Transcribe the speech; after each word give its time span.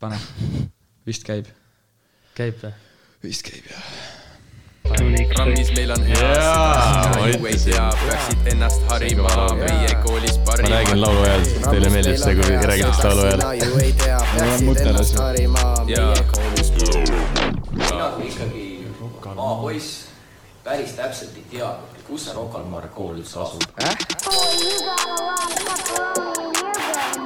pane, 0.00 0.16
vist 1.06 1.26
käib. 1.28 1.48
käib 2.36 2.56
või? 2.62 2.72
vist 3.24 3.44
käib 3.44 3.66
jah. 3.68 3.84
programmis 4.86 5.72
meil 5.76 5.92
on 5.92 6.04
hea 6.08 6.30
Jaa, 6.34 7.02
seda 7.04 7.26
ju 7.28 7.48
ei 7.50 7.58
tea, 7.64 7.86
peaksid 8.00 8.48
ennast 8.54 8.86
harima 8.88 9.34
meie 9.60 9.92
koolis 10.06 10.38
ma 10.38 10.44
parima. 10.48 10.70
räägin 10.74 11.00
laulu 11.02 11.24
ajal, 11.26 11.44
teile 11.66 11.90
meeldib 11.92 12.20
see, 12.22 12.34
kui 12.38 12.60
räägitakse 12.72 13.08
laulu 13.08 13.26
ajal. 13.28 13.40
ju 13.60 13.82
ei 13.84 13.92
tea, 14.04 14.20
peaksid 14.36 14.86
ennast 14.86 15.20
harima 15.20 15.66
meie 15.84 16.24
koolis. 16.32 16.72
mina 17.76 18.10
kui 18.16 18.28
ikkagi 18.32 18.66
maapoiss 19.36 20.06
päris 20.64 20.96
täpselt 20.96 21.36
ei 21.36 21.46
tea, 21.50 21.70
kus 22.08 22.24
see 22.24 22.34
Rocca 22.40 22.58
al 22.64 22.68
Mare 22.72 22.88
kool 22.96 23.20
üldse 23.20 23.36
asub. 23.44 23.62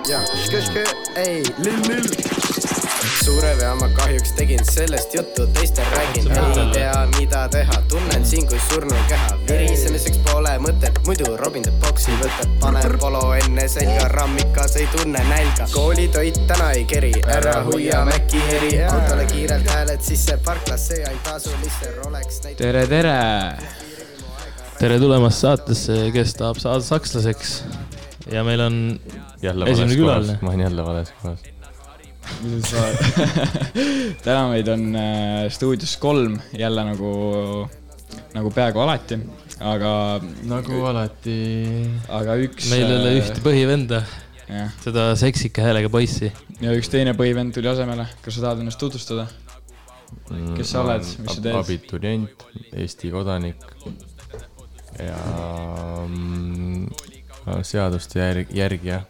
Ja 0.08 0.20
škõškõ, 0.44 0.82
ei, 1.16 1.40
lill-lill. 1.64 2.08
suure 3.24 3.54
vea 3.56 3.70
ma 3.78 3.86
kahjuks 3.96 4.34
tegin 4.36 4.60
sellest 4.68 5.14
juttu, 5.16 5.46
teistel 5.56 5.86
räägin, 5.94 6.26
ei 6.28 6.66
tea, 6.74 6.96
mida 7.14 7.44
teha, 7.48 7.78
tunnen 7.88 8.26
siin 8.28 8.44
kui 8.50 8.58
surnu 8.66 8.98
keha, 9.08 9.38
virisemiseks 9.48 10.18
pole 10.26 10.52
mõtet, 10.60 10.98
muidu 11.06 11.30
Robin 11.40 11.64
teeb 11.64 11.78
boksi 11.84 12.16
võtet, 12.20 12.52
panen 12.60 12.98
polo 13.00 13.22
enne 13.38 13.64
selga, 13.70 14.10
rammikas 14.12 14.76
ei 14.82 14.88
tunne 14.92 15.24
nälga, 15.30 15.68
koolitoit 15.72 16.42
täna 16.50 16.72
ei 16.76 16.84
keri, 16.90 17.14
ära 17.38 17.62
hoia 17.70 18.04
Maci 18.08 18.42
eri, 18.58 18.74
autole 18.90 19.24
kiirelt 19.32 19.72
hääled 19.72 20.04
sisse, 20.04 20.36
parklasse 20.44 21.00
ainult 21.06 21.24
tasulisse 21.30 21.94
Rolex 22.02 22.44
näitab. 22.44 22.60
tere, 22.60 22.84
tere. 22.92 23.16
tere 24.82 25.00
tulemast 25.00 25.46
saatesse, 25.46 25.98
kes 26.12 26.36
tahab 26.42 26.60
saada 26.60 26.84
sakslaseks. 26.84 27.56
Ja 28.32 28.44
meil 28.44 28.60
on 28.60 28.76
jälle 29.42 29.70
Esimene 29.70 29.96
külaline., 29.98 30.38
ma 30.40 30.50
olen 30.50 30.60
jälle 30.60 30.84
vales 30.84 31.12
kohas. 31.22 31.40
mis 32.42 32.70
sa 32.70 32.84
täna 34.26 34.48
meid 34.52 34.68
on 34.72 34.84
äh, 34.96 35.48
stuudios 35.52 35.96
kolm 36.00 36.38
jälle 36.58 36.84
nagu, 36.84 37.12
nagu 38.34 38.50
peaaegu 38.50 38.80
alati, 38.84 39.18
aga, 39.60 39.92
nagu 40.48 40.84
alati. 40.88 41.38
aga 42.08 42.38
üks. 42.46 42.70
meil 42.72 42.88
ei 42.88 42.98
ole 43.00 43.14
ühte 43.20 43.44
põhivenda, 43.44 44.04
seda 44.84 45.10
seksika 45.20 45.66
häälega 45.68 45.92
poissi. 45.92 46.32
ja 46.64 46.72
üks 46.76 46.92
teine 46.92 47.16
põhivend 47.18 47.56
tuli 47.56 47.68
asemele, 47.72 48.08
kas 48.24 48.38
sa 48.38 48.48
tahad 48.48 48.64
ennast 48.64 48.80
tutvustada? 48.80 49.28
Kes 50.54 50.70
sa 50.70 50.84
oled? 50.84 51.04
Mis 51.04 51.36
sa 51.36 51.42
teed? 51.42 51.56
abiturient, 51.58 52.44
Eesti 52.72 53.10
kodanik 53.12 53.60
ja 54.98 55.16
mm, 56.06 56.86
seaduste 57.62 58.20
järg, 58.20 58.52
järgija. 58.54 59.02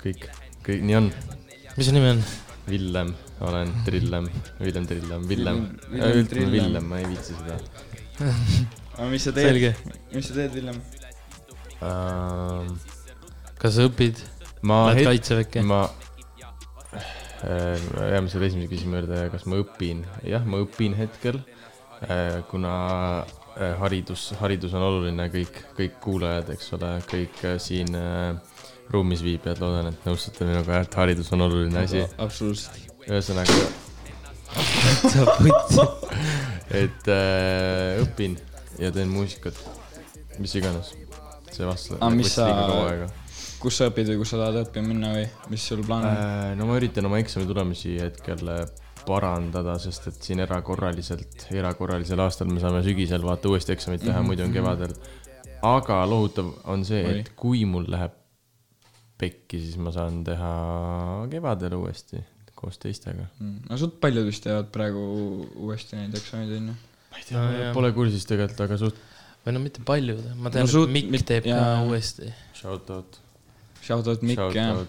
kõik, 0.00 0.28
kõik 0.66 0.84
nii 0.86 0.96
on. 0.98 1.12
mis 1.76 1.86
su 1.86 1.94
nimi 1.94 2.14
on? 2.16 2.24
Villem, 2.70 3.14
olen 3.40 3.72
Trillem, 3.84 4.28
Villem 4.60 4.86
Trillem, 4.86 5.28
Villem. 5.28 5.64
Villem 5.90 6.10
ütleme 6.10 6.28
Trillem. 6.28 6.52
Villem, 6.52 6.84
ma 6.90 7.00
ei 7.00 7.08
viitsi 7.10 7.34
seda 7.34 7.58
aga 9.00 9.08
mis 9.08 9.24
sa 9.24 9.32
teed 9.32 9.56
mis 10.12 10.26
sa 10.28 10.36
teed, 10.36 10.52
Villem? 10.52 10.76
uh,. 11.80 12.68
kas 13.60 13.76
sa 13.78 13.86
õpid? 13.88 14.20
ma 14.60 14.90
Lähed 14.90 15.08
kaitseväkke? 15.08 15.64
ma 15.64 15.86
äh, 16.92 17.80
jääme 18.12 18.28
selle 18.28 18.50
esimese 18.50 18.68
küsimuse 18.74 19.00
juurde, 19.00 19.22
kas 19.32 19.46
ma 19.48 19.60
õpin, 19.62 20.04
jah, 20.28 20.44
ma 20.44 20.60
õpin 20.66 20.96
hetkel 20.98 21.40
äh,, 22.04 22.42
kuna 22.50 22.74
äh, 23.24 23.39
haridus, 23.80 24.30
haridus 24.40 24.74
on 24.76 24.84
oluline, 24.86 25.26
kõik, 25.32 25.60
kõik 25.76 25.98
kuulajad, 26.04 26.50
eks 26.54 26.72
ole, 26.76 26.92
kõik 27.10 27.42
äh, 27.48 27.58
siin 27.62 27.94
äh, 27.98 28.34
ruumis 28.90 29.22
viibijad, 29.24 29.60
loodan, 29.62 29.92
et 29.92 30.08
nõustute 30.08 30.46
minuga, 30.48 30.80
et 30.84 30.96
haridus 30.98 31.30
on 31.36 31.46
oluline 31.46 31.84
asi. 31.84 32.02
absoluutselt. 32.18 32.80
ühesõnaga, 33.06 33.58
sa 35.12 35.26
putsi. 35.38 35.86
et 36.82 37.10
äh, 37.12 38.02
õpin 38.04 38.36
ja 38.80 38.90
teen 38.94 39.12
muusikat, 39.12 39.56
mis 40.38 40.54
iganes. 40.58 40.94
see 41.50 41.66
vastas 41.66 41.98
Aga 41.98 42.14
mis 42.14 42.34
sa- 42.34 43.08
kus 43.60 43.76
sa 43.76 43.90
õpid 43.90 44.08
või 44.12 44.20
kus 44.22 44.30
sa 44.32 44.38
tahad 44.40 44.62
õppima 44.62 44.88
minna 44.88 45.10
või 45.12 45.26
mis 45.52 45.64
sul 45.66 45.82
plaan 45.84 46.06
on? 46.06 46.14
Äh, 46.16 46.52
no 46.56 46.68
ma 46.70 46.78
üritan 46.80 47.06
oma 47.10 47.18
eksami 47.20 47.48
tulemusi 47.50 47.98
hetkel 48.00 48.46
parandada, 49.06 49.76
sest 49.82 50.08
et 50.10 50.28
siin 50.28 50.42
erakorraliselt, 50.44 51.46
erakorralisel 51.56 52.22
aastal 52.24 52.50
me 52.52 52.62
saame 52.62 52.82
sügisel 52.86 53.24
vaata 53.26 53.50
uuesti 53.50 53.74
eksamit 53.76 54.02
teha 54.04 54.14
mm, 54.14 54.22
-hmm. 54.22 54.26
muidu 54.26 54.44
on 54.44 54.52
kevadel. 54.52 54.94
aga 55.62 56.00
lohutav 56.08 56.52
on 56.72 56.84
see, 56.84 57.02
et 57.20 57.32
kui 57.36 57.64
mul 57.68 57.84
läheb 57.92 58.12
pekki, 59.20 59.60
siis 59.60 59.76
ma 59.76 59.92
saan 59.92 60.22
teha 60.24 60.52
kevadel 61.30 61.76
uuesti 61.76 62.22
koos 62.54 62.78
teistega. 62.78 63.26
Mm. 63.40 63.58
no 63.70 63.76
suht 63.80 64.00
paljud 64.00 64.26
vist 64.28 64.44
teevad 64.44 64.68
praegu 64.72 65.02
uuesti 65.56 65.96
neid 65.96 66.16
eksameid, 66.16 66.56
onju. 66.58 66.76
ma 67.10 67.22
ei 67.22 67.28
tea 67.28 67.44
No 67.44 67.72
pole 67.76 67.92
kursis 67.96 68.26
tegelikult, 68.28 68.60
aga 68.66 68.80
suht 68.80 69.00
või 69.44 69.56
no 69.56 69.62
mitte 69.64 69.84
paljud, 69.86 70.24
ma 70.36 70.52
tean 70.52 70.68
No 70.68 70.84
et 70.84 71.12
Mikk 71.14 71.26
teeb 71.28 71.48
ka 71.48 71.82
uuesti. 71.88 72.32
shout 72.56 72.90
out, 72.96 73.20
Shout 73.80 74.08
out 74.12 74.22
Mikk 74.22 74.52
jah. 74.54 74.84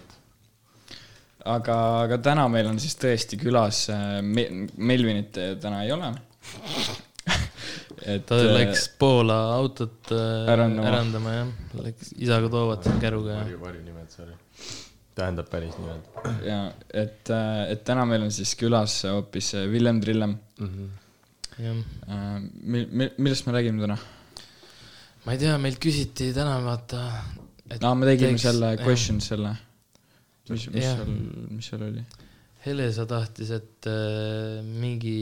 aga, 1.48 1.76
aga 2.04 2.18
täna 2.22 2.46
meil 2.52 2.68
on 2.70 2.78
siis 2.82 2.94
tõesti 3.00 3.38
külas 3.40 3.86
äh, 3.92 4.20
Me-, 4.22 4.66
Melvinit 4.76 5.38
täna 5.62 5.82
ei 5.86 5.92
ole. 5.94 6.12
et 8.12 8.24
ta 8.26 8.38
läks 8.38 8.88
Poola 8.98 9.38
autot 9.56 10.12
äh, 10.14 10.52
Ärandama. 10.52 10.88
ärandama 10.92 11.34
jah, 11.36 11.52
läks 11.82 12.14
isaga 12.18 12.50
toovad 12.52 12.88
käruga 13.02 13.36
ja 13.36 13.42
varju, 13.44 13.60
varjunimed, 13.62 14.08
sorry. 14.14 14.34
tähendab 15.18 15.50
päris 15.52 15.76
nimed 15.78 16.48
ja 16.48 16.64
et, 16.88 17.30
et 17.68 17.84
täna 17.86 18.06
meil 18.08 18.26
on 18.26 18.34
siis 18.34 18.56
külas 18.58 19.02
hoopis 19.10 19.54
Villem 19.72 20.00
Trillem. 20.02 20.36
mm. 20.58 20.72
-hmm. 20.72 20.90
jah. 21.58 22.42
mil-, 22.62 22.90
mil-, 22.90 23.14
millest 23.18 23.46
me 23.46 23.58
räägime 23.58 23.86
täna? 23.86 23.98
ma 25.24 25.36
ei 25.36 25.38
tea, 25.38 25.58
meilt 25.62 25.78
küsiti 25.82 26.32
täna 26.34 26.56
vaata. 26.64 27.02
aa, 27.78 27.94
me 27.94 28.08
tegime 28.08 28.38
selle 28.38 28.74
question 28.82 29.20
selle. 29.22 29.54
mis, 30.50 30.68
mis 30.74 30.84
Jah. 30.84 30.98
seal, 30.98 31.14
mis 31.50 31.70
seal 31.70 31.86
oli? 31.86 32.04
Helesa 32.62 33.06
tahtis, 33.10 33.50
et 33.54 33.88
äh, 33.90 34.60
mingi 34.62 35.18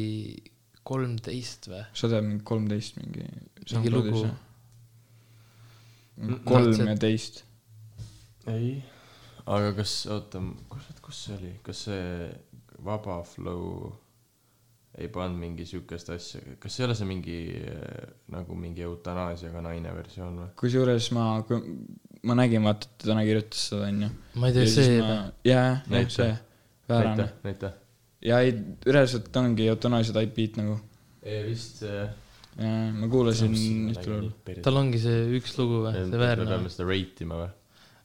kolmteist 0.87 1.71
või? 1.71 1.83
sa 1.97 2.11
tead 2.13 2.27
mingi 2.27 2.45
kolmteist 2.49 3.01
mingi. 3.01 3.27
Mingi 3.71 3.93
lugu.. 3.93 4.25
kolmeteist. 6.49 7.45
ei, 8.51 8.75
aga 9.47 9.73
kas, 9.79 9.97
oota, 10.13 10.43
kus, 10.73 10.93
kus 11.05 11.25
see 11.27 11.37
oli, 11.39 11.57
kas 11.65 11.85
see 11.89 12.31
Vaba 12.85 13.21
Flow 13.29 13.91
ei 14.99 15.09
pannud 15.13 15.39
mingi 15.39 15.65
siukest 15.69 16.11
asja, 16.11 16.41
kas 16.61 16.79
ei 16.81 16.87
ole 16.87 16.97
see 16.99 17.09
mingi 17.09 17.39
äh, 17.63 18.09
nagu 18.35 18.57
mingi 18.59 18.83
eutanaasiaga 18.85 19.63
naine 19.65 19.93
versioon 19.97 20.41
või? 20.43 20.49
kusjuures 20.61 21.11
ma, 21.17 21.27
ma 22.27 22.37
nägin, 22.37 22.65
vaata, 22.67 22.89
et 22.89 23.01
ta 23.01 23.11
täna 23.11 23.25
kirjutas 23.27 23.67
seda, 23.71 23.89
onju. 23.89 24.09
ma 24.41 24.51
ei 24.51 24.57
tea, 24.57 24.71
see 24.71 24.97
jaa, 24.99 25.21
jah, 25.47 25.79
Näita. 25.93 26.17
see. 26.17 26.33
väärane 26.91 27.17
näita,. 27.23 27.47
näita. 27.47 27.73
ja 28.27 28.41
ei, 28.45 28.55
reaalselt 28.87 29.37
ongi 29.41 29.69
eutanaasia 29.73 30.17
type 30.19 30.37
beat 30.37 30.61
nagu. 30.61 30.77
ei 31.23 31.43
vist 31.49 31.81
see. 31.85 32.05
ma 33.01 33.09
kuulasin 33.13 33.57
ühte 33.57 34.07
laulu. 34.13 34.33
tal 34.67 34.81
ongi 34.83 35.01
see 35.03 35.27
üks 35.41 35.57
lugu 35.61 35.85
või, 35.87 35.97
see 35.97 36.13
me 36.13 36.23
väärne 36.25 36.49
peame. 36.51 36.73
seda 36.73 36.89
rate 36.91 37.27
ima 37.27 37.43
või? 37.45 37.51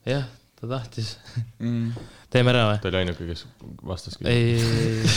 jah, 0.08 0.28
ta 0.60 0.70
tahtis. 0.76 1.16
Mm. 1.60 1.90
teeme 2.32 2.54
ära 2.54 2.68
või? 2.70 2.78
ta 2.84 2.92
oli 2.92 3.02
ainuke, 3.02 3.28
kes 3.28 3.44
vastas 3.84 4.16
ei, 4.24 4.56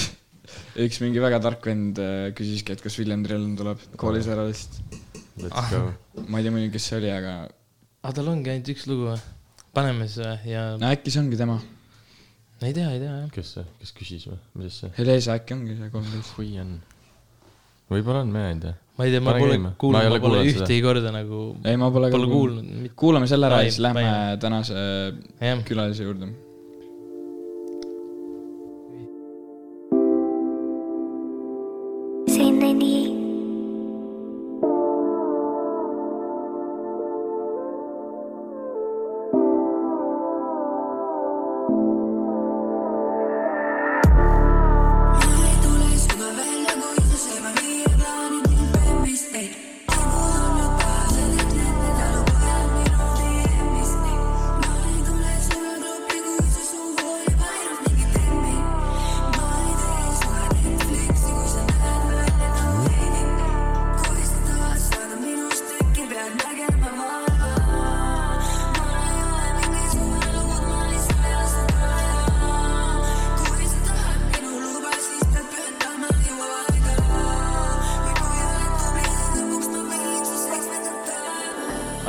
üks 0.88 1.00
mingi 1.06 1.24
väga 1.24 1.40
tark 1.46 1.72
vend 1.72 2.02
äh, 2.04 2.34
küsiski, 2.36 2.76
et 2.76 2.84
kas 2.84 3.00
William 3.00 3.24
Trellon 3.24 3.56
tuleb 3.60 3.88
koolis 4.00 4.28
ära 4.32 4.48
vist. 4.50 4.82
Let's 5.40 5.72
go. 5.72 5.86
ma 6.28 6.42
ei 6.42 6.44
tea 6.44 6.52
muidugi, 6.52 6.74
kes 6.74 6.90
see 6.90 6.98
oli, 7.00 7.14
aga 7.16 7.38
aga 8.04 8.16
tal 8.16 8.32
ongi 8.32 8.54
ainult 8.54 8.72
üks 8.74 8.88
lugu 8.90 9.10
või? 9.10 9.20
paneme 9.76 10.08
siis 10.10 10.24
või 10.24 10.54
ja 10.54 10.64
no 10.80 10.90
äkki 10.90 11.14
see 11.14 11.22
ongi 11.24 11.40
tema. 11.40 11.58
ei 12.62 12.76
tea, 12.76 12.92
ei 12.94 13.02
tea 13.02 13.16
jah. 13.16 13.32
kes 13.34 13.56
see, 13.58 13.66
kes 13.82 13.96
küsis 13.98 14.28
või, 14.30 14.40
mis 14.62 14.80
see? 14.84 14.92
Helesa 14.98 15.36
äkki 15.40 15.58
ongi 15.58 15.78
see 15.80 15.92
kolmteist. 15.94 16.36
kui 16.38 16.54
on? 16.62 16.78
võib-olla 17.92 18.24
on, 18.26 18.34
mina 18.34 18.52
ei 18.54 18.60
tea. 18.64 18.76
ma 18.98 19.08
ei 19.08 19.16
tea, 19.16 19.24
ma 19.26 19.36
pole 19.38 19.58
kuulnud, 19.60 19.98
ma 19.98 20.06
ole 20.12 20.22
pole 20.24 20.44
ühtegi 20.48 20.84
korda 20.86 21.14
nagu, 21.16 21.42
ei, 21.64 21.80
ma 21.82 21.90
pole 21.96 22.12
ka 22.14 22.22
kuulnud. 22.24 22.92
kuulame 23.00 23.32
selle 23.32 23.50
ära 23.50 23.64
ja 23.64 23.72
siis 23.72 23.82
lähme 23.84 24.06
tänase 24.42 24.86
külalise 25.68 26.08
juurde. 26.08 26.32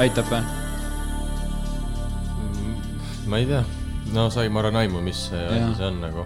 Aitab 0.00 0.29
või? 0.32 0.43
ma 3.31 3.38
ei 3.38 3.47
tea, 3.47 3.61
no 4.14 4.29
sai, 4.35 4.49
ma 4.52 4.62
arvan, 4.64 4.81
aimu, 4.82 5.02
mis 5.05 5.26
see 5.29 5.43
asi 5.50 5.75
see 5.79 5.87
on 5.91 6.00
nagu. 6.02 6.25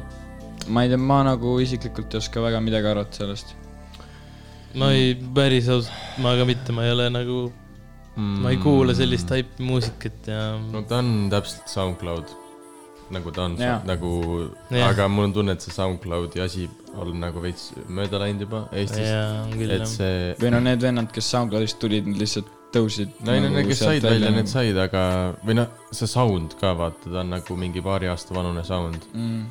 ma 0.72 0.84
ei 0.84 0.92
tea, 0.92 1.00
ma 1.10 1.20
nagu 1.26 1.56
isiklikult 1.64 2.14
ei 2.14 2.22
oska 2.22 2.42
väga 2.44 2.60
midagi 2.64 2.88
arvata 2.92 3.20
sellest. 3.24 3.52
ma 4.80 4.92
ei, 4.96 5.12
päris 5.36 5.68
ausalt, 5.72 5.92
ma 6.24 6.36
ka 6.38 6.46
mitte, 6.48 6.72
ma 6.76 6.86
ei 6.86 6.94
ole 6.94 7.10
nagu, 7.12 7.42
ma 8.16 8.54
ei 8.54 8.60
kuula 8.62 8.94
sellist 8.96 9.28
taipi 9.30 9.62
muusikat 9.68 10.30
ja 10.32 10.40
Mm. 10.54 10.72
no 10.72 10.82
ta 10.88 11.02
on 11.02 11.28
täpselt 11.30 11.68
SoundCloud, 11.68 12.32
nagu 13.14 13.30
ta 13.36 13.44
on 13.50 13.58
nagu, 13.84 14.10
aga 14.88 15.08
mul 15.12 15.28
on 15.28 15.32
tunne, 15.36 15.52
et 15.58 15.60
see 15.66 15.74
SoundCloudi 15.74 16.40
asi 16.40 16.68
on 16.94 17.10
nagu 17.20 17.42
veits 17.42 17.72
mööda 17.90 18.20
läinud 18.22 18.46
juba 18.46 18.64
Eestis. 18.72 19.10
et 19.76 19.88
see, 19.90 20.34
või 20.40 20.50
no 20.54 20.60
need 20.62 20.80
vennad, 20.82 21.10
kes 21.12 21.26
SoundCloudist 21.34 21.78
tulid, 21.82 22.06
need 22.06 22.22
lihtsalt 22.22 22.48
tõusid. 22.74 23.12
no 23.24 23.34
ei 23.34 23.42
no 23.44 23.50
need, 23.54 23.68
kes 23.70 23.82
said 23.84 24.04
välja, 24.04 24.30
need 24.30 24.42
nagu. 24.42 24.52
said, 24.52 24.78
aga, 24.84 25.04
või 25.46 25.58
noh, 25.60 25.84
see 25.94 26.10
sound 26.10 26.56
ka 26.60 26.74
vaata, 26.78 27.10
ta 27.10 27.22
on 27.22 27.32
nagu 27.36 27.58
mingi 27.60 27.82
paari 27.84 28.10
aasta 28.10 28.36
vanune 28.36 28.64
sound. 28.66 29.06
mm.. 29.12 29.44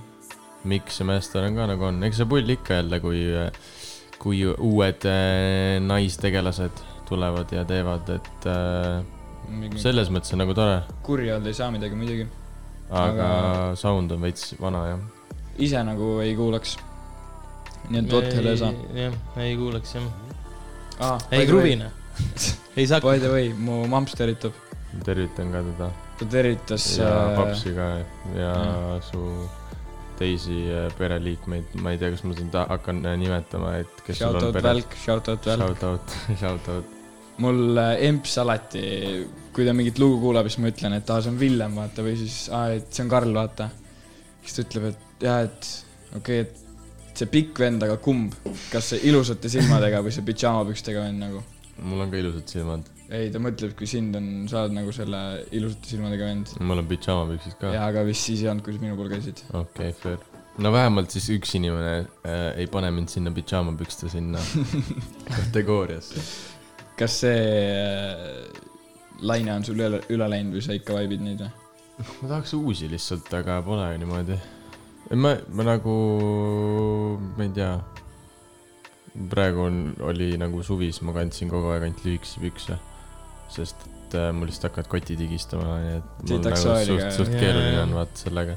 miks 0.70 1.00
ja 1.00 1.08
Master 1.08 1.48
on 1.48 1.58
ka 1.60 1.68
nagu 1.74 1.90
on, 1.90 2.04
eks 2.08 2.22
see 2.22 2.30
pull 2.30 2.56
ikka 2.56 2.82
jälle, 2.82 3.00
kui, 3.04 3.26
kui 4.22 4.44
uued 4.54 5.10
äh, 5.10 5.80
naistegelased 5.84 6.84
tulevad 7.10 7.52
ja 7.52 7.66
teevad, 7.68 8.10
et 8.16 8.48
äh, 8.50 9.04
selles 9.82 10.12
mõttes 10.14 10.34
on 10.36 10.44
nagu 10.44 10.56
tore, 10.58 10.80
kurja 11.06 11.38
öelda 11.38 11.52
ei 11.52 11.58
saa 11.58 11.72
midagi 11.74 11.98
muidugi. 12.00 12.28
aga 12.94 13.28
sound 13.80 14.12
on 14.14 14.22
veits 14.24 14.54
vana 14.62 14.86
jah. 14.92 15.04
ise 15.58 15.84
nagu 15.84 16.16
ei 16.24 16.36
kuulaks. 16.38 16.78
nii 17.90 18.04
et 18.04 18.12
Bothel 18.12 18.54
ei 18.54 18.62
saa. 18.62 18.72
jah, 18.96 19.20
ei 19.44 19.58
kuuleks 19.60 19.98
jah. 19.98 20.08
ah, 21.00 21.28
ei 21.32 21.48
kruvine. 21.48 21.92
ei 22.78 22.88
saa. 22.88 23.02
By 23.04 23.20
the 23.20 23.32
way, 23.34 23.52
mu 23.54 23.84
mamps 23.90 24.16
tervitab. 24.20 24.54
tervitan 25.04 25.50
ka 25.52 25.62
teda 25.72 25.90
ta 26.20 26.26
tervitas. 26.30 26.88
ja 26.98 27.10
äh, 27.10 27.36
papsi 27.38 27.74
ka 27.74 27.88
ja 28.38 28.54
Mm. 28.54 29.02
su 29.02 29.22
teisi 30.20 30.58
äh, 30.70 30.92
pereliikmeid, 30.98 31.74
ma 31.82 31.92
ei 31.92 31.98
tea, 31.98 32.12
kas 32.14 32.24
ma 32.24 32.36
sind 32.38 32.54
hakkan 32.54 33.02
äh, 33.06 33.16
nimetama, 33.18 33.78
et 33.82 34.04
kes 34.06 34.20
sul 34.20 34.28
Shout 34.30 34.42
on 34.42 34.48
out 34.48 34.54
pere. 34.54 34.68
Välk, 34.70 34.98
shout 35.06 35.30
out 35.30 35.46
Välk. 35.46 35.64
Shout 35.64 35.84
out, 35.90 36.18
shout 36.42 36.68
out. 36.76 36.92
mul 37.42 37.78
äh, 37.82 37.96
emps 38.08 38.36
alati, 38.38 38.84
kui 39.54 39.66
ta 39.66 39.74
mingit 39.74 39.98
lugu 40.00 40.20
kuulab, 40.22 40.46
siis 40.50 40.62
ma 40.62 40.70
ütlen, 40.70 40.94
et 41.00 41.10
aa, 41.10 41.22
see 41.26 41.34
on 41.34 41.40
Villem, 41.42 41.80
vaata, 41.82 42.06
või 42.06 42.14
siis 42.20 42.44
aa, 42.54 42.76
et 42.78 42.94
see 42.94 43.02
on 43.06 43.10
Karl, 43.10 43.34
vaata. 43.34 43.72
siis 44.44 44.60
ta 44.60 44.68
ütleb, 44.68 44.92
et 44.92 45.26
jaa, 45.26 45.40
et 45.48 45.72
okei 46.20 46.44
okay,, 46.44 46.62
et 47.10 47.18
see 47.18 47.30
pikk 47.34 47.64
vend, 47.66 47.82
aga 47.86 47.98
kumb, 48.02 48.38
kas 48.70 48.94
see 48.94 49.02
ilusate 49.10 49.50
silmadega 49.50 50.02
või 50.06 50.14
see 50.14 50.26
pidžaamapükstega 50.30 51.08
vend 51.08 51.26
nagu. 51.26 51.42
Mul 51.84 52.04
on 52.06 52.12
ka 52.12 52.20
ilusad 52.20 52.50
silmad, 52.50 52.90
ei, 53.14 53.30
ta 53.34 53.42
mõtleb, 53.44 53.76
kui 53.78 53.90
sind 53.90 54.16
on, 54.18 54.30
sa 54.50 54.64
oled 54.64 54.78
nagu 54.78 54.94
selle 54.96 55.22
ilusate 55.56 55.92
silmadega 55.94 56.30
vend. 56.30 56.54
mul 56.64 56.82
on 56.82 56.90
pidžaamapüksid 56.90 57.58
ka. 57.60 57.74
jaa, 57.76 57.90
aga 57.92 58.06
vist 58.08 58.30
siis 58.30 58.44
ei 58.44 58.52
olnud, 58.52 58.66
kui 58.66 58.76
sa 58.76 58.84
minu 58.84 58.98
pool 59.00 59.12
käisid. 59.12 59.44
okei 59.52 59.92
okay,, 59.92 59.98
fair. 60.00 60.46
no 60.64 60.74
vähemalt 60.76 61.14
siis 61.14 61.30
üks 61.36 61.56
inimene 61.60 61.96
äh, 62.00 62.46
ei 62.64 62.70
pane 62.72 62.92
mind 62.96 63.14
sinna 63.14 63.34
pidžaamapükste 63.36 64.12
sinna 64.14 64.42
kategooriasse. 65.38 66.24
kas 67.00 67.20
see 67.26 67.44
äh, 67.80 68.64
laine 69.24 69.54
on 69.58 69.68
sul 69.68 69.80
üle, 69.80 70.02
üle 70.14 70.30
läinud 70.30 70.58
või 70.58 70.66
sa 70.66 70.78
ikka 70.78 70.98
vaibid 70.98 71.24
neid 71.24 71.44
või? 71.44 71.52
ma 72.00 72.28
tahaks 72.28 72.54
uusi 72.58 72.90
lihtsalt, 72.92 73.30
aga 73.38 73.62
pole 73.66 73.86
niimoodi. 74.02 74.38
ma, 75.14 75.36
ma 75.54 75.68
nagu, 75.68 75.98
ma 77.38 77.46
ei 77.46 77.54
tea. 77.54 77.74
Praegu 79.30 79.68
on, 79.68 79.82
oli 80.02 80.34
nagu 80.42 80.64
suvis, 80.66 81.02
ma 81.06 81.14
kandsin 81.16 81.52
kogu 81.52 81.74
aeg 81.74 81.88
ainult 81.88 82.06
lühikesi 82.06 82.42
pükse. 82.42 82.80
sest 83.54 83.84
et 84.14 84.20
äh, 84.20 84.32
mul 84.34 84.50
lihtsalt 84.50 84.70
hakkavad 84.70 84.90
kotid 84.92 85.22
higistama, 85.24 85.78
nii 85.82 85.98
et 86.00 86.30
mul 86.30 86.46
nagu 86.46 86.62
suht, 86.62 87.10
suht 87.18 87.34
keeruline 87.34 87.82
on 87.82 87.96
vaata 87.98 88.24
sellega. 88.26 88.56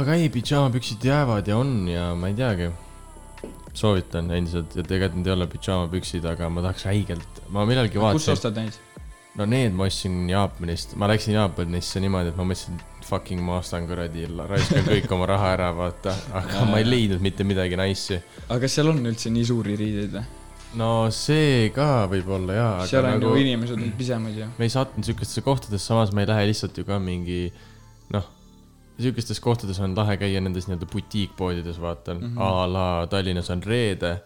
aga 0.00 0.16
ei, 0.18 0.30
pidžaamapüksid 0.34 1.06
jäävad 1.10 1.50
ja 1.50 1.58
on 1.58 1.76
ja 1.90 2.08
ma 2.18 2.30
ei 2.30 2.38
teagi. 2.38 2.70
soovitan 3.74 4.30
endiselt 4.30 4.74
ja 4.78 4.84
tegelikult 4.86 5.18
need 5.18 5.30
ei 5.30 5.34
ole 5.34 5.46
pidžaamapüksid, 5.50 6.26
aga 6.30 6.48
ma 6.48 6.62
tahaks 6.62 6.86
räigelt, 6.86 7.40
ma 7.50 7.66
millalgi 7.66 7.98
kus 7.98 8.02
sa 8.02 8.06
vaatasin. 8.06 8.32
ostad 8.38 8.60
neid? 8.62 8.78
no 9.34 9.46
need 9.50 9.74
ma 9.74 9.88
ostsin 9.90 10.28
Jaapanist, 10.30 10.94
ma 11.00 11.10
läksin 11.10 11.34
Jaapanisse 11.34 12.02
niimoodi, 12.02 12.30
et 12.30 12.38
ma 12.38 12.46
mõtlesin, 12.46 12.78
et 12.78 12.93
fucking 13.04 13.42
ma 13.44 13.58
ostan 13.60 13.88
kuradi, 13.88 14.26
raiskan 14.48 14.86
kõik 14.86 15.10
oma 15.14 15.28
raha 15.28 15.50
ära, 15.56 15.72
vaata, 15.76 16.14
aga 16.40 16.64
ma 16.70 16.80
ei 16.80 16.88
leidnud 16.88 17.22
mitte 17.24 17.44
midagi 17.46 17.78
nice'i. 17.80 18.20
aga 18.48 18.60
kas 18.64 18.78
seal 18.78 18.90
on 18.92 19.04
üldse 19.04 19.32
nii 19.34 19.46
suuri 19.50 19.76
riideid 19.80 20.16
või? 20.16 20.24
no 20.80 20.90
see 21.14 21.70
ka 21.74 22.06
võib-olla 22.10 22.56
jaa, 22.58 22.86
seal 22.90 23.06
on 23.06 23.18
nagu 23.18 23.34
ju 23.34 23.44
inimesed 23.44 23.78
on 23.78 23.92
pisemaid 23.98 24.40
ju. 24.40 24.48
me 24.58 24.68
ei 24.68 24.72
sattunud 24.72 25.06
siukestesse 25.08 25.44
kohtadesse, 25.46 25.86
samas 25.86 26.14
me 26.16 26.24
ei 26.24 26.30
lähe 26.30 26.48
lihtsalt 26.50 26.78
ju 26.80 26.86
ka 26.88 26.98
mingi 27.02 27.42
noh, 28.14 28.30
siukestes 29.00 29.40
kohtades 29.44 29.80
on 29.84 29.96
lahe 29.96 30.16
käia 30.20 30.42
nendes 30.42 30.68
nii-öelda 30.68 30.88
butiikpoodides, 30.90 31.80
vaata 31.82 32.14
mm. 32.14 32.30
-hmm. 32.30 32.42
a 32.42 32.72
la 32.72 32.86
Tallinnas 33.10 33.50
on 33.50 33.62
reede, 33.62 34.16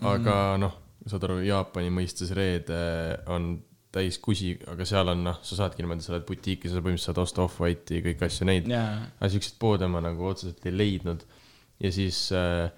aga 0.00 0.36
mm 0.36 0.54
-hmm. 0.54 0.60
noh, 0.64 0.76
saad 1.06 1.24
aru, 1.28 1.40
Jaapani 1.44 1.90
mõistes 1.90 2.32
reede 2.36 2.80
on 3.26 3.56
täis 3.94 4.20
kusi, 4.22 4.52
aga 4.70 4.86
seal 4.86 5.10
on 5.10 5.24
noh, 5.26 5.40
sa 5.42 5.58
saadki 5.64 5.82
niimoodi, 5.82 6.04
sa 6.04 6.14
lähed 6.14 6.28
butiiki, 6.28 6.70
sa 6.70 6.78
põhimõtteliselt 6.78 7.10
saad 7.10 7.22
osta 7.24 7.42
Off-White'i, 7.42 8.04
kõiki 8.04 8.26
asju, 8.26 8.46
neid. 8.46 8.70
jaa, 8.70 9.00
aga 9.18 9.30
siukseid 9.32 9.58
poode 9.62 9.88
ma 9.90 10.02
nagu 10.04 10.28
otseselt 10.30 10.66
ei 10.70 10.76
leidnud. 10.76 11.24
ja 11.80 11.90
siis 11.92 12.28
äh, 12.36 12.70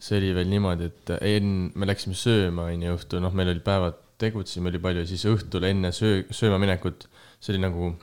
see 0.00 0.20
oli 0.20 0.34
veel 0.36 0.52
niimoodi, 0.52 0.90
et 0.90 1.14
enne, 1.20 1.70
me 1.74 1.88
läksime 1.88 2.16
sööma, 2.18 2.68
onju, 2.74 2.94
õhtul, 2.98 3.24
noh, 3.24 3.34
meil 3.36 3.52
olid 3.52 3.64
päevad, 3.64 3.98
tegutsesime, 4.20 4.68
oli 4.72 4.80
palju, 4.82 5.06
siis 5.08 5.24
õhtul 5.28 5.64
enne 5.68 5.92
söö-, 5.96 6.26
sööma 6.36 6.60
minekut, 6.60 7.06
see 7.40 7.54
oli 7.54 7.62
nagu 7.64 7.94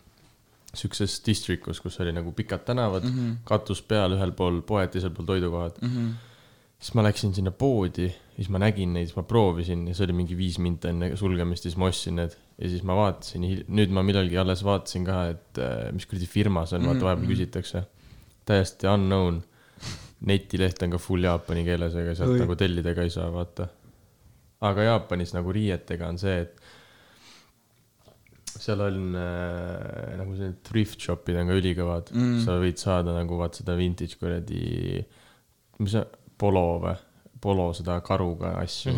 siukses 0.77 1.19
district'us, 1.25 1.81
kus 1.81 2.00
oli 2.03 2.13
nagu 2.13 2.31
pikad 2.36 2.65
tänavad 2.68 3.06
mm. 3.06 3.13
-hmm. 3.13 3.36
katus 3.48 3.81
peal, 3.81 4.13
ühel 4.18 4.31
pool 4.31 4.62
poed, 4.62 4.92
teisel 4.94 5.13
pool 5.15 5.25
toidukohad 5.25 5.77
mm. 5.81 5.89
-hmm. 5.89 6.10
siis 6.80 6.93
ma 6.93 7.03
läksin 7.03 7.34
sinna 7.34 7.51
poodi, 7.51 8.10
siis 8.36 8.50
ma 8.50 8.60
nägin 8.62 8.93
neid, 8.93 9.08
siis 9.08 9.15
ma 9.15 9.24
proovisin 9.24 9.88
ja 9.88 9.96
see 9.96 10.05
oli 10.05 10.13
mingi 10.13 10.38
viis 10.38 10.60
minta 10.60 10.89
enne 10.89 11.15
sulgemist 11.15 11.65
ja 11.65 11.72
siis 11.72 11.77
ma 11.77 11.89
ostsin 11.89 12.15
need. 12.15 12.38
Ja 12.58 12.70
siis 12.72 12.84
ma 12.88 12.96
vaatasin, 12.98 13.44
nüüd 13.68 13.92
ma 13.94 14.02
millalgi 14.06 14.40
alles 14.42 14.64
vaatasin 14.66 15.06
ka, 15.06 15.18
et 15.36 15.60
äh, 15.62 15.92
mis 15.94 16.08
kuradi 16.10 16.30
firma 16.30 16.66
see 16.66 16.80
on, 16.80 16.88
vaata 16.90 17.06
vahepeal 17.12 17.30
küsitakse. 17.34 17.84
täiesti 18.48 18.88
unknown. 18.90 19.44
netileht 20.28 20.82
on 20.82 20.96
ka 20.96 20.98
full 20.98 21.22
jaapani 21.28 21.62
keeles, 21.68 21.94
ega 21.94 22.16
sealt 22.18 22.34
Oi. 22.34 22.40
nagu 22.42 22.56
tellida 22.58 22.96
ka 22.98 23.04
ei 23.06 23.12
saa, 23.14 23.28
vaata. 23.34 23.68
aga 24.66 24.88
Jaapanis 24.88 25.36
nagu 25.36 25.54
riietega 25.54 26.08
on 26.10 26.18
see, 26.18 26.40
et 26.42 26.58
seal 28.58 28.82
on 28.82 29.14
äh, 29.14 30.16
nagu 30.18 30.34
sellised 30.34 30.64
thrift 30.66 31.04
shop'id 31.06 31.38
on 31.38 31.52
ka 31.52 31.60
ülikõvad 31.60 32.10
Mm. 32.10 32.40
sa 32.42 32.58
võid 32.58 32.82
saada 32.82 33.14
nagu 33.14 33.38
vaat 33.38 33.60
seda 33.60 33.76
vintage 33.78 34.18
kuradi, 34.18 35.04
mis 35.78 35.94
see, 35.94 36.04
polo 36.42 36.66
või, 36.82 36.96
polo 37.42 37.70
seda 37.78 38.00
karuga 38.02 38.56
asju 38.64 38.96
mm, 38.96 38.98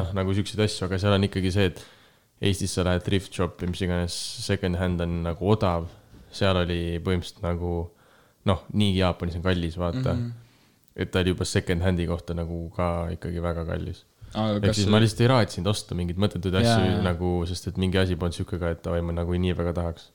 noh, 0.00 0.12
nagu 0.16 0.32
siukseid 0.32 0.64
asju, 0.64 0.86
aga 0.88 0.98
seal 1.02 1.12
on 1.18 1.28
ikkagi 1.28 1.52
see, 1.52 1.68
et 1.68 1.84
Eestis 2.38 2.76
sa 2.76 2.84
lähed 2.86 3.02
thrift 3.02 3.34
shop'i, 3.34 3.66
mis 3.66 3.80
iganes 3.82 4.14
second 4.44 4.78
hand 4.78 5.02
on 5.02 5.22
nagu 5.24 5.48
odav, 5.50 5.88
seal 6.34 6.60
oli 6.60 6.98
põhimõtteliselt 7.02 7.42
nagu 7.42 7.72
noh, 8.48 8.60
niigi 8.78 9.00
Jaapanis 9.02 9.38
on 9.38 9.46
kallis, 9.46 9.78
vaata 9.80 10.12
mm. 10.12 10.20
-hmm. 10.20 11.00
et 11.02 11.10
ta 11.10 11.22
oli 11.22 11.34
juba 11.34 11.46
second 11.48 11.82
hand'i 11.82 12.06
kohta 12.06 12.36
nagu 12.38 12.60
ka 12.76 13.08
ikkagi 13.16 13.42
väga 13.42 13.64
kallis. 13.66 14.04
aga 14.34 14.60
ehk 14.68 14.76
siis 14.76 14.90
ma 14.92 15.00
lihtsalt 15.00 15.24
ei 15.24 15.32
raatsinud 15.32 15.70
osta 15.72 15.96
mingeid 15.98 16.20
mõttetuid 16.20 16.60
asju 16.60 16.84
yeah. 16.84 17.02
nagu, 17.02 17.32
sest 17.48 17.70
et 17.70 17.80
mingi 17.80 17.98
asi 17.98 18.16
polnud 18.16 18.36
sihuke 18.36 18.60
ka, 18.60 18.70
et 18.76 18.84
davai, 18.84 19.02
ma 19.02 19.16
nagu 19.16 19.34
nii 19.44 19.56
väga 19.56 19.72
tahaks. 19.80 20.10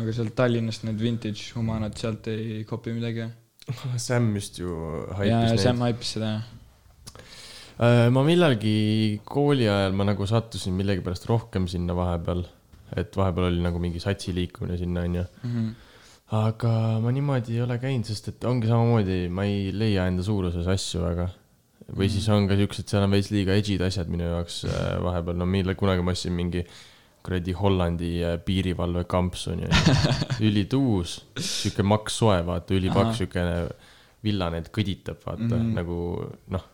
aga 0.00 0.12
sealt 0.12 0.34
Tallinnast 0.36 0.84
need 0.84 1.00
vintage 1.00 1.54
humanad 1.54 1.96
sealt 1.96 2.28
ei 2.28 2.64
kopi 2.68 2.92
midagi? 2.98 3.30
Sam 4.06 4.34
just 4.34 4.58
ju 4.58 4.76
haipis 5.18 5.62
Sam 5.62 5.80
neid. 5.80 5.86
haipis 5.88 6.12
seda 6.18 6.32
jah. 6.34 6.50
Ma 7.76 8.22
millalgi 8.24 9.20
kooli 9.28 9.66
ajal 9.68 9.96
ma 9.96 10.06
nagu 10.08 10.26
sattusin 10.28 10.76
millegipärast 10.78 11.26
rohkem 11.28 11.66
sinna 11.68 11.96
vahepeal, 11.96 12.44
et 12.96 13.16
vahepeal 13.18 13.50
oli 13.50 13.60
nagu 13.64 13.80
mingi 13.82 14.00
satsi 14.00 14.32
liikumine 14.36 14.78
sinna, 14.80 15.02
onju. 15.04 15.24
Mhm. 15.44 15.74
aga 16.36 16.70
ma 16.98 17.12
niimoodi 17.14 17.54
ei 17.54 17.60
ole 17.62 17.76
käinud, 17.78 18.08
sest 18.08 18.32
et 18.32 18.44
ongi 18.48 18.66
samamoodi, 18.66 19.28
ma 19.30 19.44
ei 19.46 19.70
leia 19.70 20.08
enda 20.10 20.24
suuruses 20.26 20.66
asju 20.66 21.02
väga. 21.04 21.28
või 21.86 22.08
siis 22.10 22.24
on 22.34 22.48
ka 22.50 22.56
siuksed, 22.58 22.88
seal 22.90 23.04
on 23.06 23.12
veits 23.14 23.28
liiga 23.30 23.54
edžid 23.54 23.82
asjad 23.86 24.08
minu 24.10 24.24
jaoks 24.26 24.64
äh, 24.66 24.96
vahepeal, 25.04 25.36
no 25.38 25.46
mille 25.46 25.76
kunagi 25.78 26.02
ma 26.02 26.16
ostsin 26.16 26.34
mingi 26.34 26.64
kuradi 27.26 27.52
Hollandi 27.54 28.10
äh, 28.26 28.38
piirivalve 28.42 29.04
kampsuni, 29.10 29.68
ülituus, 30.48 31.20
siuke 31.38 31.86
makssoe, 31.86 32.40
vaata, 32.46 32.72
Ahah. 32.72 32.80
ülipaks, 32.80 33.20
siukene 33.20 33.60
villane, 34.24 34.64
et 34.64 34.72
kõditab, 34.74 35.20
vaata 35.22 35.44
mm. 35.44 35.60
-hmm. 35.60 35.76
nagu 35.78 35.98
noh, 36.56 36.66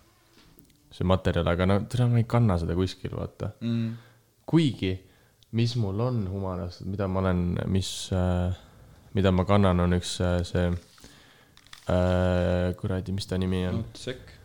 see 0.93 1.05
materjal, 1.09 1.49
aga 1.49 1.67
no 1.67 1.79
tere, 1.91 2.07
ma 2.11 2.19
ei 2.21 2.27
kanna 2.29 2.59
seda 2.61 2.75
kuskil, 2.77 3.15
vaata. 3.17 3.53
Mm. 3.65 3.95
kuigi, 4.47 4.93
mis 5.59 5.73
mul 5.81 6.01
on 6.05 6.19
humanast, 6.33 6.85
mida 6.89 7.09
ma 7.09 7.21
olen, 7.23 7.41
mis 7.73 7.91
äh,, 8.13 8.53
mida 9.17 9.33
ma 9.33 9.45
kannan, 9.49 9.81
on 9.85 9.97
üks 9.97 10.19
äh, 10.25 10.39
see 10.49 10.67
äh,, 11.89 12.75
kuradi, 12.81 13.13
mis 13.17 13.27
ta 13.31 13.39
nimi 13.41 13.65
on? 13.71 13.81
oota 13.83 14.05
sekk. 14.07 14.39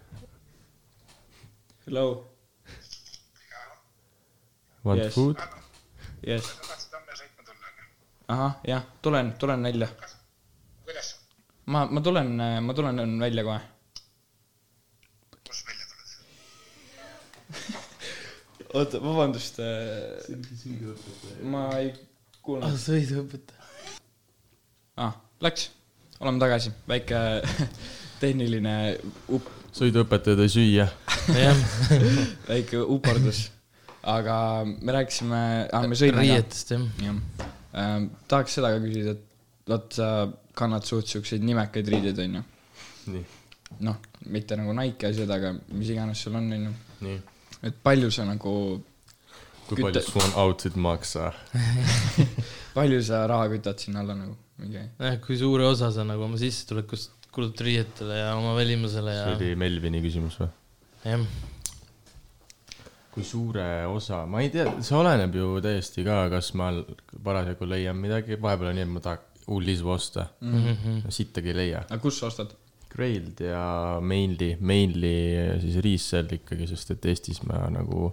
Hello. 1.88 2.08
Want 4.84 5.00
Yes. 5.04 5.14
food? 5.16 5.38
jess. 6.24 6.48
ahah, 8.28 8.54
jah, 8.68 8.84
tulen, 9.02 9.34
tulen 9.40 9.64
välja. 9.64 9.88
ma, 11.66 11.86
ma 11.92 12.02
tulen, 12.02 12.36
ma 12.64 12.74
tulen 12.74 13.20
välja 13.20 13.44
kohe. 13.44 13.60
oota, 18.78 19.02
vabandust. 19.04 19.62
ma 21.44 21.70
ei 21.80 21.92
ah 21.92 22.06
kuulnud. 22.48 22.80
sõiduõpetaja. 22.80 23.68
ah, 25.04 25.20
läks, 25.44 25.70
oleme 26.22 26.42
tagasi, 26.42 26.72
väike 26.90 27.22
tehniline 28.22 28.76
up-, 29.36 29.54
sõiduõpetaja 29.76 30.40
tõi 30.40 30.50
süüa. 30.56 30.88
jah, 31.36 31.64
väike 32.52 32.82
uperdus. 32.84 33.48
aga 34.08 34.38
me 34.66 34.96
rääkisime 34.96 35.42
ah,, 35.68 35.88
me 35.90 36.00
sõime 36.00 36.24
riietest 36.24 36.76
jah. 36.76 36.86
jah 37.04 37.48
ähm,, 37.76 38.12
tahaks 38.32 38.60
seda 38.60 38.72
ka 38.76 38.84
küsida, 38.86 39.18
et 39.18 39.26
vot 39.68 39.90
sa 40.00 40.12
kannad 40.58 40.88
suht 40.88 41.12
siukseid 41.12 41.44
nimekaid 41.46 41.90
riideid, 41.92 42.22
onju. 42.24 42.44
nii, 43.12 43.26
noh, 43.84 44.00
mitte 44.32 44.56
nagu 44.60 44.76
Nike 44.78 45.12
asjad, 45.12 45.32
aga 45.36 45.52
mis 45.76 45.92
iganes 45.92 46.24
sul 46.24 46.40
on, 46.40 46.48
onju. 46.60 46.78
nii. 47.04 47.20
Et 47.64 47.76
palju 47.84 48.12
sa 48.14 48.26
nagu, 48.28 48.54
kui 49.68 49.82
palju 49.82 50.00
Kütte- 50.00 50.06
su 50.12 50.20
on 50.24 50.34
outfit 50.46 50.76
maksa? 50.76 51.32
palju 52.78 53.02
sa 53.04 53.26
raha 53.28 53.50
kütad 53.54 53.80
sinna 53.82 54.04
alla 54.06 54.16
nagu, 54.16 54.36
mingi 54.62 54.80
jah, 55.00 55.18
kui 55.26 55.38
suure 55.40 55.66
osa 55.68 55.92
sa 55.92 56.04
nagu 56.08 56.24
oma 56.28 56.38
sissetulekust 56.42 57.14
kulutad 57.34 57.66
riietele 57.68 58.16
ja 58.22 58.32
oma 58.38 58.56
välimusele 58.58 59.14
ja 59.14 59.26
see 59.28 59.36
oli 59.38 59.56
Melvini 59.60 60.02
küsimus 60.02 60.40
või? 60.42 60.48
jah, 61.06 61.26
kui 63.14 63.24
suure 63.26 63.66
osa, 63.90 64.24
ma 64.30 64.42
ei 64.46 64.50
tea, 64.54 64.68
see 64.86 64.98
oleneb 64.98 65.34
ju 65.38 65.48
täiesti 65.66 66.04
ka, 66.06 66.28
kas 66.34 66.52
ma 66.58 66.70
parasjagu 67.26 67.66
leian 67.70 67.98
midagi, 67.98 68.38
vahepeal 68.42 68.72
on 68.72 68.78
nii, 68.78 68.86
et 68.86 68.94
ma 68.94 69.02
tahaks 69.06 69.46
hullisu 69.48 69.90
osta 69.90 70.28
Mhm. 70.42 70.74
mm., 70.76 71.12
sittagi 71.14 71.50
ei 71.54 71.56
leia. 71.62 71.80
aga 71.90 71.98
kus 72.04 72.20
sa 72.20 72.28
ostad? 72.30 72.52
Grailed 72.98 73.42
ja 73.46 73.64
Mainly, 74.02 74.56
Mainly 74.60 75.14
siis 75.62 75.78
resell 75.86 76.34
ikkagi, 76.40 76.68
sest 76.72 76.96
et 76.96 77.06
Eestis 77.12 77.44
ma 77.46 77.68
nagu 77.70 78.12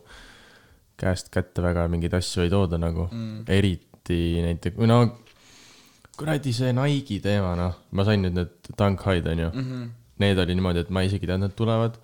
käest 1.00 1.30
kätte 1.34 1.64
väga 1.64 1.86
mingeid 1.90 2.14
asju 2.18 2.44
ei 2.44 2.52
tooda 2.52 2.78
nagu 2.78 3.08
mm., 3.08 3.46
eriti 3.50 4.18
näiteks, 4.44 4.76
või 4.78 4.90
no 4.90 4.98
kuradi 6.18 6.52
see 6.54 6.74
Nike'i 6.76 7.18
teema, 7.24 7.54
noh, 7.58 7.80
ma 7.96 8.04
sain 8.06 8.22
nüüd 8.22 8.36
need 8.36 8.70
Dunk 8.78 9.02
High'd 9.06 9.26
onju 9.32 9.48
mm, 9.50 9.64
-hmm. 9.64 9.88
need 10.22 10.42
oli 10.44 10.58
niimoodi, 10.58 10.84
et 10.84 10.92
ma 10.94 11.02
isegi 11.06 11.26
ei 11.26 11.32
teadnud, 11.32 11.50
et 11.50 11.58
tulevad, 11.58 11.98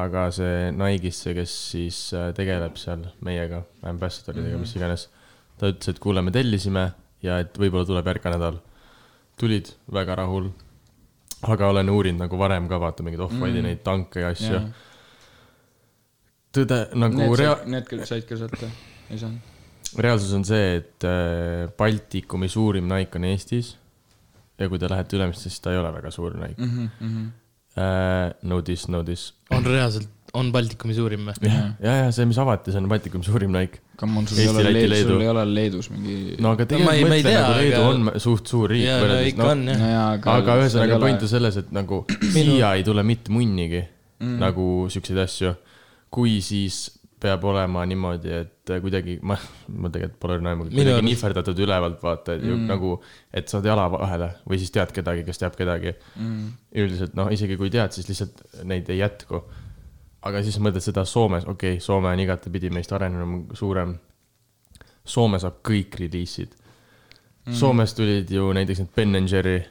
aga 0.00 0.26
see 0.34 0.72
Nike'isse, 0.74 1.36
kes 1.36 1.54
siis 1.74 2.00
äh, 2.16 2.32
tegeleb 2.34 2.80
seal 2.80 3.06
meiega, 3.20 3.62
ambassadoridega 3.82 4.56
mm, 4.56 4.56
-hmm. 4.56 4.66
mis 4.66 4.76
iganes, 4.80 5.08
ta 5.60 5.70
ütles, 5.70 5.92
et 5.92 6.02
kuule, 6.02 6.22
me 6.22 6.34
tellisime 6.34 6.88
ja 7.22 7.38
et 7.44 7.54
võib-olla 7.58 7.86
tuleb 7.86 8.10
järgmine 8.10 8.38
nädal. 8.38 8.62
tulid, 9.38 9.70
väga 9.90 10.14
rahul 10.14 10.52
aga 11.52 11.68
olen 11.74 11.90
uurinud 11.92 12.20
nagu 12.24 12.38
varem 12.40 12.68
ka 12.70 12.78
vaata 12.82 13.02
mingeid 13.06 13.22
off-white'i 13.26 13.60
mm. 13.60 13.68
neid 13.68 13.82
tanke 13.86 14.20
ja 14.24 14.32
asju 14.34 14.54
Jaa.. 14.54 14.66
tõde 16.54 16.78
nagu 16.98 17.18
Need 17.20 17.38
rea- 17.40 17.62
need 17.76 17.88
küll 17.90 18.04
said 18.08 18.26
ka 18.28 18.38
sealt 18.40 18.56
või? 18.62 18.70
ei 19.10 19.20
saanud? 19.20 19.50
reaalsus 20.04 20.32
on 20.34 20.44
see, 20.48 20.76
et 20.80 21.04
äh, 21.06 21.68
Baltikumi 21.78 22.48
suurim 22.50 22.88
Nike 22.90 23.18
on 23.20 23.26
Eestis. 23.28 23.74
ja 24.58 24.68
kui 24.70 24.78
te 24.82 24.88
lähete 24.90 25.16
Ülemiste, 25.18 25.48
siis 25.48 25.60
ta 25.62 25.74
ei 25.74 25.78
ole 25.82 25.92
väga 25.94 26.10
suur 26.14 26.36
Nike 26.40 26.58
mm. 26.62 26.74
Mhm, 26.74 27.08
-hmm. 27.08 27.32
Uh, 27.74 28.30
no 28.46 28.60
this, 28.62 28.86
no 28.88 29.02
this. 29.02 29.32
on 29.50 29.64
reaalselt, 29.66 30.08
on 30.32 30.52
Baltikumi 30.54 30.94
suurim 30.94 31.26
või? 31.26 31.34
ja, 31.42 31.72
ja, 31.82 31.94
ja 32.04 32.12
see, 32.14 32.26
mis 32.30 32.38
avati, 32.38 32.70
see 32.70 32.78
on 32.78 32.88
Baltikumi 32.88 33.24
suurim 33.26 33.50
Nike. 33.50 33.80
Come 33.96 34.18
on, 34.18 34.26
sul 34.26 34.40
ei 34.42 34.48
ole 34.50 34.64
Läti, 34.64 34.74
Leedus, 34.74 34.90
Leedu. 34.90 35.10
sul 35.12 35.22
ei 35.22 35.28
ole 35.30 35.44
Leedus 35.54 35.90
mingi 35.92 36.36
no 36.42 36.54
aga 36.56 36.66
tegelikult 36.70 36.88
ma 36.88 36.94
ei 36.98 37.04
mõtle 37.10 37.34
nagu 37.36 37.58
Leedu 37.60 37.80
aga- 37.80 37.92
on 37.92 38.24
suht 38.24 38.50
suur 38.50 38.72
riik 38.74 38.88
no 38.88 38.96
võrreldes, 39.04 39.28
ikka 39.30 39.54
noh 39.60 39.86
aga 40.34 40.56
seal 40.56 40.64
ühesõnaga 40.64 40.98
point 41.04 41.26
on 41.26 41.32
selles, 41.36 41.60
et 41.62 41.70
nagu 41.74 42.00
siia 42.34 42.74
ei 42.74 42.86
tule 42.86 43.06
mitte 43.06 43.34
munnigi 43.34 43.84
mm. 43.84 44.36
nagu 44.42 44.66
siukseid 44.90 45.22
asju. 45.24 45.54
kui 46.14 46.38
siis 46.44 46.84
peab 47.24 47.44
olema 47.48 47.84
niimoodi, 47.88 48.32
et 48.36 48.72
kuidagi 48.84 49.16
ma, 49.24 49.36
ma 49.80 49.90
tegelikult 49.92 50.20
pole 50.20 50.38
Minu 50.42 50.66
kuidagi 50.74 51.06
nihverdatud 51.08 51.60
ülevalt 51.64 52.02
vaata, 52.04 52.36
et 52.36 52.44
ju 52.44 52.56
nagu, 52.68 52.96
et 53.32 53.48
saad 53.50 53.66
jala 53.68 53.86
vahele 53.92 54.30
või 54.48 54.60
siis 54.60 54.72
tead 54.74 54.92
kedagi, 54.94 55.24
kes 55.26 55.40
teab 55.40 55.56
kedagi 55.58 55.94
mm.. 55.94 56.50
üldiselt 56.84 57.16
noh, 57.18 57.30
isegi 57.32 57.56
kui 57.60 57.72
tead, 57.72 57.94
siis 57.96 58.10
lihtsalt 58.10 58.42
neid 58.68 58.90
ei 58.92 59.00
jätku. 59.00 59.40
Aga 60.24 60.42
siis 60.42 60.58
mõtled 60.62 60.84
seda 60.84 61.04
Soomes, 61.08 61.46
okei 61.46 61.76
okay,, 61.76 61.84
Soome 61.84 62.12
on 62.12 62.20
igatepidi 62.24 62.70
meist 62.72 62.92
arenenum, 62.92 63.46
suurem. 63.56 63.96
Soome 65.04 65.38
saab 65.42 65.58
kõik 65.66 65.98
reliisid 66.00 66.54
mm.. 67.44 67.56
Soomes 67.58 67.94
tulid 67.94 68.30
ju 68.32 68.52
näiteks 68.56 68.80
need 68.80 68.92
Ben 68.96 69.16
and 69.18 69.28
Jerry 69.28 69.58
jaa, 69.58 69.66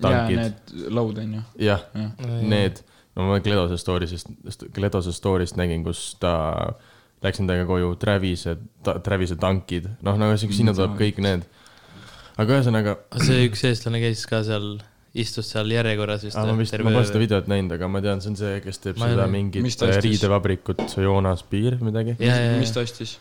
tankid. 0.00 0.36
need 0.40 0.90
load 0.92 1.18
on 1.22 1.38
ju. 1.38 1.44
jah 1.66 1.86
Jah., 1.94 2.10
need, 2.42 2.82
no 3.16 3.28
ma 3.30 3.38
Gledose 3.40 3.78
story'st, 3.80 4.34
Gledose 4.74 5.12
story'st 5.14 5.58
nägin, 5.60 5.84
kus 5.86 6.14
ta 6.20 6.34
läks 7.24 7.40
nendega 7.40 7.64
koju, 7.68 7.94
Travis'e, 8.00 8.56
Travis'e 8.84 9.38
tankid, 9.40 9.88
noh, 10.04 10.18
nagu 10.20 10.36
siuke- 10.36 10.56
sinna 10.56 10.74
tuleb 10.76 10.98
kõik 10.98 11.22
need. 11.24 11.46
aga 12.36 12.58
ühesõnaga, 12.58 12.98
see 13.22 13.46
üks 13.48 13.64
eestlane 13.64 14.02
käis 14.02 14.26
ka 14.28 14.42
seal, 14.44 14.76
istus 15.14 15.50
seal 15.52 15.70
järjekorras 15.70 16.24
vist. 16.26 16.38
ma 16.38 16.56
vist, 16.58 16.74
ma 16.82 16.90
pole 16.90 17.06
seda 17.06 17.22
videot 17.22 17.50
näinud, 17.50 17.76
aga 17.76 17.88
ma 17.90 18.02
tean, 18.04 18.22
see 18.24 18.32
on 18.32 18.38
see, 18.40 18.58
kes 18.64 18.82
teeb 18.82 18.98
Ma 18.98 19.12
seda 19.12 19.28
mingit 19.30 19.66
ostis? 19.68 20.00
riidevabrikut, 20.02 20.82
see 20.90 21.06
Joonas 21.06 21.44
Piir 21.50 21.78
midagi. 21.84 22.16
ja, 22.18 22.34
ja, 22.34 22.56
mis 22.58 22.72
ja, 22.72 22.78
ta 22.78 22.84
ostis? 22.86 23.16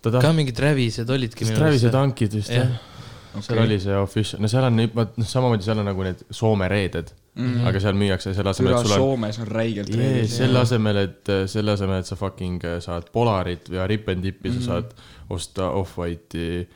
ta 0.00 0.08
ka 0.08 0.18
tahtis, 0.18 0.36
mingid 0.40 0.56
Travised 0.56 1.12
olidki 1.16 1.48
Travis'e. 1.50 1.92
tankid 1.92 2.38
vist 2.40 2.52
Jah. 2.52 2.72
jah. 2.72 3.44
seal 3.44 3.60
oli 3.64 3.76
see 3.82 3.98
official, 3.98 4.40
no 4.40 4.48
seal 4.48 4.70
on, 4.70 4.80
noh, 4.86 5.28
samamoodi 5.34 5.66
seal 5.66 5.82
on 5.82 5.88
nagu 5.90 6.06
need 6.06 6.24
Soome 6.30 6.68
reeded 6.70 7.12
mm, 7.34 7.54
-hmm. 7.54 7.68
aga 7.68 7.80
seal 7.80 7.98
müüakse 7.98 8.34
selle 8.34 8.50
asemel, 8.50 8.72
et 8.72 8.86
sul 8.86 8.94
on 8.96 9.02
Soomes 9.02 9.38
on 9.38 9.48
räigelt 9.48 9.88
Jee, 9.88 9.98
reegel. 9.98 10.28
selle 10.28 10.58
asemel, 10.58 10.96
et 10.96 11.32
selle 11.46 11.74
asemel, 11.76 12.00
et 12.00 12.06
sa 12.06 12.16
fucking 12.16 12.64
äh, 12.64 12.78
saad 12.80 13.10
Polarit 13.12 13.68
ja 13.68 13.86
Rip 13.86 14.08
n 14.14 14.22
Dipi 14.22 14.48
mm, 14.48 14.56
-hmm. 14.56 14.60
sa 14.60 14.66
saad 14.66 14.94
osta 15.30 15.70
Off-White'i. 15.70 16.66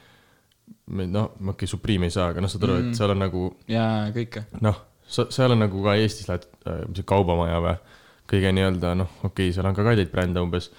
noh, 0.88 1.32
okei 1.36 1.52
okay,, 1.52 1.70
Supreme 1.70 2.08
ei 2.08 2.14
saa, 2.14 2.30
aga 2.32 2.44
noh, 2.44 2.52
saad 2.52 2.64
aru 2.66 2.76
mm, 2.76 2.84
-hmm. 2.84 2.92
et 2.92 3.00
seal 3.00 3.14
on 3.14 3.22
nagu 3.24 3.42
jaa, 3.68 3.96
kõike. 4.14 4.44
noh, 4.64 4.80
seal 5.08 5.54
on 5.54 5.62
nagu 5.64 5.82
ka 5.84 5.96
Eestis 5.98 6.28
lähed, 6.28 6.46
mis 6.88 7.00
see 7.00 7.08
kaubamaja 7.08 7.60
või, 7.64 7.74
kõige 8.28 8.54
nii-öelda 8.56 8.94
noh, 9.02 9.12
okei 9.22 9.48
okay,, 9.48 9.52
seal 9.56 9.68
on 9.68 9.76
ka 9.76 9.84
kalleid 9.86 10.10
brände 10.12 10.40
umbes. 10.44 10.70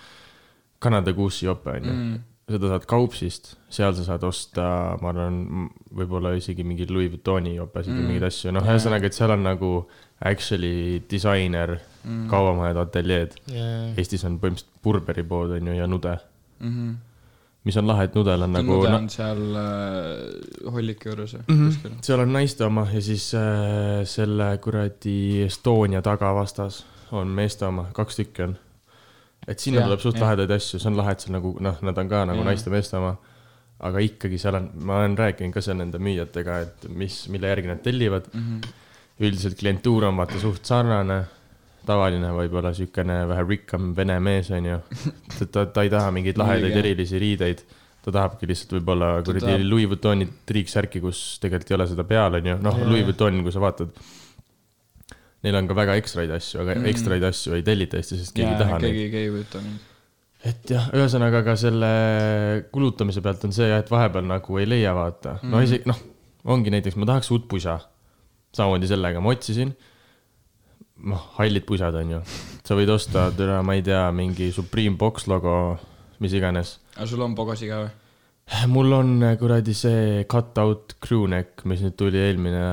Kanada 0.79 1.11
Goose'i 1.11 1.49
jope 1.49 1.73
on 1.75 1.85
ju 1.85 1.93
mm., 1.93 2.19
seda 2.49 2.69
saad 2.71 2.85
Kaupsist, 2.89 3.51
seal 3.69 3.93
sa 3.93 4.03
saad 4.07 4.23
osta, 4.25 4.63
ma 5.03 5.11
arvan, 5.11 5.67
võib-olla 5.93 6.31
isegi 6.37 6.63
mingi 6.65 6.87
Louis 6.89 7.11
Vuittoni 7.11 7.53
jopesid 7.57 7.93
mm. 7.93 7.99
või 7.99 8.07
mingeid 8.07 8.25
asju, 8.29 8.53
noh, 8.55 8.65
ühesõnaga, 8.65 9.05
et 9.05 9.17
seal 9.17 9.33
on 9.35 9.43
nagu 9.45 9.69
actually 10.31 11.03
disainer 11.11 11.75
mm., 11.77 12.23
kaubamajad, 12.31 12.81
ateljeed. 12.87 13.37
Eestis 13.99 14.25
on 14.25 14.39
põhimõtteliselt 14.41 14.81
Burberi 14.83 15.25
pood 15.29 15.53
on 15.59 15.69
ju 15.69 15.77
ja 15.77 15.87
Nude, 15.87 16.17
Mhm. 16.59 16.95
Mis 17.69 17.77
on 17.79 17.88
lahe, 17.89 18.07
et 18.09 18.15
Nudel 18.17 18.43
on 18.47 18.53
nagu 18.57 18.77
Nude 18.79 18.89
no, 18.91 18.97
on 19.03 19.09
seal 19.13 19.41
äh, 19.61 20.71
Holliki 20.73 21.09
juures 21.11 21.35
või 21.38 21.43
Mhm. 21.47 21.67
kuskil? 21.69 21.97
seal 22.09 22.23
on 22.25 22.33
naiste 22.35 22.65
oma 22.67 22.88
ja 22.93 23.01
siis 23.05 23.29
äh, 23.38 24.01
selle 24.09 24.49
kuradi 24.63 25.43
Estonia 25.45 26.01
tagavastas 26.05 26.83
on 27.15 27.31
meeste 27.39 27.65
oma, 27.69 27.88
kaks 27.95 28.19
tükki 28.19 28.43
on. 28.45 28.57
et 29.47 29.59
sinna 29.63 29.79
Jah, 29.81 29.88
tuleb 29.89 30.03
suht 30.03 30.15
jah. 30.19 30.25
lahedaid 30.27 30.51
asju, 30.59 30.77
see 30.81 30.89
on 30.91 30.97
lahe, 30.99 31.11
et 31.15 31.23
seal 31.25 31.33
nagu 31.38 31.55
noh, 31.63 31.79
nad 31.81 31.97
on 31.97 32.09
ka 32.11 32.25
nagu 32.29 32.43
naiste-meeste 32.45 32.97
oma. 32.99 33.15
aga 33.79 34.01
ikkagi 34.03 34.38
seal 34.38 34.57
on, 34.59 34.65
ma 34.83 34.97
olen 34.99 35.15
rääkinud 35.17 35.53
ka 35.55 35.61
seal 35.63 35.77
nende 35.79 35.97
müüjatega, 36.03 36.57
et 36.65 36.88
mis, 36.91 37.21
mille 37.31 37.47
järgi 37.47 37.69
nad 37.71 37.79
tellivad 37.81 38.25
mm. 38.33 38.41
-hmm. 38.59 38.73
üldiselt 39.23 39.55
klientuur 39.61 40.03
on 40.09 40.17
vaata 40.19 40.39
suht 40.39 40.65
sarnane, 40.67 41.21
tavaline 41.88 42.31
võib-olla 42.36 42.74
siukene 42.75 43.21
vähe 43.29 43.45
rikkam 43.48 43.93
vene 43.98 44.19
mees 44.24 44.50
on 44.55 44.65
ju. 44.65 44.79
ta, 45.51 45.65
ta, 45.65 45.83
ei 45.83 45.91
taha 45.93 46.12
mingeid 46.15 46.39
lahedaid 46.41 46.81
erilisi 46.83 47.21
riideid 47.21 47.63
ta 48.05 48.13
tahabki 48.15 48.48
lihtsalt 48.50 48.77
võib-olla 48.77 49.09
kuradi 49.25 49.45
tahab- 49.45 49.67
Louis 49.67 49.89
Vuittoni 49.91 50.27
triiksärki, 50.50 51.01
kus 51.03 51.21
tegelikult 51.43 51.71
ei 51.71 51.77
ole 51.77 51.89
seda 51.91 52.05
peal, 52.07 52.39
onju, 52.39 52.55
noh, 52.63 52.79
Louis 52.88 53.05
Vuitton, 53.07 53.41
kui 53.45 53.53
sa 53.55 53.63
vaatad. 53.63 53.91
Neil 55.43 55.55
on 55.55 55.69
ka 55.69 55.75
väga 55.75 55.95
ekstraid 56.00 56.31
asju, 56.36 56.62
aga 56.63 56.75
mm. 56.75 56.88
ekstraid 56.91 57.25
asju 57.29 57.55
ei 57.55 57.63
tellita 57.67 58.00
Eestis, 58.00 58.25
sest 58.25 58.36
keegi 58.36 58.50
ei 58.50 58.59
taha 58.59 58.79
neid. 58.79 58.88
keegi, 58.88 59.05
keegi 59.13 59.29
ei 59.29 59.36
võta 59.36 59.62
neid. 59.63 59.86
et 60.50 60.74
jah, 60.75 60.89
ühesõnaga 60.95 61.43
ka 61.48 61.55
selle 61.59 61.91
kulutamise 62.75 63.24
pealt 63.24 63.45
on 63.48 63.55
see 63.55 63.69
jah, 63.69 63.83
et 63.83 63.91
vahepeal 63.91 64.27
nagu 64.27 64.59
ei 64.59 64.67
leia, 64.67 64.91
vaata 64.95 65.38
mm.. 65.38 65.53
no 65.53 65.63
isegi 65.63 65.88
noh, 65.88 66.01
ongi 66.55 66.74
näiteks, 66.75 67.00
ma 67.00 67.07
tahaks 67.07 67.31
uut 67.36 67.48
pusa. 67.51 67.77
samamoodi 68.55 68.91
sellega 68.91 69.24
ma 69.24 69.31
otsisin. 69.36 69.71
noh, 71.07 71.29
hallid 71.37 71.65
pusad 71.67 71.95
on 71.95 72.17
ju. 72.17 72.21
sa 72.65 72.77
võid 72.77 72.91
osta, 72.93 73.29
ma 73.63 73.77
ei 73.77 73.85
tea, 73.85 74.03
mingi 74.15 74.51
Supreme 74.55 74.97
box 74.99 75.29
logo, 75.31 75.55
mis 76.19 76.35
iganes 76.35 76.77
aga 76.99 77.07
sul 77.07 77.23
on 77.23 77.35
pogasi 77.37 77.69
ka 77.69 77.83
või? 77.85 77.91
mul 78.73 78.95
on 78.97 79.13
äh, 79.23 79.37
kuradi 79.39 79.75
see 79.77 80.25
cut-out 80.29 80.97
crewneck, 81.03 81.63
mis 81.69 81.83
nüüd 81.85 81.95
tuli 81.99 82.19
eelmine 82.19 82.65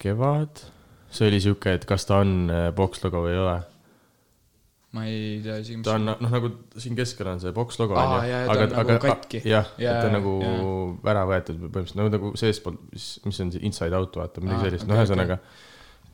kevad. 0.00 0.62
see 1.10 1.30
oli 1.30 1.40
sihuke, 1.42 1.74
et 1.78 1.86
kas 1.88 2.06
ta 2.06 2.20
on 2.22 2.52
äh, 2.52 2.68
box 2.76 3.02
logo 3.04 3.24
või 3.24 3.34
ei 3.34 3.40
ole. 3.42 3.56
ma 4.94 5.06
ei 5.08 5.40
tea 5.42 5.56
isegi, 5.62 5.80
mis 5.80 5.88
ta 5.88 5.96
on 5.96 6.06
noh, 6.12 6.20
nagu 6.22 6.52
siin 6.76 6.98
keskel 6.98 7.32
on 7.32 7.42
see 7.42 7.54
boks 7.56 7.80
logo 7.80 7.96
on 7.98 8.14
ju 8.20 8.30
ja 8.30 8.44
ta 8.46 8.84
on 8.84 8.92
nagu 8.92 9.10
jah, 9.46 9.72
et 9.78 9.88
ta 9.88 10.06
on 10.06 10.16
nagu 10.18 10.36
jaa. 10.44 10.86
ära 11.14 11.26
võetud 11.32 11.58
põhimõtteliselt 11.64 12.00
nagu, 12.02 12.14
nagu 12.18 12.32
seestpoolt, 12.44 12.86
mis, 12.94 13.10
mis 13.26 13.42
on 13.46 13.52
see 13.54 13.66
inside 13.66 13.96
out 13.96 14.20
vaata, 14.20 14.44
midagi 14.44 14.60
Aa, 14.60 14.68
sellist, 14.68 14.86
okei, 14.86 14.94
no 14.94 15.00
ühesõnaga 15.00 15.40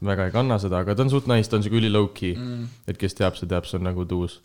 väga 0.05 0.29
ei 0.29 0.35
kanna 0.35 0.59
seda, 0.61 0.83
aga 0.85 0.95
ta 0.97 1.07
on 1.07 1.13
suht 1.13 1.29
nice, 1.31 1.49
ta 1.51 1.59
on 1.59 1.65
siuke 1.65 1.81
üli 1.81 1.91
low-key 1.93 2.37
mm., 2.37 2.69
et 2.91 3.01
kes 3.01 3.17
teab, 3.17 3.37
see 3.39 3.49
teab, 3.51 3.69
see 3.69 3.79
on 3.81 3.87
nagu 3.89 4.05
tuus. 4.09 4.41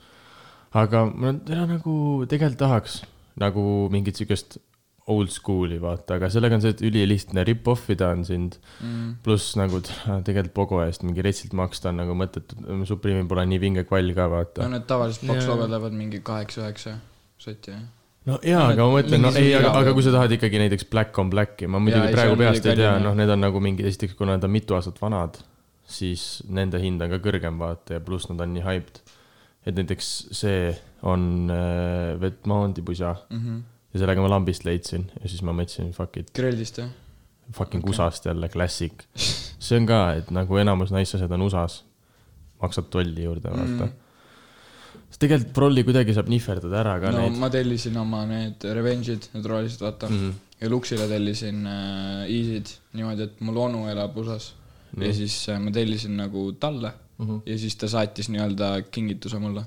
aga 0.71 1.05
ma 1.09 1.33
täna 1.35 1.67
nagu 1.75 1.93
tegelikult 2.31 2.59
tahaks 2.61 3.01
nagu 3.41 3.63
mingit 3.91 4.19
siukest 4.19 4.59
old 5.11 5.31
school'i 5.33 5.79
vaata, 5.81 6.15
aga 6.19 6.29
sellega 6.31 6.55
on 6.55 6.63
see, 6.63 6.73
et 6.75 6.83
ülilihtne 6.85 7.43
rip-off 7.47 7.89
ida 7.91 8.11
on 8.15 8.21
sind 8.27 8.57
mm, 8.79 9.15
pluss 9.25 9.55
nagu 9.59 9.81
tegelikult 9.81 10.53
Pogo 10.55 10.81
eest 10.85 11.03
mingi 11.03 11.25
retsilt 11.25 11.55
maksta 11.57 11.89
on 11.91 11.99
nagu 12.03 12.15
mõttetu, 12.17 12.59
Supreme'il 12.87 13.27
pole 13.29 13.47
nii 13.49 13.61
vinge 13.63 13.85
kvall 13.89 14.13
ka 14.15 14.29
vaata 14.31 14.67
no 14.67 14.77
need 14.77 14.85
tavalised 14.89 15.25
boks 15.25 15.43
Jaa. 15.43 15.55
logod 15.55 15.73
lähevad 15.73 15.97
mingi 15.97 16.21
kaheksa-üheksa 16.27 16.95
sotti, 17.41 17.73
jah. 17.73 17.81
No 18.29 18.37
jaa, 18.45 18.67
aga 18.73 18.85
ma 18.87 18.97
mõtlen, 18.99 19.23
no 19.23 19.31
ei, 19.39 19.53
aga, 19.57 19.71
aga 19.79 19.93
kui 19.97 20.05
sa 20.05 20.13
tahad 20.15 20.35
ikkagi 20.37 20.61
näiteks 20.61 20.85
Black 20.91 21.17
on 21.21 21.31
Black'i, 21.33 21.69
ma 21.71 21.81
muidugi 21.83 22.11
praegu 22.13 22.37
peast 22.39 22.67
ei 22.69 22.77
tea, 22.79 22.93
noh, 23.03 23.15
need 23.17 23.31
on 23.33 23.41
nagu 23.41 23.61
mingi, 23.63 23.85
esiteks 23.89 24.17
kuna 24.19 24.37
nad 24.37 24.45
on 24.47 24.53
mitu 24.53 24.77
aastat 24.77 25.01
vanad, 25.01 25.39
siis 25.89 26.43
nende 26.49 26.79
hind 26.81 27.01
on 27.01 27.11
ka 27.15 27.21
kõrgem, 27.23 27.57
vaata, 27.61 27.97
ja 27.97 28.03
pluss 28.05 28.29
nad 28.31 28.43
on 28.45 28.53
nii 28.55 28.65
hyped. 28.67 29.01
et 29.65 29.77
näiteks 29.77 30.07
see 30.33 30.71
on 31.05 31.49
äh, 31.53 32.17
Vetmondi 32.21 32.81
pusa 32.81 33.15
Mm 33.29 33.39
-hmm. 33.39 33.61
ja 33.93 33.99
sellega 33.99 34.21
ma 34.21 34.29
lambist 34.29 34.65
leidsin 34.65 35.11
ja 35.21 35.29
siis 35.29 35.41
ma 35.41 35.51
mõtlesin 35.51 35.91
fuck 35.93 36.17
it, 36.17 36.31
Grillist, 36.33 36.77
jah? 36.77 36.89
fucking 37.53 37.83
okay. 37.83 37.91
USA-st 37.91 38.25
jälle 38.25 38.49
klassik. 38.49 39.03
see 39.65 39.77
on 39.77 39.85
ka, 39.85 40.13
et 40.13 40.31
nagu 40.31 40.57
enamus 40.57 40.91
asjad 40.91 41.31
on 41.31 41.41
USA-s, 41.41 41.83
maksad 42.61 42.89
tolli 42.89 43.23
juurde, 43.23 43.49
vaata 43.49 43.65
Mm. 43.65 43.79
mm.. 43.79 44.10
Sest 45.11 45.21
tegelikult 45.25 45.53
prolli 45.57 45.83
kuidagi 45.87 46.15
saab 46.15 46.31
nihverdada 46.31 46.79
ära 46.81 46.95
ka 47.03 47.11
no 47.11 47.25
neid 47.25 47.37
ma 47.43 47.51
tellisin 47.53 47.99
oma 48.01 48.23
need 48.29 48.63
Revenge'id, 48.79 49.29
need 49.35 49.51
rohelised, 49.51 49.83
vaata 49.83 50.09
mm.. 50.09 50.23
mm.. 50.31 50.57
ja 50.63 50.71
Luxile 50.71 51.05
tellisin 51.11 51.61
äh, 51.67 52.25
Easy'd 52.25 52.73
niimoodi, 52.97 53.29
et 53.29 53.45
mul 53.45 53.61
onu 53.67 53.85
elab 53.91 54.17
USA-s 54.17 54.53
mm.. 54.95 55.05
ja 55.05 55.13
siis 55.21 55.37
äh, 55.51 55.61
ma 55.61 55.73
tellisin 55.75 56.17
nagu 56.23 56.49
talle 56.59 56.95
Mm 57.21 57.27
-hmm. 57.27 57.41
ja 57.45 57.57
siis 57.57 57.75
ta 57.75 57.87
saatis 57.87 58.29
nii-öelda 58.33 58.67
kingituse 58.91 59.39
mulle. 59.39 59.63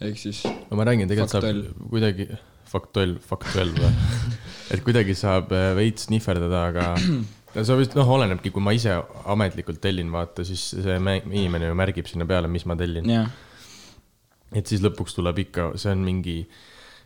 ehk 0.00 0.18
siis, 0.18 0.44
no 0.44 0.76
ma 0.76 0.84
räägin, 0.84 1.08
tegelikult 1.08 1.32
Faktoll. 1.32 1.62
saab 1.62 1.88
kuidagi, 1.90 2.26
faktuell, 2.72 3.14
faktuell 3.28 3.70
või? 3.76 3.92
et 4.74 4.82
kuidagi 4.84 5.14
saab 5.14 5.52
äh, 5.52 5.70
veits 5.78 6.10
nihverdada, 6.12 6.64
aga 6.66 6.88
no 7.54 7.64
see 7.68 7.78
vist 7.78 7.94
noh, 7.96 8.10
olenebki, 8.16 8.50
kui 8.50 8.62
ma 8.62 8.74
ise 8.76 8.98
ametlikult 9.24 9.80
tellin, 9.80 10.10
vaata, 10.12 10.44
siis 10.44 10.66
see 10.74 10.98
inimene 11.30 11.70
ju 11.70 11.78
märgib 11.78 12.10
sinna 12.10 12.26
peale, 12.26 12.50
mis 12.52 12.66
ma 12.66 12.76
tellin. 12.76 13.08
jah, 13.10 13.30
et 14.54 14.70
siis 14.70 14.84
lõpuks 14.84 15.16
tuleb 15.18 15.42
ikka, 15.46 15.72
see 15.80 15.92
on 15.94 16.04
mingi, 16.06 16.36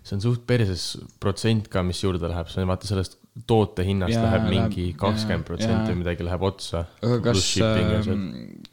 see 0.02 0.18
on 0.18 0.24
suht 0.24 0.44
perses 0.48 0.90
protsent 1.22 1.70
ka, 1.72 1.82
mis 1.86 2.02
juurde 2.04 2.30
läheb, 2.30 2.50
see 2.52 2.64
on 2.64 2.70
vaata 2.72 2.90
sellest 2.90 3.18
toote 3.48 3.84
hinnast 3.86 4.14
Jaa, 4.16 4.24
läheb 4.24 4.46
läheb- 4.48 4.54
mingi 4.54 4.86
kakskümmend 4.98 5.46
protsenti 5.46 5.92
või 5.92 6.00
midagi 6.02 6.26
läheb 6.26 6.46
otsa. 6.48 6.84
aga 7.04 7.18
kas 7.28 7.44
ja 7.58 7.72
see-, 8.02 8.16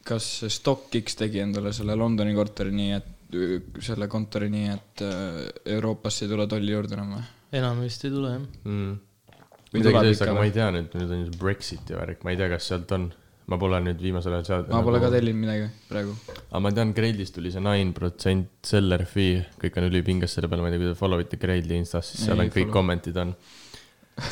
kas 0.08 0.30
StockX 0.58 1.20
tegi 1.22 1.44
endale 1.44 1.74
selle 1.76 1.98
Londoni 2.00 2.34
korteri 2.38 2.74
nii, 2.76 2.96
et 2.98 3.12
selle 3.84 4.08
kontori 4.12 4.50
nii, 4.54 4.70
et 4.72 5.04
äh, 5.06 5.42
Euroopasse 5.76 6.26
ei 6.26 6.32
tule 6.32 6.48
tolli 6.50 6.74
juurde 6.74 6.98
enam 6.98 7.18
või? 7.18 7.26
enam 7.60 7.84
vist 7.84 8.06
ei 8.06 8.14
tule 8.14 8.32
jah. 8.36 8.48
mm.. 8.64 8.96
Midagi 9.76 10.02
sellist, 10.02 10.24
aga 10.24 10.36
ma 10.38 10.48
ei 10.48 10.54
tea 10.56 10.68
nüüd, 10.72 10.94
nüüd 10.96 11.12
on 11.12 11.22
ju 11.26 11.38
Brexiti 11.42 11.98
värk, 11.98 12.22
ma 12.24 12.32
ei 12.32 12.40
tea, 12.40 12.48
kas 12.54 12.70
sealt 12.72 12.92
on. 12.96 13.10
Ma 13.52 13.58
pole 13.62 13.78
nüüd 13.86 14.00
viimasel 14.02 14.34
ajal 14.38 14.46
sealt. 14.48 14.70
ma 14.74 14.82
pole 14.86 15.00
ka 15.04 15.12
tellinud 15.14 15.42
midagi 15.44 15.68
praegu. 15.90 16.16
aga 16.50 16.62
ma 16.66 16.72
tean, 16.74 16.94
Grailist 16.98 17.36
tuli 17.38 17.52
see 17.54 17.62
nine 17.62 17.94
protsent 17.98 18.50
seller 18.66 19.06
fee, 19.06 19.44
kõik 19.62 19.78
on 19.80 19.90
ülipinges 19.90 20.34
selle 20.38 20.50
peale, 20.50 20.66
ma 20.66 20.72
ei 20.72 20.76
tea, 20.78 20.84
kui 20.86 20.94
te 20.94 21.00
follow 21.00 21.22
ite 21.22 21.38
Graili 21.42 21.78
Instas, 21.78 22.10
siis 22.14 22.26
seal 22.26 22.40
on 22.40 22.50
kõik 22.50 22.66
follow. 22.66 22.78
kommentid 22.80 23.18
on. 23.22 23.36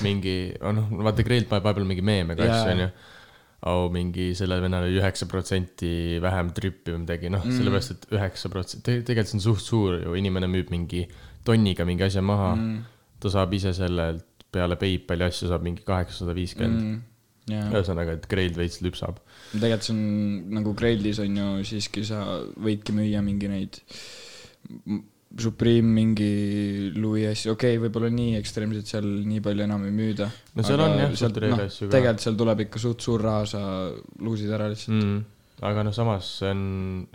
mingi, 0.06 0.38
noh, 0.64 0.88
vaata 1.04 1.26
Grailt 1.28 1.50
paneb 1.52 1.66
vahepeal 1.68 1.86
mingi 1.90 2.06
meeme 2.06 2.38
ka 2.40 2.48
asju, 2.48 2.72
onju. 2.72 2.90
au, 3.72 3.90
mingi 3.92 4.30
sellel 4.36 4.62
vennal 4.64 4.88
oli 4.88 4.98
üheksa 5.00 5.28
protsenti 5.32 6.20
vähem 6.24 6.50
trippi 6.56 6.92
või 6.96 7.04
midagi, 7.04 7.30
noh, 7.32 7.44
Mm. 7.44 7.58
sellepärast, 7.58 7.92
et 7.92 8.08
üheksa 8.16 8.50
protsenti, 8.52 9.02
tegelikult 9.08 9.32
see 9.32 9.38
on 9.40 9.46
suht 9.46 9.64
suur 9.64 10.00
ju, 10.02 10.16
inimene 10.20 10.48
müüb 10.52 10.72
mingi 10.72 11.06
tonniga 11.46 11.86
mingi 11.86 12.04
asja 12.08 12.22
maha 12.24 12.56
mm., 12.56 12.70
mm, 12.74 12.84
ta 13.20 13.30
saab 13.30 13.54
ise 13.56 13.72
sellelt 13.76 14.26
peale 14.52 14.76
PayPali 14.80 15.24
asju 15.28 15.48
saab 15.52 15.64
mingi 15.64 15.84
kaheksasada 15.88 16.36
viiskümmend. 16.36 17.02
ühesõnaga, 17.52 18.18
et 18.18 18.28
Grail 18.32 18.54
veits 18.56 18.80
lüpsab. 18.86 19.18
tegelikult 19.52 19.88
see 19.88 19.96
on 19.96 20.04
nagu 20.60 20.76
Grailis 20.80 21.20
on 21.24 21.40
ju 21.42 21.50
siiski 21.68 22.06
sa 22.08 22.24
võidki 22.56 22.96
müüa 22.96 23.24
mingi 23.26 23.52
neid 23.52 23.82
Supreme 25.34 25.90
mingi 25.90 26.92
Louis 26.94 27.26
asju, 27.26 27.56
okei 27.56 27.74
okay,, 27.74 27.82
võib-olla 27.82 28.12
nii 28.14 28.36
ekstreemselt 28.38 28.90
seal 28.90 29.08
nii 29.26 29.42
palju 29.42 29.64
enam 29.66 29.88
ei 29.88 29.94
müüda. 29.96 30.28
No 30.54 30.66
seal 30.66 30.84
on 30.84 30.94
jah, 31.00 31.16
suht 31.18 31.40
reede 31.42 31.66
asju 31.66 31.88
ka. 31.88 31.94
tegelikult 31.96 32.26
seal 32.26 32.38
tuleb 32.38 32.62
ikka 32.68 32.82
suht 32.84 33.06
suur 33.08 33.24
raha, 33.26 33.48
sa 33.50 33.62
luusid 34.22 34.54
ära 34.54 34.68
lihtsalt 34.70 35.00
mm.. 35.00 35.24
aga 35.70 35.88
noh, 35.88 35.96
samas 35.96 36.30
see 36.38 36.54
on, 36.54 36.62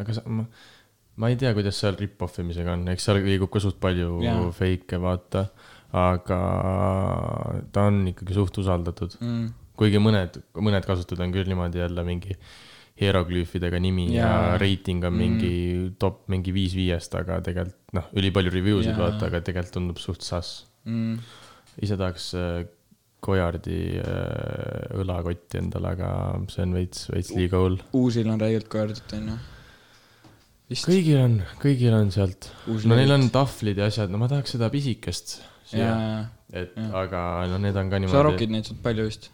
aga 0.02 0.18
sa, 0.18 0.24
ma, 0.26 0.48
ma 1.22 1.30
ei 1.30 1.38
tea, 1.38 1.54
kuidas 1.54 1.78
seal 1.78 1.94
rip-off 2.00 2.42
imisega 2.42 2.74
on, 2.74 2.84
eks 2.90 3.06
seal 3.06 3.22
liigub 3.22 3.52
ka 3.54 3.62
suht 3.62 3.78
palju 3.82 4.18
Jaa. 4.26 4.50
fake'e, 4.58 5.00
vaata. 5.04 5.46
aga 6.02 6.40
ta 7.72 7.86
on 7.86 8.02
ikkagi 8.10 8.34
suht 8.40 8.58
usaldatud, 8.64 9.14
mm.. 9.22 9.46
Kuigi 9.78 10.00
mõned, 10.02 10.40
mõned 10.58 10.86
kasutajad 10.88 11.22
on 11.26 11.34
küll 11.34 11.50
niimoodi 11.50 11.82
jälle 11.82 12.04
mingi 12.06 12.38
hieroglüüfidega 12.98 13.78
nimi 13.82 14.08
ja, 14.10 14.26
ja 14.26 14.56
reiting 14.58 15.04
on 15.06 15.14
mingi 15.14 15.52
top 16.02 16.24
mingi 16.32 16.54
viis 16.54 16.74
viiest, 16.74 17.14
aga 17.18 17.38
tegelikult 17.46 17.94
noh, 17.96 18.08
ülipalju 18.18 18.52
review 18.52 18.80
sid 18.84 18.98
vaata, 18.98 19.28
aga 19.30 19.42
tegelikult 19.46 19.76
tundub 19.76 20.02
suht 20.02 20.26
sass. 20.26 20.64
Mm. 20.88 21.18
ise 21.84 21.98
tahaks 22.00 22.32
äh, 22.38 22.64
Goyardi 23.22 23.98
äh, 23.98 24.98
õlakotti 25.02 25.58
endale, 25.58 25.90
aga 25.96 26.10
see 26.52 26.64
on 26.64 26.74
veits, 26.78 27.08
veits 27.10 27.32
liiga 27.34 27.60
hull. 27.60 27.78
uusil 27.98 28.30
on 28.30 28.40
räigelt 28.40 28.70
koerdit, 28.72 29.14
on 29.18 29.32
ju. 29.32 29.38
vist. 30.70 30.86
kõigil 30.86 31.18
on, 31.22 31.38
kõigil 31.62 31.96
on 31.98 32.12
sealt, 32.14 32.50
no 32.66 32.98
neil 32.98 33.14
on 33.14 33.26
tahvlid 33.34 33.82
ja 33.82 33.90
asjad, 33.90 34.10
no 34.14 34.22
ma 34.22 34.30
tahaks 34.30 34.54
seda 34.56 34.70
pisikest 34.74 35.40
siia, 35.68 35.90
et 36.54 36.78
jah. 36.78 36.94
aga 37.02 37.24
no 37.50 37.58
need 37.62 37.76
on 37.76 37.90
ka 37.90 37.98
sa 37.98 38.04
niimoodi, 38.06 38.24
rokid 38.30 38.54
neid 38.54 38.70
suht 38.70 38.80
palju 38.86 39.10
vist. 39.10 39.30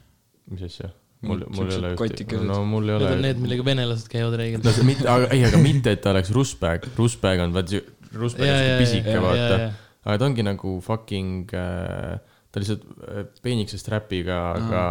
Mis 0.52 0.62
asja? 0.68 0.90
mul, 1.24 1.40
mul 1.57 1.70
ei 1.72 1.78
ole 1.78 1.90
kotikesed. 1.96 2.44
no 2.44 2.59
mul 2.68 2.88
ei 2.88 2.98
Need 2.98 3.07
on 3.07 3.12
ole 3.14 3.20
need, 3.24 3.38
millega 3.40 3.64
venelased 3.64 4.09
käivad 4.12 4.35
reeglilt 4.40 4.64
no 4.66 4.72
see 4.76 4.85
mitte, 4.85 5.09
aga 5.09 5.30
ei, 5.33 5.44
aga 5.48 5.61
mitte, 5.62 5.94
et 5.96 6.02
ta 6.04 6.11
oleks 6.12 6.30
russbag, 6.37 6.85
russbag 6.98 7.40
on 7.46 7.54
vaat 7.57 7.72
see, 7.72 7.80
russbag 8.12 8.50
on 8.50 8.59
siuke 8.61 8.76
pisike, 8.83 9.16
vaata. 9.24 9.57
aga 10.04 10.18
ta 10.20 10.26
ongi 10.28 10.44
nagu 10.44 10.74
fucking 10.85 11.54
äh,, 11.57 12.18
ta 12.52 12.61
lihtsalt 12.62 12.85
äh, 13.09 13.24
peenikese 13.42 13.80
strap'iga, 13.80 14.37
aga 14.59 14.85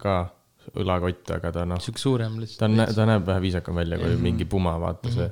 ka 0.00 0.16
õlakott, 0.80 1.28
aga 1.36 1.52
ta 1.54 1.66
noh, 1.68 1.78
sihuke 1.82 2.00
suurem 2.02 2.38
ta 2.40 2.42
lihtsalt 2.46 2.64
on, 2.70 2.80
ta 2.96 3.04
näeb 3.12 3.28
vähe 3.28 3.44
viisakam 3.44 3.76
välja 3.78 4.00
kui 4.00 4.14
Mhm. 4.16 4.22
mingi 4.24 4.44
puma, 4.50 4.72
vaata 4.82 5.12
see. 5.12 5.28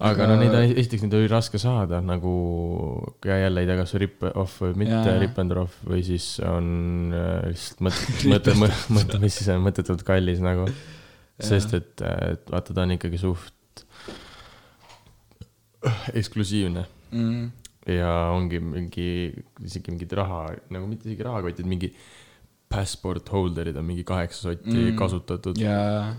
Aga 0.00 0.26
no 0.30 0.36
neid 0.40 0.54
on, 0.56 0.64
esiteks 0.80 1.04
neid 1.04 1.14
oli 1.18 1.28
raske 1.30 1.58
saada 1.60 2.00
nagu 2.04 2.32
ja 3.26 3.36
jälle 3.42 3.62
ei 3.64 3.68
tea, 3.68 3.76
kas 3.80 3.94
rip-off 4.00 4.60
või 4.64 4.78
mitte 4.84 4.98
Jaa. 4.98 5.18
rip 5.22 5.38
and 5.42 5.56
off 5.60 5.76
või 5.86 6.00
siis 6.06 6.32
on 6.46 7.12
äh, 7.14 7.50
lihtsalt 7.52 7.84
mõte, 7.86 8.56
mõte, 8.56 8.78
mõte, 8.96 9.20
mis 9.22 9.36
siis 9.40 9.50
on 9.54 9.62
mõttetult 9.66 10.02
kallis 10.06 10.40
nagu. 10.44 10.66
sest 11.40 11.72
et, 11.78 12.02
et 12.04 12.50
vaata, 12.52 12.74
ta 12.76 12.82
on 12.84 12.96
ikkagi 12.98 13.20
suht 13.20 13.84
eksklusiivne 16.14 16.82
mm.. 17.12 17.44
ja 17.96 18.10
ongi 18.34 18.60
mingi, 18.60 19.06
isegi 19.64 19.94
mingid 19.94 20.12
raha, 20.18 20.42
nagu 20.72 20.88
mitte 20.90 21.08
isegi 21.08 21.24
rahakotid, 21.24 21.68
mingi 21.68 21.92
passport 22.70 23.32
holder'id 23.32 23.78
on 23.80 23.86
mingi 23.88 24.04
kaheksa 24.06 24.50
sotti 24.50 24.76
Mm. 24.76 24.96
kasutatud. 24.98 25.58
ja, 25.58 26.14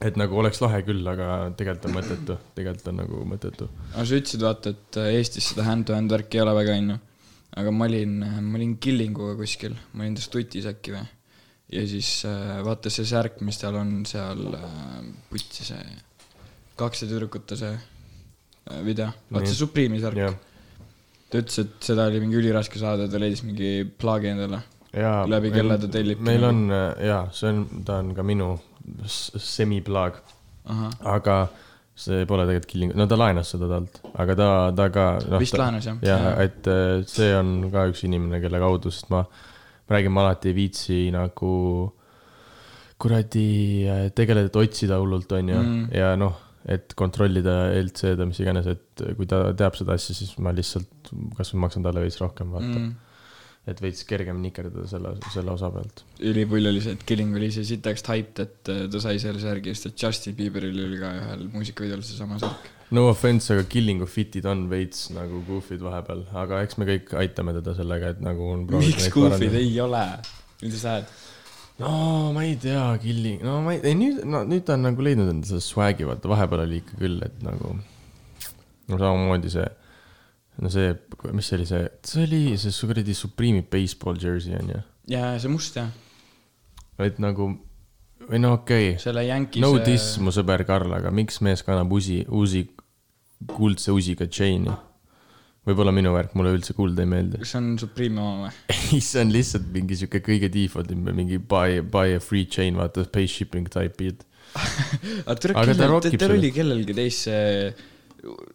et 0.00 0.16
nagu 0.16 0.38
oleks 0.40 0.60
lahe 0.64 0.80
küll, 0.86 1.04
aga 1.12 1.28
tegelikult 1.56 1.90
on 1.90 1.96
mõttetu, 1.98 2.36
tegelikult 2.56 2.90
on 2.92 2.98
nagu 3.02 3.22
mõttetu. 3.28 3.68
aga 3.92 4.04
sa 4.08 4.18
ütlesid 4.20 4.44
vaata, 4.46 4.72
et 4.72 4.98
äh, 5.00 5.12
Eestis 5.18 5.50
seda 5.52 5.66
hand-to-hand 5.68 6.12
värki 6.14 6.40
ei 6.40 6.44
ole 6.44 6.54
väga, 6.56 6.76
onju. 6.80 6.98
aga 7.60 7.72
ma 7.76 7.88
olin, 7.88 8.14
ma 8.46 8.58
olin 8.58 8.76
Killinguga 8.80 9.36
kuskil, 9.38 9.76
ma 9.92 10.06
olin 10.06 10.16
tas 10.16 10.30
tutis 10.32 10.68
äkki 10.70 10.94
või. 10.96 11.04
ja 11.76 11.84
siis 11.90 12.12
äh, 12.28 12.60
vaata 12.66 12.92
see 12.92 13.08
särk, 13.08 13.42
mis 13.46 13.60
tal 13.60 13.76
on 13.80 13.98
seal 14.08 14.40
äh,, 14.56 15.02
putsi 15.28 15.68
see, 15.68 15.98
kaks 16.80 17.04
tüdrukute 17.04 17.60
see 17.60 17.74
äh, 17.76 18.80
video, 18.86 19.10
vaata 19.28 19.52
see 19.52 19.60
Supreme'i 19.60 20.00
särk. 20.00 20.40
ta 21.28 21.44
ütles, 21.44 21.60
et 21.60 21.76
seda 21.92 22.08
oli 22.08 22.24
mingi 22.24 22.40
üliraske 22.40 22.80
saada, 22.80 23.04
ta 23.10 23.20
leidis 23.20 23.44
mingi 23.44 23.84
plaagi 24.00 24.32
endale. 24.32 24.64
ja. 24.96 25.12
Läbi 25.28 25.52
kelle 25.52 25.76
ta 25.76 25.92
tellibki 25.92 26.24
meil 26.24 26.48
on 26.48 26.66
jaa, 26.72 27.22
see 27.36 27.52
on, 27.52 27.84
ta 27.84 28.00
on 28.00 28.16
ka 28.16 28.24
minu 28.24 28.54
semiplaag, 29.06 30.20
aga 31.08 31.36
see 32.00 32.24
pole 32.28 32.46
tegelikult 32.48 32.70
Killing, 32.70 32.92
no 32.96 33.06
ta 33.10 33.18
laenas 33.18 33.52
seda 33.52 33.68
talt, 33.70 34.00
aga 34.22 34.36
ta, 34.38 34.50
ta 34.76 34.88
ka 34.94 35.06
no,. 35.26 35.40
vist 35.42 35.56
laenas 35.58 35.88
jah? 35.88 35.98
ja, 36.06 36.18
et 36.44 36.68
äh, 36.70 37.00
see 37.08 37.32
on 37.36 37.70
ka 37.72 37.86
üks 37.90 38.04
inimene, 38.08 38.40
kelle 38.42 38.60
kaudu, 38.62 38.92
sest 38.94 39.10
ma, 39.12 39.24
ma 39.24 39.96
räägin, 39.96 40.14
ma 40.16 40.24
alati 40.24 40.52
ei 40.52 40.56
viitsi 40.56 41.00
nagu 41.14 41.54
kuradi 43.00 43.48
äh, 43.88 44.06
tegeleda, 44.16 44.52
et 44.52 44.62
otsida 44.62 45.00
hullult, 45.00 45.32
onju 45.36 45.60
Mm., 45.60 45.84
ja 45.96 46.14
noh, 46.20 46.38
et 46.70 46.94
kontrollida 46.96 47.70
LC-d 47.80 48.18
või 48.20 48.32
mis 48.32 48.40
iganes, 48.42 48.68
et 48.70 49.04
kui 49.16 49.28
ta 49.28 49.42
teab 49.56 49.76
seda 49.78 49.96
asja, 49.96 50.16
siis 50.16 50.34
ma 50.42 50.52
lihtsalt 50.56 51.12
kasvõi 51.36 51.64
maksan 51.66 51.84
talle 51.84 52.04
veits 52.04 52.20
rohkem, 52.20 52.52
vaata 52.54 52.76
mm.. 52.76 52.90
Et 53.68 53.80
veits 53.82 54.02
kergem 54.08 54.40
nikerdada 54.40 54.86
selle, 54.88 55.12
selle 55.34 55.52
osa 55.52 55.68
pealt. 55.74 56.04
ülipull 56.24 56.70
oli 56.70 56.80
see, 56.84 56.96
et 56.96 57.02
Killing 57.06 57.34
oli 57.36 57.50
ise 57.52 57.64
sitaks 57.68 58.04
hyped, 58.08 58.40
et 58.44 58.70
äh, 58.72 58.84
ta 58.92 59.02
sai 59.04 59.20
selle 59.22 59.42
särgi, 59.42 59.74
sest 59.76 59.90
et 59.90 60.04
Justin 60.04 60.36
Bieberil 60.38 60.78
oli 60.86 61.00
ka 61.00 61.12
ühel 61.18 61.46
muusikavideol 61.52 62.04
seesama 62.06 62.40
särk. 62.40 62.70
no 62.96 63.06
offense, 63.10 63.52
aga 63.52 63.66
Killingu 63.70 64.08
fit'id 64.08 64.48
on 64.48 64.64
veits 64.72 65.10
nagu 65.14 65.42
goof'id 65.48 65.84
vahepeal, 65.84 66.24
aga 66.40 66.62
eks 66.64 66.80
me 66.80 66.88
kõik 66.88 67.12
aitame 67.20 67.54
teda 67.60 67.76
sellega, 67.76 68.14
et 68.16 68.22
nagu 68.24 68.48
on 68.54 68.64
miks 68.72 69.10
Goofid? 69.12 69.58
ei 69.60 69.74
ole? 69.84 70.06
mida 70.62 70.80
sa 70.80 70.96
ajad? 70.96 71.12
no 71.84 71.92
ma 72.36 72.46
ei 72.48 72.56
tea, 72.60 72.86
Killing, 73.04 73.44
no 73.44 73.60
ma 73.66 73.76
ei, 73.76 73.84
ei 73.92 73.98
nüüd, 73.98 74.24
no 74.28 74.42
nüüd 74.48 74.64
ta 74.68 74.78
on 74.80 74.88
nagu 74.88 75.04
leidnud 75.04 75.28
enda 75.34 75.52
selle 75.52 75.64
swag'i, 75.64 76.08
vaata 76.08 76.32
vahepeal 76.32 76.64
oli 76.64 76.80
ikka 76.80 76.96
küll, 77.04 77.20
et 77.28 77.44
nagu. 77.44 77.76
no 78.88 78.98
samamoodi 79.04 79.52
see, 79.52 79.68
no 80.58 80.70
see, 80.72 80.92
mis 81.32 81.50
see 81.50 81.58
oli 81.58 81.68
see, 81.68 81.88
see 82.12 82.26
oli 82.26 82.42
see 82.60 82.74
su 82.74 82.90
kuradi 82.90 83.14
Supreme'i 83.16 83.64
baseball 83.70 84.18
jersey 84.20 84.56
on 84.58 84.74
ju. 84.74 84.82
jaa, 85.14 85.34
see 85.40 85.52
must 85.52 85.78
jah, 85.78 85.90
et 87.00 87.20
nagu, 87.22 87.52
või 88.26 88.42
no 88.42 88.54
okei 88.58 88.92
okay., 88.92 89.02
selle 89.02 89.24
Yankees. 89.28 89.64
no 89.64 89.74
diss, 89.84 90.18
mu 90.22 90.34
sõber 90.34 90.66
Karl, 90.68 90.92
aga 90.98 91.12
miks 91.14 91.40
mees 91.44 91.64
kannab 91.66 91.92
usi, 91.96 92.22
usi, 92.28 92.66
kuldse 93.50 93.94
usiga 93.96 94.28
chain'i? 94.28 94.76
võib-olla 95.68 95.92
minu 95.92 96.14
värk, 96.14 96.32
mulle 96.38 96.54
üldse 96.56 96.74
kuld 96.76 96.98
ei 97.02 97.08
meeldi. 97.08 97.40
kas 97.42 97.52
see 97.54 97.60
on 97.60 97.70
Supreme'i 97.80 98.22
oma 98.22 98.48
või? 98.48 98.56
ei, 98.76 99.00
see 99.04 99.22
on 99.22 99.32
lihtsalt 99.34 99.68
mingi 99.74 99.98
sihuke 100.00 100.22
kõige 100.24 100.50
default 100.52 100.90
im, 100.94 101.06
mingi 101.16 101.38
buy, 101.38 101.80
buy 101.84 102.16
a 102.16 102.24
free 102.24 102.48
chain, 102.48 102.78
vaata, 102.80 103.04
pay 103.12 103.28
shipping 103.30 103.68
type 103.72 103.96
beat. 104.00 104.24
aga 105.30 105.36
ta 105.78 105.86
rockib 105.86 106.16
teil 106.16 106.26
seda. 106.26 106.36
oli 106.38 106.50
kellelgi 106.54 106.96
teist 106.96 107.28
see, 107.28 107.70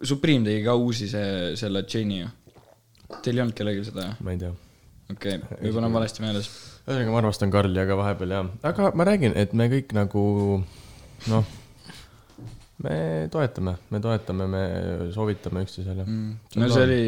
Supreme 0.06 0.46
tegi 0.46 0.64
ka 0.66 0.76
uusi 0.78 1.10
see, 1.10 1.56
selle 1.60 1.84
chain'i 1.90 2.22
ju. 2.22 2.32
Teil 3.24 3.38
ei 3.38 3.44
olnud 3.44 3.58
kellelgi 3.58 3.86
seda 3.88 4.08
ma 4.26 4.34
ei 4.34 4.42
tea. 4.42 4.54
okei 5.12 5.38
okay., 5.40 5.60
võib-olla 5.62 5.90
on 5.90 6.00
valesti 6.00 6.26
meeles. 6.26 6.50
ühesõnaga, 6.86 7.12
ma 7.14 7.22
armastan 7.22 7.54
Karli, 7.54 7.82
aga 7.82 8.00
vahepeal 8.00 8.34
jah, 8.38 8.50
aga 8.72 8.90
ma 8.98 9.08
räägin, 9.08 9.36
et 9.38 9.54
me 9.58 9.70
kõik 9.72 9.94
nagu 9.98 10.24
noh, 11.32 11.54
me 12.86 12.96
toetame, 13.32 13.76
me 13.90 14.02
toetame, 14.04 14.48
me 14.52 14.64
soovitame 15.16 15.64
üksteisele 15.66 16.06
mm.. 16.06 16.32
No 16.60 16.70
see 16.72 16.88
oli, 16.88 17.04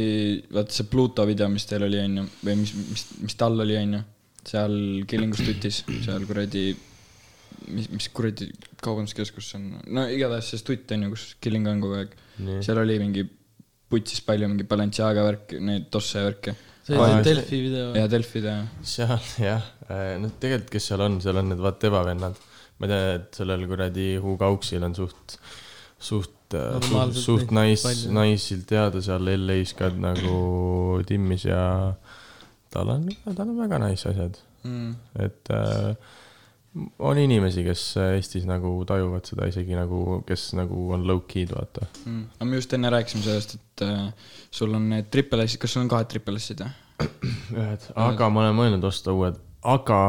vaata 0.54 0.78
see 0.78 0.90
Pluto 0.92 1.26
video, 1.28 1.50
mis 1.54 1.68
teil 1.70 1.86
oli, 1.88 2.00
onju, 2.04 2.28
või 2.46 2.60
mis, 2.62 2.74
mis, 2.94 3.08
mis 3.26 3.40
tal 3.40 3.60
oli, 3.66 3.76
onju. 3.82 4.04
seal 4.48 4.78
Killingus 5.10 5.44
tutis, 5.44 5.82
seal 6.06 6.24
kuradi, 6.30 6.70
mis, 7.74 7.90
mis 7.94 8.10
kuradi 8.16 8.50
kaubanduskeskus 8.84 9.52
see 9.52 9.60
on, 9.60 9.82
no 9.98 10.06
igatahes 10.12 10.54
see 10.54 10.62
stutt 10.62 10.96
onju, 10.96 11.12
kus 11.16 11.28
Killing 11.44 11.68
on 11.72 11.84
kogu 11.84 12.00
aeg. 12.02 12.16
nii, 12.44 12.64
seal 12.66 12.82
oli 12.84 13.00
mingi 13.02 13.26
putsis 13.88 14.24
palju 14.26 14.50
mingi 14.52 14.68
Balenciaga 14.68 15.24
värk, 15.28 15.58
neid 15.64 15.88
tosse 15.94 16.24
värke 16.26 16.56
see 16.88 17.00
oli 17.00 17.24
Delfi 17.24 17.62
video. 17.62 17.94
ja 17.96 18.08
Delfide 18.12 18.54
ja 18.54 18.66
seal 18.82 19.18
jah, 19.44 19.64
no 20.22 20.32
tegelikult, 20.40 20.72
kes 20.76 20.90
seal 20.92 21.04
on, 21.04 21.20
seal 21.24 21.40
on 21.42 21.52
need 21.52 21.64
Vateva 21.64 22.04
vennad. 22.08 22.38
ma 22.78 22.90
tean, 22.90 23.08
et 23.18 23.40
sellel 23.40 23.66
kuradi 23.70 24.10
Hugo 24.22 24.52
Auksil 24.52 24.84
on 24.86 24.96
suht, 24.96 25.38
suht, 25.98 25.98
suht, 26.00 26.54
Normaalselt 26.54 27.24
suht 27.24 27.56
nice, 27.56 27.84
palju. 27.84 28.14
nice'ilt 28.16 28.68
teada 28.70 29.02
seal 29.04 29.32
LA-s 29.34 29.74
ka 29.80 29.90
nagu 29.92 31.02
timmis 31.10 31.48
ja 31.50 31.64
tal 32.74 32.94
on, 32.94 33.10
tal 33.26 33.48
on 33.48 33.58
väga 33.58 33.82
nice 33.84 34.08
asjad, 34.12 34.40
mm.. 34.64 34.94
et 35.26 35.52
äh, 35.56 36.16
on 37.00 37.18
inimesi, 37.22 37.64
kes 37.66 37.84
Eestis 38.04 38.46
nagu 38.50 38.72
tajuvad 38.88 39.26
seda 39.30 39.48
isegi 39.50 39.78
nagu, 39.78 40.22
kes 40.28 40.50
nagu 40.58 40.88
on 40.96 41.06
low-key'd, 41.10 41.54
vaata. 41.56 41.88
Mm. 42.06 42.24
aga 42.38 42.50
me 42.50 42.60
just 42.62 42.74
enne 42.78 42.92
rääkisime 42.94 43.24
sellest, 43.26 43.58
et 43.58 43.86
äh, 43.88 44.32
sul 44.52 44.74
on 44.78 44.90
need 44.94 45.10
triple 45.14 45.46
S-id, 45.48 45.62
kas 45.64 45.76
sul 45.76 45.86
on 45.86 45.92
kahed 45.92 46.10
triple 46.14 46.40
S-id 46.42 46.64
või? 46.66 46.72
ühed, 47.62 47.92
aga 48.08 48.30
ma 48.34 48.46
olen 48.46 48.58
mõelnud 48.58 48.88
osta 48.90 49.14
uued, 49.14 49.38
aga 49.68 50.02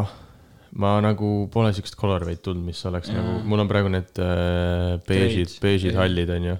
ma 0.79 0.95
nagu 1.05 1.49
pole 1.53 1.73
siukest 1.77 1.97
colorway'd 2.01 2.41
tulnud, 2.45 2.65
mis 2.69 2.81
oleks 2.89 3.11
Jaa. 3.11 3.19
nagu, 3.19 3.43
mul 3.49 3.65
on 3.65 3.71
praegu 3.71 3.93
need 3.93 4.21
äh, 4.23 4.97
beežid, 5.09 5.59
beežid 5.65 5.97
hallid 5.99 6.31
onju. 6.35 6.57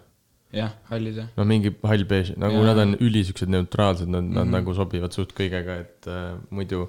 jah, 0.57 0.73
hallid 0.89 1.21
jah. 1.23 1.29
no 1.37 1.45
mingi 1.49 1.75
hall 1.85 2.05
beež, 2.09 2.33
nagu 2.41 2.61
Jaa. 2.61 2.69
nad 2.71 2.83
on 2.85 2.97
ülisugused 3.05 3.53
neutraalsed, 3.53 4.09
nad 4.09 4.23
mm, 4.23 4.31
-hmm. 4.31 4.35
nad 4.41 4.47
Mhm. 4.47 4.57
nagu 4.57 4.75
sobivad 4.75 5.13
suht 5.17 5.35
kõigega, 5.37 5.81
et 5.85 6.09
äh, 6.09 6.37
muidu 6.51 6.89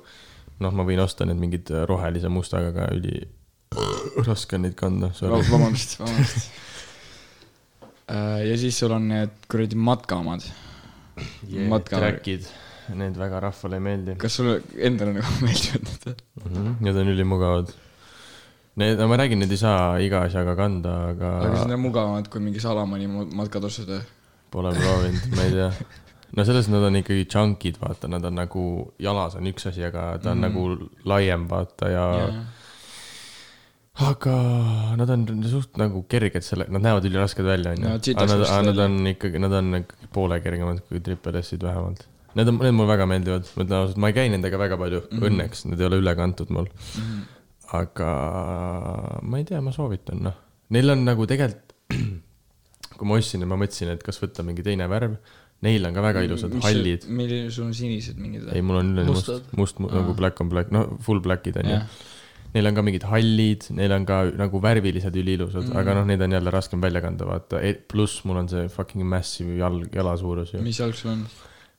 noh, 0.64 0.74
ma 0.76 0.86
võin 0.88 1.02
osta 1.04 1.28
need 1.28 1.40
mingid 1.40 1.72
rohelise 1.90 2.32
mustaga, 2.32 2.72
aga 2.74 2.88
üli 2.96 3.22
raske 4.28 4.58
on 4.58 4.66
neid 4.68 4.78
kanda, 4.80 5.12
vabandust, 5.22 5.98
vabandust. 6.02 6.50
ja 8.50 8.56
siis 8.60 8.80
sul 8.82 8.96
on 8.96 9.08
need 9.12 9.36
kuradi 9.52 9.78
matkaomad. 9.80 10.48
matka- 11.70 12.00
track'id, 12.00 12.48
need 12.96 13.18
väga 13.20 13.42
rahvale 13.44 13.78
ei 13.78 13.84
meeldi 13.86 14.16
kas 14.18 14.40
sulle 14.40 14.60
endale 14.78 15.14
nagu 15.20 15.36
meeldivad 15.46 15.86
need? 15.86 16.24
mm. 16.44 16.52
-hmm. 16.56 16.76
Need 16.80 16.96
on 16.98 17.14
ülimugavad. 17.14 17.74
Need, 18.80 19.00
ma 19.12 19.18
räägin, 19.18 19.40
need 19.44 19.52
ei 19.52 19.58
saa 19.60 19.98
iga 20.00 20.22
asjaga 20.24 20.56
kanda, 20.56 20.94
aga, 21.12 21.32
aga 21.40 21.50
kas 21.56 21.66
need 21.68 21.76
on 21.78 21.84
mugavamad 21.84 22.30
kui 22.32 22.42
mingi 22.42 22.62
Salamani 22.64 23.08
matkatossud 23.12 23.90
või? 23.92 24.04
Pole 24.50 24.72
proovinud, 24.74 25.36
ma 25.36 25.44
ei 25.44 25.52
tea. 25.52 25.72
no 26.38 26.46
selles 26.46 26.70
nad 26.72 26.86
on 26.86 27.00
ikkagi 27.00 27.26
chunk'id, 27.32 27.80
vaata, 27.82 28.10
nad 28.12 28.26
on 28.28 28.38
nagu, 28.40 28.64
jalas 29.02 29.38
on 29.40 29.50
üks 29.50 29.68
asi, 29.70 29.84
aga 29.88 30.12
ta 30.22 30.34
on 30.34 30.42
mm. 30.42 30.46
Mhm. 30.46 30.48
nagu 30.48 31.10
laiem, 31.10 31.48
vaata 31.50 31.90
ja, 31.92 32.06
ja.. 32.20 32.28
aga 34.10 34.36
nad 35.00 35.16
on 35.16 35.26
suht 35.50 35.80
nagu 35.82 36.04
kerged 36.12 36.46
selle, 36.46 36.70
nad 36.70 36.86
näevad 36.86 37.10
ülirasked 37.10 37.46
välja, 37.46 37.74
onju 37.78 37.96
aga 38.14 38.30
nad, 38.36 38.46
nad 38.70 38.86
on 38.86 39.02
ikkagi, 39.16 39.42
nad 39.42 39.58
on 39.62 39.82
ikkagi 39.82 40.14
poole 40.14 40.40
kergemad 40.46 40.86
kui 40.88 41.04
triple 41.06 41.44
S-id 41.44 41.66
vähemalt. 41.66 42.06
Need 42.38 42.52
on, 42.52 42.60
need 42.62 42.76
mulle 42.78 42.92
väga 42.92 43.10
meeldivad, 43.10 43.48
ma 43.56 43.66
ütlen 43.66 43.80
ausalt, 43.80 44.00
ma 44.02 44.12
ei 44.12 44.16
käi 44.20 44.30
nendega 44.30 44.60
väga 44.62 44.78
palju 44.78 45.02
mm. 45.02 45.10
-hmm. 45.12 45.28
õnneks, 45.32 45.66
need 45.66 45.82
ei 45.82 45.90
ole 45.90 46.02
üle 46.04 46.16
kantud 46.18 46.54
mul. 46.54 46.70
Mhm. 47.02 47.28
aga 47.78 48.12
ma 49.22 49.38
ei 49.38 49.44
tea, 49.46 49.60
ma 49.62 49.72
soovitan, 49.74 50.24
noh. 50.26 50.38
Neil 50.74 50.90
on 50.90 51.04
nagu 51.06 51.26
tegelikult, 51.30 51.76
kui 52.98 53.10
ma 53.10 53.18
ostsin 53.18 53.46
ja 53.46 53.50
ma 53.50 53.58
mõtlesin, 53.62 53.92
et 53.94 54.02
kas 54.06 54.18
võtta 54.22 54.46
mingi 54.46 54.66
teine 54.66 54.88
värv, 54.90 55.18
neil 55.66 55.86
on 55.90 55.94
ka 55.98 56.02
väga 56.06 56.22
ilusad 56.28 56.54
hallid. 56.64 57.06
milline, 57.10 57.50
sul 57.52 57.66
on 57.66 57.74
sinised 57.76 58.18
mingid 58.22 58.48
ei, 58.54 58.62
mul 58.62 58.78
on 58.82 58.94
üleni 58.96 59.10
must 59.12 59.28
must, 59.30 59.52
must 59.58 59.80
nagu 59.82 60.14
Aa. 60.14 60.20
black 60.22 60.40
on 60.42 60.50
black, 60.54 60.72
no 60.72 60.86
full 61.04 61.20
black'id 61.20 61.58
on 61.64 61.70
ju. 61.74 61.80
Neil 62.54 62.66
on 62.66 62.74
ka 62.80 62.82
mingid 62.82 63.04
hallid, 63.06 63.66
neil 63.78 63.92
on 63.94 64.06
ka 64.10 64.24
nagu 64.40 64.58
värvilised 64.64 65.14
üliilusad 65.22 65.68
mm., 65.68 65.70
Mm. 65.70 65.78
aga 65.84 65.94
noh, 66.00 66.06
neid 66.10 66.22
on 66.26 66.32
jälle 66.34 66.50
raskem 66.56 66.82
välja 66.82 67.02
kanda, 67.04 67.26
vaata. 67.28 67.60
pluss 67.92 68.24
mul 68.26 68.38
on 68.42 68.48
see 68.50 68.68
fucking 68.74 69.04
massive 69.06 69.58
jalg, 69.60 69.94
jala 69.94 70.16
suurus 70.18 70.54
ju. 70.56 70.62
mis 70.66 70.80
jalg 70.80 70.96
sul 70.96 71.12
on? 71.12 71.26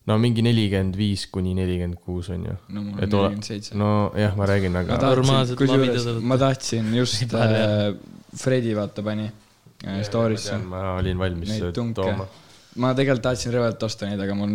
no 0.07 0.19
mingi 0.19 0.43
nelikümmend 0.47 0.95
viis 0.97 1.27
kuni 1.27 1.55
nelikümmend 1.59 1.99
kuus 2.05 2.31
on 2.31 2.45
ju. 2.47 2.55
no 2.69 2.83
mul 2.83 2.95
on 2.95 3.03
Et 3.03 3.13
ole- 3.15 3.23
nelikümmend 3.33 3.45
seitse. 3.51 3.75
nojah, 3.75 4.37
ma 4.37 4.47
räägin, 4.47 4.77
aga 4.77 4.99
kusjuures 5.57 6.07
ma 6.23 6.37
tahtsin 6.39 6.95
just 6.95 7.23
äh,, 7.35 7.95
Fredi 8.37 8.77
vaata 8.77 9.03
pani 9.03 9.27
äh, 9.27 10.03
story'sse. 10.07 10.59
ma 10.69 10.95
olin 11.01 11.19
valmis 11.19 11.51
tooma. 11.75 12.29
Ma 12.77 12.95
tegelikult 12.95 13.25
tahtsin 13.27 13.55
rõvedalt 13.57 13.83
osta 13.89 14.07
neid, 14.07 14.21
aga 14.23 14.37
mul, 14.39 14.55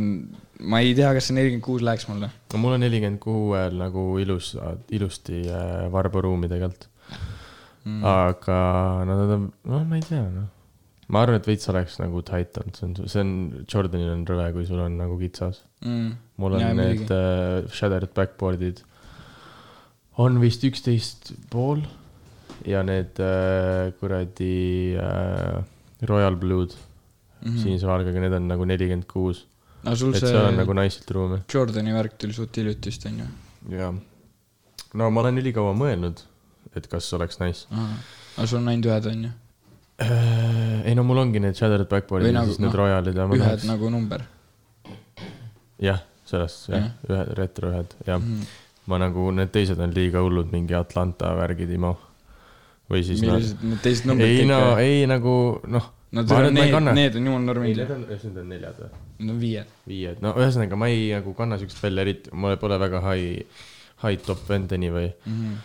ma 0.63 0.79
ei 0.79 0.95
tea, 0.95 1.11
kas 1.17 1.29
see 1.29 1.35
nelikümmend 1.35 1.65
kuus 1.65 1.83
läheks 1.83 2.07
mulle. 2.07 2.31
no 2.53 2.63
mul 2.63 2.77
on 2.77 2.85
nelikümmend 2.85 3.19
kuuel 3.23 3.79
nagu 3.81 4.07
ilus, 4.23 4.53
ilusti 4.95 5.43
äh, 5.49 5.87
varbaruumi 5.91 6.51
tegelikult 6.51 6.89
Mm. 7.85 8.01
aga 8.01 9.05
no 9.05 9.13
nad 9.13 9.31
on, 9.35 9.41
noh, 9.69 9.83
ma 9.85 9.97
ei 9.99 10.01
tea, 10.01 10.23
noh. 10.33 10.47
ma 11.13 11.21
arvan, 11.21 11.37
et 11.37 11.45
veits 11.45 11.69
oleks 11.69 11.99
nagu 12.01 12.23
tight 12.25 12.57
olnud, 12.57 12.79
see 12.79 12.87
on, 12.87 12.95
see 13.11 13.21
on, 13.21 13.33
Jordanil 13.69 14.09
on 14.09 14.23
rõve, 14.25 14.47
kui 14.55 14.65
sul 14.65 14.81
on 14.81 14.95
nagu 14.97 15.19
kitsas. 15.19 15.61
Mm. 15.85 16.15
mul 16.41 16.57
on 16.57 16.63
ja, 16.63 16.71
need 16.73 17.13
äh, 17.13 17.67
shattered 17.69 18.09
backboard'id, 18.17 18.81
on 20.17 20.41
vist 20.41 20.65
üksteist 20.65 21.35
pool 21.53 21.85
ja 22.65 22.81
need 22.87 23.21
äh, 23.21 23.93
kuradi 23.99 24.97
äh, 24.97 25.61
Royal 26.09 26.41
Blue'd 26.41 26.73
mm. 27.45 27.51
-hmm. 27.51 27.63
sinise 27.63 27.87
valgega, 27.87 28.19
need 28.25 28.33
on 28.33 28.47
nagu 28.51 28.65
nelikümmend 28.65 29.07
kuus. 29.11 29.45
aga 29.83 29.95
sul 29.95 30.13
et 30.13 30.19
see 30.19 30.33
seal 30.33 30.49
on 30.49 30.59
nagu 30.61 30.73
naisilt 30.73 31.11
ruumi. 31.17 31.39
Jordani 31.53 31.93
värk 31.93 32.17
tuli 32.17 32.33
suht 32.33 32.57
hiljuti 32.57 32.91
vist 32.91 33.05
onju. 33.05 33.25
jaa. 33.77 33.93
no 34.93 35.09
ma 35.11 35.25
olen 35.25 35.41
ülikaua 35.43 35.73
mõelnud, 35.77 36.21
et 36.75 36.87
kas 36.91 37.13
oleks 37.13 37.39
nice. 37.39 37.67
aga 37.71 38.47
sul 38.47 38.61
on 38.63 38.71
ainult 38.73 38.91
ühed 38.91 39.11
onju, 39.13 39.33
ei 40.85 40.95
no 40.95 41.03
mul 41.07 41.23
ongi 41.23 41.39
need 41.39 41.55
shattered 41.55 41.87
backboard'id 41.91 42.33
ja 42.33 42.39
nagu, 42.41 42.51
siis 42.51 42.59
need 42.59 42.73
noh, 42.73 42.79
Royalid 42.81 43.15
ja 43.15 43.27
ma 43.27 43.37
ühed 43.37 43.45
tahaks, 43.45 43.67
nagu 43.69 43.91
number 43.93 44.25
jah, 45.81 46.01
sellest 46.27 46.69
jah 46.69 46.81
Jah., 46.83 46.91
ühed 47.07 47.31
retro 47.39 47.71
ühed 47.71 47.95
jah 48.07 48.19
mm.. 48.19 48.49
ma 48.91 48.99
nagu, 49.01 49.29
need 49.35 49.53
teised 49.55 49.79
on 49.79 49.95
liiga 49.95 50.23
hullud, 50.25 50.51
mingi 50.51 50.75
Atlanta 50.77 51.31
värgid, 51.39 51.71
Imo. 51.77 51.93
või 52.91 53.05
siis 53.07 53.23
nad, 53.23 53.37
millised 53.37 53.63
need 53.63 53.83
teised 53.85 54.09
numbrid 54.09 54.41
ei 54.41 54.49
no 54.49 54.59
ei 54.81 55.05
nagu 55.09 55.35
noh, 55.71 55.87
no 56.15 56.23
ma 56.23 56.39
arvan, 56.39 56.49
et 56.49 56.55
need 56.55 56.63
ma 56.63 56.65
ei, 56.69 56.73
kanna. 56.77 56.95
need 57.01 57.19
on 57.19 57.29
jumal 57.29 57.45
normid 57.51 57.77
need, 57.83 57.93
on, 57.97 58.07
need 58.09 58.41
on 58.43 58.49
neljad 58.55 58.81
või? 58.81 58.89
need 59.19 59.35
on 59.35 59.39
viied. 59.43 59.77
viied, 59.91 60.23
no 60.25 60.33
ühesõnaga 60.39 60.79
ma 60.79 60.89
ei 60.93 61.05
nagu 61.13 61.35
kanna 61.37 61.59
siukest 61.61 61.83
välja 61.83 62.07
eriti, 62.07 62.33
mul 62.33 62.57
pole 62.61 62.79
väga 62.81 63.03
high, 63.05 63.45
high 64.03 64.19
top 64.25 64.43
vend 64.49 64.71
anyway, 64.79 65.13
Mhm. 65.29 65.55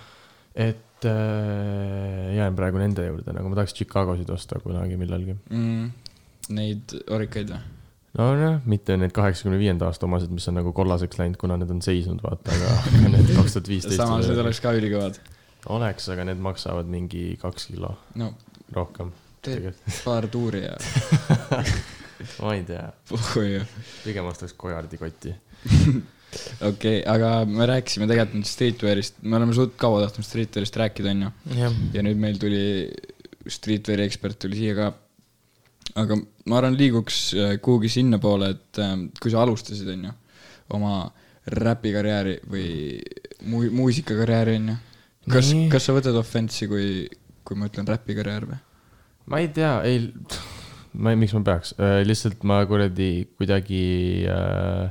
et 0.69 0.87
et 1.01 1.07
äh, 1.09 2.35
jään 2.37 2.57
praegu 2.59 2.77
nende 2.77 3.07
juurde, 3.07 3.33
nagu 3.33 3.49
ma 3.49 3.57
tahaks 3.57 3.73
Chicagosid 3.79 4.29
osta 4.35 4.59
kunagi 4.61 4.99
millalgi. 5.01 5.33
mm,. 5.49 5.87
Neid 6.57 6.93
orikaid 7.09 7.49
või? 7.55 7.61
nojah, 8.19 8.59
mitte 8.69 8.97
need 9.01 9.15
kaheksakümne 9.17 9.57
viienda 9.61 9.87
aasta 9.89 10.05
omased, 10.09 10.33
mis 10.35 10.49
on 10.51 10.59
nagu 10.59 10.73
kollaseks 10.77 11.17
läinud, 11.21 11.39
kuna 11.41 11.57
need 11.57 11.71
on 11.73 11.81
seisnud, 11.81 12.21
vaata, 12.25 12.53
aga 12.53 13.09
need 13.15 13.31
kaks 13.39 13.57
tuhat 13.57 13.65
samas 13.65 13.65
need 13.65 13.71
viisteist. 13.71 14.43
oleks 14.45 14.61
ka 14.61 14.75
ülikõvad. 14.77 15.21
oleks, 15.73 16.09
aga 16.13 16.27
need 16.29 16.43
maksavad 16.43 16.91
mingi 16.91 17.25
kaks 17.41 17.71
kilo 17.73 17.95
no 18.21 18.33
rohkem. 18.77 19.15
Teed 19.45 19.71
paar 20.05 20.29
tuuri 20.33 20.65
ja 20.65 20.77
ma 22.43 22.55
ei 22.55 22.65
tea, 22.69 22.87
pigem 24.05 24.27
ostaks 24.29 24.55
kojardikotti. 24.61 25.33
okei 26.69 26.71
okay,, 26.71 26.99
aga 27.09 27.31
me 27.49 27.67
rääkisime 27.69 28.09
tegelikult 28.11 28.39
nüüd 28.39 28.51
streetwear'ist, 28.51 29.23
me 29.25 29.39
oleme 29.39 29.57
suht 29.57 29.77
kaua 29.81 30.05
tahtnud 30.05 30.27
streetwear'ist 30.27 30.77
rääkida, 30.81 31.15
onju. 31.15 31.31
ja 31.97 32.05
nüüd 32.07 32.21
meil 32.21 32.39
tuli 32.41 32.65
streetwear'i 33.51 34.07
ekspert 34.07 34.39
tuli 34.45 34.61
siia 34.61 34.77
ka. 34.79 34.91
aga 36.01 36.21
ma 36.21 36.61
arvan, 36.61 36.77
liiguks 36.79 37.23
äh, 37.35 37.57
kuhugi 37.63 37.91
sinnapoole, 37.93 38.53
et 38.55 38.83
äh, 38.83 38.95
kui 39.21 39.33
sa 39.33 39.43
alustasid, 39.45 39.89
onju, 39.97 40.15
oma 40.77 40.95
räpikarjääri 41.51 42.39
või 42.51 42.69
mu-, 43.49 43.71
muusikakarjääri, 43.81 44.61
onju. 44.61 44.81
kas 45.33 45.55
kas 45.73 45.89
sa 45.89 45.97
võtad 45.97 46.19
offense'i, 46.21 46.69
kui, 46.71 46.91
kui 47.45 47.59
ma 47.59 47.73
ütlen 47.73 47.89
räpikarjäär 47.89 48.53
või? 48.53 48.67
Ma 49.31 49.43
ei 49.43 49.51
tea, 49.55 49.75
ei, 49.87 50.09
ma 50.99 51.13
ei, 51.13 51.21
miks 51.21 51.35
ma 51.37 51.45
peaks, 51.47 51.75
lihtsalt 52.07 52.43
ma 52.49 52.63
kuradi 52.69 53.13
kuidagi 53.39 53.85
äh, 54.27 54.89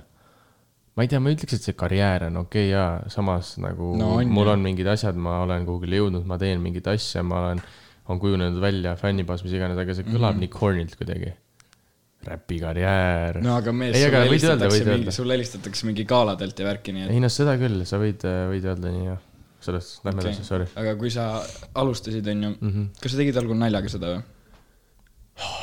ma 1.00 1.06
ei 1.06 1.12
tea, 1.12 1.20
ma 1.24 1.32
ütleks, 1.32 1.56
et 1.56 1.64
see 1.64 1.76
karjäär 1.80 2.26
on 2.28 2.42
okei 2.42 2.66
okay, 2.68 2.72
ja 2.74 3.12
samas 3.12 3.54
nagu 3.64 3.94
No 4.00 4.18
on 4.20 4.32
mul 4.36 4.50
on 4.52 4.64
mingid 4.66 4.88
asjad, 4.92 5.16
ma 5.16 5.38
olen 5.46 5.68
kuhugile 5.68 6.02
jõudnud, 6.02 6.26
ma 6.28 6.36
teen 6.42 6.60
mingeid 6.64 6.90
asju, 6.92 7.24
ma 7.28 7.44
olen, 7.46 7.62
on 8.12 8.20
kujunenud 8.20 8.60
välja 8.60 8.98
fännibaas, 9.00 9.46
mis 9.46 9.56
iganes, 9.56 9.80
aga 9.80 9.96
see 9.96 10.08
kõlab 10.08 10.36
mm 10.36 10.42
-hmm. 10.42 10.44
nii 10.44 10.58
cornilt 10.58 10.98
kuidagi. 11.00 11.36
räpikarjäär 12.20 13.38
no.. 13.40 13.54
aga 13.56 13.72
mees, 13.72 13.96
sulle 13.96 14.26
helistatakse 14.26 14.84
mingi, 14.90 15.12
sulle 15.16 15.34
helistatakse 15.38 15.86
mingi 15.88 16.04
galadelt 16.04 16.60
ja 16.60 16.66
värki, 16.68 16.92
nii 16.92 17.06
et 17.06 17.14
ei 17.16 17.22
noh, 17.24 17.32
seda 17.32 17.54
küll, 17.62 17.86
sa 17.88 17.96
võid, 18.02 18.26
võid 18.52 18.66
öelda 18.68 18.92
nii 18.92 19.06
jah. 19.06 19.22
sellest, 19.66 20.00
lähme 20.08 20.24
edasi, 20.24 20.46
sorry 20.48 20.68
aga 20.80 20.96
kui 21.00 21.12
sa 21.14 21.30
alustasid, 21.80 22.28
onju, 22.34 22.56
mm. 22.56 22.74
-hmm. 22.74 22.90
kas 23.02 23.14
sa 23.14 23.22
tegid 23.22 23.40
algul 23.42 23.60
naljaga 23.60 23.92
seda 23.92 24.16
või? 24.16 24.24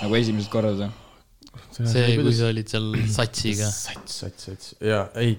nagu 0.03 0.19
esimesed 0.21 0.53
korrad 0.53 0.81
või? 0.83 0.91
see, 1.77 2.17
kui 2.21 2.35
sa 2.37 2.51
olid 2.53 2.73
seal 2.73 2.89
satsiga. 3.13 3.71
sats, 3.87 4.19
sats, 4.23 4.49
sats, 4.49 4.75
jaa, 4.81 5.07
ei 5.21 5.37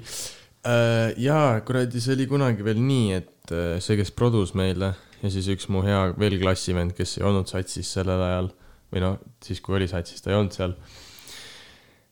äh,. 0.68 1.18
jaa, 1.22 1.60
kuradi, 1.68 2.02
see 2.04 2.16
oli 2.18 2.30
kunagi 2.30 2.66
veel 2.66 2.82
nii, 2.84 3.20
et 3.22 3.54
äh, 3.56 3.76
see, 3.84 3.98
kes 4.00 4.14
produs 4.16 4.54
meile 4.58 4.94
ja 5.22 5.34
siis 5.34 5.50
üks 5.54 5.70
mu 5.74 5.82
hea 5.86 6.08
veel 6.20 6.38
klassivend, 6.42 6.94
kes 6.98 7.18
ei 7.20 7.28
olnud 7.28 7.50
satsis 7.50 7.90
sellel 7.98 8.22
ajal 8.30 8.52
või 8.94 9.04
noh, 9.04 9.20
siis 9.44 9.62
kui 9.64 9.78
oli 9.78 9.90
satsis, 9.90 10.22
ta 10.24 10.32
ei 10.32 10.40
olnud 10.40 10.56
seal. 10.56 10.76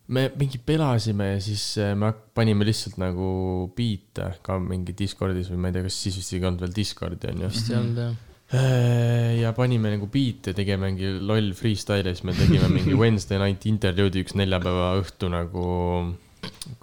Me 0.07 0.27
mingi 0.37 0.59
pelasime 0.61 1.31
ja 1.33 1.39
siis 1.41 1.63
äh, 1.81 1.95
me 1.97 2.11
panime 2.37 2.65
lihtsalt 2.67 2.99
nagu 3.01 3.27
biite 3.75 4.35
ka 4.45 4.59
mingi 4.61 4.93
Discordis 4.97 5.49
või 5.49 5.63
ma 5.63 5.71
ei 5.71 5.77
tea, 5.77 5.85
kas 5.87 5.97
siis 6.05 6.19
vist 6.19 6.35
ei 6.35 6.43
olnud 6.43 6.61
veel 6.61 6.75
Discordi 6.75 7.31
onju. 7.31 7.49
vist 7.53 7.71
ei 7.71 7.77
olnud 7.79 8.01
jah. 8.03 8.19
Äh, 8.53 9.31
ja 9.41 9.49
panime 9.57 9.95
nagu 9.95 10.05
biite, 10.11 10.53
tegime 10.53 10.91
mingi 10.91 11.15
loll 11.17 11.55
freestyle'i, 11.57 12.13
siis 12.13 12.27
me 12.27 12.35
tegime 12.37 12.69
mingi 12.69 12.93
Wednesday 13.01 13.41
night 13.41 13.65
intervjuudi 13.65 14.21
üks 14.21 14.37
neljapäeva 14.37 14.91
õhtu 14.99 15.31
nagu 15.33 15.65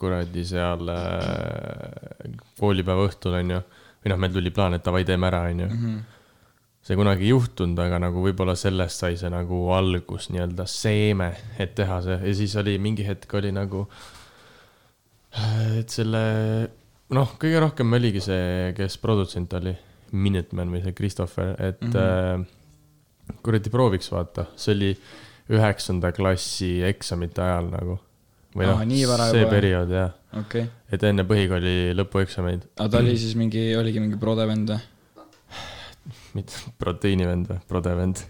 kuradi 0.01 0.43
seal 0.49 0.91
äh, 0.91 2.35
koolipäeva 2.59 3.07
õhtul 3.07 3.39
onju. 3.39 3.63
või 4.03 4.11
noh, 4.11 4.19
meil 4.19 4.35
tuli 4.35 4.51
plaan, 4.51 4.75
et 4.75 4.83
davai, 4.83 5.05
teeme 5.07 5.31
ära 5.31 5.45
onju. 5.53 5.71
See 6.93 6.99
kunagi 7.01 7.31
juhtunud, 7.31 7.79
aga 7.81 7.99
nagu 8.03 8.21
võib-olla 8.21 8.53
sellest 8.59 9.01
sai 9.01 9.17
see 9.17 9.31
nagu 9.33 9.65
algus 9.73 10.29
nii-öelda 10.33 10.67
seeme, 10.69 11.31
et 11.63 11.73
teha 11.79 12.03
see 12.05 12.19
ja 12.21 12.35
siis 12.37 12.57
oli 12.61 12.77
mingi 12.83 13.07
hetk 13.07 13.33
oli 13.39 13.53
nagu, 13.55 13.87
et 15.79 15.93
selle 15.93 16.23
noh, 17.17 17.33
kõige 17.41 17.63
rohkem 17.65 17.97
oligi 17.97 18.21
see, 18.25 18.73
kes 18.77 18.99
produtsent 19.01 19.57
oli, 19.61 19.75
Minuteman 20.13 20.69
või 20.69 20.83
see 20.85 20.93
Christopher, 20.93 21.55
et 21.57 21.81
mm. 21.81 21.93
-hmm. 21.97 23.37
kuradi 23.41 23.73
prooviks 23.73 24.13
vaata, 24.13 24.51
see 24.61 24.75
oli 24.75 24.91
üheksanda 25.53 26.13
klassi 26.13 26.83
eksamite 26.85 27.41
ajal 27.41 27.73
nagu. 27.73 27.97
või 28.53 28.69
noh 28.69 28.83
see 28.85 29.01
juba, 29.41 29.49
periood 29.49 29.97
jah, 29.97 30.13
okay., 30.37 30.69
et 30.93 31.09
enne 31.09 31.25
põhikooli 31.25 31.95
lõpueksameid, 31.97 32.69
aga 32.77 32.89
ta 32.93 33.01
oli 33.01 33.17
siis 33.17 33.33
mingi, 33.41 33.71
oligi 33.81 34.05
mingi 34.05 34.21
prodevend 34.21 34.75
või? 34.75 34.92
Mitte 36.37 36.73
proteiinivend 36.81 37.49
või, 37.51 37.59
prodevend. 37.69 38.23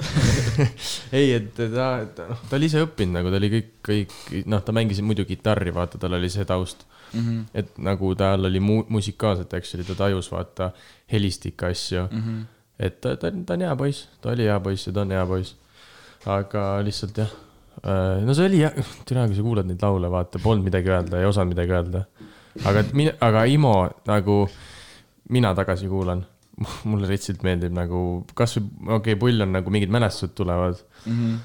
ei, 1.18 1.32
et 1.38 1.52
ta, 1.56 1.66
ta, 2.14 2.26
noh, 2.28 2.40
ta 2.48 2.58
oli 2.58 2.68
ise 2.68 2.82
õppinud 2.84 3.16
nagu, 3.18 3.32
ta 3.32 3.40
oli 3.40 3.50
kõik, 3.52 3.70
kõik, 3.88 4.16
noh, 4.52 4.64
ta 4.64 4.74
mängis 4.76 5.00
muidu 5.04 5.24
kitarri, 5.28 5.72
vaata, 5.74 6.00
tal 6.02 6.18
oli 6.18 6.30
see 6.32 6.44
taust. 6.48 6.84
mm. 7.12 7.20
-hmm. 7.20 7.44
et 7.54 7.78
nagu 7.78 8.14
tal 8.14 8.44
oli 8.48 8.60
mu-, 8.60 8.84
musikaalselt, 8.88 9.54
eks 9.54 9.74
ole, 9.74 9.84
ta 9.84 9.94
tajus 9.94 10.30
vaata 10.32 10.72
helistikke 11.12 11.66
asju 11.66 12.08
Mm 12.10 12.22
-hmm. 12.22 12.44
et 12.78 13.00
ta, 13.00 13.16
ta, 13.16 13.32
ta 13.46 13.54
on 13.54 13.60
hea 13.60 13.76
poiss, 13.76 14.08
ta 14.20 14.30
oli 14.30 14.42
hea 14.42 14.60
poiss 14.60 14.86
ja 14.86 14.92
ta 14.92 15.00
on 15.00 15.10
hea 15.10 15.26
poiss. 15.26 15.56
aga 16.26 16.82
lihtsalt 16.84 17.18
jah, 17.18 17.30
no 18.24 18.34
see 18.34 18.46
oli 18.46 18.60
jah, 18.60 18.72
tere, 19.04 19.26
kui 19.26 19.36
sa 19.36 19.42
kuulad 19.42 19.66
neid 19.66 19.82
laule, 19.82 20.10
vaata, 20.10 20.38
polnud 20.38 20.64
midagi 20.64 20.88
öelda, 20.88 21.18
ei 21.20 21.26
osanud 21.26 21.54
midagi 21.54 21.72
öelda. 21.72 22.04
aga 22.64 22.84
mina, 22.92 23.12
aga 23.20 23.44
Imo 23.44 23.90
nagu, 24.06 24.48
mina 25.28 25.54
tagasi 25.54 25.88
kuulan, 25.88 26.24
mulle 26.90 27.08
retsilt 27.10 27.42
meeldib 27.46 27.74
nagu 27.76 28.02
kasvõi, 28.38 28.66
okei 28.82 28.96
okay,, 28.98 29.18
pull 29.20 29.44
on 29.44 29.54
nagu 29.56 29.72
mingid 29.72 29.92
mälestused 29.92 30.36
tulevad, 30.38 30.82
Mm 31.02 31.12
-hmm. 31.12 31.38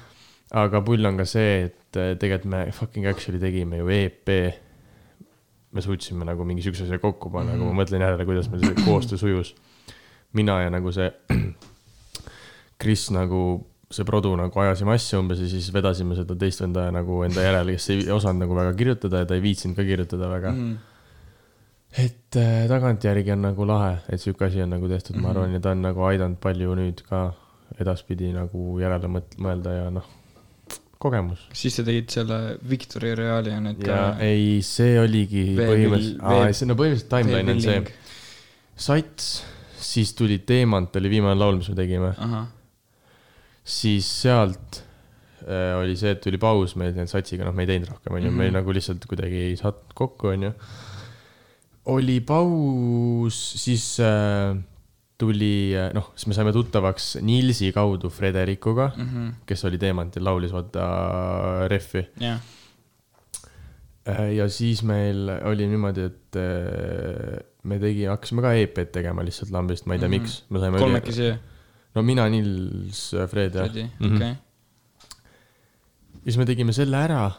aga 0.54 0.80
pull 0.86 1.04
on 1.04 1.16
ka 1.16 1.24
see, 1.24 1.64
et 1.64 1.96
eh, 1.96 2.14
tegelikult 2.16 2.50
me 2.50 2.72
fucking 2.72 3.06
actually 3.06 3.40
tegime 3.40 3.76
ju 3.76 3.88
EP. 3.88 4.28
me 5.72 5.80
suutsime 5.80 6.24
nagu 6.24 6.44
mingi 6.44 6.62
siukse 6.62 6.84
asja 6.84 6.98
kokku 6.98 7.30
panna 7.30 7.52
mm, 7.52 7.58
-hmm. 7.58 7.64
kui 7.64 7.74
ma 7.74 7.82
mõtlen 7.82 8.00
järele, 8.00 8.24
kuidas 8.24 8.48
meil 8.50 8.62
see 8.64 8.84
koostöö 8.84 9.18
sujus. 9.18 9.54
mina 10.32 10.62
ja 10.62 10.70
nagu 10.70 10.92
see 10.92 11.12
Kris 12.78 13.10
nagu, 13.10 13.66
see 13.90 14.04
produ 14.04 14.36
nagu 14.36 14.60
ajasime 14.60 14.92
asja 14.92 15.18
umbes 15.18 15.40
ja 15.40 15.48
siis 15.48 15.72
vedasime 15.74 16.14
seda 16.14 16.36
teist 16.36 16.60
venda 16.60 16.90
nagu 16.90 17.22
enda 17.24 17.42
järele, 17.42 17.72
kes 17.72 17.90
ei 17.90 18.10
osanud 18.10 18.40
nagu 18.44 18.54
väga 18.54 18.72
kirjutada 18.74 19.18
ja 19.18 19.26
ta 19.26 19.34
ei 19.34 19.42
viitsinud 19.42 19.76
ka 19.76 19.82
kirjutada 19.82 20.28
väga 20.28 20.50
mm. 20.52 20.58
Mhm. 20.58 20.72
-hmm. 20.72 20.97
Et 21.96 22.36
äh, 22.36 22.66
tagantjärgi 22.68 23.32
on 23.32 23.42
nagu 23.42 23.64
lahe, 23.66 23.98
et 24.12 24.20
sihuke 24.20 24.44
asi 24.44 24.60
on 24.62 24.70
nagu 24.70 24.88
tehtud 24.88 25.16
mm, 25.16 25.20
-hmm. 25.20 25.26
ma 25.26 25.28
Mhm. 25.32 25.36
arvan, 25.38 25.52
ja 25.52 25.60
ta 25.60 25.70
on 25.70 25.82
nagu 25.82 26.02
aidanud 26.04 26.36
palju 26.40 26.74
nüüd 26.74 27.02
ka 27.08 27.32
edaspidi 27.80 28.32
nagu 28.32 28.78
järele 28.80 29.08
mõt-, 29.08 29.36
mõelda 29.38 29.72
ja 29.76 29.90
noh, 29.90 30.04
kogemus. 30.98 31.46
siis 31.52 31.76
te 31.76 31.82
tegid 31.84 32.10
selle 32.10 32.58
Victory 32.68 33.14
Reali 33.14 33.50
ja 33.50 33.60
need 33.60 33.86
ja 33.86 34.16
ei, 34.20 34.60
see 34.62 34.98
oligi 35.00 35.56
põhimõtteliselt, 35.56 36.66
no 36.66 36.74
põhimõtteliselt 36.74 37.08
timeline 37.08 37.52
on 37.52 37.60
see, 37.60 37.84
sats, 38.76 39.44
siis 39.78 40.12
tuli 40.14 40.38
Teemant 40.38 40.96
oli 40.96 41.08
viimane 41.10 41.38
laul, 41.38 41.56
mis 41.56 41.68
me 41.68 41.74
tegime, 41.74 42.12
siis 43.64 44.08
sealt 44.22 44.82
äh, 45.46 45.78
oli 45.80 45.96
see, 45.96 46.10
et 46.16 46.20
tuli 46.24 46.38
paus 46.40 46.74
meil 46.76 46.92
need 46.96 47.08
satsiga, 47.10 47.44
noh, 47.46 47.54
me 47.54 47.62
ei 47.64 47.70
teinud 47.72 47.88
rohkem, 47.92 48.14
onju, 48.18 48.30
Mhm. 48.30 48.36
meil 48.38 48.52
nagu 48.52 48.72
lihtsalt 48.74 49.06
kuidagi 49.08 49.34
ei 49.50 49.56
sattunud 49.56 49.94
kokku, 49.94 50.28
onju. 50.34 50.52
Oli 51.88 52.18
paus, 52.20 53.36
siis 53.62 53.84
äh, 54.04 54.56
tuli, 55.18 55.72
noh, 55.96 56.10
siis 56.14 56.28
me 56.30 56.34
saime 56.36 56.52
tuttavaks 56.54 57.16
Nilsi 57.24 57.72
kaudu 57.74 58.10
Frederikuga, 58.12 58.90
Mhm. 58.96 59.28
kes 59.46 59.64
oli 59.64 59.78
Teemantil, 59.78 60.24
laulis 60.24 60.52
vaata 60.52 61.66
Refi. 61.72 62.06
jah, 62.20 62.38
Äh, 64.08 64.30
ja 64.38 64.46
siis 64.48 64.80
meil 64.88 65.26
oli 65.44 65.66
niimoodi, 65.68 66.00
et 66.08 66.36
äh, 66.40 67.42
me 67.68 67.76
tegi, 67.78 68.06
hakkasime 68.08 68.40
ka 68.40 68.54
EP-d 68.56 68.88
tegema 68.94 69.20
lihtsalt 69.26 69.50
lambist, 69.52 69.84
ma 69.86 69.94
ei 69.94 70.00
tea 70.00 70.08
Mhm. 70.08 70.14
mm, 70.16 70.24
-hmm. 70.24 70.60
miks, 70.70 70.78
kolmekesi, 70.80 71.26
no 71.94 72.02
mina, 72.02 72.28
Nils, 72.28 73.02
Fred 73.28 73.54
ja. 73.54 73.64
okei, 73.64 73.84
ja 74.00 74.34
siis 76.24 76.38
me 76.38 76.44
tegime 76.46 76.72
selle 76.72 76.96
ära 76.96 77.30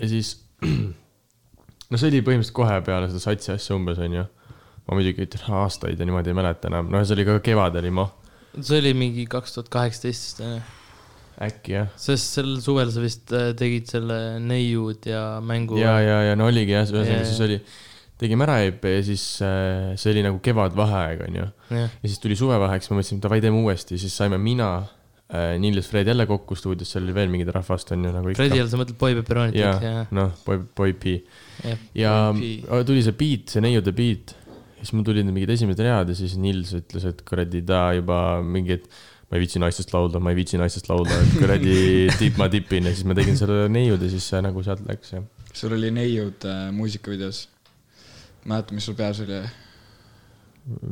ja 0.00 0.08
siis, 0.08 0.46
no 1.90 2.00
see 2.00 2.10
oli 2.10 2.22
põhimõtteliselt 2.24 2.56
kohe 2.56 2.78
peale 2.86 3.10
seda 3.10 3.22
satsi 3.22 3.52
asja 3.54 3.76
umbes 3.76 4.00
onju. 4.02 4.24
ma 4.84 4.98
muidugi 4.98 5.26
aastaid 5.48 6.00
ja 6.00 6.06
niimoodi 6.06 6.32
ei 6.32 6.36
mäleta 6.36 6.68
enam, 6.68 6.90
noh, 6.92 7.04
see 7.04 7.16
oli 7.16 7.26
ka 7.28 7.38
kevadel 7.44 7.88
juba, 7.88 8.08
see 8.60 8.80
oli 8.82 8.92
mingi 8.98 9.24
kaks 9.30 9.56
tuhat 9.56 9.70
kaheksateist, 9.72 10.42
äkki 11.44 11.78
jah. 11.78 11.88
sest 12.00 12.36
sel 12.38 12.52
suvel 12.64 12.92
sa 12.94 13.02
vist 13.04 13.32
äh, 13.34 13.52
tegid 13.58 13.88
selle 13.90 14.38
neiud 14.44 15.08
ja 15.08 15.24
mängu. 15.44 15.80
ja, 15.80 15.96
ja, 16.04 16.20
ja 16.30 16.38
no 16.38 16.50
oligi 16.52 16.76
jah, 16.76 16.84
ühesõnaga 16.84 17.24
siis 17.28 17.40
oli, 17.46 17.58
tegime 18.20 18.46
ära 18.46 18.58
EP 18.68 18.84
ja 18.90 19.00
siis 19.06 19.24
äh, 19.44 19.94
see 20.00 20.12
oli 20.12 20.26
nagu 20.28 20.42
kevadvaheaeg 20.44 21.24
onju. 21.30 21.48
ja 21.72 21.88
siis 22.04 22.20
tuli 22.22 22.36
suvevaheaeg, 22.38 22.84
siis 22.84 22.92
ma 22.92 23.00
mõtlesin, 23.00 23.24
davai 23.24 23.40
teeme 23.44 23.64
uuesti, 23.64 23.98
siis 24.00 24.14
saime 24.20 24.38
mina 24.40 24.76
äh,, 25.34 25.56
Nils, 25.60 25.90
Fred 25.90 26.08
jälle 26.10 26.28
kokku 26.30 26.56
stuudios, 26.58 26.94
seal 26.94 27.04
oli 27.04 27.16
veel 27.16 27.32
mingid 27.32 27.50
rahvast 27.54 27.92
onju 27.96 28.14
nagu 28.14 28.30
ikka. 28.30 28.42
Fredi 28.44 28.62
all 28.62 28.70
sa 28.70 28.80
mõtled 28.80 29.00
Boy 29.00 29.18
Pepperonit, 29.18 29.58
ja 29.58 29.74
eks, 29.74 30.14
noh, 30.14 30.32
Boy, 30.46 30.62
Boy 30.78 30.96
P 30.96 31.18
ja 31.98 32.14
tuli 32.86 33.04
see 33.04 33.18
beat, 33.18 33.52
see 33.52 33.64
neiude 33.64 33.94
beat 33.96 34.36
siis 34.84 34.92
mul 34.96 35.06
tulid 35.06 35.28
mingid 35.30 35.52
esimesed 35.54 35.80
read 35.84 36.12
ja 36.12 36.16
siis 36.18 36.36
Nils 36.40 36.74
ütles, 36.76 37.06
et 37.08 37.24
kuradi 37.26 37.62
ta 37.66 37.86
juba 37.96 38.18
mingi, 38.44 38.76
et 38.76 38.86
ma 39.30 39.38
ei 39.38 39.44
viitsi 39.44 39.62
naistest 39.62 39.94
laulda, 39.94 40.20
ma 40.22 40.34
ei 40.34 40.38
viitsi 40.38 40.60
naistest 40.60 40.90
laulda, 40.90 41.16
et 41.24 41.38
kuradi 41.40 41.78
tipp, 42.20 42.38
ma 42.40 42.50
tipin 42.52 42.90
ja 42.90 42.92
siis 42.94 43.08
ma 43.08 43.16
tegin 43.16 43.38
selle 43.40 43.64
neiud 43.72 44.02
ja 44.04 44.12
siis 44.12 44.28
see 44.32 44.42
nagu 44.44 44.64
sealt 44.66 44.84
läks 44.88 45.16
ja. 45.16 45.24
sul 45.56 45.76
oli 45.78 45.90
neiud 45.94 46.44
äh, 46.50 46.68
muusikavideos. 46.76 47.46
mäleta, 48.44 48.76
mis 48.76 48.84
sul 48.90 48.98
peas 48.98 49.24
oli? 49.24 49.40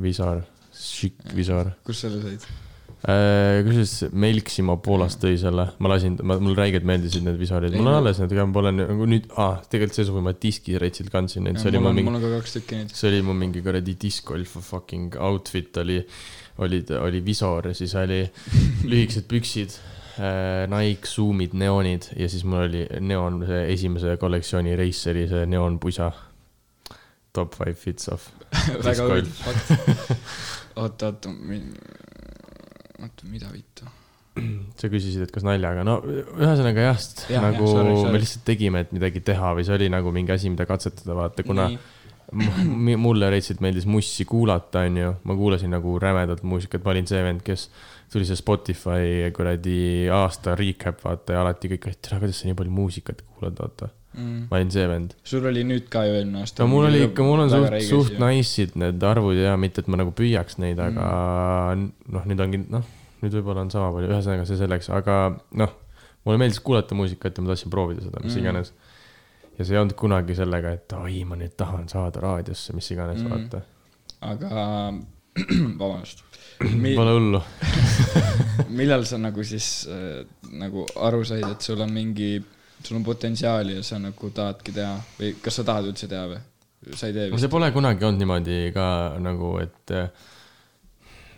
Visar, 0.04 0.42
šikk 0.76 1.32
Visar. 1.36 1.74
kus 1.84 2.04
sa 2.04 2.08
selle 2.08 2.24
said? 2.24 2.61
Kusjuures 3.02 4.12
Melksima 4.14 4.76
Poolast 4.82 5.18
tõi 5.22 5.34
selle, 5.40 5.64
ma 5.82 5.90
lasin, 5.90 6.14
mulle 6.22 6.54
räigelt 6.54 6.84
meeldisid 6.86 7.24
need 7.26 7.38
visarid, 7.40 7.74
mul 7.74 7.90
on 7.90 7.98
alles 7.98 8.20
need, 8.22 8.34
aga 8.36 8.44
ma 8.46 8.54
pole 8.54 8.70
nagu 8.76 9.08
nüüd 9.10 9.26
ah,, 9.42 9.56
tegelikult 9.66 9.98
see 9.98 10.06
suvi 10.06 10.22
ma 10.22 10.34
diski 10.44 10.76
retsilt 10.78 11.10
kandsin 11.10 11.48
neid, 11.48 11.58
see 11.58 11.72
oli 11.72 11.80
mul 11.80 11.88
mul 11.88 11.90
on, 11.90 11.98
mingi 11.98 12.12
mul 12.12 12.18
on 12.20 12.22
ka 12.22 12.30
kaks 12.36 12.54
tükki 12.60 12.78
neid. 12.78 12.94
see 12.94 13.08
oli 13.10 13.24
mu 13.26 13.34
mingi 13.34 13.64
kuradi 13.64 13.96
discgolf 14.04 14.54
fucking 14.68 15.18
outfit 15.18 15.82
oli, 15.82 15.98
oli, 16.62 16.82
oli 17.00 17.24
visor 17.26 17.72
ja 17.72 17.74
siis 17.74 17.96
oli 17.98 18.20
lühikesed 18.86 19.26
püksid 19.30 19.74
äh,, 20.22 20.70
Nike 20.70 21.10
Zoomid, 21.10 21.58
neoonid 21.58 22.12
ja 22.14 22.30
siis 22.30 22.46
mul 22.46 22.68
oli 22.68 22.86
neoon, 23.02 23.42
see 23.50 23.64
esimese 23.74 24.14
kollektsiooni 24.22 24.78
Raceri 24.78 25.26
see 25.32 25.48
neoonpusa. 25.50 26.12
Top 27.32 27.54
five 27.56 27.74
fits 27.80 28.10
off. 28.12 28.28
väga 28.84 29.06
huvitav 29.08 29.38
fakt. 29.42 29.70
oota, 30.76 31.08
oota, 31.08 31.30
oota, 33.08 33.28
mida 33.30 33.50
vittu? 33.52 33.88
sa 34.80 34.88
küsisid, 34.88 35.26
et 35.26 35.32
kas 35.34 35.44
naljaga, 35.44 35.82
no 35.84 35.98
ühesõnaga 36.08 36.86
jah, 36.86 37.00
Jah, 37.28 37.42
nagu 37.44 37.66
jah, 37.66 37.74
sorry, 37.74 37.90
me 37.92 38.04
sorry. 38.06 38.20
lihtsalt 38.22 38.44
tegime, 38.48 38.80
et 38.86 38.94
midagi 38.96 39.20
teha 39.20 39.50
või 39.58 39.66
see 39.68 39.74
oli 39.76 39.90
nagu 39.92 40.12
mingi 40.14 40.32
asi, 40.32 40.48
mida 40.48 40.64
katsetada, 40.68 41.12
vaata, 41.18 41.44
kuna 41.44 41.66
mulle 42.32 43.28
reitselt 43.28 43.60
meeldis 43.60 43.84
mussi 43.84 44.24
kuulata, 44.24 44.86
onju, 44.88 45.10
ma 45.28 45.36
kuulasin 45.36 45.74
nagu 45.76 45.98
rämedat 46.00 46.40
muusikat, 46.48 46.80
ma 46.84 46.94
olin 46.94 47.08
see 47.10 47.20
vend, 47.26 47.42
kes 47.44 47.66
tuli 48.12 48.24
see 48.28 48.38
Spotify 48.40 49.28
kuradi 49.36 50.08
aasta 50.12 50.54
recap, 50.56 51.02
vaata 51.04 51.36
ja 51.36 51.42
alati 51.44 51.74
kõik, 51.74 51.90
et 51.92 52.08
kuidas 52.14 52.40
sa 52.40 52.48
nii 52.48 52.56
palju 52.56 52.72
muusikat 52.72 53.20
kuulad, 53.34 53.58
vaata. 53.60 53.90
mm.. 54.14 54.46
ma 54.50 54.58
olin 54.58 54.70
see 54.74 54.86
vend. 54.90 55.14
sul 55.24 55.46
oli 55.50 55.64
nüüd 55.68 55.86
ka 55.92 56.04
ju 56.08 56.16
eelmine 56.18 56.42
aasta. 56.42 56.62
no 56.64 56.70
mul 56.72 56.88
oli 56.88 57.02
ikka, 57.08 57.26
mul 57.26 57.44
on 57.44 57.52
suht, 57.52 57.76
suht. 57.88 58.18
nice'id 58.22 58.74
need 58.80 59.02
arvud 59.08 59.38
ja 59.38 59.56
mitte, 59.60 59.84
et 59.84 59.90
ma 59.92 60.00
nagu 60.00 60.14
püüaks 60.16 60.58
neid, 60.62 60.80
aga 60.82 61.06
noh, 61.78 62.26
nüüd 62.28 62.42
ongi, 62.46 62.62
noh, 62.72 62.86
nüüd 63.22 63.36
võib-olla 63.38 63.64
on 63.66 63.70
sama 63.74 63.92
palju, 63.94 64.10
ühesõnaga 64.12 64.48
see 64.48 64.58
selleks, 64.60 64.90
aga 64.94 65.18
noh, 65.60 65.76
mulle 66.26 66.40
meeldis 66.42 66.60
kuulata 66.64 66.94
muusikat 66.98 67.38
ja 67.38 67.44
ma 67.44 67.52
tahtsin 67.52 67.72
proovida 67.74 68.04
seda, 68.04 68.20
mis 68.24 68.34
Mm. 68.36 68.42
iganes. 68.44 68.72
ja 69.58 69.64
see 69.64 69.74
ei 69.76 69.80
olnud 69.82 69.94
kunagi 69.98 70.34
sellega, 70.38 70.72
et 70.78 70.92
oi, 70.96 71.22
ma 71.28 71.36
nüüd 71.36 71.54
tahan 71.60 71.88
saada 71.92 72.20
raadiosse, 72.24 72.72
mis 72.76 72.90
iganes 72.94 73.22
Mm. 73.22 73.28
mm., 73.28 73.32
vaata. 73.32 73.62
aga, 74.20 74.92
vabandust 75.80 76.24
Mi,. 76.62 76.92
Pole 76.94 77.10
hullu. 77.16 77.40
millal 78.78 79.02
sa 79.08 79.18
nagu 79.18 79.42
siis 79.46 79.88
äh, 79.90 80.22
nagu 80.52 80.84
aru 81.00 81.24
said, 81.26 81.42
et 81.48 81.64
sul 81.64 81.80
on 81.82 81.90
mingi, 81.90 82.36
sul 82.86 82.98
on 82.98 83.04
potentsiaali 83.06 83.76
ja 83.78 83.82
sa 83.86 83.98
nagu 84.02 84.30
tahadki 84.34 84.74
teha 84.74 84.96
või 85.18 85.34
kas 85.42 85.60
sa 85.60 85.64
tahad 85.68 85.90
üldse 85.92 86.08
teha 86.10 86.26
või? 86.30 86.40
sa 86.90 87.08
ei 87.08 87.16
tee 87.16 87.30
vist? 87.30 87.42
see 87.44 87.52
pole 87.52 87.70
kunagi 87.74 88.06
olnud 88.06 88.22
niimoodi 88.22 88.58
ka 88.74 88.86
nagu, 89.22 89.54
et 89.62 89.94
eh, 89.94 90.08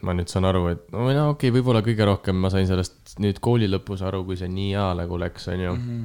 ma 0.05 0.15
nüüd 0.17 0.31
saan 0.33 0.49
aru, 0.49 0.67
et 0.73 0.85
no, 0.93 1.07
no 1.07 1.29
okei 1.33 1.51
okay,, 1.51 1.55
võib-olla 1.55 1.83
kõige 1.85 2.09
rohkem 2.09 2.39
ma 2.41 2.51
sain 2.53 2.69
sellest 2.69 3.17
nüüd 3.23 3.41
kooli 3.45 3.69
lõpus 3.71 4.05
aru, 4.07 4.25
kui 4.29 4.39
see 4.41 4.51
nii 4.51 4.73
hea 4.73 4.91
nagu 5.01 5.21
läks, 5.21 5.49
onju. 5.53 5.75
Mhm. 5.79 6.05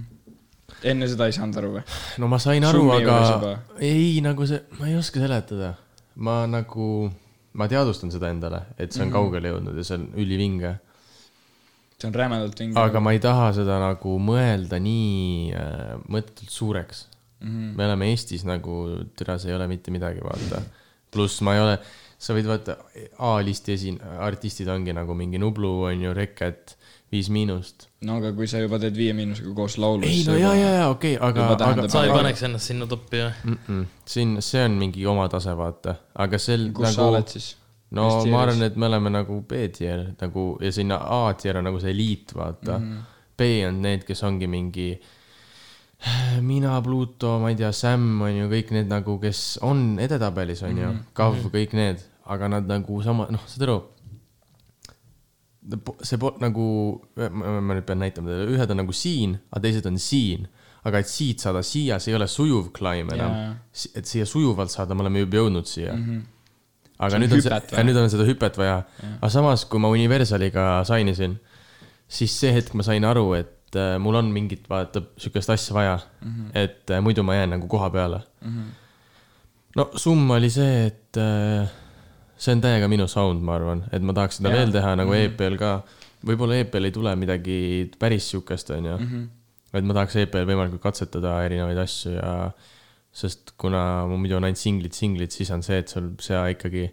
enne 0.89 1.07
seda 1.11 1.27
ei 1.27 1.35
saanud 1.35 1.57
aru 1.59 1.71
või? 1.77 1.85
no 2.21 2.29
ma 2.31 2.41
sain 2.41 2.67
aru, 2.67 2.83
aga 2.97 3.55
ei 3.83 4.19
nagu 4.25 4.47
see, 4.49 4.61
ma 4.79 4.91
ei 4.91 4.99
oska 4.99 5.23
seletada. 5.23 5.73
ma 6.27 6.43
nagu, 6.49 7.09
ma 7.53 7.67
teadvustan 7.71 8.11
seda 8.11 8.31
endale, 8.33 8.65
et 8.77 8.91
see 8.91 9.03
on 9.03 9.07
mm. 9.07 9.11
-hmm. 9.11 9.17
kaugele 9.17 9.55
jõudnud 9.55 9.79
ja 9.79 9.87
see 9.87 9.99
on 10.01 10.07
ülivinge. 10.19 10.77
See 11.99 12.09
on 12.09 12.15
rämedalt 12.15 12.59
vinge. 12.59 12.79
aga 12.79 13.03
ma 13.03 13.13
ei 13.15 13.21
taha 13.23 13.51
seda 13.59 13.79
nagu 13.81 14.17
mõelda 14.23 14.79
nii 14.81 15.53
äh, 15.53 15.95
mõttetult 16.07 16.53
suureks 16.53 17.07
mm. 17.39 17.73
me 17.77 17.85
oleme 17.87 18.11
Eestis 18.13 18.45
nagu, 18.47 18.81
türa, 19.17 19.37
see 19.39 19.51
ei 19.51 19.57
ole 19.57 19.67
mitte 19.71 19.93
midagi, 19.93 20.23
vaata. 20.23 20.61
pluss 21.13 21.41
ma 21.45 21.55
ei 21.57 21.63
ole, 21.63 21.77
sa 22.19 22.35
võid 22.37 22.49
vaata, 22.49 22.77
A-listi 23.31 23.75
esin-, 23.75 24.01
artistid 24.19 24.69
ongi 24.71 24.95
nagu 24.95 25.15
mingi 25.17 25.41
Nublu 25.41 25.71
on 25.89 26.03
ju, 26.07 26.13
Reket, 26.15 26.75
Viis 27.09 27.31
Miinust. 27.33 27.87
no 28.05 28.19
aga 28.19 28.31
kui 28.37 28.47
sa 28.49 28.61
juba 28.61 28.77
teed 28.81 28.97
Viie 28.97 29.15
Miinusega 29.17 29.53
koos 29.57 29.79
laulu. 29.81 30.05
ei 30.07 30.21
no 30.27 30.37
ja, 30.37 30.53
ja, 30.57 30.73
ja 30.81 30.89
okei 30.91 31.15
okay,, 31.17 31.29
aga 31.29 31.71
aga 31.71 31.87
sa 31.91 32.03
ei 32.05 32.13
paneks 32.13 32.45
ennast 32.47 32.69
sinna 32.69 32.89
toppi 32.89 33.23
või? 33.23 33.31
mm 33.43 33.57
-mm, 33.65 33.87
siin, 34.05 34.37
see 34.45 34.65
on 34.65 34.77
mingi 34.83 35.07
oma 35.09 35.29
tase, 35.31 35.55
vaata, 35.57 35.97
aga 36.15 36.37
sel 36.37 36.69
kus 36.69 36.91
nagu... 36.91 36.95
sa 36.95 37.01
nagu 37.01 37.15
oled, 37.15 37.33
siis? 37.37 37.55
No 37.91 38.07
Mis 38.23 38.31
ma 38.31 38.41
arvan, 38.43 38.61
et 38.63 38.75
me 38.77 38.85
oleme 38.85 39.09
nagu 39.09 39.41
B-tier 39.49 40.03
nagu 40.21 40.57
ja 40.61 40.71
sinna 40.71 40.97
A-tier 40.97 41.57
on 41.57 41.63
nagu 41.69 41.79
see 41.81 41.91
eliit, 41.95 42.35
vaata 42.35 42.77
mm. 42.79 42.85
Mhm. 42.85 42.97
-hmm. 42.97 43.15
B 43.39 43.41
on 43.67 43.81
need, 43.81 44.03
kes 44.05 44.23
ongi 44.23 44.47
mingi 44.47 44.99
mina, 46.41 46.81
Pluto, 46.81 47.39
ma 47.39 47.49
ei 47.49 47.55
tea, 47.59 47.71
Sam 47.75 48.21
on 48.21 48.31
ju 48.35 48.47
kõik 48.51 48.71
need 48.71 48.87
nagu, 48.91 49.17
kes 49.19 49.59
on 49.67 49.97
edetabelis 49.99 50.63
on 50.63 50.77
ju 50.77 50.85
mm, 50.85 50.91
Mhm. 50.91 50.97
-hmm. 50.99 51.13
Kav, 51.13 51.35
kõik 51.53 51.73
need, 51.73 52.03
aga 52.25 52.47
nad 52.47 52.67
nagu 52.67 53.01
sama, 53.03 53.27
noh, 53.29 53.41
saad 53.47 53.63
aru. 53.69 53.79
see 56.01 56.17
po- 56.17 56.37
nagu, 56.39 57.01
ma 57.31 57.73
nüüd 57.75 57.85
pean 57.85 57.99
näitama 57.99 58.27
teile, 58.31 58.47
ühed 58.55 58.71
on 58.71 58.77
nagu 58.77 58.93
siin, 58.93 59.35
aga 59.51 59.61
teised 59.61 59.85
on 59.85 59.97
siin. 59.99 60.47
aga 60.85 60.99
et 60.99 61.07
siit 61.07 61.39
saada 61.39 61.61
siia, 61.61 61.99
see 61.99 62.11
ei 62.13 62.15
ole 62.15 62.27
sujuv 62.27 62.69
climb 62.71 63.11
enam 63.11 63.31
Jaa.. 63.31 63.55
et 63.95 64.05
siia 64.05 64.25
sujuvalt 64.25 64.71
saada, 64.71 64.95
me 64.95 65.01
oleme 65.01 65.19
juba 65.19 65.37
jõudnud 65.37 65.65
siia 65.67 65.93
mm. 65.93 66.05
-hmm 66.05 66.21
aga 66.99 67.19
nüüd 67.21 67.35
on 67.35 67.43
see 67.43 67.85
nüüd 67.87 67.99
on 67.99 68.11
seda 68.11 68.25
hüpet 68.27 68.57
vaja. 68.59 68.81
aga 69.19 69.31
samas, 69.31 69.65
kui 69.69 69.81
ma 69.81 69.91
Universaliga 69.93 70.67
sainisin, 70.87 71.37
siis 72.09 72.35
see 72.41 72.51
hetk 72.55 72.75
ma 72.77 72.85
sain 72.85 73.05
aru, 73.07 73.31
et 73.37 73.77
äh, 73.79 73.95
mul 74.01 74.19
on 74.19 74.31
mingit, 74.35 74.65
vaata, 74.69 75.03
sihukest 75.17 75.53
asja 75.55 75.75
vaja 75.77 75.97
mm. 75.99 76.31
-hmm. 76.31 76.51
et 76.63 76.91
äh, 76.91 77.01
muidu 77.01 77.23
ma 77.23 77.35
jään 77.35 77.55
nagu 77.55 77.67
koha 77.67 77.89
peale 77.89 78.21
mm. 78.41 78.49
-hmm. 78.49 78.71
no 79.75 79.89
summ 79.95 80.29
oli 80.31 80.49
see, 80.49 80.85
et 80.87 81.17
äh, 81.17 81.69
see 82.37 82.55
on 82.55 82.61
täiega 82.61 82.87
minu 82.87 83.07
sound, 83.07 83.41
ma 83.41 83.55
arvan, 83.55 83.83
et 83.91 84.01
ma 84.01 84.13
tahaks 84.13 84.41
seda 84.41 84.49
ja. 84.49 84.55
veel 84.55 84.71
teha 84.71 84.95
nagu 84.95 85.11
mm 85.11 85.17
-hmm. 85.17 85.33
EP-l 85.33 85.57
ka. 85.57 85.81
võib-olla 86.25 86.55
EP-l 86.59 86.83
ei 86.83 86.91
tule 86.91 87.15
midagi 87.15 87.91
päris 87.99 88.31
sihukest, 88.31 88.69
onju. 88.69 88.97
et 89.73 89.85
ma 89.85 89.93
tahaks 89.93 90.15
EP-l 90.15 90.45
võimalikult 90.51 90.81
katsetada 90.81 91.43
erinevaid 91.45 91.77
asju 91.77 92.11
ja 92.11 92.51
sest 93.19 93.53
kuna 93.59 93.83
ma 94.09 94.17
muidu 94.17 94.37
on 94.37 94.47
ainult 94.47 94.61
singlid, 94.61 94.95
singlid, 94.95 95.33
siis 95.35 95.51
on 95.55 95.63
see, 95.65 95.79
et 95.83 95.91
sul 95.91 96.11
see 96.23 96.39
ikkagi 96.55 96.87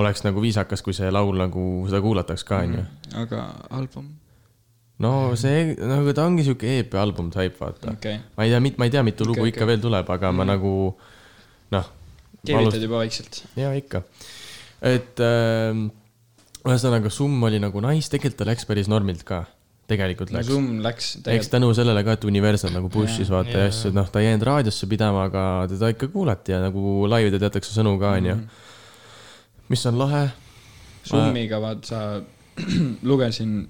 oleks 0.00 0.24
nagu 0.24 0.42
viisakas, 0.42 0.82
kui 0.84 0.96
see 0.96 1.10
laul 1.12 1.36
nagu 1.40 1.62
seda 1.90 2.00
kuulataks 2.04 2.44
ka, 2.48 2.62
onju. 2.64 2.84
aga 3.22 3.46
album, 3.76 4.08
no 5.04 5.14
see, 5.38 5.72
nagu 5.76 6.14
ta 6.16 6.26
ongi 6.28 6.46
sihuke 6.46 6.78
EP 6.80 6.94
album 7.00 7.32
type, 7.34 7.58
vaata 7.60 7.96
okay.. 7.96 8.20
ma 8.36 8.46
ei 8.46 8.54
tea, 8.54 8.62
ma 8.80 8.88
ei 8.88 8.94
tea, 8.94 9.06
mitu 9.06 9.28
lugu 9.28 9.44
Okei, 9.44 9.54
ikka 9.54 9.64
okei. 9.64 9.72
veel 9.74 9.82
tuleb, 9.84 10.14
aga 10.16 10.32
ma 10.36 10.48
nagu 10.48 10.76
noh. 11.76 11.90
keevitad 12.46 12.86
juba 12.88 13.02
vaikselt. 13.02 13.42
ja 13.58 13.74
ikka, 13.76 14.04
et 14.88 15.20
äh, 15.22 15.82
ühesõnaga 16.62 17.12
summ 17.12 17.42
oli 17.48 17.60
nagu 17.62 17.84
nice, 17.84 18.08
tegelikult 18.12 18.40
ta 18.44 18.48
läks 18.48 18.68
päris 18.68 18.88
normilt 18.90 19.26
ka, 19.28 19.44
tegelikult 19.92 20.32
läks. 20.34 20.48
Zoom 20.48 20.68
läks 20.84 21.06
eks 21.06 21.22
tegelikult, 21.26 21.52
tänu 21.54 21.70
sellele 21.76 22.04
ka, 22.06 22.16
et 22.18 22.26
Universal 22.28 22.74
nagu 22.74 22.90
push'is 22.92 23.28
Jaa. 23.28 23.36
vaata 23.36 23.54
ja 23.54 23.64
Jaa. 23.66 23.72
asju, 23.72 23.92
noh, 23.96 24.08
ta 24.12 24.22
ei 24.22 24.28
jäänud 24.28 24.46
raadiosse 24.48 24.88
pidama, 24.90 25.26
aga 25.30 25.44
teda 25.70 25.92
ikka 25.94 26.08
kuulati 26.14 26.54
ja 26.54 26.60
nagu 26.64 27.08
laivide 27.10 27.40
teatakse 27.42 27.74
sõnu 27.76 27.96
ka, 28.00 28.14
onju. 28.20 28.36
Mhm. 28.36 28.70
mis 29.72 29.86
on 29.88 29.98
lahe. 29.98 30.24
Zoomiga 31.08 31.60
vaat 31.62 31.88
sa, 31.88 32.02
lugesin 33.10 33.62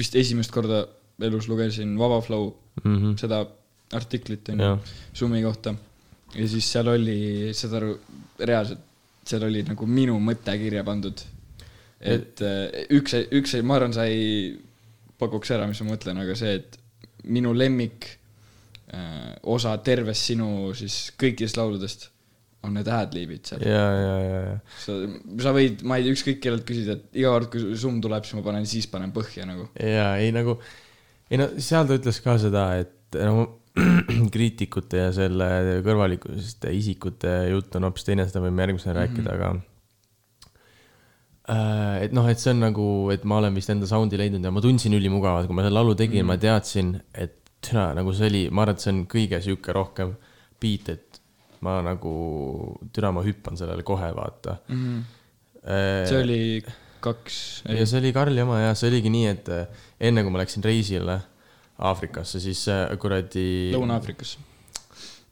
vist 0.00 0.16
esimest 0.16 0.52
korda 0.52 0.84
elus 1.20 1.48
lugesin 1.48 1.98
Vaba 1.98 2.20
Flow 2.24 2.52
mm. 2.82 2.96
-hmm. 2.96 3.16
seda 3.20 3.44
artiklit 3.92 4.48
onju 4.48 4.78
Zoomi 5.14 5.42
kohta. 5.42 5.74
ja 6.34 6.48
siis 6.48 6.72
seal 6.72 6.88
oli, 6.88 7.50
saad 7.52 7.74
aru, 7.80 7.98
reaalselt 8.38 8.86
seal 9.30 9.44
oli 9.46 9.62
nagu 9.66 9.86
minu 9.86 10.16
mõte 10.22 10.54
kirja 10.60 10.82
pandud. 10.86 11.22
et 12.00 12.40
eh, 12.40 12.86
üks, 12.96 13.14
üks, 13.36 13.58
ma 13.62 13.76
arvan, 13.76 13.92
sa 13.92 14.06
ei 14.08 14.54
pakuks 15.20 15.52
ära, 15.56 15.68
mis 15.70 15.80
ma 15.84 15.92
mõtlen, 15.94 16.22
aga 16.22 16.36
see, 16.38 16.56
et 16.60 16.78
minu 17.30 17.52
lemmik 17.56 18.08
äh, 18.94 19.36
osa 19.52 19.76
tervest 19.84 20.30
sinu 20.30 20.72
siis 20.76 21.10
kõikidest 21.20 21.60
lauludest 21.60 22.08
on 22.66 22.74
need 22.76 22.88
ad-libid 22.92 23.48
seal. 23.48 23.62
ja, 23.64 23.84
ja, 23.96 24.16
ja, 24.20 24.40
ja. 24.50 24.56
sa, 24.82 24.96
sa 25.46 25.54
võid, 25.56 25.84
ma 25.88 25.96
ei 25.96 26.04
tea, 26.04 26.16
ükskõik 26.16 26.42
kellelt 26.44 26.66
küsida, 26.68 26.98
et 26.98 27.22
iga 27.22 27.32
kord, 27.32 27.48
kui 27.54 27.78
summ 27.80 28.02
tuleb, 28.04 28.26
siis 28.26 28.36
ma 28.36 28.44
panen, 28.44 28.68
siis 28.68 28.88
panen 28.92 29.14
põhja 29.16 29.46
nagu. 29.48 29.70
ja 29.80 30.12
ei 30.20 30.34
nagu, 30.36 30.58
ei 31.30 31.40
no 31.40 31.48
seal 31.62 31.88
ta 31.88 31.96
ütles 31.96 32.20
ka 32.24 32.36
seda, 32.42 32.66
et 32.82 33.20
no 33.20 33.46
kriitikute 34.34 35.06
ja 35.06 35.10
selle 35.14 35.80
kõrvalikuste 35.86 36.72
isikute 36.74 37.32
jutt 37.52 37.76
on 37.78 37.88
hoopis 37.88 38.06
teine, 38.08 38.26
seda 38.28 38.42
võime 38.44 38.66
järgmisena 38.66 38.92
mm 38.92 38.98
-hmm. 38.98 39.08
rääkida, 39.08 39.36
aga 39.38 39.52
äh, 39.54 39.69
et 41.50 42.12
noh, 42.14 42.26
et 42.30 42.38
see 42.38 42.52
on 42.54 42.60
nagu, 42.62 42.86
et 43.14 43.24
ma 43.28 43.40
olen 43.40 43.56
vist 43.56 43.70
enda 43.72 43.88
sound'i 43.90 44.18
leidnud 44.20 44.44
ja 44.44 44.52
ma 44.54 44.62
tundsin 44.64 44.94
ülimugavalt, 44.96 45.48
kui 45.48 45.56
ma 45.56 45.64
selle 45.66 45.80
laulu 45.80 45.96
tegin 45.98 46.22
mm, 46.22 46.30
-hmm. 46.30 46.36
ma 46.36 46.44
teadsin, 46.44 46.92
et 47.14 47.38
türa, 47.60 47.90
nagu 47.96 48.12
see 48.16 48.28
oli, 48.30 48.42
ma 48.50 48.64
arvan, 48.64 48.76
et 48.76 48.84
see 48.84 48.92
on 48.94 49.00
kõige 49.10 49.40
sihuke 49.44 49.74
rohkem 49.76 50.14
beat, 50.60 50.88
et 50.88 51.20
ma 51.66 51.80
nagu, 51.84 52.12
türa, 52.94 53.12
ma 53.12 53.24
hüppan 53.24 53.58
sellele 53.60 53.84
kohe, 53.86 54.12
vaata. 54.16 54.58
Mhm. 54.68 55.00
see 56.08 56.20
oli 56.22 56.40
kaks, 57.04 57.36
ja 57.68 57.84
see 57.84 57.98
oli 58.00 58.12
Karli 58.16 58.40
oma 58.40 58.60
ja 58.62 58.74
see 58.78 58.88
oligi 58.88 59.12
nii, 59.12 59.26
et 59.28 59.48
äh, 59.52 59.82
enne 60.08 60.24
kui 60.24 60.32
ma 60.32 60.40
läksin 60.40 60.64
reisile 60.64 61.20
Aafrikasse, 61.80 62.40
siis 62.40 62.66
äh, 62.68 62.86
kuradi. 63.00 63.72
Lõuna-Aafrikas. 63.74 64.36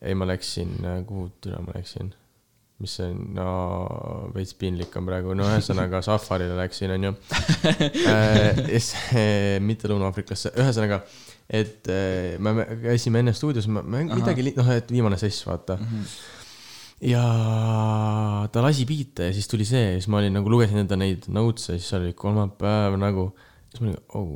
ei, 0.01 0.15
ma 0.15 0.29
läksin, 0.29 0.77
kuhu 1.09 1.31
türa 1.41 1.61
ma 1.65 1.77
läksin? 1.77 2.13
Mis 2.79 2.95
see 2.95 3.09
on, 3.11 3.23
no 3.35 3.49
veits 4.35 4.55
piinlik 4.59 4.95
on 4.99 5.07
praegu, 5.09 5.35
no 5.35 5.47
ühesõnaga 5.51 6.01
safarile 6.07 6.55
läksin, 6.61 6.95
onju. 6.95 7.15
mitte 9.69 9.91
Lõuna-Aafrikasse, 9.91 10.53
ühesõnaga, 10.63 11.01
et 11.51 11.91
äh, 11.91 12.37
me 12.39 12.55
me 12.61 12.67
käisime 12.85 13.25
enne 13.25 13.35
stuudios, 13.35 13.67
ma, 13.73 13.83
midagi, 13.83 14.53
noh, 14.59 14.71
et 14.77 14.93
viimane 14.95 15.19
sess, 15.21 15.47
vaata. 15.49 15.79
ja 17.03 17.25
ta 18.53 18.63
lasi 18.63 18.87
biite 18.87 19.29
ja 19.29 19.35
siis 19.35 19.51
tuli 19.51 19.67
see 19.67 19.85
ja 19.85 19.97
siis 19.99 20.09
ma 20.11 20.19
olin 20.19 20.35
nagu 20.35 20.51
lugesin 20.51 20.81
enda 20.83 20.97
neid 20.99 21.29
notes'e 21.31 21.77
siis 21.79 21.93
oli 21.95 22.11
kolmapäev 22.19 22.97
nagu. 22.99 23.31
siis 23.71 23.83
ma 23.83 23.91
olin, 23.91 24.01
oh 24.19 24.33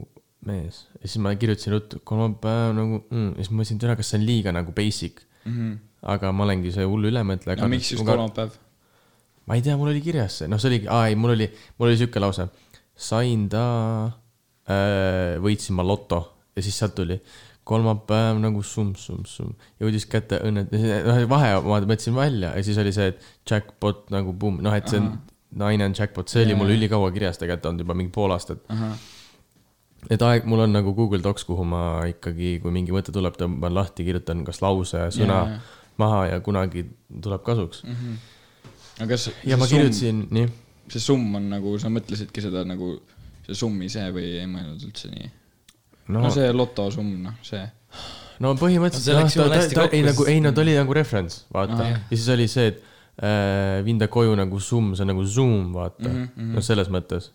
mees 0.47 0.85
ja 0.99 1.07
siis 1.07 1.23
ma 1.23 1.35
kirjutasin 1.39 1.75
ruttu 1.77 2.01
kolmapäev 2.07 2.75
nagu 2.79 3.01
mm., 3.05 3.31
ja 3.37 3.45
siis 3.45 3.51
ma 3.53 3.61
mõtlesin, 3.61 3.83
et 3.83 3.99
kas 4.03 4.13
see 4.13 4.21
on 4.21 4.27
liiga 4.27 4.55
nagu 4.55 4.75
basic. 4.75 5.23
Aga 6.03 6.33
ma 6.35 6.47
olengi 6.47 6.73
see 6.75 6.87
hullu 6.89 7.11
ülemõtleja. 7.13 7.61
no 7.63 7.71
miks 7.73 7.93
just? 7.95 8.05
kolmapäev? 8.07 8.59
ma 9.47 9.59
ei 9.59 9.65
tea, 9.65 9.77
mul 9.79 9.93
oli 9.93 10.03
kirjas 10.05 10.43
see, 10.43 10.51
noh, 10.51 10.61
see 10.63 10.73
oligi, 10.73 10.91
aa 10.91 11.07
ei, 11.11 11.19
mul 11.19 11.37
oli, 11.37 11.49
mul 11.79 11.91
oli 11.91 12.01
siuke 12.01 12.23
lause. 12.23 12.49
sain 12.97 13.49
ta 13.53 13.65
äh,, 14.71 15.39
võitsin 15.43 15.79
ma 15.79 15.87
loto 15.87 16.23
ja 16.57 16.65
siis 16.65 16.79
sealt 16.79 16.97
tuli 16.99 17.19
kolmapäev 17.67 18.41
nagu 18.43 18.63
summ-summ-summ, 18.67 19.53
jõudis 19.79 20.09
kätte 20.11 20.41
õnne, 20.43 20.65
noh 21.07 21.21
vahe 21.31 21.53
ma 21.63 21.79
mõtlesin 21.87 22.17
välja 22.17 22.51
ja 22.57 22.65
siis 22.67 22.79
oli 22.83 22.91
see, 22.95 23.13
et 23.13 23.29
jackpot 23.49 24.09
nagu 24.11 24.35
pumm, 24.35 24.59
noh, 24.65 24.75
et 24.75 24.91
see 24.91 24.99
on 24.99 25.13
naine 25.59 25.85
on 25.87 25.95
jackpot, 25.99 26.29
see 26.29 26.43
oli 26.47 26.57
mul 26.59 26.73
ülikaua 26.75 27.11
kirjas 27.15 27.41
tegelikult 27.41 27.69
olnud 27.71 27.85
juba 27.85 27.97
mingi 27.99 28.13
pool 28.15 28.33
aastat. 28.35 28.65
et 30.11 30.23
aeg, 30.27 30.47
mul 30.49 30.65
on 30.65 30.75
nagu 30.75 30.95
Google 30.97 31.23
Docs, 31.23 31.45
kuhu 31.49 31.67
ma 31.69 31.83
ikkagi, 32.11 32.57
kui 32.63 32.75
mingi 32.75 32.95
mõte 32.95 33.15
tuleb, 33.15 33.37
tõmban 33.39 33.77
lahti, 33.77 34.07
kirjutan 34.07 34.43
kas 34.49 34.63
lause, 34.65 35.07
sõna 35.15 35.39
jaa. 35.45 35.61
Maha 36.03 36.27
ja 36.33 36.43
kunagi 36.45 36.85
tuleb 37.23 37.47
kasuks. 37.47 37.87
aga 38.99 39.09
kas 39.15 39.31
ja 39.47 39.57
ma 39.61 39.71
kirjutasin, 39.71 40.27
nii 40.35 40.51
see 40.93 41.03
summ 41.03 41.39
on 41.39 41.49
nagu, 41.53 41.75
sa 41.81 41.91
mõtlesidki 41.93 42.43
seda 42.45 42.65
nagu 42.69 42.97
see 43.47 43.59
summ 43.59 43.85
ise 43.87 44.05
või 44.15 44.35
ei 44.41 44.49
mõelnud 44.51 44.83
üldse 44.89 45.11
nii? 45.13 45.29
no, 46.13 46.25
no 46.27 46.33
see 46.35 46.49
lotosumm, 46.55 47.13
noh, 47.27 47.37
see. 47.47 47.63
no 48.43 48.55
põhimõtteliselt 48.59 49.07
See 49.07 49.43
no, 49.43 49.51
läks 49.51 49.71
ta, 49.71 49.85
ta, 49.85 49.87
ta, 49.87 49.87
ei 49.97 50.03
nagu, 50.07 50.27
ei 50.31 50.41
no 50.45 50.53
ta 50.55 50.65
oli 50.65 50.75
nagu 50.79 50.97
reference, 50.97 51.45
vaata 51.55 51.79
Aa, 51.79 51.93
ah,. 51.93 52.03
ja 52.11 52.17
siis 52.17 52.29
oli 52.35 52.49
see, 52.51 52.73
et 52.73 52.83
äh, 53.23 53.79
viin 53.87 54.01
ta 54.03 54.11
koju 54.13 54.35
nagu 54.39 54.61
summ, 54.63 54.97
see 54.97 55.07
on 55.07 55.13
nagu 55.15 55.25
zoom, 55.25 55.71
vaata 55.77 56.09
mm. 56.09 56.27
-hmm, 56.27 56.53
no 56.57 56.65
selles 56.65 56.91
mõttes. 56.93 57.31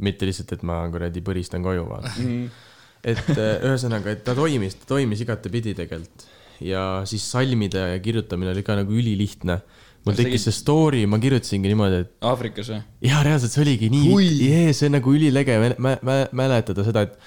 mitte 0.00 0.26
lihtsalt, 0.26 0.52
et 0.56 0.62
ma 0.64 0.82
kuradi 0.90 1.20
põristan 1.20 1.62
koju, 1.64 1.86
vaata 1.88 2.12
mm. 2.16 2.28
-hmm. 2.28 2.68
et 3.14 3.34
äh, 3.36 3.56
ühesõnaga, 3.70 4.16
et 4.16 4.24
ta 4.24 4.34
toimis, 4.34 4.78
ta 4.82 4.94
toimis 4.94 5.20
igatepidi 5.20 5.74
tegelikult. 5.78 6.28
Ja 6.66 7.02
siis 7.08 7.24
salmide 7.32 7.84
kirjutamine 8.04 8.50
oli 8.54 8.62
ka 8.66 8.76
nagu 8.78 8.92
ülilihtne. 8.92 9.60
mul 10.04 10.16
tekkis 10.18 10.44
see 10.48 10.52
story, 10.56 11.04
ma 11.06 11.18
kirjutasingi 11.22 11.70
niimoodi, 11.70 12.00
et 12.02 12.10
Aafrikas 12.26 12.68
või? 12.72 12.80
jaa, 13.06 13.20
reaalselt 13.22 13.52
see 13.54 13.62
oligi 13.62 13.90
nii 13.92 14.08
jee, 14.48 14.72
see 14.74 14.88
on 14.90 14.96
nagu 14.98 15.12
ülilege 15.14 15.58
mä- 15.62 15.76
mä- 15.78 15.98
mä- 16.02 16.28
mäletada 16.32 16.82
seda, 16.84 17.02
et 17.06 17.18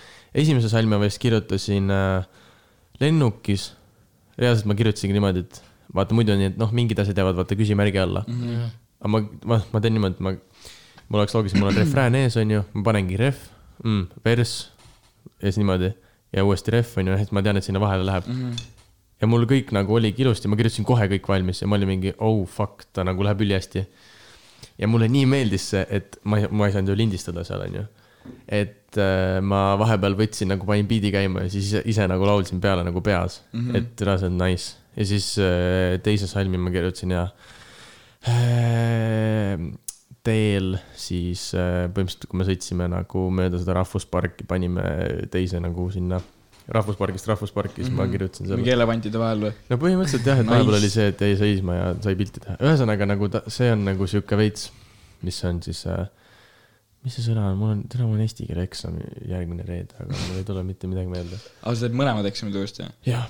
esimese 0.43 0.67
salmi 0.69 0.91
ma 0.91 0.99
vist 1.05 1.21
kirjutasin 1.23 1.88
äh, 1.91 2.25
lennukis. 2.99 3.73
reaalselt 4.38 4.67
ma 4.67 4.75
kirjutasingi 4.75 5.15
niimoodi, 5.15 5.45
et 5.45 5.61
vaata 5.95 6.15
muidu 6.17 6.33
on 6.36 6.41
nii, 6.43 6.49
et 6.51 6.57
noh, 6.59 6.71
mingid 6.75 6.99
asjad 6.99 7.15
jäävad 7.17 7.38
vaata 7.39 7.55
küsimärgi 7.55 7.99
alla 8.03 8.25
mm. 8.27 8.41
-hmm. 8.41 8.69
aga 8.99 9.07
ma, 9.13 9.21
ma, 9.45 9.61
ma 9.73 9.79
teen 9.81 9.93
niimoodi, 9.95 10.17
et 10.19 10.19
ma, 10.27 10.33
mul 11.09 11.19
oleks 11.21 11.36
loogiline, 11.38 11.59
mul 11.63 11.71
on 11.71 11.77
refrään 11.79 12.15
ees, 12.21 12.36
onju, 12.38 12.63
ma 12.73 12.83
panengi 12.83 13.17
ref 13.17 13.38
mm,, 13.83 14.07
vers 14.25 14.71
ja 15.39 15.47
siis 15.47 15.57
niimoodi 15.63 15.93
ja 16.36 16.43
uuesti 16.43 16.71
ref 16.75 16.97
onju, 16.97 17.13
et 17.23 17.31
ma 17.31 17.41
tean, 17.41 17.55
et 17.57 17.63
sinna 17.63 17.79
vahele 17.79 18.03
läheb 18.05 18.27
mm. 18.27 18.41
-hmm. 18.51 18.61
Ja 19.26 19.30
mul 19.32 19.47
kõik 19.49 19.73
nagu 19.76 19.97
oligi 19.97 20.21
ilusti, 20.21 20.49
ma 20.51 20.57
kirjutasin 20.59 20.86
kohe 20.88 21.09
kõik 21.15 21.28
valmis 21.32 21.63
ja 21.63 21.69
ma 21.69 21.80
olin 21.80 21.89
mingi 21.95 22.13
oh 22.21 22.43
fuck, 22.49 22.86
ta 22.93 23.05
nagu 23.07 23.26
läheb 23.26 23.41
ülihästi 23.45 23.86
ja 24.78 24.89
mulle 24.91 25.09
nii 25.11 25.26
meeldis 25.30 25.69
see, 25.73 25.86
et 25.89 26.19
ma 26.30 26.43
ma 26.51 26.69
ei 26.69 26.76
saanud 26.76 26.93
ju 26.93 26.97
lindistada 26.99 27.45
seal, 27.47 27.63
onju. 27.65 27.86
et 28.59 28.99
äh, 29.01 29.39
ma 29.41 29.76
vahepeal 29.82 30.17
võtsin 30.19 30.51
nagu 30.53 30.67
panin 30.67 30.88
biidi 30.89 31.11
käima 31.13 31.45
ja 31.45 31.53
siis 31.53 31.71
ise, 31.71 31.84
ise 31.89 32.07
nagu 32.09 32.28
laulsin 32.28 32.61
peale 32.61 32.86
nagu 32.86 33.01
peas 33.05 33.41
mm, 33.51 33.61
-hmm. 33.61 33.78
et 33.82 34.05
see 34.05 34.30
on 34.30 34.38
nice. 34.38 34.76
ja 34.95 35.05
siis 35.05 35.32
äh, 35.39 35.97
teise 36.03 36.28
salmi 36.28 36.57
ma 36.57 36.73
kirjutasin 36.73 37.11
ja 37.11 37.28
äh, 38.30 39.57
teel 40.26 40.78
siis 40.95 41.51
äh, 41.53 41.86
põhimõtteliselt, 41.89 42.30
kui 42.30 42.38
me 42.38 42.47
sõitsime 42.47 42.89
nagu 42.89 43.28
mööda 43.30 43.59
seda 43.61 43.78
rahvusparki, 43.78 44.47
panime 44.49 44.86
teise 45.32 45.61
nagu 45.61 45.89
sinna 45.93 46.21
rahvuspargist 46.68 47.28
rahvusparki, 47.30 47.84
siis 47.84 47.89
mm 47.91 47.97
-hmm. 47.97 48.07
ma 48.07 48.11
kirjutasin 48.11 48.47
selle 48.47 48.57
mingi 48.57 48.74
elevantide 48.74 49.22
vahel 49.22 49.43
või? 49.45 49.53
no 49.70 49.78
põhimõtteliselt 49.82 50.30
jah, 50.30 50.39
et 50.41 50.45
Nice. 50.45 50.55
vahepeal 50.55 50.78
oli 50.80 50.89
see, 50.89 51.07
et 51.13 51.22
jäi 51.22 51.38
seisma 51.38 51.76
ja 51.76 51.88
sai 52.01 52.16
pilti 52.18 52.41
teha. 52.41 52.57
ühesõnaga 52.57 53.07
nagu 53.11 53.30
ta, 53.30 53.41
see 53.47 53.72
on 53.72 53.86
nagu 53.86 54.07
sihuke 54.09 54.39
veits, 54.39 54.72
mis 55.22 55.41
on 55.45 55.61
siis 55.66 55.86
äh,, 55.91 56.07
mis 57.05 57.18
see 57.18 57.28
sõna 57.28 57.51
on, 57.51 57.59
mul 57.59 57.74
on, 57.76 57.84
täna 57.91 58.07
mul 58.07 58.18
on 58.18 58.26
eesti 58.26 58.47
keele 58.49 58.66
eksam 58.66 58.97
järgmine 59.30 59.66
reede, 59.68 59.93
aga 59.99 60.09
mul 60.09 60.39
ei 60.41 60.47
tule 60.47 60.63
mitte 60.63 60.89
midagi 60.89 61.11
meelde. 61.11 61.41
aa, 61.61 61.76
sa 61.76 61.86
teed 61.86 61.99
mõlemad 62.01 62.32
eksamid 62.32 62.57
uuesti, 62.61 62.86
jah? 62.88 62.95
jah, 63.11 63.28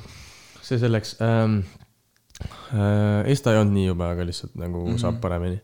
see 0.62 0.80
selleks 0.80 1.18
ähm,. 1.22 1.64
Äh, 2.76 3.32
Esta 3.32 3.54
ei 3.54 3.62
olnud 3.62 3.72
nii 3.72 3.86
jube, 3.86 4.04
aga 4.04 4.26
lihtsalt 4.28 4.58
nagu 4.60 4.82
mm 4.82 4.90
-hmm. 4.90 5.00
saab 5.00 5.22
paremini. 5.24 5.62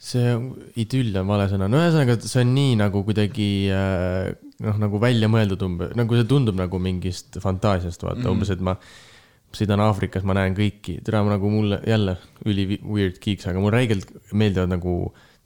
see 0.00 0.30
idüll 0.80 1.16
on 1.20 1.26
vale 1.28 1.44
sõna, 1.52 1.68
no 1.68 1.76
ühesõnaga, 1.76 2.16
see 2.20 2.40
on 2.40 2.54
nii 2.54 2.76
nagu 2.80 3.02
kuidagi 3.04 3.68
äh, 3.68 4.32
noh, 4.64 4.80
nagu 4.80 5.00
välja 5.02 5.28
mõeldud 5.32 5.62
umbes, 5.66 5.94
nagu 5.98 6.18
see 6.18 6.28
tundub 6.28 6.58
nagu 6.58 6.80
mingist 6.82 7.38
fantaasiast, 7.42 8.02
vaata 8.02 8.20
mm 8.20 8.26
-hmm. 8.26 8.34
umbes, 8.34 8.52
et 8.52 8.60
ma 8.60 8.76
sõidan 9.56 9.82
Aafrikas, 9.82 10.26
ma 10.26 10.36
näen 10.38 10.54
kõiki, 10.54 11.00
tere, 11.04 11.22
nagu 11.26 11.50
mulle 11.50 11.80
jälle 11.86 12.16
üli 12.46 12.78
weird 12.78 13.18
geeks, 13.22 13.48
aga 13.50 13.62
mulle 13.62 13.80
räigelt 13.80 14.12
meeldivad 14.32 14.70
nagu, 14.70 14.94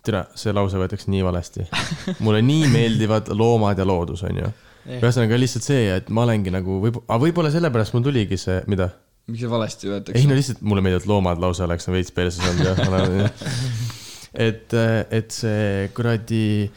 tere, 0.05 0.27
see 0.39 0.53
lause 0.53 0.81
võetakse 0.81 1.09
nii 1.13 1.23
valesti. 1.25 1.65
mulle 2.25 2.43
nii 2.45 2.69
meeldivad 2.73 3.33
loomad 3.33 3.81
ja 3.81 3.87
loodus, 3.89 4.25
onju. 4.29 4.53
ühesõnaga 4.99 5.39
lihtsalt 5.41 5.65
see, 5.65 5.89
et 5.97 6.11
ma 6.13 6.27
olengi 6.27 6.53
nagu 6.53 6.77
võib, 6.83 7.01
aga 7.09 7.21
võib-olla 7.23 7.51
sellepärast 7.55 7.95
mul 7.97 8.05
tuligi 8.05 8.37
see, 8.41 8.61
mida? 8.69 8.91
miks 9.25 9.41
see 9.41 9.49
valesti 9.49 9.87
ei 9.87 9.93
võetakse 9.95 10.27
no? 10.29 10.37
lihtsalt 10.37 10.59
mulle 10.69 10.83
meeldivad 10.85 11.07
loomad 11.09 11.39
lause 11.41 11.65
oleks 11.65 11.89
veits 11.89 12.13
perses 12.13 12.45
olnud 12.45 12.67
jah. 12.69 13.31
et, 14.49 14.75
et 15.11 15.33
see 15.33 15.89
kuradi, 15.97 16.69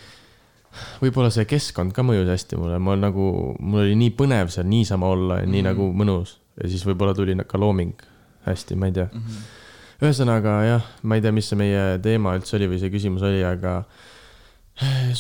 võib-olla 1.02 1.30
see 1.34 1.48
keskkond 1.50 1.96
ka 1.96 2.06
mõjus 2.06 2.30
hästi 2.32 2.60
mulle, 2.60 2.80
ma 2.84 2.98
nagu, 3.00 3.30
mul 3.60 3.86
oli 3.86 3.96
nii 4.00 4.14
põnev 4.18 4.52
seal 4.54 4.68
niisama 4.70 5.10
olla 5.14 5.42
ja 5.42 5.46
nii 5.46 5.62
mm 5.62 5.68
-hmm. 5.68 5.72
nagu 5.72 6.04
mõnus 6.04 6.38
ja 6.62 6.70
siis 6.70 6.86
võib-olla 6.88 7.16
tuli 7.16 7.38
ka 7.48 7.62
looming 7.62 7.96
hästi, 8.48 8.76
ma 8.76 8.90
ei 8.90 8.96
tea 8.98 9.08
mm. 9.12 9.24
-hmm. 9.24 10.06
ühesõnaga 10.06 10.60
jah, 10.66 10.92
ma 11.04 11.16
ei 11.16 11.22
tea, 11.22 11.32
mis 11.32 11.50
see 11.50 11.60
meie 11.60 12.00
teema 12.04 12.36
üldse 12.38 12.58
oli 12.58 12.70
või 12.72 12.80
see 12.82 12.94
küsimus 12.94 13.26
oli, 13.28 13.44
aga 13.44 13.84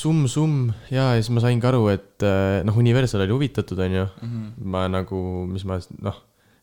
summ-summ 0.02 0.70
ja, 0.92 1.14
ja 1.16 1.22
siis 1.22 1.32
ma 1.34 1.42
saingi 1.42 1.66
aru, 1.66 1.88
et 1.90 2.24
eh, 2.26 2.62
noh, 2.68 2.78
Universal 2.78 3.24
oli 3.26 3.34
huvitatud, 3.34 3.80
onju. 3.80 4.06
ma 4.64 4.86
nagu, 4.92 5.22
mis 5.50 5.66
ma 5.66 5.80
noh, 6.06 6.20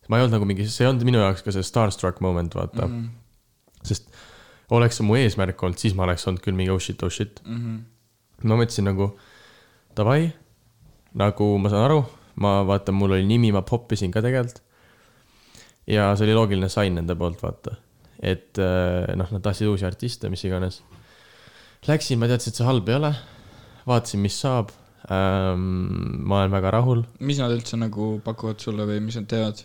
ma 0.09 0.19
ei 0.19 0.27
olnud 0.27 0.37
nagu 0.39 0.47
mingi, 0.49 0.67
see 0.69 0.85
ei 0.85 0.93
olnud 0.93 1.07
minu 1.09 1.23
jaoks 1.23 1.43
ka 1.43 1.55
see 1.55 1.67
starstruck 1.67 2.21
moment, 2.25 2.55
vaata 2.55 2.87
mm. 2.87 3.01
-hmm. 3.01 3.83
sest 3.83 4.09
oleks 4.75 5.01
see 5.01 5.07
mu 5.07 5.19
eesmärk 5.19 5.63
olnud, 5.63 5.81
siis 5.81 5.97
ma 5.97 6.07
oleks 6.07 6.27
olnud 6.29 6.43
küll 6.45 6.57
mingi 6.57 6.73
oh 6.73 6.81
shit, 6.81 7.03
oh 7.03 7.13
shit 7.13 7.43
mm. 7.45 7.57
-hmm. 7.57 7.83
Ma 8.43 8.59
mõtlesin 8.59 8.89
nagu 8.89 9.12
davai, 9.97 10.28
nagu 11.14 11.49
ma 11.62 11.70
saan 11.72 11.87
aru, 11.87 12.03
ma 12.43 12.59
vaatan, 12.66 12.97
mul 12.99 13.16
oli 13.16 13.26
nimi, 13.28 13.53
ma 13.55 13.62
poppisin 13.66 14.12
ka 14.14 14.22
tegelikult. 14.24 14.62
ja 15.87 16.14
see 16.16 16.26
oli 16.26 16.35
loogiline 16.35 16.70
sign 16.72 16.99
nende 16.99 17.14
poolt, 17.18 17.43
vaata. 17.43 17.76
et 18.20 18.59
eh, 18.59 19.14
noh, 19.16 19.30
nad 19.30 19.45
tahtsid 19.45 19.70
uusi 19.70 19.87
artiste, 19.87 20.30
mis 20.32 20.45
iganes. 20.45 20.82
Läksin, 21.85 22.18
ma 22.18 22.26
teadsin, 22.30 22.51
et 22.51 22.59
see 22.59 22.66
halb 22.66 22.89
ei 22.89 22.99
ole. 22.99 23.12
vaatasin, 23.87 24.24
mis 24.24 24.41
saab 24.41 24.72
ähm,. 25.12 26.24
ma 26.24 26.41
olen 26.41 26.57
väga 26.57 26.70
rahul. 26.78 27.05
mis 27.20 27.39
nad 27.39 27.53
üldse 27.53 27.78
nagu 27.78 28.18
pakuvad 28.24 28.59
sulle 28.61 28.89
või 28.89 29.01
mis 29.05 29.20
nad 29.20 29.28
teevad? 29.30 29.62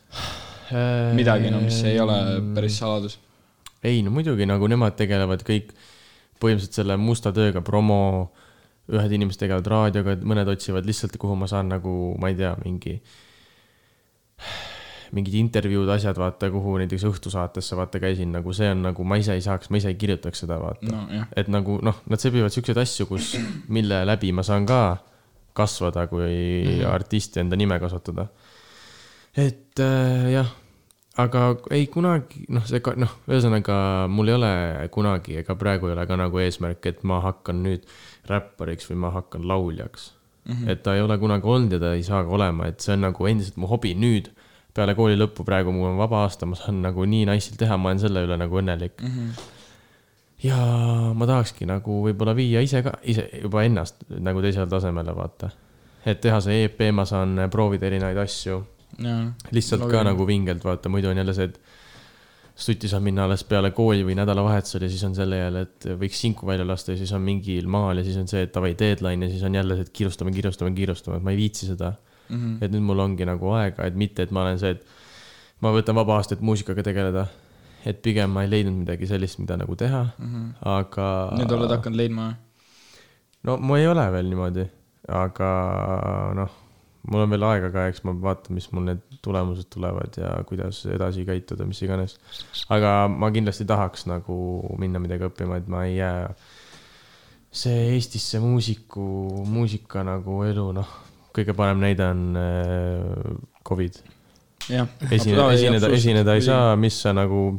midagi, 1.17 1.49
no 1.49 1.61
mis 1.63 1.80
ei 1.88 1.97
ole 1.99 2.17
päris 2.53 2.78
saladus. 2.78 3.17
ei 3.84 4.03
no 4.05 4.11
muidugi 4.13 4.45
nagu 4.45 4.67
nemad 4.70 4.97
tegelevad 4.99 5.41
kõik 5.47 5.72
põhimõtteliselt 6.39 6.82
selle 6.82 6.95
musta 6.99 7.32
tööga, 7.36 7.61
promo, 7.65 8.32
ühed 8.90 9.16
inimesed 9.16 9.44
tegelevad 9.44 9.70
raadioga, 9.70 10.18
mõned 10.28 10.50
otsivad 10.52 10.88
lihtsalt, 10.88 11.18
kuhu 11.22 11.38
ma 11.40 11.50
saan 11.50 11.70
nagu, 11.74 11.96
ma 12.22 12.32
ei 12.32 12.38
tea, 12.40 12.52
mingi, 12.64 12.96
mingid 15.16 15.36
intervjuud, 15.40 15.90
asjad, 15.94 16.18
vaata, 16.22 16.50
kuhu 16.54 16.78
näiteks 16.82 17.06
õhtusaatesse 17.10 17.78
vaata 17.80 18.02
käisin, 18.02 18.32
nagu 18.36 18.54
see 18.56 18.70
on 18.74 18.84
nagu, 18.90 19.06
ma 19.08 19.20
ise 19.22 19.36
ei 19.38 19.46
saaks, 19.46 19.72
ma 19.74 19.82
ise 19.82 19.92
ei 19.94 20.00
kirjutaks 20.00 20.46
seda, 20.46 20.60
vaata 20.62 20.90
no,. 20.94 21.26
et 21.38 21.52
nagu 21.52 21.80
noh, 21.86 22.02
nad 22.10 22.22
sebivad 22.22 22.54
siukseid 22.54 22.82
asju, 22.82 23.10
kus, 23.10 23.34
mille 23.74 24.04
läbi 24.10 24.34
ma 24.36 24.46
saan 24.46 24.68
ka 24.70 24.82
kasvada 25.60 26.08
kui 26.08 26.24
mm 26.30 26.72
-hmm. 26.72 26.88
artist 26.94 27.36
ja 27.36 27.42
enda 27.42 27.56
nime 27.56 27.80
kasvatada. 27.80 28.28
et 29.38 29.80
äh, 29.80 30.32
jah, 30.34 30.50
aga 31.20 31.41
ei 31.76 31.88
kunagi, 31.91 32.45
noh, 32.53 32.63
see 32.67 32.82
ka, 32.84 32.93
noh, 32.99 33.11
ühesõnaga 33.30 33.76
mul 34.11 34.32
ei 34.32 34.36
ole 34.38 34.51
kunagi 34.93 35.39
ega 35.41 35.55
praegu 35.59 35.89
ei 35.89 35.95
ole 35.95 36.05
ka 36.07 36.17
nagu 36.20 36.41
eesmärk, 36.43 36.86
et 36.91 37.03
ma 37.07 37.20
hakkan 37.24 37.63
nüüd 37.65 37.86
räppariks 38.30 38.89
või 38.91 39.01
ma 39.03 39.11
hakkan 39.15 39.47
lauljaks 39.49 40.11
mm. 40.45 40.53
-hmm. 40.53 40.72
et 40.72 40.84
ta 40.84 40.95
ei 40.95 41.01
ole 41.01 41.17
kunagi 41.17 41.47
olnud 41.47 41.76
ja 41.76 41.80
ta 41.80 41.93
ei 41.93 42.03
saa 42.03 42.24
ka 42.24 42.36
olema, 42.39 42.70
et 42.70 42.80
see 42.80 42.93
on 42.95 43.07
nagu 43.07 43.28
endiselt 43.28 43.57
mu 43.57 43.67
hobi 43.67 43.95
nüüd. 43.95 44.32
peale 44.74 44.93
kooli 44.95 45.17
lõppu 45.17 45.43
praegu 45.43 45.72
mul 45.74 45.89
on 45.89 45.97
vaba 45.97 46.22
aasta, 46.24 46.45
ma 46.45 46.55
saan 46.55 46.82
nagu 46.82 47.05
nii 47.05 47.26
nice'ilt 47.26 47.57
teha, 47.59 47.78
ma 47.78 47.89
olen 47.89 47.99
selle 47.99 48.22
üle 48.24 48.38
nagu 48.38 48.59
õnnelik 48.61 49.01
mm. 49.01 49.15
-hmm. 49.15 49.47
ja 50.43 50.57
ma 51.13 51.28
tahakski 51.28 51.65
nagu 51.65 52.03
võib-olla 52.05 52.36
viia 52.36 52.61
ise 52.61 52.84
ka, 52.86 52.93
ise 53.03 53.30
juba 53.43 53.63
ennast 53.63 54.05
nagu 54.09 54.41
teisele 54.41 54.67
tasemele, 54.67 55.15
vaata. 55.15 55.49
et 56.05 56.22
teha 56.22 56.41
see 56.41 56.63
EP, 56.63 56.91
ma 56.93 57.05
saan 57.05 57.49
proovida 57.51 57.89
erinevaid 57.89 58.17
asju 58.17 58.63
lihtsalt 59.52 59.86
Logi. 59.86 59.91
ka 59.91 60.04
nagu 60.08 60.28
vingelt 60.28 60.64
vaata, 60.66 60.89
muidu 60.89 61.10
on 61.12 61.18
jälle 61.18 61.34
see, 61.34 61.50
et 61.50 61.60
stuti 62.60 62.89
saab 62.91 63.06
minna 63.06 63.24
alles 63.24 63.45
peale 63.47 63.72
kooli 63.76 64.04
või 64.04 64.18
nädalavahetusel 64.20 64.84
ja 64.84 64.91
siis 64.91 65.04
on 65.08 65.16
selle 65.16 65.39
jälle, 65.39 65.64
et 65.68 65.88
võiks 66.02 66.20
sinku 66.20 66.47
välja 66.50 66.66
lasta 66.68 66.91
ja 66.91 67.00
siis 67.00 67.12
on 67.16 67.24
mingil 67.24 67.70
maal 67.72 68.02
ja 68.02 68.04
siis 68.04 68.18
on 68.20 68.28
see, 68.28 68.43
et 68.45 68.54
davai 68.56 68.74
deadline 68.80 69.26
ja 69.28 69.32
siis 69.32 69.45
on 69.47 69.56
jälle 69.56 69.78
see, 69.78 69.88
et 69.88 69.93
kiirustame, 69.95 70.34
kiirustame, 70.36 70.74
kiirustame, 70.76 71.20
et 71.20 71.28
ma 71.28 71.36
ei 71.36 71.39
viitsi 71.39 71.70
seda 71.70 71.93
mm. 71.93 72.36
-hmm. 72.36 72.58
et 72.66 72.76
nüüd 72.76 72.84
mul 72.89 73.00
ongi 73.06 73.28
nagu 73.30 73.54
aega, 73.56 73.88
et 73.88 73.95
mitte, 73.95 74.28
et 74.28 74.36
ma 74.36 74.43
olen 74.43 74.60
see, 74.60 74.76
et 74.76 74.84
ma 75.64 75.72
võtan 75.76 75.95
vaba 75.95 76.20
aasta, 76.20 76.36
et 76.36 76.43
muusikaga 76.43 76.84
tegeleda. 76.84 77.28
et 77.86 78.02
pigem 78.04 78.32
ma 78.36 78.43
ei 78.43 78.50
leidnud 78.52 78.76
midagi 78.76 79.08
sellist, 79.08 79.39
mida 79.39 79.56
nagu 79.58 79.76
teha 79.76 80.04
mm, 80.18 80.26
-hmm. 80.28 80.47
aga. 80.68 81.06
nüüd 81.39 81.52
oled 81.52 81.72
hakanud 81.78 81.97
leidma? 81.97 82.34
no 83.43 83.58
ma 83.58 83.78
ei 83.80 83.88
ole 83.88 84.12
veel 84.12 84.28
niimoodi, 84.30 84.66
aga 85.08 85.52
noh 86.36 86.52
mul 87.10 87.24
on 87.26 87.34
veel 87.34 87.45
aega 87.49 87.72
ka, 87.74 87.88
eks 87.89 88.03
ma 88.05 88.14
vaatan, 88.24 88.55
mis 88.57 88.70
mul 88.74 88.86
need 88.89 89.01
tulemused 89.26 89.70
tulevad 89.74 90.18
ja 90.20 90.32
kuidas 90.47 90.82
edasi 90.89 91.26
käituda, 91.28 91.68
mis 91.70 91.82
iganes. 91.86 92.18
aga 92.74 92.93
ma 93.12 93.32
kindlasti 93.34 93.68
tahaks 93.70 94.05
nagu 94.10 94.38
minna 94.82 95.01
midagi 95.01 95.28
õppima, 95.30 95.60
et 95.60 95.70
ma 95.72 95.86
ei 95.88 95.97
jää. 95.97 96.30
see 97.51 97.95
Eestisse 97.95 98.39
muusiku, 98.39 99.01
muusika 99.49 100.03
nagu 100.05 100.43
elu, 100.45 100.68
noh, 100.78 100.91
kõige 101.34 101.55
parem 101.57 101.82
näide 101.82 102.05
on 102.05 102.38
äh, 102.38 103.34
Covid. 103.66 103.97
esineda, 104.70 105.51
esineda, 105.55 105.89
esineda 105.97 106.38
ei 106.38 106.45
saa, 106.45 106.76
mis 106.78 107.01
sa 107.01 107.14
nagu, 107.18 107.49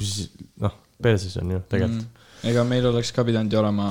noh, 0.62 0.80
perses 1.02 1.36
on 1.42 1.56
ju 1.56 1.62
tegelikult 1.68 2.06
mm 2.06 2.20
ega 2.46 2.64
meil 2.66 2.86
oleks 2.90 3.12
ka 3.14 3.24
pidanud 3.26 3.52
ju 3.52 3.60
olema, 3.60 3.88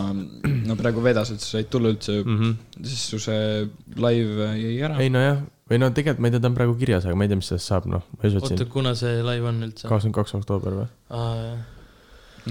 no 0.70 0.78
praegu 0.80 1.04
vedas, 1.06 1.32
et 1.34 1.44
sa 1.44 1.58
said 1.58 1.70
tulla 1.72 1.92
üldse 1.94 2.20
mm, 2.22 2.38
-hmm. 2.40 2.84
siis 2.92 3.06
su 3.12 3.20
see 3.22 3.66
live 3.96 4.52
jäi 4.60 4.76
ära. 4.88 5.00
ei 5.04 5.10
nojah, 5.14 5.42
või 5.70 5.82
no 5.82 5.90
tegelikult 5.96 6.24
ma 6.24 6.30
ei 6.30 6.36
tea, 6.36 6.44
ta 6.44 6.52
on 6.52 6.58
praegu 6.58 6.78
kirjas, 6.80 7.06
aga 7.06 7.16
ma 7.16 7.28
ei 7.28 7.32
tea, 7.32 7.42
mis 7.42 7.52
sellest 7.52 7.72
saab, 7.72 7.90
noh. 7.92 8.06
oota, 8.24 8.70
kuna 8.78 8.96
see 9.00 9.20
live 9.26 9.52
on 9.52 9.62
üldse? 9.70 9.88
kakskümmend 9.88 10.18
kaks 10.18 10.38
oktoober 10.40 10.80
või? 10.82 10.88
aa, 11.10 11.34
jah. 11.44 11.60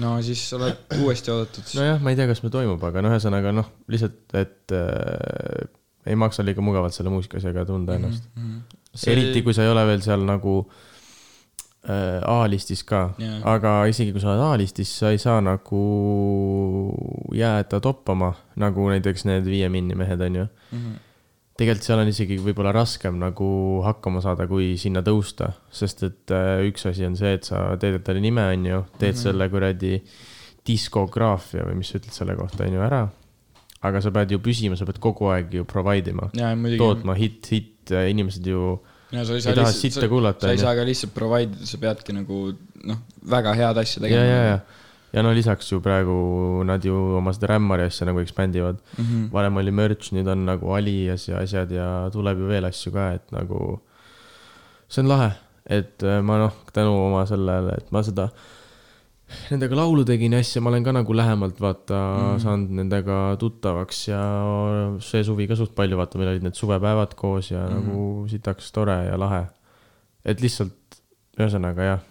no 0.03 0.15
siis 0.25 0.45
oled 0.57 0.99
uuesti 0.99 1.35
oodatud. 1.35 1.73
nojah, 1.79 2.03
ma 2.03 2.13
ei 2.13 2.19
tea, 2.19 2.29
kas 2.31 2.43
meil 2.43 2.55
toimub, 2.55 2.83
aga 2.91 3.03
no 3.03 3.13
ühesõnaga 3.13 3.55
noh, 3.55 3.71
lihtsalt, 3.91 4.21
et 4.39 4.75
äh, 4.75 5.67
ei 6.07 6.15
maksa 6.15 6.45
liiga 6.47 6.63
mugavalt 6.63 6.95
selle 6.95 7.11
muusikaasjaga 7.13 7.67
tunda 7.67 7.99
ennast 7.99 8.29
mm. 8.35 8.45
-hmm. 8.45 8.77
See... 8.89 9.11
eriti, 9.13 9.43
kui 9.45 9.53
sa 9.53 9.61
ei 9.67 9.69
ole 9.69 9.83
veel 9.85 10.01
seal 10.01 10.23
nagu 10.25 10.61
äh, 10.63 10.87
A-listis 11.89 12.83
ka 12.87 13.01
yeah., 13.19 13.41
aga 13.49 13.83
isegi 13.89 14.13
kui 14.13 14.21
sa 14.21 14.33
oled 14.33 14.45
A-listis, 14.45 14.91
sa 15.01 15.13
ei 15.13 15.21
saa 15.21 15.39
nagu 15.41 15.83
jääda 17.35 17.81
toppama, 17.83 18.33
nagu 18.61 18.89
näiteks 18.91 19.25
need 19.29 19.47
Viie 19.49 19.69
Minni 19.73 19.97
mehed, 19.99 20.21
on 20.21 20.35
ju 20.41 20.45
mm. 20.45 20.79
-hmm. 20.79 20.97
tegelikult 21.57 21.87
seal 21.87 22.03
on 22.03 22.11
isegi 22.11 22.37
võib-olla 22.37 22.73
raskem 22.75 23.19
nagu 23.19 23.49
hakkama 23.85 24.21
saada, 24.21 24.47
kui 24.47 24.75
sinna 24.77 25.01
tõusta, 25.01 25.53
sest 25.71 26.03
et 26.03 26.31
äh, 26.31 26.65
üks 26.69 26.85
asi 26.89 27.05
on 27.05 27.15
see, 27.17 27.33
et 27.33 27.43
sa 27.43 27.77
teed 27.79 28.01
endale 28.01 28.21
nime, 28.21 28.45
on 28.53 28.65
ju, 28.65 28.83
teed 28.97 29.13
mm 29.13 29.17
-hmm. 29.17 29.23
selle 29.23 29.49
kuradi 29.49 30.03
diskograafia 30.67 31.63
või 31.65 31.79
mis 31.81 31.89
sa 31.89 31.97
ütled 31.97 32.13
selle 32.13 32.35
kohta, 32.35 32.63
on 32.63 32.73
ju, 32.73 32.81
ära 32.81 33.07
aga 33.81 34.01
sa 34.03 34.11
pead 34.11 34.33
ju 34.33 34.39
püsima, 34.43 34.75
sa 34.75 34.87
pead 34.87 34.99
kogu 34.99 35.29
aeg 35.31 35.53
ju 35.53 35.65
provide 35.67 36.11
ima, 36.11 36.27
tootma 36.77 37.15
hitt, 37.19 37.47
hitt, 37.53 37.91
inimesed 37.91 38.47
ju 38.47 38.79
ja 39.11 39.25
sa 39.25 39.37
ei 39.37 39.41
saa 39.41 39.55
lihtsalt, 39.55 39.95
sa, 39.95 40.33
sa 40.39 40.51
ei 40.53 40.61
saa 40.61 40.75
ka 40.77 40.85
lihtsalt 40.85 41.13
provide 41.15 41.65
sa 41.65 41.79
peadki 41.81 42.13
nagu 42.13 42.51
noh, 42.85 42.99
väga 43.25 43.55
head 43.57 43.81
asja 43.81 44.03
tegema. 44.03 44.21
ja, 44.21 44.35
ja, 44.35 44.43
ja, 44.51 44.59
ja 45.17 45.23
no 45.25 45.33
lisaks 45.33 45.71
ju 45.71 45.81
praegu 45.81 46.15
nad 46.67 46.85
ju 46.85 46.95
oma 47.17 47.33
seda 47.33 47.53
rämmari 47.55 47.87
asja 47.89 48.09
nagu 48.09 48.21
expand 48.21 48.55
ivad 48.55 48.77
mm. 48.97 49.05
-hmm. 49.05 49.25
varem 49.33 49.57
oli 49.57 49.71
merch, 49.71 50.13
nüüd 50.13 50.29
on 50.29 50.45
nagu 50.45 50.73
Alias 50.75 51.27
ja 51.27 51.41
asjad 51.41 51.71
ja 51.71 52.09
tuleb 52.13 52.39
ju 52.39 52.51
veel 52.53 52.69
asju 52.69 52.93
ka, 52.93 53.11
et 53.17 53.31
nagu 53.31 53.79
see 54.89 55.03
on 55.03 55.09
lahe, 55.09 55.31
et 55.65 56.03
äh, 56.03 56.21
ma 56.21 56.37
noh, 56.37 56.53
tänu 56.73 56.93
oma 57.07 57.25
sellele, 57.29 57.77
et 57.77 57.91
ma 57.91 58.03
seda 58.03 58.29
nendega 59.51 59.77
laulu 59.77 60.03
tegin 60.07 60.33
ja 60.35 60.41
asja, 60.43 60.61
ma 60.63 60.71
olen 60.71 60.85
ka 60.85 60.93
nagu 60.95 61.15
lähemalt 61.15 61.59
vaata 61.61 61.99
mm. 61.99 62.43
saanud 62.43 62.75
nendega 62.81 63.17
tuttavaks 63.41 64.01
ja 64.09 64.21
see 65.05 65.23
suvi 65.25 65.47
ka 65.49 65.57
suht 65.59 65.75
palju, 65.77 65.97
vaata, 65.99 66.21
meil 66.21 66.33
olid 66.33 66.45
need 66.47 66.57
suvepäevad 66.57 67.15
koos 67.19 67.51
ja 67.53 67.65
mm. 67.65 67.75
nagu 67.75 68.29
sitaks 68.31 68.71
tore 68.75 68.97
ja 69.07 69.17
lahe. 69.21 69.43
et 70.25 70.41
lihtsalt, 70.43 70.99
ühesõnaga 71.39 71.91
jah 71.91 72.01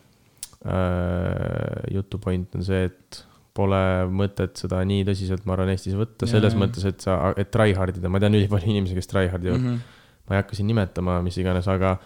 äh,, 0.66 1.90
jutu 1.94 2.20
point 2.22 2.54
on 2.58 2.64
see, 2.66 2.86
et 2.88 3.24
pole 3.58 3.82
mõtet 4.14 4.60
seda 4.60 4.80
nii 4.86 5.04
tõsiselt, 5.08 5.44
ma 5.48 5.56
arvan, 5.56 5.72
Eestis 5.74 5.96
võtta, 5.98 6.28
selles 6.30 6.54
yeah. 6.54 6.62
mõttes, 6.62 6.86
et 6.86 7.02
sa, 7.02 7.18
et 7.40 7.50
try 7.54 7.74
hard 7.74 7.98
ida, 7.98 8.10
ma 8.12 8.22
tean 8.22 8.36
ülipalju 8.38 8.70
inimesi, 8.70 8.94
kes 8.98 9.10
try 9.10 9.26
hard 9.32 9.48
ivad 9.48 9.58
mm. 9.58 9.74
-hmm. 9.74 10.00
ma 10.28 10.36
ei 10.36 10.42
hakka 10.44 10.58
siin 10.58 10.70
nimetama, 10.70 11.18
mis 11.26 11.38
iganes, 11.42 11.66
aga, 11.70 11.96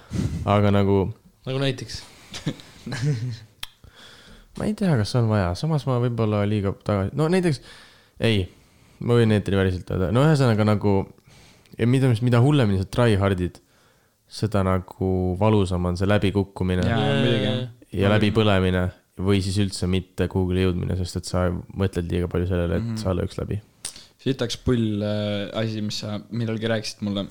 aga 0.48 0.72
nagu. 0.72 0.98
nagu 1.46 1.64
näiteks 1.66 2.02
ma 4.58 4.68
ei 4.68 4.74
tea, 4.78 4.96
kas 5.00 5.14
on 5.20 5.30
vaja, 5.30 5.52
samas 5.58 5.86
ma 5.88 5.98
võib-olla 6.02 6.42
liiga 6.48 6.74
tagasi, 6.84 7.14
no 7.18 7.28
näiteks, 7.32 7.62
ei, 8.28 8.44
ma 9.02 9.18
võin 9.18 9.34
eetri 9.34 9.58
päriselt 9.58 9.92
öelda, 9.94 10.10
no 10.14 10.24
ühesõnaga 10.26 10.66
nagu, 10.68 10.96
mida, 11.88 12.12
mida 12.24 12.42
hullemini 12.44 12.82
sa 12.82 12.88
try 12.88 13.16
hard'id, 13.20 13.60
seda 14.32 14.64
nagu 14.64 15.12
valusam 15.40 15.90
on 15.90 15.98
see 16.00 16.08
läbikukkumine. 16.08 16.86
Ja, 16.88 17.56
ja, 17.92 18.12
läbipõlemine 18.14 18.86
või 19.22 19.42
siis 19.44 19.58
üldse 19.60 19.88
mitte 19.90 20.28
kuhugile 20.32 20.64
jõudmine, 20.66 20.96
sest 20.96 21.20
et 21.20 21.28
sa 21.28 21.44
mõtled 21.52 22.08
liiga 22.08 22.30
palju 22.32 22.48
sellele, 22.48 22.78
et 22.78 22.86
mm 22.86 22.94
-hmm. 22.94 23.02
sa 23.02 23.16
lööks 23.16 23.36
läbi. 23.40 23.60
sitaks 24.22 24.56
pull 24.56 25.02
äh, 25.02 25.50
asi, 25.58 25.82
mis 25.82 25.98
sa 25.98 26.20
millalgi 26.30 26.68
rääkisid 26.70 27.02
mulle, 27.02 27.26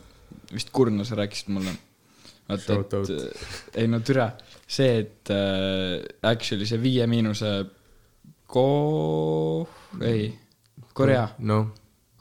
vist 0.53 0.69
Kurno, 0.72 1.03
sa 1.03 1.15
rääkisid 1.15 1.49
mulle. 1.49 1.74
Vaata, 2.52 3.02
et, 3.02 3.76
ei 3.82 3.89
no 3.91 4.02
türa 4.06 4.32
see, 4.66 5.04
et 5.04 5.34
äh, 5.34 5.99
actually 6.22 6.68
see 6.70 6.82
Viie 6.82 7.08
Miinuse 7.12 7.52
ko-, 8.52 9.68
ei, 10.04 10.32
Korea 10.93 11.28
no. 11.39 11.64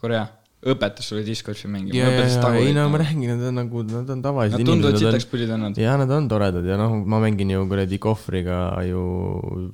Korea 0.01 0.25
õpetas 0.61 1.07
sulle 1.09 1.23
Discordi 1.25 1.69
mängima. 1.71 1.95
ja, 1.97 2.09
ja, 2.13 2.25
ja, 2.29 2.51
ei 2.61 2.73
no 2.75 2.85
ma 2.93 2.99
räägin, 3.01 3.31
nad 3.33 3.47
on 3.49 3.57
nagu, 3.63 3.81
nad 3.87 4.09
on 4.13 4.21
tavalised 4.21 4.59
inimesed. 4.59 4.77
Nad 4.77 4.83
tunduvad 4.85 5.01
sitaks 5.01 5.27
pullid 5.31 5.53
on 5.55 5.63
nad. 5.65 5.79
ja 5.81 5.95
nad 5.97 6.11
on 6.13 6.27
toredad 6.29 6.67
ja 6.67 6.77
noh, 6.77 6.93
ma 7.01 7.21
mängin 7.23 7.53
ju 7.55 7.63
kuradi 7.69 7.97
kohvriga 8.01 8.59
ju 8.85 9.03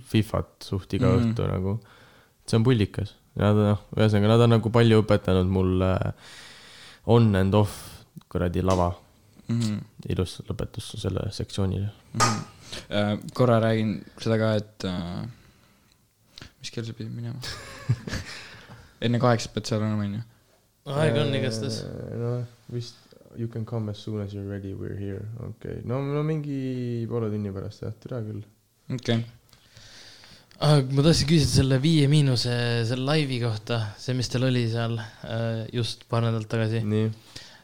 Fifat 0.07 0.69
suht 0.69 0.93
iga 0.95 1.11
mm 1.11 1.31
õhtu 1.33 1.49
nagu. 1.49 1.77
see 2.47 2.59
on 2.59 2.63
pullikas. 2.63 3.15
Nad 3.37 3.59
noh, 3.59 3.83
ühesõnaga 3.97 4.31
nad 4.33 4.45
on 4.47 4.55
nagu 4.57 4.71
palju 4.71 5.03
õpetanud 5.03 5.51
mulle 5.51 5.91
on 7.11 7.35
and 7.35 7.55
off 7.55 8.05
kuradi 8.31 8.63
lava 8.63 8.93
mm. 9.47 9.59
-hmm. 9.61 9.81
ilus 10.09 10.39
lõpetus 10.49 10.93
sellele 11.01 11.31
sektsioonile 11.31 11.89
mm. 11.89 12.19
-hmm 12.19 12.45
Äh, 12.89 13.17
korra 13.33 13.59
räägin 13.61 13.97
seda 14.21 14.37
ka, 14.39 14.51
et 14.59 14.85
äh, 14.87 15.23
mis 16.59 16.71
kell 16.73 16.87
sa 16.87 16.95
pidid 16.95 17.13
minema 17.15 17.39
enne 19.05 19.21
kaheksat 19.23 19.53
pead 19.55 19.69
seal 19.69 19.83
olema, 19.83 20.05
onju. 20.07 20.21
aega 20.97 21.23
on 21.23 21.35
igastahes. 21.39 21.81
Äh, 21.85 22.17
noh, 22.21 22.43
vist 22.73 22.99
you 23.37 23.49
can 23.51 23.65
come 23.67 23.91
as 23.91 24.03
soon 24.03 24.21
as 24.23 24.33
you 24.35 24.43
are 24.43 24.49
ready, 24.49 24.73
we 24.73 24.91
are 24.91 24.99
here, 24.99 25.23
okei 25.39 25.79
okay., 25.79 25.87
no, 25.87 26.01
no 26.03 26.23
mingi 26.27 27.07
poole 27.09 27.31
tunni 27.33 27.53
pärast 27.55 27.85
jah, 27.85 27.95
tere 28.03 28.21
küll. 28.27 28.45
okei 28.89 28.99
okay. 29.23 29.33
Ah, 30.57 30.79
ma 30.81 31.03
tahtsin 31.05 31.27
küsida 31.29 31.51
selle 31.51 31.77
Viie 31.77 32.07
Miinuse, 32.09 32.53
selle 32.89 33.05
laivi 33.05 33.35
kohta, 33.43 33.75
see, 34.01 34.15
mis 34.17 34.31
teil 34.33 34.47
oli 34.47 34.63
seal 34.71 34.95
just 35.69 36.07
paar 36.09 36.23
nädalat 36.25 36.49
tagasi. 36.49 36.81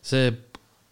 see, 0.06 0.28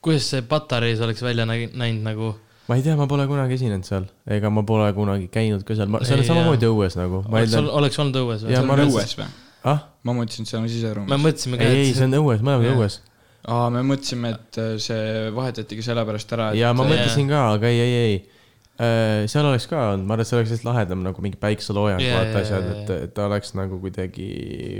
kuidas 0.02 0.30
see 0.34 0.42
Patareis 0.42 1.02
oleks 1.02 1.22
välja 1.24 1.46
näinud 1.46 2.02
nagu 2.06 2.34
ma 2.72 2.78
ei 2.80 2.84
tea, 2.86 2.96
ma 2.96 3.08
pole 3.10 3.28
kunagi 3.28 3.58
esinenud 3.58 3.88
seal, 3.88 4.08
ega 4.32 4.50
ma 4.54 4.64
pole 4.68 4.90
kunagi 4.96 5.30
käinud 5.34 5.64
ka 5.68 5.76
seal, 5.78 5.92
see 6.08 6.18
on 6.18 6.28
samamoodi 6.28 6.70
õues 6.70 6.98
nagu. 7.00 7.24
oleks, 7.28 7.56
oleks 7.60 8.02
olnud 8.04 8.20
õues 8.22 8.46
või? 8.46 8.54
see 8.56 8.62
on 8.64 8.84
õues 8.86 9.16
või? 9.20 9.30
ah? 9.68 9.82
ma 10.08 10.16
mõtlesin, 10.18 10.48
et 10.48 10.52
see 10.52 10.60
on 10.60 10.68
siseruumis. 10.72 11.12
me 11.12 11.20
mõtlesime 11.22 11.60
ka. 11.60 11.68
ei, 11.68 11.88
ei, 11.88 11.96
see 11.98 12.08
on 12.08 12.20
õues, 12.22 12.44
mõlemad 12.46 12.70
on 12.70 12.80
õues. 12.80 13.00
aa, 13.44 13.66
me 13.76 13.84
mõtlesime, 13.90 14.34
et 14.38 14.62
äh, 14.62 14.72
see 14.82 15.26
vahetatigi 15.36 15.86
sellepärast 15.86 16.38
ära, 16.38 16.52
et. 16.54 16.62
ja 16.62 16.72
ma 16.78 16.88
mõtlesin 16.88 17.32
ka, 17.32 17.44
aga 17.58 17.74
ei, 17.74 17.82
ei, 17.84 17.98
ei. 18.06 18.22
Äh, 18.82 19.28
seal 19.30 19.46
oleks 19.46 19.68
ka 19.70 19.78
olnud, 19.92 20.08
ma 20.10 20.16
arvan, 20.16 20.24
et 20.24 20.30
see 20.30 20.38
oleks 20.40 20.52
lihtsalt 20.56 20.66
lahedam 20.66 21.04
nagu 21.06 21.22
mingi 21.22 21.38
päikseloojang 21.42 22.02
yeah,, 22.02 22.16
vaata 22.18 22.40
jaa, 22.40 22.46
asjad, 22.48 22.64
jaa, 22.66 22.78
et, 22.80 22.94
et 23.06 23.12
ta 23.14 23.28
oleks 23.28 23.52
nagu 23.60 23.78
kuidagi 23.84 24.30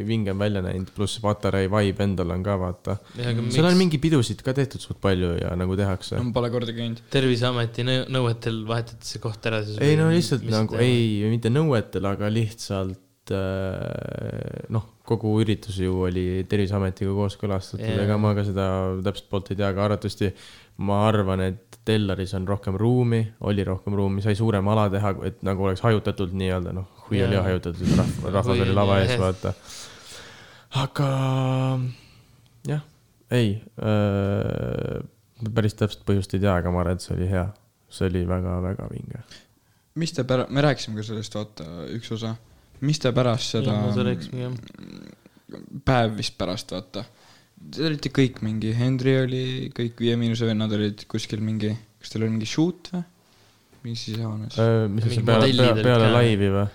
vingem 0.08 0.42
välja 0.42 0.64
näinud, 0.66 0.90
pluss 0.96 1.20
Patarei 1.22 1.70
vibe 1.70 2.02
endal 2.08 2.34
on 2.34 2.42
ka 2.46 2.56
vaata. 2.58 2.96
seal 3.14 3.68
on 3.70 3.78
mingi 3.78 4.00
pidusid 4.02 4.42
ka 4.46 4.56
tehtud 4.58 4.82
suht 4.82 4.98
palju 5.04 5.36
ja 5.38 5.52
nagu 5.60 5.78
tehakse. 5.78 6.18
ma 6.18 6.34
pole 6.34 6.50
kordagi 6.54 6.82
käinud. 6.82 7.04
terviseameti 7.14 7.86
nõu- 7.86 8.08
nõuetel 8.18 8.64
vahetati 8.72 9.12
see 9.12 9.22
koht 9.22 9.46
ära 9.52 9.62
siis. 9.68 9.78
ei 9.86 10.00
no 10.00 10.10
lihtsalt 10.10 10.50
nagu, 10.50 10.82
ei, 10.82 11.22
mitte 11.30 11.54
nõuetel, 11.54 12.08
aga 12.10 12.32
lihtsalt 12.34 13.36
äh, 13.38 14.66
noh, 14.74 14.88
kogu 15.06 15.36
üritus 15.44 15.78
ju 15.82 16.08
oli 16.08 16.26
Terviseametiga 16.50 17.14
kooskõlastatud 17.18 17.86
yeah., 17.86 18.02
ega 18.08 18.18
ma 18.22 18.34
ka 18.38 18.48
seda 18.48 18.66
täpselt 19.06 19.30
poolt 19.30 19.54
ei 19.54 19.60
tea, 19.62 19.70
aga 19.70 19.86
arvatavasti 19.92 20.32
ma 20.86 21.04
arvan, 21.10 21.46
et 21.52 21.71
Tellaris 21.86 22.34
on 22.38 22.48
rohkem 22.48 22.76
ruumi, 22.78 23.22
oli 23.50 23.64
rohkem 23.66 23.96
ruumi, 23.98 24.22
sai 24.22 24.36
suurem 24.38 24.68
ala 24.70 24.86
teha, 24.94 25.16
et 25.26 25.40
nagu 25.46 25.66
oleks 25.66 25.82
hajutatult 25.82 26.34
nii-öelda 26.38 26.74
noh, 26.78 26.86
hui 27.08 27.24
oli 27.26 27.34
Jaa. 27.34 27.46
hajutatud, 27.48 27.94
rahv-, 27.98 28.28
rahvas 28.28 28.52
Või 28.52 28.66
oli 28.68 28.76
lava 28.78 28.98
oli, 29.00 29.08
ees, 29.08 29.22
vaata. 29.22 29.54
aga 30.84 31.08
jah, 32.70 32.84
ei 33.34 33.56
äh,, 33.82 35.02
päris 35.50 35.74
täpset 35.80 36.06
põhjust 36.06 36.38
ei 36.38 36.44
tea, 36.44 36.54
aga 36.54 36.74
ma 36.74 36.84
arvan, 36.84 37.00
et 37.00 37.06
see 37.06 37.16
oli 37.18 37.30
hea. 37.32 37.48
see 37.92 38.12
oli 38.12 38.22
väga-väga 38.30 38.86
vinge. 38.92 39.24
mis 39.96 40.14
te 40.14 40.24
pära-, 40.28 40.46
me 40.54 40.62
rääkisime 40.62 41.02
ka 41.02 41.08
sellest, 41.10 41.40
vaata, 41.40 41.66
üks 41.98 42.14
osa. 42.14 42.36
mis 42.86 43.02
te 43.02 43.10
pärast 43.16 43.58
seda 43.58 43.80
rääkisime 43.98 44.46
jah. 44.46 44.54
päev 45.86 46.14
vist 46.22 46.38
pärast, 46.38 46.78
vaata. 46.78 47.08
Te 47.72 47.86
olite 47.88 48.10
kõik 48.12 48.42
mingi, 48.44 48.74
Henry 48.76 49.16
oli, 49.22 49.44
kõik 49.76 50.02
Viie 50.02 50.18
Miinuse 50.20 50.48
vennad 50.50 50.74
olid 50.76 51.06
kuskil 51.12 51.44
mingi, 51.46 51.72
kas 52.02 52.12
teil 52.12 52.26
oli 52.26 52.34
mingi 52.36 52.50
shoot 52.50 52.92
või? 52.96 53.04
mis 53.86 54.02
siis 54.06 54.18
iganes. 54.20 54.58
Äh, 54.62 54.88
mis 54.92 55.06
Mingi 55.08 55.16
see 55.16 55.26
peale, 55.26 55.48
peale, 55.58 55.86
peale 55.86 56.10
laivi 56.14 56.52
või? 56.54 56.66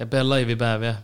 ja 0.00 0.08
peale 0.10 0.28
laivi 0.34 0.56
päev 0.60 0.84
jah, 0.88 0.98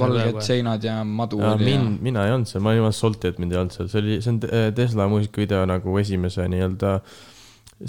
valged 0.00 0.40
seinad 0.44 0.84
ja 0.84 1.00
madu 1.08 1.40
jaa, 1.40 1.56
oli 1.56 1.68
mind, 1.68 2.00
mina 2.04 2.24
ei 2.28 2.34
olnud 2.36 2.48
seal, 2.48 2.62
ma 2.64 2.72
olin 2.72 2.82
jumala 2.82 2.96
salty, 2.96 3.32
et 3.32 3.42
mind 3.42 3.54
ei 3.54 3.60
olnud 3.62 3.76
seal, 3.76 3.90
see 3.92 4.00
oli, 4.02 4.16
see 4.24 4.32
on 4.32 4.40
Te- 4.44 4.64
Tesla 4.76 5.08
muusikavideo 5.10 5.62
nagu 5.68 5.98
esimese 6.00 6.46
nii-öelda 6.52 6.94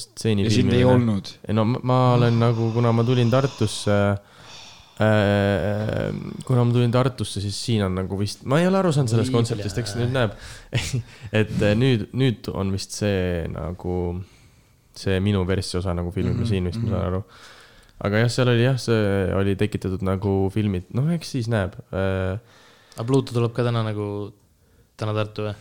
stseeni 0.03 0.47
ja 0.47 0.53
sind 0.53 0.73
ei. 0.73 0.85
olnud. 0.87 1.33
ei 1.47 1.55
no 1.55 1.67
ma, 1.69 1.81
ma 1.91 1.97
olen 2.17 2.39
nagu, 2.41 2.71
kuna 2.75 2.93
ma 2.95 3.05
tulin 3.07 3.31
Tartusse 3.31 3.93
äh,, 3.93 4.32
kuna 4.97 6.63
ma 6.63 6.73
tulin 6.73 6.91
Tartusse, 6.93 7.41
siis 7.41 7.57
siin 7.57 7.81
on 7.87 7.95
nagu 7.97 8.17
vist, 8.19 8.43
ma 8.49 8.59
ei 8.61 8.67
ole 8.69 8.77
aru 8.77 8.91
saanud 8.93 9.09
sellest 9.09 9.33
kontseptist, 9.33 9.79
eks 9.81 9.95
nüüd 9.97 10.13
näeb. 10.13 10.35
et 11.41 11.55
äh, 11.61 11.73
nüüd, 11.79 12.07
nüüd 12.13 12.49
on 12.53 12.73
vist 12.75 12.93
see 12.99 13.47
nagu, 13.49 13.97
see 14.97 15.17
minu 15.25 15.41
versi 15.49 15.79
osa 15.79 15.95
nagu 15.97 16.13
filmime 16.13 16.35
mm 16.35 16.43
Mhm, 16.43 16.45
-hmm, 16.45 16.49
siin 16.49 16.69
vist, 16.69 16.81
ma 16.81 16.85
mhm. 16.85 16.93
saan 16.93 17.07
aru. 17.09 17.23
aga 18.03 18.21
jah, 18.23 18.29
seal 18.29 18.49
oli 18.53 18.63
jah, 18.63 18.77
see 18.77 19.33
oli 19.33 19.55
tekitatud 19.55 20.01
nagu 20.05 20.49
filmid, 20.53 20.89
noh, 20.93 21.09
eks 21.13 21.31
siis 21.37 21.47
näeb 21.49 21.73
äh,. 21.93 22.37
aga 22.97 23.05
Pluto 23.07 23.33
tuleb 23.33 23.53
ka 23.53 23.63
täna 23.63 23.83
nagu, 23.83 24.33
täna 24.97 25.13
Tartu 25.13 25.47
või? 25.47 25.55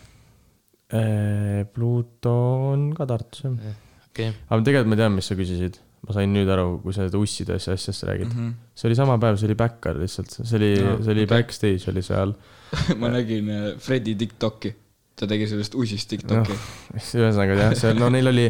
Äh, 0.92 1.64
Pluto 1.72 2.34
on 2.72 2.90
ka 2.92 3.06
Tartus 3.06 3.46
jah. 3.46 3.76
okei, 4.10 4.28
aga 4.48 4.60
tegelikult 4.60 4.92
ma 4.92 5.00
tean, 5.00 5.16
mis 5.16 5.30
sa 5.30 5.34
küsisid. 5.38 5.80
Ma 6.02 6.16
sain 6.16 6.32
nüüd 6.34 6.50
aru, 6.50 6.80
kui 6.82 6.94
sa 6.94 7.06
seda 7.06 7.20
usside 7.22 7.56
asja 7.58 7.76
asjast 7.78 8.04
räägid 8.08 8.30
mm. 8.32 8.38
-hmm. 8.38 8.54
see 8.74 8.88
oli 8.88 8.98
sama 8.98 9.18
päev, 9.22 9.36
see 9.38 9.48
oli 9.50 9.58
backar 9.58 9.98
lihtsalt, 10.00 10.32
see 10.34 10.56
oli 10.58 10.70
no,, 10.82 10.96
see 10.98 11.14
oli 11.14 11.26
okay. 11.26 11.36
backstage 11.36 11.90
oli 11.92 12.02
seal. 12.02 12.34
ma 13.00 13.10
nägin 13.12 13.50
äh, 13.50 13.66
Fredi 13.78 14.14
Tiktoki, 14.18 14.74
ta 15.16 15.28
tegi 15.30 15.46
sellest 15.50 15.76
ussist 15.78 16.10
Tiktoki. 16.10 16.56
ühesõnaga 17.20 17.58
jah, 17.60 17.76
seal, 17.78 18.00
no 18.00 18.10
neil 18.10 18.32
oli 18.32 18.48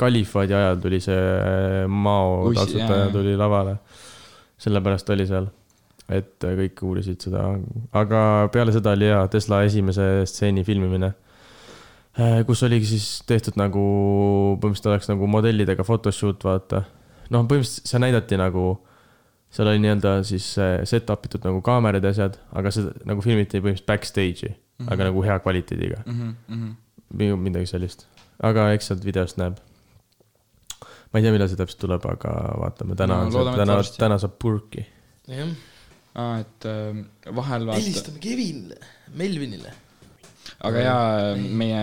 kalifaadi 0.00 0.56
ajal 0.56 0.80
tuli 0.82 1.00
see 1.04 1.18
äh, 1.18 1.84
Mao 1.88 2.52
taltsutaja 2.54 2.88
jaa, 2.88 3.04
jaa. 3.04 3.12
tuli 3.12 3.36
lavale. 3.36 3.76
sellepärast 4.64 5.10
oli 5.12 5.26
seal, 5.28 5.50
et 6.08 6.40
kõik 6.40 6.80
uurisid 6.86 7.20
seda, 7.20 7.50
aga 7.92 8.20
peale 8.54 8.72
seda 8.72 8.94
oli 8.96 9.10
ja 9.10 9.26
Tesla 9.28 9.60
esimese 9.66 10.06
stseeni 10.30 10.64
filmimine. 10.64 11.12
Kus 12.46 12.62
oligi 12.66 12.86
siis 12.94 13.06
tehtud 13.26 13.56
nagu, 13.58 13.84
põhimõtteliselt 14.62 14.90
oleks 14.92 15.10
nagu 15.10 15.26
modellidega 15.30 15.86
photoshoot, 15.86 16.44
vaata. 16.46 16.84
noh, 17.34 17.46
põhimõtteliselt 17.50 17.90
see 17.90 18.02
näidati 18.02 18.38
nagu, 18.38 18.66
seal 19.54 19.70
oli 19.70 19.82
nii-öelda 19.82 20.16
siis 20.26 20.52
äh, 20.62 20.76
set 20.88 21.10
up 21.10 21.26
itud 21.26 21.44
nagu 21.46 21.62
kaamerad 21.64 22.04
ja 22.06 22.14
asjad, 22.14 22.38
aga 22.54 22.72
seda 22.74 22.94
nagu 23.08 23.24
filmiti 23.24 23.58
põhimõtteliselt 23.58 23.90
backstage'i 23.90 24.50
mm, 24.50 24.56
-hmm. 24.56 24.92
aga 24.94 25.10
nagu 25.10 25.26
hea 25.26 25.38
kvaliteediga. 25.42 26.02
Mhm, 26.06 26.72
Minu- 27.14 27.38
midagi 27.38 27.68
sellist, 27.70 28.08
aga 28.42 28.72
eks 28.74 28.88
sealt 28.90 29.04
videost 29.06 29.38
näeb. 29.38 29.58
ma 31.12 31.20
ei 31.20 31.22
tea, 31.22 31.30
millal 31.34 31.48
see 31.50 31.58
täpselt 31.58 31.78
tuleb, 31.78 32.06
aga 32.10 32.32
vaatame, 32.58 32.96
täna 32.98 33.20
No 33.20 33.26
on 33.26 33.32
see 33.32 33.58
täna, 33.58 33.76
täna 33.98 34.18
saab 34.18 34.38
purki. 34.42 34.86
jah. 35.30 35.50
aa, 36.14 36.40
et 36.40 36.66
äh, 36.66 37.04
vahel 37.34 37.66
vaata, 37.66 37.80
helistame 37.82 38.18
Kevinile, 38.22 38.78
Melvinile. 39.14 39.74
Aga 40.68 40.86
jaa, 40.86 41.34
meie 41.36 41.82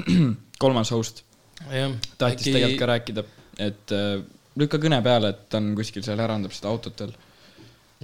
kolmas 0.62 0.90
host 0.94 1.24
jah. 1.70 1.94
tahtis 2.18 2.46
Äkki... 2.46 2.52
tegelikult 2.52 2.82
ka 2.82 2.90
rääkida, 2.92 3.24
et 3.68 3.94
äh, 3.96 4.20
lükka 4.60 4.80
kõne 4.82 5.00
peale, 5.04 5.32
et 5.34 5.46
ta 5.52 5.60
on 5.62 5.72
kuskil 5.78 6.04
seal 6.06 6.20
härandab 6.22 6.54
seda 6.56 6.72
autot 6.72 7.00
veel. 7.04 7.16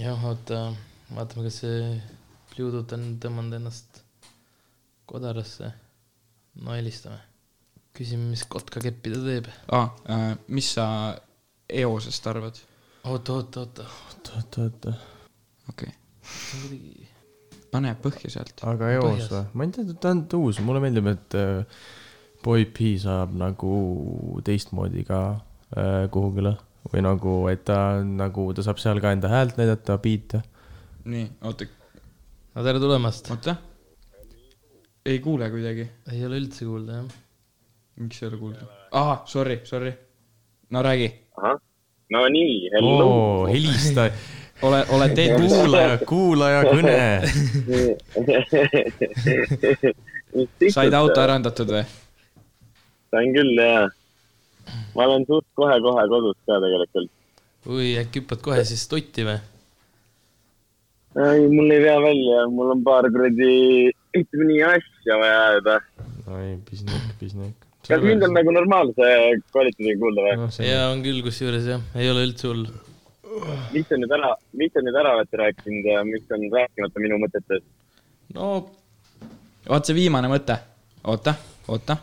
jah, 0.00 0.24
oota, 0.30 0.64
vaatame, 1.12 1.46
kas 1.48 1.61
see 1.64 2.00
Bluetooth 2.53 2.96
on 2.96 3.07
tõmmanud 3.22 3.59
ennast 3.61 4.03
kodarasse. 5.09 5.72
no 6.64 6.76
helistame. 6.76 7.20
küsime, 7.96 8.30
mis 8.32 8.44
kotkakeppi 8.48 9.14
ta 9.14 9.22
teeb. 9.28 9.48
aa 9.78 9.86
äh,, 10.11 10.28
mis 10.48 10.74
sa 10.76 10.86
eosest 11.68 12.26
arvad? 12.26 12.61
oota, 13.05 13.38
oota, 13.38 13.61
oota. 13.61 13.88
oota, 14.11 14.36
oota, 14.36 14.68
oota. 14.68 14.94
okei 15.68 15.88
okay., 15.88 17.11
pane 17.72 17.94
põhja 18.02 18.30
sealt. 18.32 18.62
aga 18.68 18.90
eos 18.98 19.28
või? 19.30 19.42
ma 19.56 19.66
ei 19.66 19.74
tea, 19.74 19.96
ta 20.00 20.12
on 20.12 20.26
uus, 20.40 20.60
mulle 20.64 20.82
meeldib, 20.84 21.08
et 21.12 21.38
äh, 21.40 21.80
Boy 22.42 22.66
P 22.74 22.96
saab 23.00 23.34
nagu 23.38 23.72
teistmoodi 24.44 25.04
ka 25.08 25.22
äh, 25.32 26.04
kuhugile 26.12 26.56
või 26.90 27.04
nagu, 27.06 27.36
et 27.52 27.62
ta 27.68 27.78
on 28.00 28.16
nagu, 28.18 28.48
ta 28.56 28.64
saab 28.66 28.80
seal 28.82 29.00
ka 29.02 29.12
enda 29.14 29.30
häält 29.30 29.60
näidata, 29.60 29.96
biite. 30.02 30.42
nii, 31.08 31.28
oota, 31.48 31.68
no 32.56 32.66
tere 32.66 32.82
tulemast. 32.82 33.30
oota. 33.32 33.56
ei 35.06 35.22
kuule 35.24 35.48
kuidagi, 35.54 35.88
ei 36.12 36.24
ole 36.26 36.42
üldse 36.42 36.68
kuulda, 36.68 37.00
jah. 37.00 37.18
miks 38.02 38.22
ei 38.22 38.28
ole 38.28 38.42
kuulda? 38.42 38.68
aa, 39.00 39.22
sorry, 39.30 39.60
sorry. 39.68 39.94
no 40.74 40.84
räägi, 40.84 41.08
ahah, 41.38 41.56
no 42.12 42.26
nii, 42.36 42.58
hello 42.74 43.08
oo, 43.08 43.42
helista, 43.48 44.10
ole, 44.62 45.08
eetris. 45.10 45.52
kuulaja, 45.52 45.98
kuulaja 46.08 46.62
kõne. 46.68 46.98
said 50.70 50.94
auto? 50.96 51.20
ärandatud 51.22 51.72
või? 51.74 51.84
sain 53.12 53.34
küll 53.36 53.58
jaa. 53.58 53.86
ma 54.96 55.06
olen 55.08 55.26
suht 55.28 55.48
kohe-kohe 55.58 56.04
kodus 56.12 56.38
ka 56.48 56.60
tegelikult. 56.64 57.10
oi, 57.68 57.88
äkki 58.02 58.22
hüppad 58.22 58.44
kohe 58.44 58.62
siis 58.68 58.84
totti 58.90 59.26
või? 59.28 59.40
ei, 61.16 61.48
mul 61.52 61.74
ei 61.74 61.82
vea 61.84 61.98
välja, 62.04 62.46
mul 62.52 62.72
on 62.76 62.86
paar 62.86 63.10
kuradi, 63.12 63.90
ütleme 64.16 64.48
nii, 64.52 64.62
asja 64.70 65.18
vaja 65.20 65.42
ajada. 65.50 65.76
oi, 66.38 66.54
pisnik, 66.70 67.10
pisnik. 67.20 67.68
kas 67.88 68.06
mind 68.06 68.24
on 68.28 68.38
nagu 68.38 68.54
normaalse 68.54 69.12
kvaliteediga 69.50 70.00
kuulda 70.00 70.30
või? 70.30 70.48
see 70.54 70.70
jaa, 70.70 70.88
on 70.94 71.04
küll 71.04 71.20
kusjuures 71.26 71.68
jah, 71.74 71.84
ei 71.98 72.10
ole 72.12 72.24
üldse 72.30 72.48
hull. 72.48 72.66
Mis 73.72 73.92
on 73.92 74.02
nüüd 74.02 74.14
ära, 74.18 74.32
mis 74.58 74.76
on 74.78 74.86
nüüd 74.88 74.98
ära 75.00 75.14
olete 75.16 75.40
rääkinud 75.40 75.88
ja 75.88 76.04
mis 76.06 76.24
on 76.34 76.46
rääkimata 76.52 77.02
minu 77.02 77.18
mõtetest? 77.22 77.66
no 78.36 78.52
vaat 79.68 79.88
see 79.88 79.96
viimane 79.96 80.30
mõte, 80.32 80.56
oota, 81.08 81.34
oota, 81.68 81.96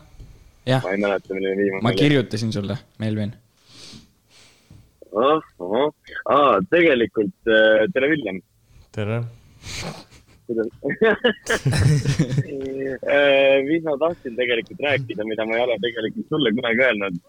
jah, 0.68 0.84
ma 0.84 0.94
ei 0.94 1.02
mäleta, 1.02 1.34
milline 1.36 1.56
viimane 1.62 1.84
ma. 1.86 1.94
kirjutasin 1.96 2.52
sulle, 2.54 2.78
Melvin. 3.02 3.34
ah, 5.12 5.42
ahah, 5.66 5.90
aa, 6.36 6.54
tegelikult 6.70 7.50
äh, 7.50 7.84
tere, 7.94 8.14
Villem. 8.14 8.42
tere. 8.94 9.22
Äh, 13.10 13.62
mis 13.68 13.84
ma 13.86 13.94
tahtsin 14.00 14.34
tegelikult 14.34 14.80
rääkida, 14.82 15.22
mida 15.24 15.44
ma 15.46 15.54
ei 15.54 15.62
ole 15.62 15.76
tegelikult 15.82 16.26
sulle 16.32 16.50
kunagi 16.56 16.82
öelnud. 16.82 17.20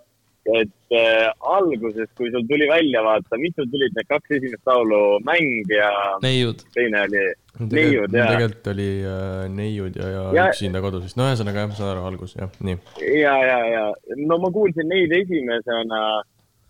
Et 0.45 0.95
äh, 0.97 1.27
alguses, 1.45 2.09
kui 2.17 2.31
sul 2.33 2.41
tuli 2.49 2.65
välja 2.69 3.03
vaata, 3.05 3.37
mis 3.37 3.53
sul 3.55 3.67
tulid 3.69 3.93
need 3.93 4.07
kaks 4.09 4.31
esimest 4.39 4.65
laulu, 4.65 5.19
Mäng 5.27 5.69
ja 5.69 5.91
neiud. 6.23 6.63
teine 6.73 7.03
oli 7.05 7.21
Neiud 7.61 8.13
ja, 8.15 8.25
tegelikult 8.31 8.67
oli 8.73 8.87
äh, 9.05 9.45
neiud 9.53 9.95
ja, 9.99 10.07
ja, 10.09 10.21
Ja- 10.31 10.33
ja 10.39 10.45
üksinda 10.49 10.81
kodus 10.81 11.03
vist, 11.05 11.17
no 11.19 11.27
ühesõnaga 11.29 11.61
jah, 11.65 11.69
ma 11.69 11.77
saan 11.77 11.91
aru, 11.93 12.05
algus 12.09 12.33
jah, 12.39 12.49
nii. 12.65 12.77
ja, 13.21 13.35
ja, 13.45 13.59
ja 13.75 13.83
no 14.25 14.37
ma 14.41 14.49
kuulsin 14.55 14.89
neid 14.89 15.13
esimesena 15.19 16.01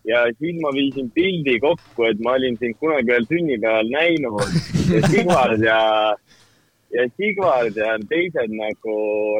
ja 0.10 0.26
siis 0.40 0.58
ma 0.60 0.72
viisin 0.76 1.08
pildi 1.16 1.60
kokku, 1.64 2.10
et 2.10 2.20
ma 2.26 2.34
olin 2.40 2.58
sind 2.60 2.76
kunagi 2.82 3.14
ühel 3.14 3.28
sünnipäeval 3.30 3.92
näinud. 3.94 4.60
Ja 4.92 5.02
Sigvard 5.14 5.62
ja, 5.64 5.80
ja 6.98 7.06
Sigvard 7.16 7.78
ja 7.78 7.94
teised 8.10 8.52
nagu 8.58 8.96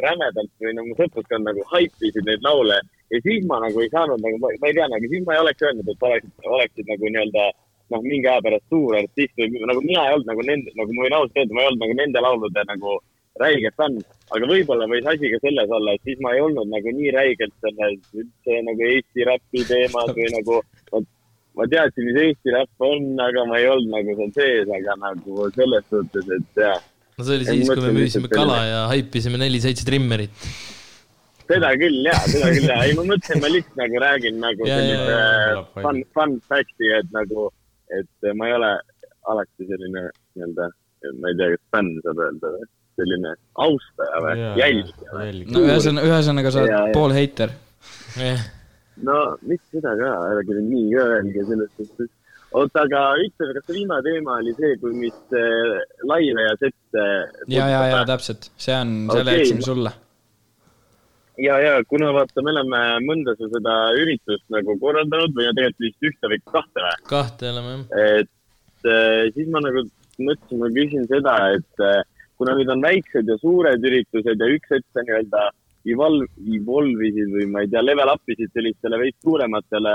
rämedalt 0.06 0.52
või 0.62 0.76
no 0.78 0.86
mu 0.88 0.94
sõpruskond 1.00 1.50
nagu 1.50 1.66
haipisid 1.74 2.22
neid 2.30 2.46
laule 2.46 2.78
ja 3.12 3.20
siis 3.26 3.44
ma 3.48 3.60
nagu 3.62 3.82
ei 3.82 3.92
saanud 3.92 4.22
nagu, 4.24 4.40
ma 4.42 4.50
ei 4.52 4.76
tea, 4.76 4.88
nagu 4.88 5.12
siis 5.12 5.24
ma 5.26 5.36
ei 5.36 5.44
oleks 5.44 5.66
öelnud, 5.66 5.92
et 5.92 6.08
oleksid, 6.08 6.34
oleksid 6.58 6.90
nagu 6.92 7.12
nii-öelda 7.12 7.46
noh, 7.92 8.04
mingi 8.04 8.28
aja 8.28 8.42
pärast 8.44 8.68
suur 8.72 8.98
artist 8.98 9.40
või 9.40 9.64
nagu 9.68 9.84
mina 9.84 10.04
ei 10.08 10.16
olnud 10.16 10.30
nagu 10.32 10.44
nende, 10.48 10.74
nagu 10.78 10.96
ma 10.96 11.06
võin 11.06 11.16
ausalt 11.18 11.40
öelda, 11.40 11.56
ma 11.56 11.64
ei 11.64 11.70
olnud 11.70 11.84
nagu 11.84 11.98
nende 12.00 12.24
laulude 12.26 12.66
nagu 12.68 12.98
räige 13.40 13.72
fänn. 13.78 14.02
aga 14.32 14.48
võib-olla 14.48 14.88
võis 14.88 15.08
asi 15.08 15.30
ka 15.32 15.40
selles 15.42 15.72
olla, 15.78 15.96
et 15.96 16.06
siis 16.08 16.20
ma 16.24 16.34
ei 16.34 16.44
olnud 16.44 16.68
nagu 16.72 16.94
nii 16.98 17.10
räigelt 17.16 17.54
selles 17.64 17.98
üldse 18.16 18.60
nagu 18.68 18.86
Eesti 18.88 19.28
räpi 19.28 19.64
teemas 19.68 20.12
või 20.16 20.28
nagu 20.36 20.60
ma, 20.92 21.02
ma 21.60 21.68
teadsin, 21.74 22.08
mis 22.08 22.20
Eesti 22.26 22.56
räpp 22.56 22.88
on, 22.88 23.12
aga 23.28 23.44
ma 23.48 23.60
ei 23.60 23.68
olnud 23.72 23.92
nagu 23.96 24.16
seal 24.20 24.34
sees, 24.38 24.72
aga 24.78 24.96
nagu 25.04 25.50
selles 25.56 25.88
suhtes, 25.92 26.32
et 26.38 26.64
jah 26.64 26.80
no 27.16 27.26
see 27.26 27.38
oli 27.38 27.48
siis, 27.48 27.72
kui 27.72 27.84
me 27.84 27.96
müüsime 27.96 28.30
kala 28.32 28.60
ja 28.66 28.84
haipisime 28.92 29.40
neli-seitse 29.40 29.84
trimmerit. 29.88 30.32
Seda 31.48 31.72
küll 31.80 31.98
ja, 32.06 32.14
seda 32.28 32.50
küll 32.54 32.68
ja, 32.70 32.78
ei 32.86 32.94
ma 32.98 33.04
mõtlesin, 33.08 33.40
ma 33.42 33.50
lihtsalt 33.52 33.80
nagu 33.82 34.00
räägin 34.04 34.38
nagu 34.42 34.68
Ja, 34.68 34.76
ja, 34.76 34.84
sellise 34.84 35.16
ja, 35.16 35.56
ja. 35.56 35.64
fun, 35.82 36.02
fun 36.16 36.36
fact'i, 36.48 36.92
et 36.98 37.10
nagu, 37.16 37.48
et 37.98 38.30
ma 38.38 38.48
ei 38.50 38.56
ole 38.58 38.70
alati 39.32 39.66
selline 39.68 40.06
nii-öelda, 40.36 40.70
ma 41.20 41.30
ei 41.32 41.36
tea, 41.40 41.50
kas 41.56 41.64
fänn 41.76 41.92
saab 42.06 42.22
öelda 42.26 42.54
või, 42.56 42.70
selline 43.00 43.34
austaja 43.66 44.22
või 44.24 44.40
jälgija 44.60 45.14
või? 45.18 45.44
no 45.52 45.62
ühesõnaga, 45.66 46.08
ühesõnaga 46.10 46.50
sa 46.54 46.58
Ja, 46.58 46.64
oled 46.64 46.74
ja. 46.74 46.96
pool 46.96 47.14
heiter. 47.16 47.54
no 49.06 49.20
mitte 49.48 49.78
seda 49.78 49.94
ka, 50.00 50.10
ärge 50.32 50.58
nüüd 50.58 50.68
nii 50.72 50.90
ka 50.96 51.06
öelge 51.16 51.46
selles 51.48 51.70
suhtes. 51.78 52.10
oota, 52.52 52.82
aga 52.84 53.02
ütle, 53.24 53.48
kas 53.56 53.64
see 53.68 53.78
viimane 53.78 54.04
teema 54.04 54.36
oli 54.42 54.52
see, 54.58 54.74
kui 54.82 54.92
mis 54.98 55.18
äh, 55.38 55.78
laive 56.10 56.44
ja 56.48 56.54
sette. 56.60 57.06
ja, 57.48 57.68
ja, 57.72 57.82
ja 57.94 58.02
täpselt, 58.08 58.50
see 58.60 58.76
on, 58.76 58.92
selle 59.12 59.30
Okei. 59.30 59.40
jätsime 59.46 59.64
sulle. 59.70 59.94
ja, 61.38 61.58
ja 61.62 61.72
kuna 61.88 62.12
vaata, 62.14 62.44
me 62.44 62.52
oleme 62.54 62.82
mõnda 63.06 63.34
seda 63.40 63.76
üritust 63.98 64.44
nagu 64.52 64.76
korraldanud 64.82 65.34
või 65.36 65.48
no 65.48 65.56
tegelikult 65.56 65.86
vist 65.86 66.08
ühte 66.10 66.32
või 66.32 66.40
kahte 66.52 66.84
või? 66.84 66.94
kahte 67.10 67.50
oleme 67.52 67.74
jah. 67.74 68.20
et 68.20 68.90
äh, 68.90 69.24
siis 69.36 69.48
ma 69.52 69.62
nagu 69.64 69.86
mõtlesin, 70.20 70.60
ma 70.60 70.70
küsin 70.76 71.08
seda, 71.10 71.36
et 71.56 71.84
äh, 71.86 72.02
kuna 72.40 72.56
nüüd 72.58 72.70
on 72.74 72.84
väiksed 72.84 73.28
ja 73.28 73.38
suured 73.40 73.90
üritused 73.90 74.40
ja 74.44 74.54
üks 74.56 74.74
hetk 74.74 74.88
sa 74.92 75.04
nii-öelda 75.06 75.48
evolve, 75.88 76.28
evolve 76.56 77.08
isid 77.08 77.32
või 77.32 77.48
ma 77.50 77.62
ei 77.64 77.70
tea, 77.72 77.82
level 77.82 78.12
up 78.12 78.30
isid 78.30 78.52
sellistele 78.54 78.98
veits 79.00 79.18
suurematele 79.24 79.94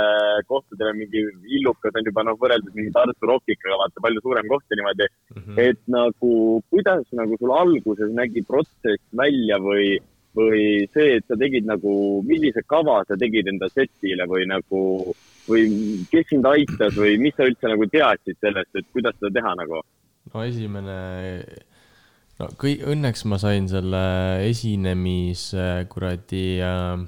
kohtadele, 0.49 0.93
mingi 0.97 1.23
Illukas 1.59 1.95
on 1.95 2.09
juba 2.09 2.25
noh, 2.27 2.37
võrreldes 2.41 2.75
mingi 2.75 2.91
Tartu 2.95 3.29
Rockiga, 3.29 3.77
vaata 3.79 4.03
palju 4.03 4.23
suurem 4.25 4.49
koht 4.51 4.65
ja 4.67 4.79
niimoodi 4.79 5.07
mm. 5.07 5.41
-hmm. 5.41 5.61
et 5.63 5.81
nagu, 5.91 6.33
kuidas 6.73 7.05
nagu 7.15 7.39
sul 7.39 7.55
alguses 7.55 8.11
nägi 8.15 8.43
protsess 8.47 9.03
välja 9.15 9.59
või, 9.63 9.97
või 10.37 10.61
see, 10.93 11.17
et 11.17 11.25
sa 11.27 11.37
tegid 11.39 11.67
nagu, 11.67 11.93
millise 12.27 12.63
kava 12.69 13.01
sa 13.07 13.17
tegid 13.19 13.49
enda 13.51 13.69
setile 13.71 14.27
või 14.29 14.45
nagu, 14.49 14.81
või 15.49 15.65
kes 16.11 16.29
sind 16.31 16.47
aitas 16.49 16.97
või 16.97 17.17
mis 17.21 17.35
sa 17.37 17.47
üldse 17.49 17.71
nagu 17.71 17.87
teadsid 17.91 18.37
sellest, 18.43 18.71
et 18.75 18.87
kuidas 18.93 19.17
seda 19.17 19.33
teha 19.39 19.55
nagu? 19.59 19.81
no 20.33 20.43
esimene, 20.43 20.97
no 22.39 22.49
kõik, 22.59 22.83
õnneks 22.93 23.23
ma 23.31 23.39
sain 23.41 23.69
selle 23.71 24.03
esinemise 24.47 25.87
kuradi 25.91 26.47
äh, 26.63 27.05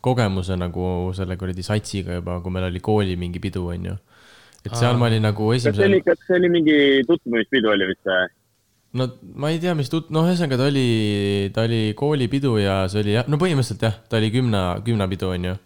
kogemuse 0.00 0.56
nagu 0.58 1.10
selle 1.16 1.36
kuradi 1.40 1.64
satsiga 1.66 2.20
juba, 2.20 2.38
kui 2.40 2.54
meil 2.54 2.70
oli 2.70 2.82
kooli 2.84 3.16
mingi 3.20 3.42
pidu, 3.42 3.66
onju. 3.74 3.96
et 4.64 4.76
seal 4.76 4.98
ma 5.00 5.08
olin 5.08 5.24
nagu 5.24 5.50
kas 5.50 5.64
see 5.64 5.70
esimesel 5.70 5.90
oli, 5.90 6.04
kas 6.04 6.26
see 6.26 6.36
oli 6.38 6.52
mingi 6.52 6.78
tutvumispidu 7.08 7.72
oli 7.74 7.90
vist 7.90 8.06
või? 8.08 8.28
No 8.98 9.06
ma 9.38 9.50
ei 9.52 9.60
tea, 9.62 9.74
mis 9.78 9.90
tut-, 9.92 10.10
noh, 10.14 10.26
ühesõnaga 10.28 10.58
ta 10.60 10.68
oli, 10.70 10.88
ta 11.54 11.66
oli 11.68 11.82
koolipidu 11.98 12.56
ja 12.60 12.82
see 12.90 13.04
oli 13.04 13.14
jah, 13.18 13.28
no 13.30 13.38
põhimõtteliselt 13.40 13.86
jah, 13.86 14.00
ta 14.10 14.18
oli 14.18 14.32
kümne, 14.34 14.64
kümnepidu, 14.86 15.30
onju. 15.36 15.56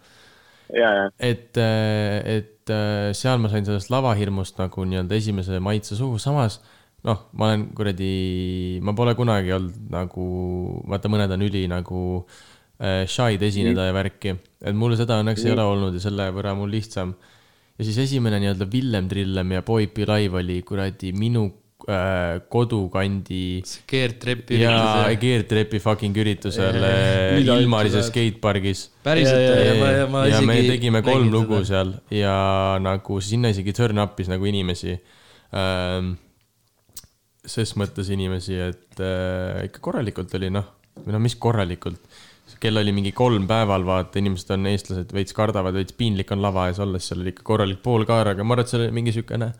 ja, 0.77 0.91
ja, 0.99 1.09
et, 1.17 1.57
et 1.57 2.75
seal 3.17 3.41
ma 3.41 3.51
sain 3.51 3.65
sellest 3.67 3.91
lavahirmust 3.93 4.61
nagu 4.61 4.85
nii-öelda 4.85 5.17
esimese 5.17 5.61
maitse 5.63 5.97
suhu, 5.97 6.21
samas 6.21 6.59
noh, 7.05 7.27
ma 7.37 7.51
olen 7.51 7.69
kuradi, 7.77 8.11
ma 8.85 8.95
pole 8.97 9.13
kunagi 9.17 9.53
olnud 9.55 9.89
nagu, 9.93 10.25
vaata, 10.89 11.11
mõned 11.11 11.33
on 11.35 11.45
üli 11.45 11.65
nagu 11.69 12.01
äh, 12.81 13.03
shy'd 13.09 13.43
esineda 13.45 13.89
ja 13.89 13.95
värki, 13.95 14.35
et 14.65 14.77
mul 14.77 14.95
seda 14.97 15.19
õnneks 15.21 15.45
ei 15.45 15.53
ole 15.53 15.65
olnud 15.75 15.97
ja 15.97 16.03
selle 16.03 16.29
võrra 16.35 16.55
mul 16.57 16.73
lihtsam. 16.73 17.13
ja 17.77 17.85
siis 17.85 17.99
esimene 18.07 18.39
nii-öelda 18.41 18.69
Villem 18.71 19.09
Trillem 19.11 19.53
ja 19.57 19.61
Boypi 19.65 20.07
live 20.07 20.41
oli 20.41 20.61
kuradi 20.65 21.13
minu 21.13 21.45
kodukandi 22.49 23.61
keertrepi 23.85 24.57
ja 24.57 24.71
üritus. 24.73 25.19
keertrepi 25.21 25.81
fucking 25.83 26.17
üritusel 26.17 26.79
äh, 26.81 27.35
ilmalises 27.43 28.09
skatepargis 28.09 28.87
päriselt 29.05 29.43
Ja, 29.43 29.51
ja, 29.53 29.59
ja, 29.59 29.75
või 29.75 29.81
ma-? 29.81 29.91
ja 29.93 30.07
ma 30.09 30.23
ja 30.31 30.39
me 30.41 30.55
isegi 30.57 30.71
tegime 30.71 31.03
kolm 31.05 31.29
lugu 31.29 31.59
seda. 31.61 31.67
seal 31.69 31.93
ja 32.17 32.37
nagu 32.81 33.19
sinna 33.21 33.53
isegi 33.53 33.75
turn 33.77 34.01
up'is 34.01 34.31
nagu 34.31 34.49
inimesi 34.49 34.95
ähm,. 35.53 36.15
ses 37.45 37.75
mõttes 37.77 38.09
inimesi, 38.09 38.57
et 38.57 39.05
äh, 39.05 39.67
ikka 39.67 39.83
korralikult 39.85 40.33
oli 40.39 40.49
noh, 40.49 40.65
või 41.03 41.13
no 41.13 41.21
mis 41.21 41.37
korralikult. 41.37 42.01
kell 42.57 42.81
oli 42.81 42.95
mingi 42.95 43.11
kolm 43.13 43.45
päeval, 43.45 43.85
vaata, 43.85 44.17
inimesed 44.17 44.49
on 44.55 44.65
eestlased, 44.71 45.13
veits 45.13 45.37
kardavad, 45.37 45.77
veits 45.77 45.93
piinlik 45.93 46.33
on 46.33 46.41
lava 46.41 46.65
ees 46.71 46.81
olles, 46.81 47.05
seal 47.05 47.21
oli 47.21 47.35
ikka 47.35 47.45
korralik 47.45 47.83
poolkaar, 47.85 48.33
aga 48.33 48.41
ma 48.41 48.55
arvan, 48.55 48.65
et 48.65 48.73
seal 48.73 48.87
oli 48.87 48.95
mingi 49.03 49.13
siukene 49.13 49.53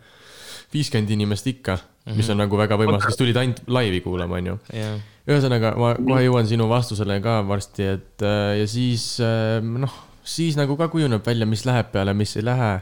viiskümmend 0.76 1.12
inimest 1.16 1.48
ikka, 1.52 1.78
mis 2.16 2.30
on 2.32 2.42
nagu 2.44 2.60
väga 2.60 2.78
võimas, 2.80 3.06
kes 3.08 3.20
tulid 3.20 3.38
ainult 3.40 3.64
laivi 3.72 4.02
kuulama, 4.04 4.40
onju 4.42 4.58
jah, 4.76 4.98
ühesõnaga, 5.26 5.74
ma 5.80 5.94
kohe 5.98 6.26
jõuan 6.28 6.50
sinu 6.50 6.68
vastusele 6.70 7.18
ka 7.24 7.40
varsti, 7.48 7.88
et 7.96 8.26
äh, 8.26 8.60
ja 8.62 8.68
siis 8.70 9.16
äh, 9.24 9.58
noh, 9.64 9.94
siis 10.26 10.58
nagu 10.60 10.78
ka 10.80 10.90
kujuneb 10.94 11.26
välja, 11.26 11.48
mis 11.50 11.66
läheb 11.68 11.92
peale, 11.94 12.14
mis 12.18 12.36
ei 12.38 12.46
lähe. 12.46 12.76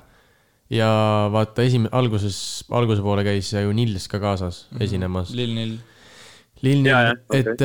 ja 0.73 0.89
vaata, 1.29 1.61
esim-, 1.61 1.89
alguses, 1.91 2.37
alguse 2.73 3.03
poole 3.05 3.23
käis 3.23 3.51
ju 3.53 3.73
Nils 3.75 4.07
ka 4.07 4.19
kaasas 4.19 4.65
mm 4.71 4.77
-hmm. 4.77 4.83
esinemas. 4.83 5.33
Lill 5.35 5.53
Nill. 5.53 5.77
Lill 6.63 6.81
Nill, 6.81 7.17
et, 7.33 7.61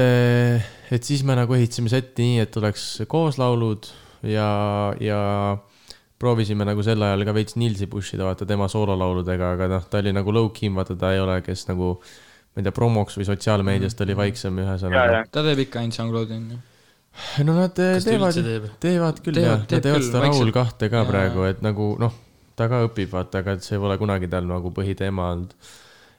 et 0.90 1.04
siis 1.04 1.22
me 1.24 1.34
nagu 1.38 1.54
ehitasime 1.54 1.88
setti 1.88 2.22
nii, 2.22 2.40
et 2.40 2.56
oleks 2.56 3.02
kooslaulud 3.08 3.86
ja, 4.22 4.94
ja 5.00 5.58
proovisime 6.18 6.66
nagu 6.66 6.82
sel 6.84 7.02
ajal 7.02 7.24
ka 7.26 7.34
veits 7.36 7.56
Nilsi 7.58 7.86
push 7.90 8.16
ida, 8.16 8.26
vaata 8.26 8.46
tema 8.48 8.68
soololauludega, 8.70 9.52
aga 9.56 9.68
noh, 9.70 9.84
ta 9.90 10.02
oli 10.02 10.14
nagu 10.14 10.34
low-key, 10.34 10.70
vaata 10.74 10.96
ta 10.98 11.12
ei 11.14 11.22
ole, 11.22 11.38
kes 11.46 11.68
nagu 11.70 11.92
ma 11.94 12.62
ei 12.62 12.66
tea, 12.66 12.74
promoks 12.74 13.18
või 13.18 13.28
sotsiaalmeedias 13.28 13.94
ta 13.94 14.06
oli 14.06 14.16
vaiksem 14.18 14.58
ja, 14.58 14.66
ühesõnaga 14.66 15.20
ja. 15.20 15.24
ta 15.30 15.44
teeb 15.46 15.62
ikka 15.66 15.82
ainult 15.82 15.98
SoundCloudi 15.98 16.38
onju. 16.38 16.60
no 17.46 17.58
nad 17.58 17.82
eh, 17.84 17.92
kas 17.98 18.08
teevad 18.08 18.40
teevad 18.82 19.20
küll 19.22 19.38
Teevad, 19.38 19.52
jah, 19.52 19.66
nad 19.66 19.86
teevad 19.86 20.06
seda 20.08 20.24
Raul 20.26 20.54
kahte 20.54 20.90
ka 20.90 21.04
Jaa. 21.04 21.10
praegu, 21.12 21.44
et 21.46 21.62
nagu 21.64 21.92
noh, 22.02 22.16
ta 22.58 22.66
ka 22.70 22.82
õpib, 22.88 23.12
vaata, 23.14 23.44
aga 23.44 23.54
et 23.58 23.66
see 23.66 23.78
pole 23.78 23.98
kunagi 24.00 24.30
tal 24.32 24.48
nagu 24.50 24.74
põhiteema 24.74 25.30
olnud. 25.34 25.54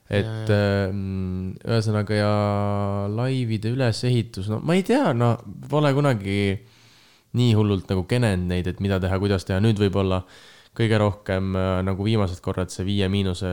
et 0.10 0.50
ähm, 0.56 1.52
ühesõnaga 1.60 2.16
ja 2.18 2.34
laivide 3.14 3.76
ülesehitus, 3.76 4.48
no 4.50 4.64
ma 4.64 4.80
ei 4.80 4.88
tea, 4.88 5.12
no 5.14 5.36
pole 5.70 5.92
kunagi 5.94 6.40
nii 7.38 7.52
hullult 7.58 7.90
nagu 7.92 8.06
kenenud 8.10 8.50
neid, 8.50 8.70
et 8.72 8.80
mida 8.82 8.98
teha, 9.02 9.20
kuidas 9.22 9.46
teha, 9.46 9.60
nüüd 9.62 9.80
võib-olla 9.82 10.24
kõige 10.80 11.00
rohkem 11.02 11.56
äh, 11.58 11.72
nagu 11.86 12.06
viimased 12.06 12.42
korrad 12.46 12.72
see 12.74 12.86
Viie 12.88 13.10
Miinuse 13.12 13.50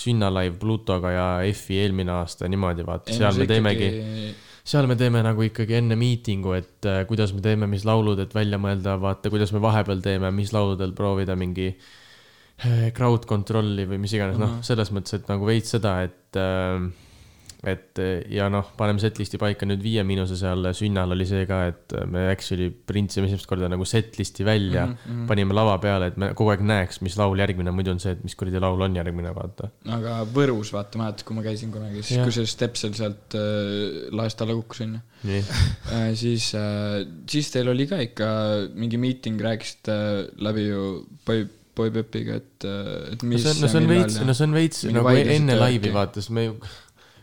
sünnalive 0.00 0.56
Plutoga 0.60 1.10
ja 1.14 1.26
F-i 1.52 1.80
eelmine 1.82 2.14
aasta 2.20 2.48
niimoodi 2.48 2.86
vaata, 2.86 3.14
seal 3.14 3.36
me 3.36 3.48
teemegi 3.50 3.90
seal 4.70 4.86
me 4.86 4.96
teeme 4.98 5.22
nagu 5.24 5.44
ikkagi 5.44 5.78
enne 5.80 5.96
miitingu, 5.98 6.54
et 6.58 6.88
äh, 6.88 7.02
kuidas 7.08 7.32
me 7.34 7.42
teeme, 7.44 7.68
mis 7.70 7.86
laulud, 7.88 8.20
et 8.22 8.34
välja 8.36 8.60
mõelda, 8.60 8.96
vaata, 9.00 9.32
kuidas 9.32 9.54
me 9.56 9.62
vahepeal 9.62 10.02
teeme, 10.04 10.30
mis 10.34 10.52
lauludel 10.54 10.92
proovida 10.96 11.36
mingi 11.38 11.70
äh, 11.72 12.90
crowd 12.96 13.26
control'i 13.30 13.86
või 13.90 14.00
mis 14.02 14.14
iganes, 14.16 14.38
noh, 14.40 14.58
selles 14.66 14.92
mõttes, 14.94 15.16
et 15.18 15.30
nagu 15.30 15.48
veits 15.48 15.74
seda, 15.76 15.96
et 16.06 16.38
äh, 16.38 16.90
et 17.60 18.00
äh, 18.00 18.22
ja 18.32 18.46
noh, 18.52 18.70
paneme 18.78 19.02
setlist'i 19.02 19.36
paika 19.40 19.66
nüüd 19.68 19.82
Viie 19.84 20.04
Miinuse 20.06 20.38
seal 20.40 20.64
sünnal 20.76 21.12
oli 21.12 21.26
see 21.28 21.44
ka, 21.48 21.60
et 21.68 21.94
me 22.08 22.24
actually 22.30 22.70
printsime 22.72 23.28
esimest 23.28 23.48
korda 23.50 23.68
nagu 23.68 23.84
setlist'i 23.88 24.46
välja 24.48 24.86
mm, 24.86 24.96
-hmm. 25.02 25.26
panime 25.28 25.56
lava 25.56 25.76
peale, 25.82 26.08
et 26.08 26.16
me 26.20 26.30
kogu 26.38 26.54
aeg 26.54 26.64
näeks, 26.64 27.02
mis 27.04 27.18
laul 27.20 27.38
järgmine, 27.42 27.74
muidu 27.76 27.92
on 27.92 28.00
see, 28.00 28.16
et 28.16 28.24
mis 28.24 28.36
kuradi 28.38 28.62
laul 28.64 28.80
on 28.88 28.96
järgmine, 28.96 29.34
vaata. 29.36 29.70
aga 29.98 30.22
Võrus, 30.32 30.72
vaata, 30.72 31.02
mäletad, 31.02 31.26
kui 31.28 31.36
ma 31.36 31.44
käisin 31.44 31.72
kunagi, 31.74 32.02
siis 32.02 32.34
see 32.34 32.48
Stepsel 32.48 32.96
sealt 32.96 33.36
äh, 33.36 34.08
laest 34.16 34.40
alla 34.40 34.56
kukkus 34.56 34.84
onju 34.86 35.00
äh,, 35.28 36.10
siis 36.16 36.54
äh,, 36.56 37.04
siis 37.28 37.52
teil 37.52 37.68
oli 37.68 37.86
ka 37.86 38.00
ikka 38.00 38.28
mingi 38.74 38.96
miiting, 39.00 39.40
rääkisite 39.40 39.96
läbi 40.40 40.70
ju 40.70 40.84
Boy, 41.26 41.48
Pepiga, 41.94 42.34
et, 42.36 42.64
et 43.14 43.22
no 43.22 43.28
mis 43.30 43.40
see 43.40 43.52
on, 43.54 43.60
no 43.62 43.68
see 43.70 43.78
on 43.78 43.86
veits, 43.88 44.16
no 44.26 44.34
see 44.36 44.46
on 44.48 44.56
veits 44.56 44.82
nagu 44.92 45.12
enne 45.16 45.54
laivi 45.56 45.92
vaata, 45.94 46.20
sest 46.20 46.32
me 46.36 46.42
ju, 46.48 46.56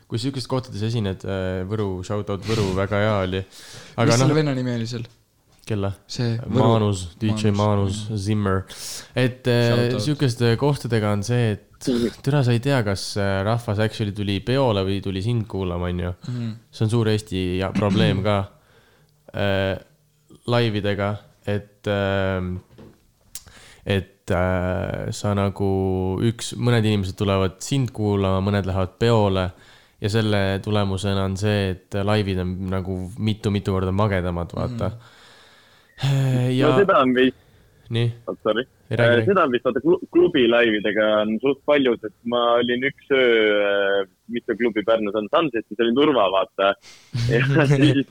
kui 0.08 0.20
sihukestes 0.22 0.48
kohtades 0.48 0.84
esined, 0.88 1.24
Võru, 1.68 2.02
shout 2.08 2.30
out 2.32 2.46
Võru, 2.48 2.70
väga 2.78 3.00
hea 3.04 3.16
oli. 3.26 3.42
mis 3.44 3.96
aga 4.04 4.16
selle 4.16 4.30
noh, 4.32 4.38
venna 4.40 4.54
nimi 4.58 4.76
oli 4.78 4.88
seal? 4.88 5.08
kella? 5.68 5.92
see 6.08 6.38
Manus, 6.48 7.02
DJ 7.20 7.52
Manus, 7.56 8.06
Zimmer. 8.16 8.62
et 9.16 9.48
äh, 9.52 9.98
sihukeste 10.00 10.54
kohtadega 10.62 11.12
on 11.12 11.26
see, 11.28 11.58
et 11.58 11.90
türa 12.24 12.40
sa 12.48 12.56
ei 12.56 12.62
tea, 12.64 12.80
kas 12.88 13.10
äh, 13.20 13.42
rahvas 13.46 13.82
actually 13.84 14.16
tuli 14.16 14.40
peole 14.48 14.86
või 14.88 15.02
tuli 15.04 15.22
sind 15.26 15.44
kuulama, 15.52 15.90
onju. 15.92 16.14
Mhm. 16.30 16.54
see 16.72 16.88
on 16.88 16.94
suur 16.96 17.12
Eesti 17.12 17.44
ja- 17.60 17.74
probleem 17.76 18.24
ka 18.24 18.38
äh, 19.36 19.76
laividega, 20.48 21.12
et 21.48 21.88
äh, 21.92 22.40
et 23.88 24.32
äh, 24.36 25.12
sa 25.16 25.32
nagu 25.36 25.68
üks, 26.28 26.54
mõned 26.60 26.84
inimesed 26.88 27.16
tulevad 27.20 27.60
sind 27.64 27.92
kuulama, 27.96 28.40
mõned 28.44 28.68
lähevad 28.68 28.96
peole 29.00 29.50
ja 30.02 30.10
selle 30.14 30.42
tulemusena 30.64 31.26
on 31.26 31.38
see, 31.40 31.72
et 31.74 31.98
laivid 32.06 32.42
on 32.44 32.56
nagu 32.72 32.98
mitu-mitu 33.18 33.74
korda 33.74 33.94
magedamad, 33.96 34.54
vaata. 34.58 34.92
Mm.. 36.04 36.50
ja 36.54 36.70
no, 36.70 36.82
seda 36.84 37.00
on 37.02 37.14
vist, 37.18 37.40
nii. 37.94 38.10
Oh,, 38.30 38.36
sorry, 38.46 38.68
seda 38.92 39.46
on 39.48 39.56
vist 39.56 39.66
vaata 39.66 39.82
klubi 40.14 40.46
laividega 40.52 41.08
on 41.24 41.34
suht 41.42 41.64
palju, 41.66 41.96
sest 42.04 42.18
ma 42.30 42.44
olin 42.60 42.86
üks 42.92 43.10
öö, 43.16 43.24
äh, 43.24 44.04
mitu 44.34 44.58
klubi 44.60 44.84
Pärnus 44.86 45.18
on, 45.18 45.30
Sunsetis 45.34 45.82
oli 45.82 45.96
Turva, 45.98 46.28
vaata. 46.36 46.74
ja 47.34 47.66
siis, 47.74 48.06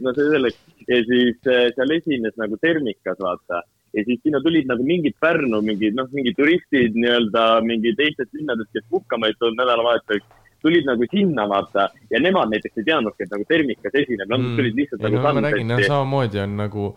no 0.00 0.14
see 0.16 0.30
selleks, 0.32 0.64
ja 0.88 1.02
siis 1.10 1.52
äh, 1.52 1.68
seal 1.76 1.94
esines 1.98 2.40
nagu 2.40 2.58
Termikas, 2.64 3.20
vaata. 3.20 3.60
Ja 3.92 4.04
siis 4.06 4.20
sinna 4.22 4.38
tulid 4.40 4.68
nagu 4.70 4.84
mingid 4.86 5.16
Pärnu 5.20 5.58
mingid, 5.66 5.96
noh, 5.98 6.06
mingid 6.14 6.36
turistid 6.38 6.94
nii-öelda 6.96 7.46
mingi 7.66 7.92
teistest 7.98 8.30
linnadest, 8.38 8.70
kes 8.72 8.86
puhkama 8.92 9.26
olid 9.26 9.40
tulnud 9.40 9.58
nädalavahetuseks, 9.58 10.39
tulid 10.62 10.86
nagu 10.88 11.06
sinna 11.10 11.46
vaata 11.50 11.88
ja 12.10 12.20
nemad 12.22 12.50
näiteks 12.52 12.78
ei 12.82 12.86
teadnudki, 12.90 13.26
et 13.26 13.34
nagu 13.34 13.44
Termikas 13.48 13.94
esineb, 14.02 14.28
nad 14.28 14.40
Mm. 14.40 14.56
tulid 14.56 14.74
lihtsalt 14.80 15.00
ei 15.04 15.10
nagu 15.10 15.20
no 15.20 15.22
ma 15.34 15.44
räägin, 15.48 15.68
jah, 15.68 15.76
Sunseti. 15.78 15.88
samamoodi 15.92 16.40
on 16.44 16.56
nagu 16.60 16.88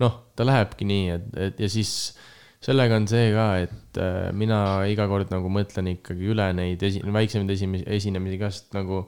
noh, 0.00 0.20
ta 0.36 0.44
lähebki 0.48 0.84
nii, 0.88 1.08
et, 1.16 1.24
et 1.48 1.60
ja 1.60 1.68
siis 1.68 1.94
sellega 2.60 2.96
on 3.00 3.06
see 3.08 3.30
ka, 3.32 3.48
et 3.64 3.98
äh, 4.00 4.30
mina 4.36 4.60
iga 4.88 5.06
kord 5.08 5.30
nagu 5.32 5.48
mõtlen 5.52 5.90
ikkagi 5.96 6.30
üle 6.34 6.46
neid 6.56 6.82
esi-, 6.84 7.02
väiksemaid 7.04 7.50
esimesi, 7.56 7.84
esinemisi 7.88 8.38
ka, 8.40 8.50
sest 8.52 8.74
nagu 8.76 9.06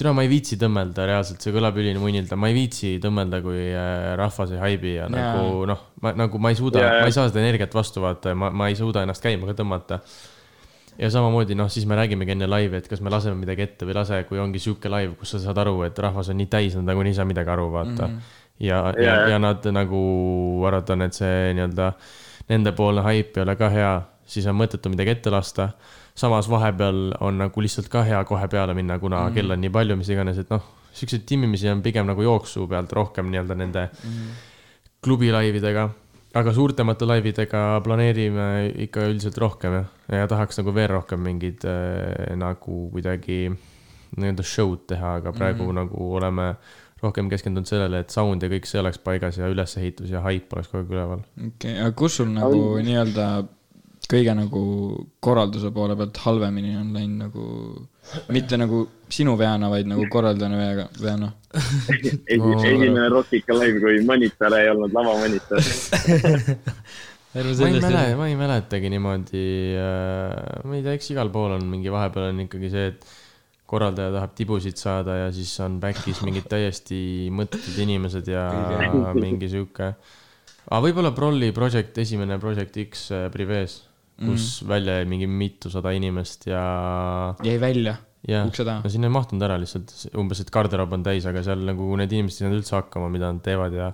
tere, 0.00 0.14
ma 0.16 0.22
ei 0.24 0.30
viitsi 0.32 0.56
tõmmelda 0.56 1.04
reaalselt, 1.10 1.42
see 1.44 1.52
kõlab 1.52 1.76
ülimunnilda, 1.76 2.36
ma 2.40 2.48
ei 2.48 2.54
viitsi 2.56 2.94
tõmmelda, 3.04 3.42
kui 3.44 3.66
äh, 3.76 4.14
rahvas 4.16 4.54
ei 4.56 4.60
haibi 4.62 4.94
ja 4.94 5.04
Jaa. 5.04 5.12
nagu 5.12 5.66
noh, 5.68 5.82
ma 6.00 6.14
nagu 6.16 6.40
ma 6.40 6.52
ei 6.54 6.56
suuda 6.56 6.80
ma 7.02 7.04
ei 7.08 7.12
saa 7.12 7.28
seda 7.28 7.42
energiat 7.44 7.74
vastu 7.76 8.00
vaata 8.00 8.32
ja 8.32 8.38
ma, 8.40 8.48
ma 8.50 8.68
ei 8.72 8.78
suuda 8.80 9.02
ennast 9.04 9.20
käima 9.24 9.50
ka 9.50 9.58
tõmmata 9.60 10.00
ja 11.00 11.08
samamoodi 11.10 11.56
noh, 11.56 11.70
siis 11.72 11.86
me 11.88 11.96
räägimegi 11.96 12.34
enne 12.34 12.48
laivi, 12.50 12.76
et 12.80 12.88
kas 12.88 13.00
me 13.00 13.12
laseme 13.12 13.38
midagi 13.40 13.64
ette 13.64 13.86
või 13.88 13.94
ei 13.94 13.98
lase, 14.00 14.20
kui 14.28 14.40
ongi 14.42 14.60
sihuke 14.60 14.90
laiv, 14.92 15.14
kus 15.20 15.34
sa 15.34 15.40
saad 15.46 15.60
aru, 15.62 15.78
et 15.86 15.98
rahvas 15.98 16.28
on 16.32 16.36
nii 16.40 16.50
täis, 16.52 16.76
nad 16.76 16.90
nagunii 16.90 17.14
ei 17.14 17.18
saa 17.18 17.28
midagi 17.28 17.52
aru, 17.54 17.70
vaata 17.72 18.08
mm. 18.08 18.16
-hmm. 18.16 18.66
ja, 18.66 18.82
ja, 18.98 19.04
ja, 19.04 19.28
ja 19.34 19.38
nad 19.38 19.64
nagu 19.72 20.00
arvatan, 20.68 21.06
et 21.08 21.16
see 21.16 21.54
nii-öelda 21.56 21.92
nendepoolne 22.50 23.06
haip 23.06 23.36
ei 23.36 23.42
ole 23.42 23.56
ka 23.56 23.70
hea, 23.72 23.94
siis 24.26 24.46
on 24.46 24.58
mõttetu 24.58 24.92
midagi 24.92 25.16
ette 25.16 25.30
lasta. 25.30 25.70
samas 26.14 26.50
vahepeal 26.50 27.14
on 27.20 27.38
nagu 27.38 27.60
lihtsalt 27.62 27.88
ka 27.88 28.02
hea 28.04 28.24
kohe 28.24 28.48
peale 28.48 28.74
minna, 28.74 28.98
kuna 28.98 29.20
mm 29.20 29.28
-hmm. 29.28 29.34
kell 29.34 29.50
on 29.50 29.60
nii 29.60 29.70
palju, 29.70 29.96
mis 29.96 30.08
iganes, 30.08 30.38
et 30.38 30.50
noh, 30.50 30.62
siukseid 30.92 31.22
timmimisi 31.26 31.68
on 31.68 31.82
pigem 31.82 32.06
nagu 32.06 32.22
jooksu 32.22 32.66
pealt 32.66 32.92
rohkem 32.92 33.30
nii-öelda 33.30 33.54
nende 33.54 33.88
mm 34.04 34.10
-hmm. 34.10 34.34
klubilaividega 35.00 35.88
aga 36.38 36.52
suurtemate 36.54 37.08
laividega 37.08 37.62
planeerime 37.84 38.46
ikka 38.86 39.08
üldiselt 39.10 39.38
rohkem 39.42 39.80
jah, 39.80 39.88
ja 40.20 40.28
tahaks 40.30 40.60
nagu 40.60 40.74
veel 40.74 40.92
rohkem 40.92 41.22
mingeid 41.26 41.66
äh, 41.66 42.36
nagu 42.38 42.84
kuidagi 42.92 43.48
nii-öelda 44.18 44.44
show'd 44.46 44.86
teha, 44.90 45.16
aga 45.20 45.32
praegu 45.32 45.64
mm 45.64 45.70
-hmm. 45.70 45.80
nagu 45.82 46.14
oleme 46.18 46.54
rohkem 47.02 47.30
keskendunud 47.30 47.66
sellele, 47.66 48.02
et 48.04 48.10
sound 48.10 48.42
ja 48.42 48.50
kõik 48.52 48.66
see 48.68 48.80
oleks 48.80 48.98
paigas 48.98 49.38
ja 49.38 49.48
ülesehitus 49.48 50.10
ja 50.10 50.20
haip 50.20 50.52
oleks 50.52 50.68
kogu 50.68 50.82
aeg 50.82 50.90
üleval. 50.90 51.22
okei 51.36 51.48
okay,, 51.54 51.80
aga 51.80 51.92
kus 51.96 52.16
sul 52.20 52.28
nagu 52.34 52.78
nii-öelda 52.84 53.26
kõige 54.10 54.34
nagu 54.34 54.62
korralduse 55.22 55.70
poole 55.74 55.96
pealt 55.98 56.18
halvemini 56.24 56.74
on 56.80 56.90
läinud 56.96 57.26
nagu, 57.26 57.44
mitte 58.34 58.58
nagu 58.58 58.82
sinu 59.10 59.36
veana, 59.38 59.70
vaid 59.72 59.90
nagu 59.90 60.06
korraldajana 60.10 60.58
veaga, 60.58 60.88
veana? 61.00 61.30
No. 61.30 61.36
esimene 62.30 63.08
Rockika 63.10 63.54
live, 63.58 63.80
kui 63.82 64.02
monitor 64.06 64.54
ei 64.58 64.68
olnud 64.70 64.94
lavamonitor. 64.94 65.62
ärme 67.40 67.54
ma 67.54 67.68
ei 67.68 67.80
mäleta, 67.80 68.16
ma 68.18 68.26
ei 68.26 68.36
mäletagi 68.38 68.90
niimoodi 68.90 69.42
äh,, 69.78 70.62
ma 70.66 70.78
ei 70.78 70.82
tea, 70.82 70.96
eks 70.98 71.12
igal 71.14 71.30
pool 71.30 71.54
on 71.54 71.66
mingi, 71.70 71.90
vahepeal 71.92 72.32
on 72.32 72.40
ikkagi 72.46 72.70
see, 72.72 72.88
et 72.90 73.04
korraldaja 73.70 74.10
tahab 74.16 74.32
tibusid 74.34 74.80
saada 74.80 75.14
ja 75.14 75.28
siis 75.34 75.52
on 75.62 75.78
back'is 75.82 76.24
mingid 76.26 76.48
täiesti 76.50 77.30
mõttetud 77.34 77.78
inimesed 77.84 78.32
ja 78.32 78.48
mingi 79.14 79.50
sihuke. 79.52 79.92
aga 80.66 80.80
võib-olla 80.82 81.14
Prolli 81.14 81.52
Project, 81.54 82.02
esimene 82.02 82.40
Project 82.42 82.80
X 82.88 83.06
äh, 83.14 83.28
Privees, 83.30 83.78
kus 84.20 84.60
mm. 84.62 84.68
välja 84.68 85.00
jäi 85.00 85.08
mingi 85.08 85.26
mitusada 85.26 85.92
inimest 85.96 86.46
ja, 86.50 86.62
jäi 87.46 87.58
välja 87.60 87.96
ja 88.28 88.44
ukse 88.48 88.66
taha 88.68 88.84
no 88.84 88.92
sinna 88.92 89.08
ei 89.08 89.16
mahtunud 89.16 89.44
ära 89.46 89.58
lihtsalt, 89.60 89.92
umbes, 90.20 90.42
et 90.42 90.52
garderoob 90.52 90.92
on 90.96 91.04
täis, 91.06 91.26
aga 91.28 91.44
seal 91.46 91.62
nagu 91.68 91.92
need 92.00 92.12
inimesed 92.12 92.42
ei 92.42 92.46
saanud 92.46 92.60
üldse 92.60 92.76
hakkama, 92.76 93.08
mida 93.12 93.30
nad 93.32 93.40
teevad 93.44 93.76
ja 93.76 93.88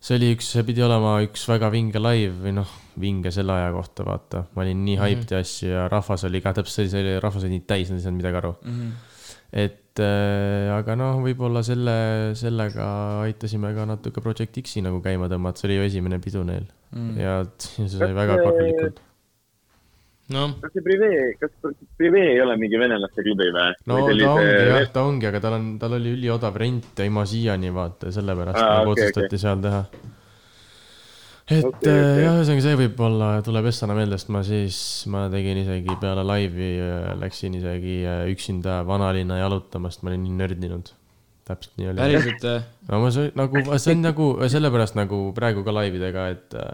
see 0.00 0.16
oli 0.16 0.32
üks, 0.36 0.48
see 0.54 0.64
pidi 0.64 0.84
olema 0.86 1.18
üks 1.26 1.44
väga 1.50 1.68
vinge 1.74 2.00
live 2.00 2.32
või 2.46 2.56
noh, 2.56 2.72
vinge 3.00 3.32
selle 3.34 3.58
aja 3.58 3.68
kohta, 3.76 4.06
vaata. 4.08 4.46
ma 4.56 4.64
olin 4.64 4.80
nii 4.86 4.96
hyped 5.02 5.36
ja 5.36 5.42
asju 5.44 5.68
ja 5.74 5.84
rahvas 5.92 6.24
oli 6.28 6.40
ka 6.40 6.54
täpselt, 6.56 6.88
see 6.92 7.04
oli, 7.04 7.14
rahvas 7.20 7.44
oli 7.44 7.58
nii 7.58 7.68
täis, 7.68 7.92
nad 7.92 8.00
ei 8.00 8.06
saanud 8.06 8.22
midagi 8.22 8.40
aru. 8.40 8.54
mm. 8.64 8.80
-hmm. 8.80 9.30
et 9.66 10.00
äh, 10.00 10.72
aga 10.78 10.96
noh, 10.96 11.20
võib-olla 11.20 11.60
selle, 11.66 11.98
sellega 12.40 12.88
aitasime 13.28 13.74
ka 13.76 13.84
natuke 13.92 14.24
Project 14.24 14.62
X-i 14.64 14.80
nagu 14.86 15.04
käima 15.04 15.28
tõmmata, 15.28 15.60
see 15.60 15.68
oli 15.68 15.82
ju 15.82 15.88
esimene 15.92 16.22
pidu 16.24 16.46
neil 16.48 16.64
Mm. 16.90 17.14
ja 17.20 17.34
see 17.62 17.86
sai 17.86 18.10
väga 18.14 18.40
korralikult. 18.42 18.98
noh, 20.34 20.54
kas 20.62 20.72
see 20.76 20.84
Prive, 20.86 21.10
kas 21.40 21.74
Prive 21.98 22.22
ei 22.34 22.40
ole 22.42 22.54
mingi 22.60 22.78
venelaste 22.80 23.24
klubi 23.26 23.50
või? 23.54 23.72
no 23.90 23.98
ta 23.98 24.30
ongi 24.36 24.54
jah, 24.70 24.86
ta 24.94 25.04
ongi, 25.08 25.28
aga 25.30 25.42
tal 25.42 25.58
on, 25.58 25.66
tal 25.82 25.96
oli 25.98 26.14
üliodav 26.16 26.56
rent 26.60 27.00
ja 27.00 27.08
ilma 27.08 27.26
siiani 27.28 27.72
vaata 27.74 28.10
ja 28.10 28.16
sellepärast 28.20 28.62
Aa, 28.62 28.80
nagu 28.80 28.94
okei, 28.94 29.08
otsustati 29.10 29.40
seal 29.42 29.62
teha. 29.64 29.80
et 31.50 31.64
Okei, 31.66 31.66
okay, 31.66 31.96
okei. 31.98 32.22
jah, 32.22 32.36
ühesõnaga 32.38 32.62
see 32.66 32.76
võib-olla 32.84 33.30
tuleb 33.46 33.66
Essana 33.72 33.96
meelde, 33.98 34.18
sest 34.20 34.30
ma 34.30 34.42
siis, 34.46 34.78
ma 35.10 35.24
tegin 35.32 35.58
isegi 35.64 35.96
peale 36.02 36.22
laivi, 36.26 36.70
läksin 37.18 37.56
isegi 37.58 37.96
äh, 38.06 38.22
üksinda 38.30 38.80
vanalinna 38.86 39.40
jalutama, 39.40 39.90
sest 39.90 40.06
ma 40.06 40.12
olin 40.12 40.22
nii 40.28 40.38
nördinud. 40.38 40.92
täpselt 41.50 41.74
nii 41.80 41.88
oli. 41.90 41.98
päriselt 41.98 42.44
äh, 42.46 42.68
no 42.86 43.00
ma 43.02 43.10
see 43.10 43.32
nagu, 43.34 43.64
see 43.82 43.96
on 43.96 44.06
nagu 44.06 44.26
sellepärast 44.52 44.94
nagu 44.94 45.18
praegu 45.34 45.64
ka 45.66 45.74
laividega, 45.74 46.28
et 46.36 46.54
äh, 46.54 46.70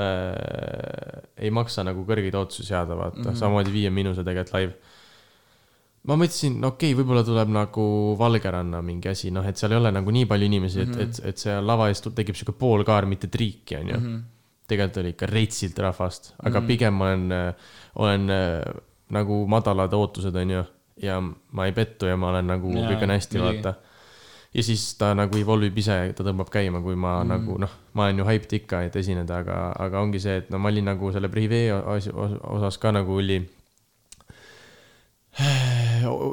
äh, 0.00 1.24
ei 1.36 1.50
maksa 1.54 1.84
nagu 1.86 2.04
kõrgeid 2.08 2.36
ootusi 2.36 2.66
seada, 2.66 2.96
vaata 2.98 3.18
mm 3.20 3.24
-hmm., 3.24 3.40
samamoodi 3.40 3.72
Viie 3.72 3.90
Miinuse 3.90 4.24
tegelikult 4.24 4.54
live. 4.54 4.74
ma 6.06 6.16
mõtlesin, 6.20 6.60
no 6.60 6.68
okei 6.74 6.92
okay,, 6.92 7.00
võib-olla 7.00 7.24
tuleb 7.26 7.50
nagu 7.50 7.86
Valgeranna 8.18 8.82
mingi 8.82 9.08
asi, 9.10 9.30
noh, 9.34 9.46
et 9.46 9.56
seal 9.56 9.72
ei 9.72 9.80
ole 9.80 9.90
nagu 9.92 10.10
nii 10.10 10.26
palju 10.26 10.46
inimesi, 10.46 10.80
et 10.80 10.88
mm, 10.88 10.94
-hmm. 10.94 11.02
et, 11.02 11.20
et 11.24 11.38
seal 11.38 11.66
lava 11.66 11.88
ees 11.88 12.00
tekib 12.00 12.36
sihuke 12.36 12.58
poolkaar, 12.58 13.06
mitte 13.06 13.26
triiki, 13.26 13.76
onju. 13.76 14.20
tegelikult 14.66 15.02
oli 15.02 15.10
ikka 15.14 15.26
reitsilt 15.26 15.78
rahvast, 15.78 16.34
aga 16.38 16.60
mm 16.60 16.64
-hmm. 16.64 16.66
pigem 16.66 16.94
ma 16.94 17.04
olen, 17.04 17.54
olen 17.94 18.30
äh, 18.30 18.62
nagu 19.10 19.46
madalad 19.46 19.92
ootused, 19.92 20.34
onju. 20.34 20.64
ja 21.02 21.20
ma 21.52 21.66
ei 21.66 21.72
pettu 21.72 22.06
ja 22.06 22.16
ma 22.16 22.30
olen 22.30 22.46
nagu, 22.46 22.72
kõik 22.72 23.02
on 23.02 23.10
hästi, 23.10 23.40
vaata 23.40 23.74
ja 24.56 24.62
siis 24.64 24.94
ta 24.96 25.10
nagu 25.16 25.36
evolve 25.36 25.68
ib 25.68 25.76
ise, 25.82 25.96
ta 26.16 26.24
tõmbab 26.24 26.48
käima, 26.52 26.80
kui 26.84 26.96
ma 26.96 27.18
mm. 27.20 27.28
nagu 27.34 27.58
noh, 27.60 27.72
ma 27.98 28.06
olen 28.06 28.22
ju 28.22 28.28
hyped 28.30 28.56
ikka, 28.60 28.80
et 28.88 28.96
esineda, 28.96 29.42
aga, 29.44 29.58
aga 29.84 30.00
ongi 30.00 30.22
see, 30.22 30.38
et 30.40 30.48
no 30.52 30.60
ma 30.62 30.72
olin 30.72 30.88
nagu 30.92 31.12
selle 31.12 31.28
privee 31.32 31.68
as- 31.76 32.08
os- 32.08 32.38
osas 32.56 32.80
ka 32.80 32.94
nagu 32.96 33.18
üli, 33.20 33.42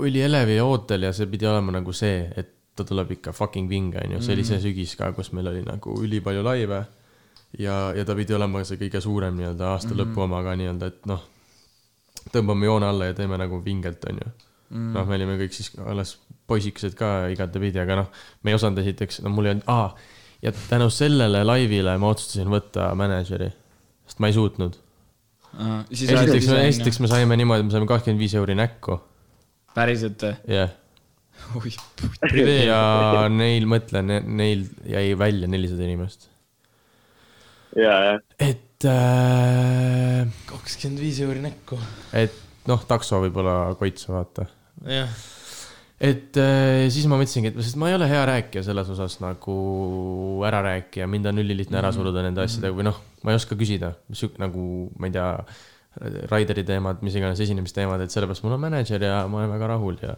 ülielevi 0.07 0.55
ja 0.55 0.67
ootel 0.69 1.09
ja 1.09 1.11
see 1.15 1.27
pidi 1.31 1.49
olema 1.49 1.75
nagu 1.75 1.95
see, 1.95 2.23
et 2.39 2.53
ta 2.73 2.85
tuleb 2.87 3.11
ikka 3.17 3.33
fucking 3.35 3.67
vinge, 3.69 3.99
onju, 4.01 4.21
see 4.23 4.37
oli 4.37 4.47
see 4.47 4.61
sügis 4.63 4.95
ka, 4.97 5.11
kus 5.13 5.33
meil 5.35 5.51
oli 5.51 5.65
nagu 5.65 5.97
ülipalju 6.05 6.45
laive. 6.45 6.79
ja, 7.59 7.75
ja 7.93 8.05
ta 8.05 8.15
pidi 8.17 8.33
olema 8.33 8.63
see 8.65 8.79
kõige 8.81 9.01
suurem 9.03 9.35
nii-öelda 9.37 9.67
aasta 9.75 9.91
mm 9.91 9.99
-hmm. 9.99 10.13
lõpu 10.13 10.23
oma 10.23 10.41
ka 10.43 10.55
nii-öelda, 10.55 10.87
et 10.87 11.05
noh, 11.11 11.27
tõmbame 12.31 12.65
joone 12.65 12.87
alla 12.87 13.11
ja 13.11 13.13
teeme 13.13 13.37
nagu 13.37 13.61
vingelt, 13.65 14.05
onju 14.09 14.31
mm.. 14.73 14.93
noh, 14.95 15.07
me 15.07 15.17
olime 15.19 15.37
kõik 15.41 15.55
siis 15.55 15.71
alles 15.85 16.15
poisikesed 16.53 16.97
ka 16.99 17.13
igatepidi, 17.33 17.81
aga 17.83 18.03
noh, 18.03 18.25
me 18.43 18.53
ei 18.53 18.57
osanud 18.57 18.81
esiteks, 18.83 19.23
no 19.25 19.33
mul 19.33 19.49
ei 19.49 19.55
olnud, 19.55 19.69
aa, 19.71 19.89
ja 20.43 20.53
tänu 20.67 20.89
sellele 20.93 21.43
laivile 21.45 21.95
ma 22.01 22.11
otsustasin 22.13 22.51
võtta 22.51 22.91
mänedžeri, 22.99 23.49
sest 24.07 24.21
ma 24.23 24.29
ei 24.29 24.37
suutnud. 24.37 24.77
äh,. 25.55 25.81
esiteks, 25.93 26.51
esiteks 26.59 27.01
me 27.03 27.11
saime 27.11 27.37
niimoodi, 27.39 27.67
me 27.67 27.73
saime 27.73 27.89
kakskümmend 27.89 28.21
viis 28.21 28.35
euri 28.39 28.57
näkku, 28.59 28.99
päriselt 29.77 30.25
või? 30.25 30.35
jah. 30.59 30.75
oi, 31.57 31.73
ja 32.69 32.83
neil, 33.31 33.67
mõtle, 33.69 34.03
neil 34.05 34.67
jäi 34.89 35.17
välja 35.19 35.49
nelisada 35.49 35.87
inimest. 35.87 36.29
ja, 37.77 37.97
jah. 38.11 38.23
et 38.39 38.89
äh,, 38.89 40.25
kakskümmend 40.49 41.01
viis 41.03 41.21
euri 41.23 41.45
näkku. 41.45 41.79
et 42.19 42.35
noh, 42.69 42.83
takso 42.87 43.21
võib-olla 43.23 43.77
koitsu, 43.79 44.11
vaata 44.15 44.47
jah, 44.87 45.15
et 46.03 46.39
äh, 46.41 46.85
siis 46.91 47.05
ma 47.07 47.19
mõtlesingi, 47.19 47.53
et 47.53 47.59
sest 47.63 47.77
ma 47.79 47.91
ei 47.91 47.97
ole 47.97 48.09
hea 48.11 48.23
rääkija 48.27 48.63
selles 48.65 48.89
osas 48.91 49.19
nagu 49.23 49.57
ärarääkija, 50.47 51.07
mind 51.09 51.29
on 51.31 51.43
ülilihtne 51.43 51.79
ära 51.79 51.93
suruda 51.95 52.25
nende 52.25 52.43
asjadega 52.43 52.75
või 52.75 52.87
noh, 52.89 52.99
ma 53.23 53.31
ei 53.31 53.39
oska 53.39 53.55
küsida, 53.59 53.93
nagu, 54.41 54.65
ma 54.99 55.09
ei 55.09 55.15
tea, 55.15 55.29
Raideri 56.25 56.63
teemad, 56.65 57.03
mis 57.05 57.13
iganes 57.13 57.37
esinemisteemad, 57.43 58.01
et 58.01 58.09
sellepärast 58.09 58.41
mul 58.41 58.55
on 58.55 58.63
mänedžer 58.63 59.03
ja 59.05 59.19
ma 59.29 59.43
olen 59.43 59.51
väga 59.51 59.67
rahul 59.75 59.99
ja 60.01 60.15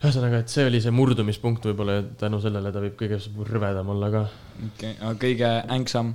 ühesõnaga, 0.00 0.40
et 0.42 0.52
see 0.52 0.64
oli 0.64 0.80
see 0.82 0.94
murdumispunkt 0.96 1.66
võib-olla 1.68 1.98
ja 1.98 2.04
tänu 2.24 2.40
sellele 2.42 2.72
ta 2.72 2.80
võib 2.82 2.96
kõige 2.98 3.20
rõvedam 3.50 3.92
olla 3.92 4.08
ka. 4.14 4.22
okei, 4.70 4.94
aga 4.96 5.12
kõige 5.26 5.50
ängsam? 5.76 6.14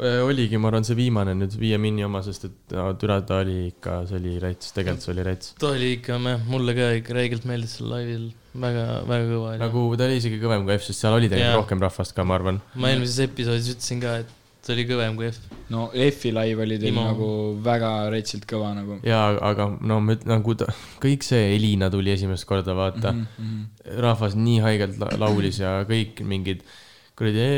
oligi, 0.00 0.56
ma 0.56 0.70
arvan, 0.70 0.86
see 0.88 0.96
viimane 0.96 1.34
nüüd 1.36 1.56
Viie 1.60 1.78
Minni 1.80 2.04
oma, 2.06 2.22
sest 2.24 2.46
et 2.48 2.74
no, 2.76 2.86
türa 3.00 3.18
ta 3.28 3.42
oli 3.42 3.68
ikka, 3.68 4.02
see 4.08 4.20
oli 4.20 4.36
rets, 4.40 4.72
tegelikult 4.76 5.04
see 5.04 5.12
oli 5.12 5.26
rets. 5.26 5.54
ta 5.60 5.72
oli 5.74 5.90
ikka, 5.98 6.20
mulle 6.48 6.76
ka 6.76 6.92
ikka 7.00 7.16
räigelt 7.18 7.48
meeldis 7.48 7.76
seal 7.78 7.90
laivil, 7.92 8.28
väga, 8.54 8.86
väga 9.08 9.26
kõva 9.28 9.50
oli 9.50 9.64
nagu.... 9.64 9.88
ta 10.00 10.06
oli 10.08 10.20
isegi 10.22 10.38
kõvem 10.42 10.64
kui 10.68 10.78
F, 10.78 10.86
sest 10.88 11.04
seal 11.04 11.18
oli 11.18 11.28
tegelikult 11.28 11.52
Jaa. 11.52 11.64
rohkem 11.64 11.82
rahvast 11.84 12.16
ka, 12.16 12.24
ma 12.24 12.38
arvan. 12.38 12.62
ma 12.74 12.92
eelmises 12.92 13.20
episoodis 13.26 13.74
ütlesin 13.74 14.00
ka, 14.04 14.14
et 14.24 14.38
ta 14.62 14.72
oli 14.72 14.84
kõvem 14.86 15.18
kui 15.18 15.28
F. 15.28 15.40
no 15.74 15.88
F-i 15.92 16.32
live 16.34 16.64
oli 16.64 16.78
teil 16.80 16.94
Imo. 16.94 17.04
nagu 17.10 17.28
väga 17.64 17.90
retsilt 18.14 18.46
kõva 18.48 18.70
nagu. 18.76 18.96
jaa, 19.06 19.34
aga 19.50 19.66
no 19.80 19.98
ma 20.04 20.16
üt- 20.16 20.24
nagu 20.30 20.54
ta, 20.58 20.70
kõik 21.02 21.26
see 21.26 21.50
Elina 21.56 21.90
tuli 21.92 22.14
esimest 22.14 22.46
korda, 22.48 22.76
vaata 22.78 23.12
mm. 23.12 23.26
-hmm. 23.36 24.00
rahvas 24.06 24.38
nii 24.38 24.62
haigelt 24.64 24.96
la- 25.02 25.12
laulis 25.20 25.60
ja 25.60 25.82
kõik 25.88 26.22
mingid 26.24 26.64
kuradi, 27.18 27.48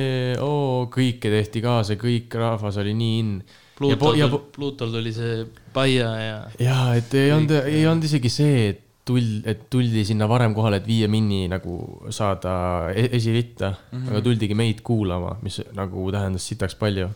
oo, 0.42 0.86
kõike 0.92 1.30
tehti 1.32 1.62
kaasa, 1.64 1.98
kõik 2.00 2.34
rahvas 2.40 2.78
oli 2.82 2.94
nii 2.98 3.20
in. 3.22 3.36
Ja 3.44 3.60
Pluutol 3.74 4.18
ja 4.20 4.28
ja, 4.28 4.38
Pluutol 4.54 4.92
tuli 4.94 5.10
see 5.10 5.44
Paia 5.74 6.10
ja 6.20 6.34
jaa, 6.62 6.94
et 6.94 7.14
ei 7.18 7.32
olnud, 7.34 7.54
ei 7.66 7.86
olnud 7.90 8.06
isegi 8.06 8.30
see, 8.30 8.68
et 8.70 8.84
tuld, 9.04 9.44
et 9.50 9.66
tuldi 9.72 10.04
sinna 10.06 10.28
varem 10.30 10.54
kohale, 10.56 10.80
et 10.80 10.86
Viie 10.88 11.08
Minni 11.10 11.44
nagu 11.50 11.78
saada 12.14 12.54
e- 12.94 13.10
esiritta 13.18 13.72
mm. 13.74 13.98
-hmm. 13.98 14.10
aga 14.10 14.22
tuldigi 14.24 14.54
meid 14.54 14.80
kuulama, 14.86 15.36
mis 15.42 15.60
nagu 15.76 16.10
tähendas 16.12 16.48
sitaks 16.48 16.74
palju. 16.74 17.08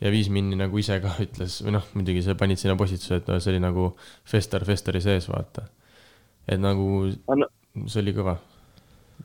ja 0.00 0.10
Viis 0.10 0.30
Minni 0.30 0.56
nagu 0.56 0.78
ise 0.78 0.96
ka 1.00 1.10
ütles 1.20 1.58
või 1.64 1.74
noh, 1.76 1.84
muidugi 1.94 2.22
sa 2.24 2.34
panid 2.34 2.56
sinna 2.56 2.76
postituse, 2.76 3.18
et 3.20 3.26
no 3.28 3.40
see 3.40 3.52
oli 3.52 3.60
nagu 3.60 3.96
Fester 4.24 4.64
Festeri 4.64 5.00
sees, 5.00 5.28
vaata. 5.28 5.66
et 6.48 6.60
nagu 6.60 7.10
see 7.86 8.00
oli 8.02 8.14
kõva. 8.16 8.36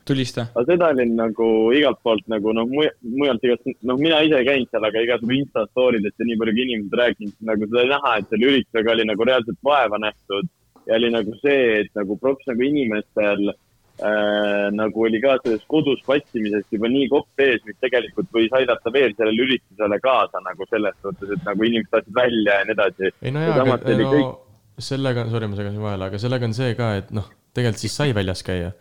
tulista. 0.04 0.46
aga 0.54 0.64
seda 0.68 0.88
oli 0.94 1.06
nagu 1.12 1.48
igalt 1.76 2.00
poolt 2.04 2.26
nagu 2.32 2.52
noh, 2.56 2.68
mujalt 2.68 3.44
igast, 3.46 3.68
noh, 3.82 3.98
mina 4.00 4.20
ise 4.26 4.40
ei 4.40 4.48
käinud 4.48 4.72
seal, 4.72 4.88
aga 4.88 5.04
igasugu 5.06 5.36
Insta 5.38 5.66
story 5.70 6.02
dest 6.04 6.18
ja 6.20 6.28
nii 6.28 6.40
palju 6.40 6.56
kui 6.56 6.66
inimesed 6.66 6.98
rääkinud, 7.02 7.36
nagu 7.50 7.68
seda 7.70 7.82
oli 7.84 7.94
näha, 7.94 8.16
et 8.18 8.32
selle 8.32 8.50
üritusega 8.52 8.94
oli 8.96 9.08
nagu 9.12 9.28
reaalselt 9.30 9.62
vaeva 9.70 10.02
nähtud 10.02 10.50
ja 10.86 10.98
oli 11.00 11.12
nagu 11.14 11.38
see, 11.42 11.62
et 11.82 11.90
nagu 11.98 12.18
props 12.22 12.46
nagu 12.50 12.62
inimestel 12.62 13.50
äh, 13.50 14.66
nagu 14.76 15.06
oli 15.08 15.20
ka 15.24 15.36
selles 15.42 15.64
kodus 15.70 16.02
patsimisest 16.06 16.72
juba 16.76 16.90
nii 16.92 17.08
kopp 17.12 17.44
ees, 17.46 17.62
mis 17.66 17.78
tegelikult 17.82 18.28
võis 18.36 18.52
aidata 18.58 18.92
veel 18.94 19.14
sellele 19.16 19.46
üritusele 19.48 20.00
kaasa 20.04 20.42
nagu 20.44 20.68
selles 20.70 20.98
suhtes, 21.02 21.32
et 21.36 21.46
nagu 21.48 21.68
inimesed 21.70 21.94
tahtsid 21.94 22.18
välja 22.20 22.60
ja 22.60 22.68
nii 22.68 22.76
edasi. 22.76 23.14
ei 23.22 23.34
no 23.34 23.46
Ja 23.46 23.52
jaa, 23.54 23.62
aga 23.62 23.96
no 24.02 24.12
kõik- 24.12 24.34
sellega, 24.78 25.24
sorry, 25.32 25.48
ma 25.48 25.56
segasin 25.56 25.82
vahele, 25.82 26.10
aga 26.10 26.20
sellega 26.20 26.48
on 26.48 26.54
see 26.56 26.74
ka, 26.76 26.92
et 27.00 27.12
noh, 27.16 27.28
tegelikult 27.56 27.82
siis 27.82 27.96
sai 27.96 28.12
väljas 28.16 28.42
käia. 28.46 28.72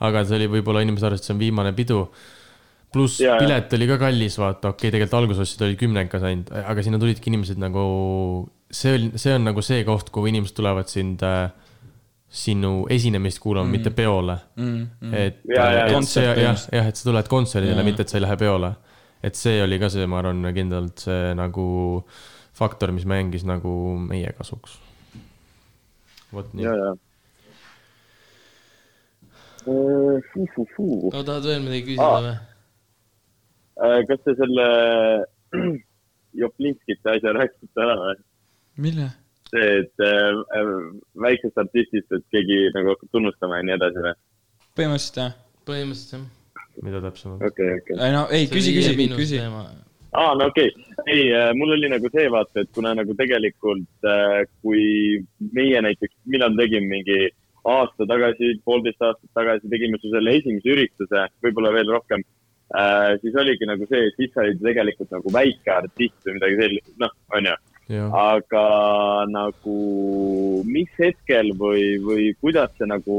Aga 0.00 0.24
see 0.24 0.38
oli 0.40 0.48
võib-olla 0.56 0.82
inimesed 0.84 1.08
arvasid, 1.08 1.22
et 1.22 1.28
see 1.28 1.36
on 1.36 1.42
viimane 1.42 1.74
pidu. 1.76 2.06
pluss 2.94 3.18
pilet 3.18 3.72
oli 3.74 3.86
ka 3.90 3.98
kallis, 3.98 4.38
vaata, 4.38 4.70
okei 4.70 4.88
okay,, 4.88 4.94
tegelikult 4.94 5.18
algusossid 5.20 5.62
olid 5.66 5.78
kümnekas 5.80 6.22
ainult, 6.22 6.52
aga 6.54 6.82
sinna 6.86 7.00
tulidki 7.02 7.30
inimesed 7.32 7.58
nagu, 7.58 7.84
see 8.70 8.94
oli, 8.94 9.10
see 9.18 9.34
on 9.34 9.48
nagu 9.50 9.62
see 9.66 9.82
koht, 9.86 10.12
kuhu 10.14 10.30
inimesed 10.30 10.54
tulevad 10.54 10.90
sind 10.90 11.22
äh, 11.26 11.48
sinu 12.34 12.86
esinemist 12.90 13.38
kuulama 13.42 13.68
mm., 13.68 13.70
mitte 13.72 13.90
peole 13.90 14.36
mm,. 14.56 14.86
Mm. 15.00 15.14
et, 15.14 15.42
et 15.46 16.08
see 16.08 16.24
jah, 16.26 16.56
jah, 16.72 16.88
et 16.90 16.98
sa 16.98 17.06
tuled 17.06 17.30
kontserdile, 17.30 17.84
mitte 17.86 18.02
et 18.02 18.10
sa 18.10 18.18
ei 18.18 18.24
lähe 18.24 18.36
peole. 18.38 18.72
et 19.24 19.38
see 19.38 19.60
oli 19.62 19.78
ka 19.80 19.88
see, 19.92 20.06
ma 20.10 20.18
arvan, 20.20 20.42
kindlalt 20.56 21.04
see 21.06 21.34
nagu 21.38 21.66
faktor, 22.54 22.92
mis 22.94 23.06
mängis 23.06 23.46
nagu 23.46 23.70
meie 24.02 24.32
kasuks. 24.38 24.78
vot 26.34 26.50
nii. 26.58 26.66
No 31.14 31.22
tahad 31.26 31.48
veel 31.48 31.64
midagi 31.64 31.88
küsida 31.92 32.10
Aa. 32.10 32.22
või? 32.26 32.36
Äh, 33.84 33.98
kas 34.10 34.22
te 34.26 34.36
selle 34.38 34.68
Joplinskite 36.42 37.16
asja 37.16 37.34
rääkisite 37.36 37.84
ära 37.86 37.96
või? 38.00 38.16
mille? 38.86 39.08
see, 39.50 39.80
et 39.80 40.04
äh, 40.04 40.42
äh, 40.58 40.70
väiksest 41.26 41.58
artistist, 41.60 42.12
et 42.12 42.24
keegi 42.34 42.60
nagu 42.74 42.94
hakkab 42.94 43.10
tunnustama 43.14 43.60
ja 43.60 43.68
nii 43.68 43.76
edasi 43.78 44.04
või? 44.06 44.14
põhimõtteliselt 44.78 45.20
jah. 45.22 45.34
põhimõtteliselt 45.68 46.16
jah. 46.18 46.78
mida 46.86 47.02
täpsemalt? 47.04 47.48
okei, 47.50 47.80
okei. 47.80 47.98
ei 47.98 48.14
no 48.14 48.24
ei, 48.30 48.48
küsi, 48.50 48.74
küsi, 48.76 48.94
küsi. 49.14 49.40
aa, 49.44 50.34
no 50.38 50.50
okei 50.50 50.72
okay., 50.72 51.06
ei, 51.06 51.30
mul 51.58 51.76
oli 51.76 51.90
nagu 51.92 52.10
see 52.14 52.26
vaata, 52.32 52.64
et 52.64 52.72
kuna 52.74 52.94
nagu 52.98 53.16
tegelikult 53.18 54.10
äh, 54.10 54.42
kui 54.62 54.84
meie 55.54 55.82
näiteks, 55.86 56.16
millal 56.30 56.56
tegime 56.58 56.90
mingi 56.96 57.18
aasta 57.64 58.06
tagasi, 58.08 58.54
poolteist 58.64 59.02
aastat 59.02 59.30
tagasi 59.36 59.70
tegime 59.72 60.00
su 60.00 60.12
selle 60.12 60.36
esimese 60.38 60.72
ürituse, 60.74 61.26
võib-olla 61.44 61.72
veel 61.74 61.92
rohkem 61.96 62.24
äh,, 62.76 63.14
siis 63.22 63.36
oligi 63.40 63.68
nagu 63.68 63.88
see, 63.90 64.08
et 64.08 64.18
siis 64.20 64.34
sa 64.34 64.44
olid 64.44 64.60
tegelikult 64.64 65.14
nagu 65.14 65.32
väike 65.32 65.72
artist 65.72 66.28
või 66.28 66.38
midagi 66.38 66.60
sellist, 66.60 66.92
noh, 67.00 67.14
onju. 67.38 67.56
aga 68.20 68.64
nagu, 69.28 69.78
mis 70.64 70.92
hetkel 71.00 71.52
või, 71.60 71.98
või 72.04 72.30
kuidas 72.40 72.72
see 72.78 72.88
nagu 72.88 73.18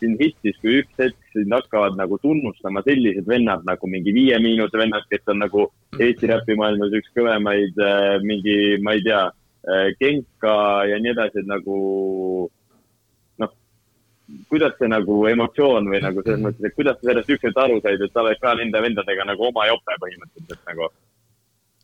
sind 0.00 0.22
hittis, 0.22 0.56
kui 0.62 0.80
üks 0.80 0.96
hetk 0.98 1.34
sind 1.34 1.52
hakkavad 1.54 1.98
nagu 1.98 2.16
tunnustama 2.22 2.82
sellised 2.86 3.28
vennad 3.28 3.66
nagu 3.68 3.90
mingi 3.90 4.14
Viie 4.16 4.38
Miinuse 4.42 4.78
vennad, 4.80 5.04
kes 5.12 5.28
on 5.30 5.42
nagu 5.44 5.66
Eesti 5.98 6.30
räpimaailmas 6.30 6.96
üks 6.96 7.12
kõvemaid 7.16 7.78
äh, 7.84 8.16
mingi, 8.24 8.56
ma 8.82 8.96
ei 8.96 9.04
tea 9.06 9.26
äh,, 9.28 9.90
Genka 10.00 10.56
ja 10.88 10.98
nii 11.02 11.12
edasi, 11.12 11.42
et 11.42 11.50
nagu 11.50 11.76
kuidas 14.50 14.74
see 14.78 14.90
nagu 14.90 15.20
emotsioon 15.30 15.88
või 15.90 16.00
nagu 16.02 16.22
selles 16.24 16.42
mõttes, 16.42 16.66
et 16.66 16.76
kuidas 16.76 16.98
sa 16.98 17.10
sellest 17.10 17.32
ükskord 17.34 17.60
aru 17.64 17.78
said, 17.84 18.02
et 18.02 18.12
sa 18.12 18.22
oled 18.24 18.40
ka 18.42 18.54
nende 18.58 18.82
vendadega 18.82 19.26
nagu 19.28 19.46
oma 19.48 19.66
jope 19.68 19.96
põhimõtteliselt 20.04 20.62
nagu. 20.70 20.88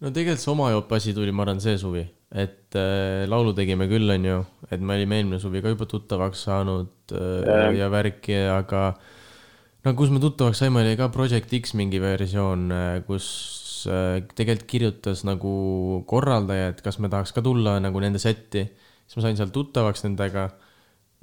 no 0.03 0.13
tegelikult 0.13 0.45
see 0.45 0.53
oma 0.53 0.71
jope 0.75 0.99
asi 0.99 1.15
tuli, 1.17 1.35
ma 1.35 1.47
arvan, 1.47 1.63
see 1.63 1.77
suvi, 1.81 2.05
et 2.45 2.79
äh, 2.79 3.25
laulu 3.31 3.55
tegime 3.57 3.89
küll, 3.91 4.11
onju, 4.17 4.41
et 4.71 4.83
me 4.83 4.99
olime 4.99 5.21
eelmine 5.21 5.41
suvi 5.43 5.63
ka 5.65 5.73
juba 5.75 5.89
tuttavaks 5.91 6.47
saanud 6.49 7.15
äh, 7.15 7.47
Jah. 7.47 7.71
ja 7.81 7.91
värki, 7.93 8.39
aga 8.53 8.83
no 9.87 9.95
kus 9.99 10.13
me 10.15 10.23
tuttavaks 10.23 10.63
saime, 10.65 10.83
oli 10.83 10.99
ka 10.99 11.11
Project 11.15 11.55
X 11.63 11.75
mingi 11.79 12.03
versioon, 12.03 12.69
kus 13.09 13.29
äh, 13.91 14.21
tegelikult 14.35 14.71
kirjutas 14.71 15.25
nagu 15.29 15.57
korraldaja, 16.11 16.75
et 16.75 16.85
kas 16.85 17.01
me 17.03 17.11
tahaks 17.13 17.35
ka 17.35 17.45
tulla 17.47 17.79
nagu 17.83 18.03
nende 18.03 18.23
setti, 18.23 18.67
siis 19.07 19.19
ma 19.19 19.29
sain 19.29 19.39
seal 19.39 19.55
tuttavaks 19.55 20.07
nendega 20.07 20.51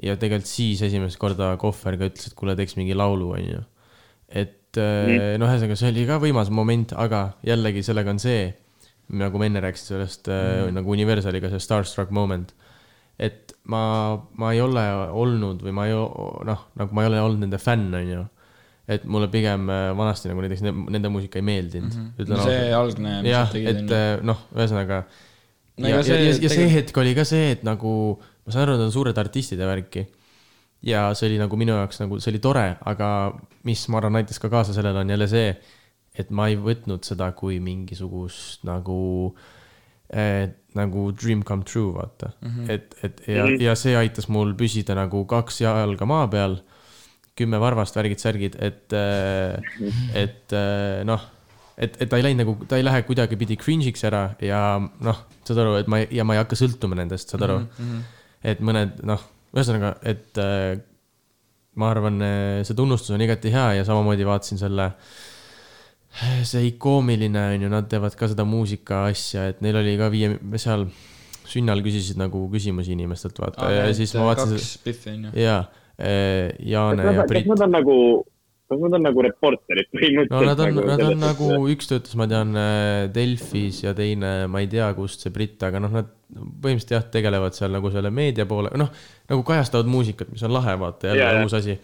ja 0.02 0.16
tegelikult 0.20 0.50
siis 0.50 0.82
esimest 0.86 1.20
korda 1.22 1.54
Kohver 1.62 1.98
ka 2.00 2.10
ütles, 2.10 2.30
et 2.30 2.36
kuule, 2.38 2.56
teeks 2.58 2.78
mingi 2.80 2.96
laulu, 2.98 3.34
onju. 3.38 3.62
et 4.34 4.82
äh, 4.82 5.38
noh, 5.38 5.50
ühesõnaga 5.50 5.78
see 5.78 5.94
oli 5.94 6.06
ka 6.10 6.20
võimas 6.24 6.52
moment, 6.54 6.96
aga 6.98 7.26
jällegi 7.46 7.84
sellega 7.86 8.14
on 8.14 8.22
see, 8.24 8.52
nagu 9.14 9.40
ma 9.40 9.50
enne 9.50 9.62
rääkisin 9.62 9.94
sellest 9.94 10.30
mm. 10.32 10.76
nagu 10.78 10.94
Universaliga, 10.96 11.52
see 11.52 11.62
Starstruck 11.62 12.14
moment. 12.16 12.54
et 13.22 13.54
ma, 13.70 13.82
ma 14.42 14.54
ei 14.56 14.62
ole 14.64 14.84
olnud 15.14 15.62
või 15.62 15.76
ma 15.76 15.86
ei, 15.90 15.94
noh, 15.94 16.64
nagu 16.80 16.96
ma 16.96 17.04
ei 17.04 17.12
ole 17.12 17.20
olnud 17.22 17.44
nende 17.46 17.60
fänn, 17.62 17.94
onju. 18.00 18.24
et 18.90 19.06
mulle 19.06 19.30
pigem 19.32 19.70
äh, 19.72 19.92
vanasti 19.96 20.32
nagu 20.32 20.42
näiteks 20.44 20.66
ne- 20.66 20.74
nende 20.98 21.14
muusika 21.14 21.40
ei 21.40 21.46
meeldinud 21.46 21.94
mm. 21.94 22.10
Mhm. 22.18 22.34
No 22.34 22.42
see 22.48 22.74
algne, 22.76 23.20
jah 23.30 23.54
et 23.62 23.94
äh, 23.94 24.18
noh, 24.26 24.42
ühesõnaga 24.58 25.04
ja, 25.78 25.96
ja, 25.96 26.02
see 26.06 26.18
ja, 26.20 26.34
ja 26.42 26.52
see 26.52 26.70
hetk 26.74 26.98
oli 27.00 27.14
ka 27.18 27.26
see, 27.28 27.54
et 27.56 27.64
nagu 27.66 27.94
ma 28.44 28.54
saan 28.54 28.66
aru, 28.66 28.78
nad 28.78 28.88
on 28.88 28.94
suured 28.94 29.18
artistid 29.18 29.62
ja 29.62 29.70
värki. 29.70 30.06
ja 30.84 31.06
see 31.16 31.30
oli 31.30 31.40
nagu 31.40 31.58
minu 31.60 31.78
jaoks 31.78 32.02
nagu, 32.04 32.20
see 32.20 32.34
oli 32.34 32.42
tore, 32.44 32.66
aga 32.92 33.08
mis 33.68 33.86
ma 33.88 34.02
arvan, 34.02 34.20
aitas 34.20 34.42
ka 34.44 34.52
kaasa 34.52 34.76
sellele, 34.76 35.00
on 35.00 35.14
jälle 35.16 35.30
see, 35.32 35.54
et 36.20 36.30
ma 36.30 36.50
ei 36.52 36.58
võtnud 36.60 37.06
seda 37.08 37.32
kui 37.38 37.62
mingisugust 37.64 38.66
nagu 38.68 39.00
eh,, 40.12 40.52
nagu 40.78 41.06
dream 41.16 41.44
come 41.48 41.64
true, 41.64 41.94
vaata 41.96 42.34
mm. 42.34 42.50
-hmm. 42.50 42.70
et, 42.70 42.96
et 43.04 43.24
ja, 43.32 43.48
ja 43.70 43.76
see 43.80 43.96
aitas 43.98 44.28
mul 44.28 44.54
püsida 44.60 44.98
nagu 44.98 45.24
kaks 45.30 45.62
jalga 45.64 46.06
maa 46.10 46.28
peal, 46.28 46.60
kümme 47.34 47.58
varvast, 47.60 47.96
värgid-särgid, 47.98 48.60
et, 48.62 48.94
et 50.14 50.54
eh, 50.54 51.00
noh, 51.08 51.24
et, 51.78 51.96
et 52.02 52.10
ta 52.10 52.20
ei 52.20 52.26
läinud 52.28 52.44
nagu, 52.44 52.56
ta 52.70 52.78
ei 52.78 52.86
lähe 52.86 53.02
kuidagipidi 53.08 53.58
cringe'iks 53.58 54.06
ära 54.10 54.26
ja 54.44 54.60
noh, 54.80 55.24
saad 55.48 55.64
aru, 55.64 55.78
et 55.82 55.90
ma 55.90 56.04
ei, 56.04 56.12
ja 56.20 56.26
ma 56.28 56.36
ei 56.36 56.44
hakka 56.44 56.60
sõltuma 56.60 56.98
nendest, 57.00 57.34
saad 57.34 57.46
aru 57.48 57.64
mm. 57.64 57.72
-hmm. 57.80 58.04
Et 58.44 58.64
mõned 58.64 59.00
noh, 59.08 59.22
ühesõnaga, 59.54 59.96
et 60.10 60.42
äh, 60.42 60.74
ma 61.80 61.90
arvan, 61.94 62.20
see 62.68 62.78
tunnustus 62.78 63.16
on 63.16 63.24
igati 63.26 63.54
hea 63.54 63.80
ja 63.80 63.86
samamoodi 63.88 64.28
vaatasin 64.28 64.62
selle, 64.62 64.92
see 66.50 66.68
ikoomiline 66.70 67.48
on 67.56 67.66
ju, 67.66 67.72
nad 67.74 67.88
teevad 67.90 68.18
ka 68.18 68.30
seda 68.30 68.46
muusika 68.46 69.08
asja, 69.10 69.48
et 69.50 69.64
neil 69.66 69.80
oli 69.82 69.96
ka 69.98 70.12
viie, 70.14 70.36
seal 70.62 70.86
sünnal 71.50 71.82
küsisid 71.86 72.20
nagu 72.22 72.46
küsimusi 72.52 72.94
inimestelt, 72.96 73.40
vaata 73.42 73.72
ja 73.74 73.88
siis 73.96 74.14
ma 74.18 74.30
vaatasin, 74.30 74.60
kaks 74.60 74.76
Biffi 74.86 75.16
onju. 75.16 75.34
jaa, 75.44 75.64
Jaane 76.74 77.04
kas 77.06 77.18
ja 77.20 77.26
Brit 77.30 77.50
nad 77.50 77.66
on 77.66 77.74
nagu, 77.74 77.98
nad 78.82 78.98
on 78.98 79.06
nagu 79.08 79.24
reporterid 79.26 79.90
põhimõtteliselt? 79.94 80.34
no 80.34 80.42
nad 80.48 80.62
on, 80.64 80.80
nad 80.90 81.04
on 81.06 81.22
nagu 81.22 81.50
üks 81.74 81.90
töötas, 81.90 82.16
ma 82.20 82.28
tean, 82.32 82.56
Delfis 83.14 83.84
ja 83.84 83.94
teine, 83.98 84.34
ma 84.52 84.64
ei 84.64 84.70
tea, 84.72 84.90
kust 84.98 85.26
see 85.26 85.34
britt, 85.34 85.62
aga 85.66 85.82
noh, 85.84 85.94
nad 85.94 86.10
põhimõtteliselt 86.34 86.96
jah, 86.96 87.06
tegelevad 87.14 87.58
seal 87.58 87.74
nagu 87.74 87.92
selle 87.94 88.12
meedia 88.14 88.46
poole, 88.50 88.72
noh, 88.80 88.90
nagu 89.30 89.46
kajastavad 89.48 89.90
muusikat, 89.92 90.32
mis 90.34 90.44
on 90.48 90.54
lahe, 90.56 90.76
vaata, 90.82 91.12
jälle 91.12 91.24
yeah, 91.24 91.46
uus 91.46 91.56
asi. 91.58 91.78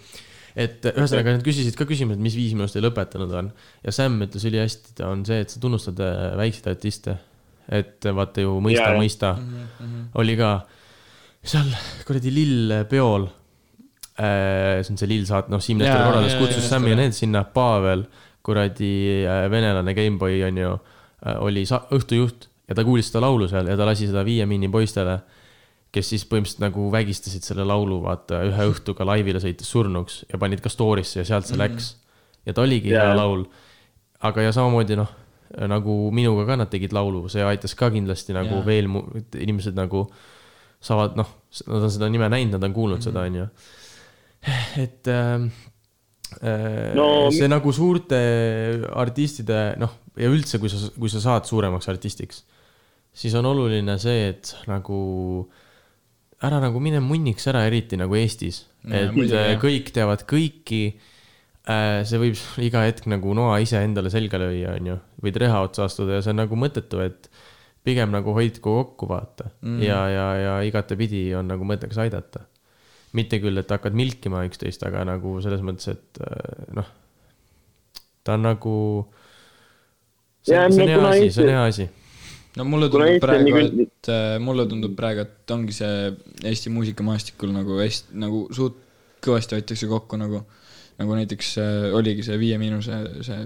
et 0.59 0.85
ühesõnaga 0.91 1.37
nad 1.37 1.45
küsisid 1.45 1.77
ka 1.77 1.87
küsimuse, 1.89 2.17
et 2.17 2.25
mis 2.25 2.37
Viis 2.37 2.55
Miinust 2.57 2.79
ei 2.79 2.85
lõpetanud 2.85 3.33
on. 3.41 3.51
ja 3.85 3.95
Sam 3.95 4.19
ütles 4.25 4.45
ülihästi, 4.49 4.95
ta 4.97 5.11
on 5.13 5.23
see, 5.27 5.41
et 5.45 5.53
sa 5.53 5.61
tunnustad 5.61 5.99
äh, 6.03 6.29
väikseid 6.39 6.71
artiste. 6.73 7.17
et 7.69 8.05
vaata 8.17 8.41
ju 8.41 8.57
Mõista 8.65 8.93
mõista 8.97 9.35
Mhm, 9.37 9.65
mhm. 9.79 10.05
oli 10.15 10.37
ka 10.37 10.53
seal 11.43 11.69
kuradi 12.07 12.33
lill 12.33 12.73
peol 12.89 13.27
äh, 13.29 13.38
see 14.19 14.91
on 14.93 14.97
see 14.99 15.07
lill 15.07 15.25
saat-, 15.29 15.49
noh, 15.49 15.61
Siim 15.63 15.77
Nestor 15.79 16.01
korraldas, 16.09 16.35
kutsus 16.39 16.65
Sami 16.69 16.89
ja 16.91 16.95
need 16.99 17.13
sinna, 17.15 17.43
Pavel, 17.55 18.03
kuradi 18.43 19.23
äh, 19.25 19.45
venelane 19.51 19.93
Gameboy 19.95 20.41
on 20.47 20.57
ju, 20.57 20.71
oli 21.45 21.65
sa-, 21.69 21.85
õhtujuht 21.95 22.47
ja 22.69 22.75
ta 22.75 22.83
kuulis 22.87 23.07
seda 23.09 23.21
laulu 23.25 23.47
seal 23.51 23.67
ja 23.71 23.77
ta 23.79 23.85
lasi 23.87 24.07
seda 24.09 24.23
Viie 24.27 24.45
Miini 24.49 24.67
poistele, 24.71 25.19
kes 25.91 26.09
siis 26.13 26.25
põhimõtteliselt 26.29 26.61
nagu 26.67 26.89
vägistasid 26.93 27.41
selle 27.47 27.63
laulu, 27.65 28.01
vaata, 28.03 28.43
ühe 28.45 28.65
õhtuga 28.73 29.07
laivile 29.09 29.39
sõites 29.41 29.65
surnuks 29.73 30.19
ja 30.29 30.37
panid 30.37 30.61
ka 30.61 30.69
story'sse 30.69 31.19
ja 31.23 31.25
sealt 31.25 31.47
see 31.49 31.55
Mhm. 31.57 31.63
läks. 31.63 31.95
ja 32.45 32.53
ta 32.53 32.61
oligi 32.61 32.89
hea 32.93 33.15
laul. 33.15 33.45
aga, 34.21 34.41
ja 34.41 34.51
samamoodi 34.51 34.95
noh, 34.99 35.07
nagu 35.67 36.11
minuga 36.11 36.45
ka 36.45 36.55
nad 36.59 36.69
tegid 36.69 36.91
laulu, 36.93 37.27
see 37.29 37.41
aitas 37.43 37.73
ka 37.75 37.89
kindlasti 37.89 38.33
nagu 38.35 38.59
Jaa. 38.59 38.65
veel 38.65 38.87
mu- 38.87 39.07
inimesed 39.33 39.73
nagu 39.75 40.03
saavad, 40.81 41.15
noh, 41.17 41.27
nad 41.67 41.83
on 41.83 41.89
seda 41.91 42.09
nime 42.09 42.29
näinud, 42.29 42.51
nad 42.59 42.63
on 42.63 42.73
kuulnud 42.73 42.99
Mhm. 42.99 43.03
seda, 43.03 43.19
on 43.25 43.35
ju. 43.35 43.47
Et 44.79 45.07
äh, 45.07 45.49
äh, 46.41 46.93
No 46.95 47.29
see 47.33 47.49
nagu 47.51 47.73
suurte 47.75 48.19
artistide, 48.89 49.73
noh, 49.81 49.97
ja 50.19 50.31
üldse, 50.31 50.61
kui 50.61 50.71
sa, 50.71 50.81
kui 50.95 51.11
sa 51.11 51.21
saad 51.23 51.49
suuremaks 51.49 51.89
artistiks, 51.91 52.43
siis 53.15 53.35
on 53.39 53.49
oluline 53.49 53.97
see, 54.01 54.29
et 54.33 54.53
nagu 54.69 54.99
ära 56.45 56.61
nagu 56.63 56.79
mine 56.83 57.01
munniks 57.03 57.49
ära, 57.51 57.65
eriti 57.67 57.99
nagu 57.99 58.15
Eestis. 58.15 58.63
Et 58.87 59.11
muidugi, 59.11 59.35
äh, 59.35 59.55
kõik 59.59 59.93
teavad 59.95 60.23
kõiki. 60.29 60.83
see 61.69 62.17
võib 62.17 62.39
iga 62.67 62.85
hetk 62.87 63.05
nagu 63.11 63.33
noa 63.37 63.59
ise 63.61 63.81
endale 63.83 64.09
selga 64.09 64.39
lüüa, 64.41 64.77
onju. 64.79 64.95
võid 65.21 65.35
reha 65.43 65.59
otsa 65.67 65.85
astuda 65.89 66.17
ja 66.17 66.23
see 66.23 66.31
on 66.33 66.39
nagu 66.41 66.55
mõttetu, 66.57 67.03
et 67.03 67.27
pigem 67.85 68.11
nagu 68.13 68.33
hoidku 68.35 68.63
kokku, 68.63 69.07
vaata 69.09 69.49
mm.. 69.61 69.81
ja, 69.83 69.99
ja, 70.11 70.25
ja 70.39 70.55
igatepidi 70.67 71.29
on 71.37 71.51
nagu 71.51 71.67
mõttekas 71.67 71.99
aidata. 72.03 72.45
Mitte 73.17 73.39
küll, 73.41 73.57
et 73.61 73.71
hakkad 73.71 73.95
milkima 73.97 74.43
üksteist, 74.47 74.83
aga 74.87 75.05
nagu 75.07 75.37
selles 75.43 75.63
mõttes, 75.65 75.93
et 75.95 76.21
äh, 76.25 76.65
noh, 76.77 76.89
ta 78.25 78.35
on 78.37 78.45
nagu. 78.45 78.73
see 80.45 80.59
on, 80.59 80.77
hea 80.77 80.99
asi, 81.09 81.31
see 81.35 81.47
on 81.47 81.53
hea 81.53 81.63
asi. 81.71 81.87
no 82.57 82.65
mulle 82.67 82.89
tundub 82.91 83.23
praegu 83.23 83.63
et 83.85 84.11
äh, 84.13 84.35
mulle 84.43 84.67
tundub 84.69 84.95
praegu, 84.97 85.25
et 85.25 85.55
ongi 85.55 85.75
see 85.75 86.11
Eesti 86.49 86.73
muusikamaastikul 86.73 87.53
nagu 87.55 87.79
hästi, 87.81 88.19
nagu 88.21 88.45
suht 88.55 88.77
kõvasti 89.25 89.57
hoitakse 89.57 89.89
kokku 89.91 90.19
nagu, 90.19 90.43
nagu 91.01 91.17
näiteks 91.17 91.55
äh, 91.61 91.89
oligi 91.97 92.23
see 92.27 92.39
Viie 92.41 92.61
Miinuse 92.61 93.01
see 93.25 93.41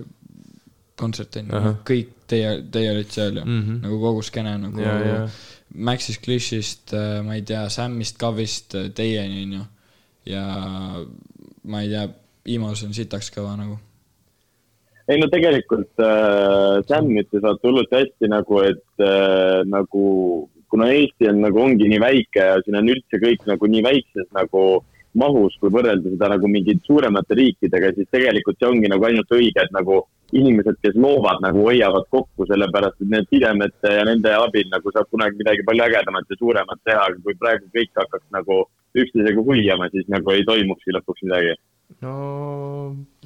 kontsert 1.00 1.40
on 1.42 1.50
ju 1.50 1.74
kõik 1.88 2.12
teie, 2.30 2.54
teie 2.72 2.92
olite 2.94 3.18
seal 3.18 3.40
ju 3.40 3.44
mm. 3.46 3.62
-hmm. 3.62 3.80
nagu 3.86 4.00
kogu 4.02 4.22
skeene 4.26 4.58
nagu 4.62 4.82
ja, 4.82 4.94
ja, 5.08 5.28
Maxist, 5.74 6.22
Glitchist, 6.24 6.94
ma 7.26 7.34
ei 7.34 7.42
tea, 7.48 7.66
Samist, 7.74 8.20
Kavist 8.22 8.76
äh, 8.78 8.92
teieni 8.94 9.44
onju. 9.48 9.64
ja 10.30 10.44
ma 11.64 11.82
ei 11.82 11.90
tea, 11.90 12.06
Imos 12.54 12.84
on 12.84 12.94
sitaks 12.94 13.32
kõva 13.34 13.56
nagu. 13.58 13.78
ei 15.08 15.20
no 15.20 15.28
tegelikult 15.32 16.00
äh, 16.00 16.80
Sam 16.88 17.10
ütles 17.12 17.44
vaata 17.44 17.68
hullult 17.68 17.92
hästi 17.92 18.30
nagu, 18.32 18.62
et 18.64 19.04
äh, 19.04 19.64
nagu 19.68 20.04
kuna 20.74 20.90
Eesti 20.90 21.30
on 21.30 21.44
nagu 21.44 21.62
ongi 21.62 21.90
nii 21.90 22.02
väike 22.02 22.48
ja 22.50 22.58
siin 22.64 22.80
on 22.80 22.90
üldse 22.90 23.20
kõik 23.22 23.44
nagu 23.50 23.68
nii 23.70 23.84
väikses 23.86 24.30
nagu 24.34 24.84
mahus, 25.14 25.56
kui 25.62 25.70
võrrelda 25.74 26.10
seda 26.10 26.32
nagu 26.34 26.50
mingite 26.50 26.82
suuremate 26.88 27.38
riikidega, 27.38 27.92
siis 27.94 28.10
tegelikult 28.12 28.58
see 28.58 28.70
ongi 28.70 28.90
nagu 28.90 29.06
ainult 29.06 29.36
õige, 29.38 29.62
et 29.62 29.74
nagu 29.76 30.02
inimesed, 30.40 30.78
kes 30.84 30.96
loovad 31.00 31.42
nagu 31.46 31.66
hoiavad 31.68 32.06
kokku, 32.14 32.48
sellepärast 32.50 33.02
et 33.04 33.12
need 33.14 33.28
sidemete 33.32 33.92
ja 33.98 34.06
nende 34.08 34.32
abil 34.36 34.70
nagu 34.72 34.94
saab 34.94 35.10
kunagi 35.14 35.40
midagi 35.40 35.66
palju 35.68 35.86
ägedamat 35.88 36.32
ja 36.32 36.40
suuremat 36.40 36.82
teha, 36.88 37.04
aga 37.10 37.22
kui 37.26 37.38
praegu 37.42 37.70
kõik 37.76 38.02
hakkaks 38.02 38.30
nagu 38.36 38.64
üksteisega 38.94 39.46
huviama, 39.46 39.90
siis 39.94 40.10
nagu 40.14 40.34
ei 40.34 40.46
toimukski 40.48 40.96
lõpuks 40.96 41.26
midagi. 41.28 41.56
no 42.02 42.14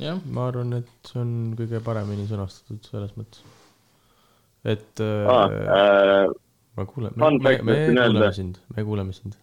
jah, 0.02 0.20
ma 0.34 0.48
arvan, 0.52 0.74
et 0.82 1.12
see 1.12 1.22
on 1.22 1.32
kõige 1.60 1.82
paremini 1.86 2.28
sõnastatud 2.30 2.92
selles 2.92 3.14
mõttes. 3.20 3.44
et 4.66 5.04
äh, 5.04 5.28
Ah, 5.32 5.52
äh, 5.52 6.32
ma 6.78 6.86
kuulen, 6.86 7.14
me, 7.16 7.32
me, 7.40 7.58
me 7.64 7.78
kuuleme 7.92 8.32
sind, 8.34 8.60
me 8.76 8.84
kuuleme 8.84 9.14
sind. 9.14 9.38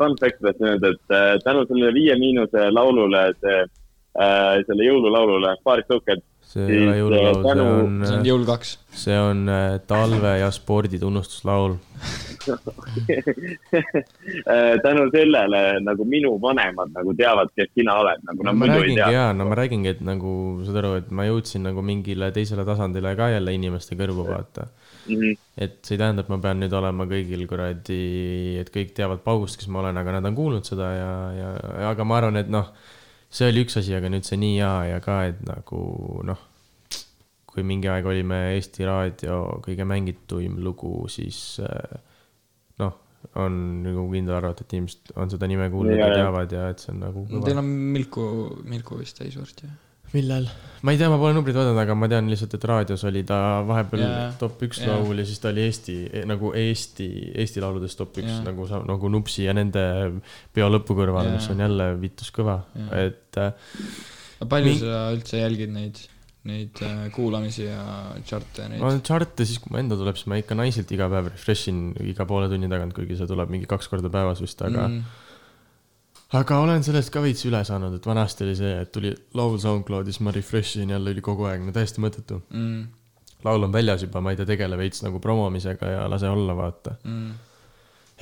fun 0.00 0.16
fact 0.20 0.40
tahtsin 0.40 0.74
öelda, 0.74 0.92
et 0.94 1.16
äh, 1.16 1.32
tänu 1.44 1.64
sellele 1.68 1.92
Viie 1.96 2.16
Miinuse 2.20 2.70
laulule, 2.72 3.26
see 3.40 3.58
äh,, 3.64 4.62
selle 4.68 4.86
jõululaulule, 4.86 5.56
paarid 5.66 5.88
tõuked, 5.90 6.22
see 6.50 6.66
ei 6.70 6.82
ole 6.84 6.96
jõululaul, 6.98 7.40
see 7.42 7.64
on 7.64 7.96
see 8.04 8.16
on, 8.18 8.26
jõul 8.28 8.44
kaks. 8.48 8.72
see 9.04 9.16
on 9.18 9.42
äh, 9.50 9.66
talve 9.90 10.36
ja 10.40 10.50
spordi 10.54 11.00
tunnustuslaul. 11.02 11.78
Äh, 14.44 14.74
tänu 14.82 15.06
sellele 15.12 15.60
nagu 15.80 16.04
minu 16.08 16.34
vanemad 16.42 16.90
nagu 16.92 17.14
teavad, 17.16 17.48
kes 17.56 17.70
sina 17.76 17.94
oled, 18.00 18.20
nagu 18.26 18.44
no 18.44 18.50
nad 18.50 18.58
ma 18.58 18.66
muidu 18.66 18.84
ei 18.84 18.96
tea. 18.98 19.08
jaa, 19.14 19.30
no 19.36 19.46
ma 19.48 19.56
räägingi, 19.58 19.92
et 19.94 20.02
nagu 20.04 20.32
saad 20.66 20.78
aru, 20.80 20.90
et 21.00 21.10
ma 21.14 21.26
jõudsin 21.28 21.64
nagu 21.64 21.84
mingile 21.84 22.28
teisele 22.34 22.66
tasandile 22.68 23.14
ka 23.18 23.30
jälle 23.32 23.54
inimeste 23.56 23.96
kõrvu 23.98 24.26
vaata. 24.28 24.68
Mhm. 25.08 25.36
et 25.60 25.78
see 25.84 25.96
ei 25.96 26.00
tähenda, 26.00 26.24
et 26.24 26.30
ma 26.32 26.38
pean 26.40 26.60
nüüd 26.60 26.72
olema 26.76 27.06
kõigil 27.08 27.46
kuradi, 27.48 28.02
et 28.60 28.70
kõik 28.74 28.94
teavad 28.96 29.24
paugust, 29.24 29.58
kes 29.60 29.68
ma 29.68 29.82
olen, 29.82 29.96
aga 30.00 30.18
nad 30.18 30.28
on 30.28 30.36
kuulnud 30.36 30.68
seda 30.68 30.90
ja, 30.96 31.10
ja, 31.38 31.50
aga 31.90 32.06
ma 32.08 32.20
arvan, 32.20 32.40
et 32.40 32.52
noh, 32.52 32.70
see 33.34 33.50
oli 33.50 33.64
üks 33.66 33.78
asi, 33.80 33.94
aga 33.96 34.10
nüüd 34.12 34.26
see 34.26 34.38
nii 34.40 34.58
ja, 34.58 34.72
ja 34.92 34.98
ka, 35.04 35.20
et 35.30 35.40
nagu 35.46 35.80
noh, 36.26 36.42
kui 37.50 37.64
mingi 37.66 37.90
aeg 37.90 38.06
olime 38.10 38.40
Eesti 38.56 38.86
Raadio 38.86 39.38
kõige 39.64 39.86
mängituim 39.86 40.58
lugu, 40.64 40.96
siis 41.12 41.60
äh, 41.62 41.96
noh, 42.82 42.98
on 43.40 43.56
nagu 43.84 44.06
kindel 44.12 44.38
arvata, 44.38 44.66
et 44.66 44.76
inimesed 44.76 45.14
on 45.20 45.32
seda 45.32 45.48
nime 45.50 45.70
kuulnud 45.72 45.96
ja 45.98 46.10
ja. 46.10 46.20
teavad 46.22 46.54
ja 46.54 46.68
et 46.72 46.82
see 46.82 46.92
on 46.94 47.00
nagu 47.06 47.24
Teil 47.46 47.62
on 47.62 47.72
Milku, 47.94 48.26
Milku 48.68 49.00
vist 49.00 49.18
täis 49.20 49.38
varsti 49.40 49.68
jah? 49.68 49.80
millal? 50.14 50.48
ma 50.84 50.92
ei 50.92 50.98
tea, 51.00 51.08
ma 51.08 51.16
pole 51.16 51.32
numbreid 51.32 51.56
vaadanud, 51.56 51.80
aga 51.80 51.94
ma 51.96 52.08
tean 52.12 52.26
lihtsalt, 52.28 52.54
et 52.58 52.64
raadios 52.68 53.04
oli 53.08 53.22
ta 53.24 53.38
vahepeal 53.64 54.02
yeah. 54.04 54.32
top 54.40 54.60
üks 54.66 54.82
Jaa. 54.82 54.92
laul 54.92 55.22
ja 55.22 55.24
siis 55.28 55.40
ta 55.40 55.48
oli 55.48 55.64
Eesti 55.64 55.94
nagu 56.28 56.50
Eesti, 56.60 57.06
Eesti 57.40 57.62
lauludest 57.64 58.00
top 58.00 58.18
üks 58.20 58.28
Jaa. 58.28 58.42
nagu 58.44 58.66
nagu 58.90 59.12
Nupsi 59.14 59.46
ja 59.46 59.54
nende 59.56 59.84
peo 60.52 60.68
lõpu 60.72 60.96
kõrval, 60.98 61.32
mis 61.32 61.48
Jaa. 61.48 61.56
on 61.56 61.64
jälle 61.64 61.88
vitus 62.02 62.28
kõva, 62.36 62.58
Jaa. 62.76 63.06
et 63.06 63.40
äh, 63.40 63.54
palju 64.44 64.74
Nii- 64.74 64.82
sa 64.82 65.06
üldse 65.14 65.40
jälgid 65.40 65.72
neid, 65.72 66.04
neid 66.52 66.84
äh, 66.84 67.06
kuulamisi 67.16 67.64
ja 67.64 67.80
chart'e 68.28 68.68
ja 68.68 68.76
ma 68.76 68.92
neid? 68.92 69.06
chart'e 69.08 69.48
siis, 69.48 69.62
kui 69.64 69.72
mu 69.72 69.80
enda 69.80 69.96
tuleb, 69.96 70.20
siis 70.20 70.28
ma 70.28 70.42
ikka 70.42 70.58
naisilt 70.60 70.92
iga 70.92 71.08
päev 71.12 71.32
refresh 71.32 71.72
in 71.72 71.86
iga 72.12 72.28
poole 72.28 72.52
tunni 72.52 72.68
tagant, 72.68 72.92
kuigi 72.92 73.16
see 73.16 73.30
tuleb 73.30 73.56
mingi 73.56 73.70
kaks 73.70 73.88
korda 73.88 74.12
päevas 74.12 74.44
vist, 74.44 74.60
aga 74.60 74.90
mm. 74.90 75.22
Mm. 76.32 76.40
aga 76.40 76.58
olen 76.64 76.84
sellest 76.86 77.12
ka 77.14 77.22
veits 77.24 77.44
üle 77.48 77.62
saanud, 77.66 77.96
et 77.98 78.06
vanasti 78.06 78.46
oli 78.46 78.56
see, 78.58 78.74
et 78.82 78.92
tuli 78.94 79.12
laul 79.38 79.56
SoundCloudis, 79.62 80.20
ma 80.24 80.34
refresh 80.34 80.82
in 80.82 80.94
jälle 80.94 81.14
oli 81.14 81.24
kogu 81.24 81.48
aeg, 81.50 81.64
no 81.66 81.74
täiesti 81.76 82.04
mõttetu. 82.04 82.40
Mm. 82.54 82.84
laul 83.44 83.68
on 83.68 83.72
väljas 83.72 84.06
juba, 84.06 84.22
ma 84.24 84.32
ei 84.32 84.40
tea, 84.40 84.48
tegele 84.48 84.78
veits 84.80 85.04
nagu 85.04 85.20
promomisega 85.20 85.94
ja 85.96 86.04
lase 86.10 86.28
olla, 86.32 86.56
vaata. 86.56 86.96
Mm. 87.04 87.32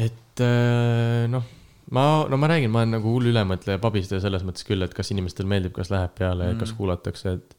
et 0.08 0.44
äh, 0.44 1.28
noh, 1.30 1.46
ma, 1.92 2.06
no 2.28 2.40
ma 2.40 2.50
räägin, 2.50 2.72
ma 2.72 2.82
olen 2.82 2.96
nagu 2.98 3.14
hull 3.14 3.30
ülemõtleja 3.32 3.80
pabistaja 3.82 4.22
selles 4.24 4.44
mõttes 4.46 4.66
küll, 4.68 4.82
et 4.84 4.94
kas 4.96 5.12
inimestel 5.14 5.48
meeldib, 5.50 5.74
kas 5.76 5.92
läheb 5.92 6.14
peale 6.18 6.50
ja 6.50 6.54
Mm. 6.56 6.60
kas 6.64 6.76
kuulatakse, 6.78 7.38
et 7.38 7.56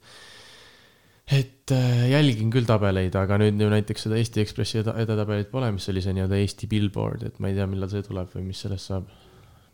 et 1.32 1.72
äh, 1.72 2.10
jälgin 2.12 2.50
küll 2.52 2.68
tabeleid, 2.68 3.16
aga 3.16 3.38
nüüd 3.40 3.62
ju 3.62 3.70
näiteks 3.72 4.06
seda 4.06 4.18
Eesti 4.20 4.42
Ekspressi 4.44 4.82
edetabelit 4.84 5.50
pole, 5.54 5.70
mis 5.72 5.88
oli 5.90 6.02
see 6.04 6.16
nii-öelda 6.18 6.40
Eesti 6.42 6.68
Billboard, 6.68 7.24
et 7.24 7.40
ma 7.40 7.48
ei 7.48 7.56
tea, 7.56 7.68
millal 7.70 7.92
see 7.92 8.04
tuleb 8.04 8.34
või 8.36 8.50
mis 8.50 8.60
sellest 8.66 8.92
saab. 8.92 9.08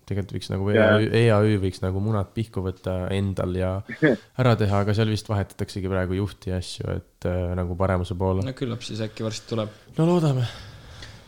Tegelikult 0.10 0.36
võiks 0.38 0.52
nagu. 0.54 0.70
EAÜ, 0.74 1.10
EAÜ 1.22 1.60
võiks 1.64 1.84
nagu 1.84 2.02
munad 2.04 2.32
pihku 2.36 2.64
võtta 2.66 2.96
endal 3.16 3.54
ja 3.58 3.74
ära 4.42 4.56
teha, 4.60 4.84
aga 4.86 4.96
seal 4.98 5.12
vist 5.14 5.30
vahetataksegi 5.30 5.92
praegu 5.92 6.18
juhti 6.20 6.54
ja 6.54 6.60
asju, 6.62 6.90
et 6.98 7.30
äh, 7.30 7.54
nagu 7.60 7.78
paremuse 7.80 8.18
poole. 8.20 8.46
no 8.46 8.56
küllap 8.58 8.86
siis 8.86 9.04
äkki 9.06 9.28
varsti 9.28 9.54
tuleb. 9.54 9.78
no 9.98 10.10
loodame. 10.10 10.48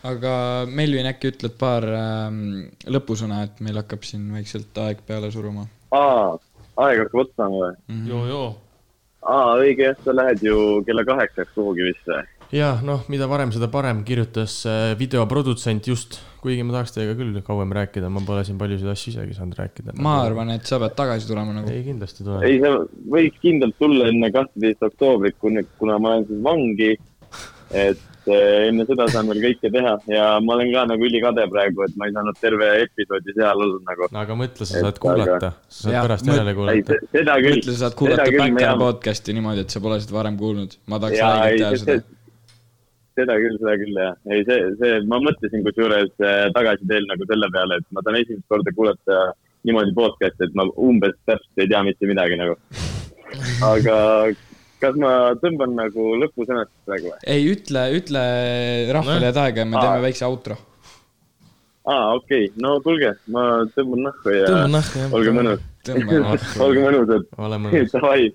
aga 0.08 0.32
Melvin, 0.66 1.08
äkki 1.12 1.32
ütled 1.32 1.54
paar 1.60 1.86
ähm, 1.86 2.42
lõpusõna, 2.90 3.44
et 3.46 3.62
meil 3.64 3.78
hakkab 3.80 4.04
siin 4.06 4.26
vaikselt 4.34 4.82
aeg 4.82 5.06
peale 5.06 5.30
suruma 5.34 5.68
aa, 5.92 6.36
aeg 6.86 7.04
hakkab 7.04 7.24
otsa 7.26 7.48
või? 7.52 7.72
mm. 7.72 7.94
-hmm. 7.94 8.08
joo, 8.10 8.26
joo. 8.26 8.48
aa, 9.22 9.56
õige 9.60 9.92
sa 10.04 10.16
lähed 10.16 10.44
ju 10.46 10.56
kella 10.86 11.04
kaheksaks 11.08 11.54
kuhugi 11.54 11.90
vist 11.90 12.08
või? 12.08 12.24
Ja 12.52 12.74
noh, 12.84 13.06
mida 13.12 13.26
varem, 13.30 13.52
seda 13.54 13.68
parem, 13.72 14.02
kirjutas 14.06 14.58
äh, 14.68 14.92
videoprodutsent 15.00 15.88
just, 15.88 16.18
kuigi 16.42 16.64
ma 16.66 16.76
tahaks 16.76 16.94
teiega 16.96 17.16
küll 17.16 17.40
kauem 17.46 17.72
rääkida, 17.76 18.10
ma 18.12 18.22
pole 18.26 18.44
siin 18.46 18.60
paljusid 18.60 18.92
asju 18.92 19.14
isegi 19.14 19.36
saanud 19.38 19.58
rääkida. 19.58 19.96
ma 20.04 20.18
arvan, 20.26 20.52
et 20.56 20.68
sa 20.68 20.80
pead 20.82 20.96
tagasi 20.98 21.28
tulema 21.30 21.56
nagu. 21.56 21.72
ei, 21.72 21.84
kindlasti 21.88 22.26
tulen. 22.26 22.44
ei, 22.48 22.60
sa 22.62 22.76
võiks 23.16 23.42
kindlalt 23.42 23.78
tulla 23.80 24.12
enne 24.12 24.32
kahteteist 24.34 24.88
oktoobrit, 24.90 25.40
kuna 25.40 25.98
ma 25.98 26.16
lähen 26.16 26.28
siis 26.28 26.44
vangi. 26.44 26.94
et 27.72 28.28
eh, 28.28 28.68
enne 28.68 28.84
seda 28.84 29.06
saan 29.08 29.30
veel 29.32 29.40
kõike 29.46 29.72
teha 29.72 29.96
ja 30.12 30.24
ma 30.44 30.58
olen 30.58 30.74
ka 30.74 30.84
nagu 30.92 31.06
ülikade 31.08 31.46
praegu, 31.48 31.86
et 31.86 31.94
ma 31.96 32.10
ei 32.10 32.12
saanud 32.12 32.36
terve 32.42 32.68
episoodi 32.84 33.32
seal 33.38 33.64
olla 33.64 33.80
nagu. 33.88 34.12
aga 34.26 34.40
mõtle, 34.44 34.68
sa 34.68 34.84
saad 34.84 35.00
kuulata, 35.00 35.54
sa 35.72 35.86
saad 35.86 35.96
Jah, 35.96 36.04
pärast 36.04 36.28
järele 36.28 36.58
kuulata., 36.58 37.04
seda 37.16 37.38
küll. 37.40 37.62
mõtle, 37.62 37.70
sa 37.70 37.86
saad 37.86 37.96
kuulata 38.02 38.32
Backera 38.36 38.80
podcast'i 38.82 39.40
niimoodi, 39.40 39.64
et 39.64 39.72
sa 39.72 39.80
pole 39.80 40.02
seda 40.04 40.20
varem 40.20 40.36
kuulnud. 40.42 40.82
ma 40.84 41.00
tahaks 41.00 41.22
ja 41.22 41.30
ei 41.32 41.40
räigelt, 41.40 41.64
teha 41.64 41.86
seda 41.86 42.20
seda., 43.18 43.36
küll, 43.42 43.58
seda 43.60 43.74
küll 43.80 43.98
jah. 43.98 44.14
ei, 44.30 44.44
see, 44.48 44.60
see, 44.80 45.00
ma 45.10 45.20
mõtlesin 45.24 45.64
kusjuures 45.66 46.12
eh, 46.24 46.46
tagasi 46.56 46.88
teel 46.90 47.08
nagu 47.10 47.28
selle 47.28 47.50
peale, 47.54 47.80
et 47.80 47.88
ma 47.94 48.04
saan 48.04 48.20
esimest 48.20 48.48
korda 48.52 48.74
kuulata 48.76 49.20
niimoodi 49.66 49.94
podcast'i, 49.96 50.48
et 50.48 50.56
ma 50.58 50.66
umbes 50.88 51.14
täpselt 51.28 51.62
ei 51.62 51.70
tea 51.70 51.82
mitte 51.86 52.08
midagi 52.10 52.38
nagu. 52.40 52.56
aga 53.66 53.96
kas 54.82 54.98
ma 54.98 55.12
tõmban 55.42 55.76
nagu 55.78 56.10
lõpusõnastust 56.22 56.88
praegu 56.88 57.12
või? 57.12 57.22
ei, 57.30 57.46
ütle, 57.54 57.86
ütle 57.98 58.24
rahvale 58.96 59.28
Nojah. 59.28 59.36
taega 59.38 59.62
ja 59.62 59.68
me 59.70 59.78
Aa. 59.78 59.86
teeme 59.86 60.06
väikse 60.08 60.28
outro. 60.28 60.58
aa, 61.86 62.12
okei 62.18 62.48
okay., 62.48 62.62
no 62.64 62.76
kuulge, 62.84 63.14
ma 63.34 63.46
tõmban 63.76 64.06
nahku 64.08 64.36
ja 64.36 64.46
tõmba 64.50 64.74
nahku, 64.78 65.02
jah. 65.04 65.18
olge 65.18 65.36
mõnus. 65.38 65.68
olge 66.66 66.84
mõnusad. 66.84 67.26
davai, 67.96 68.30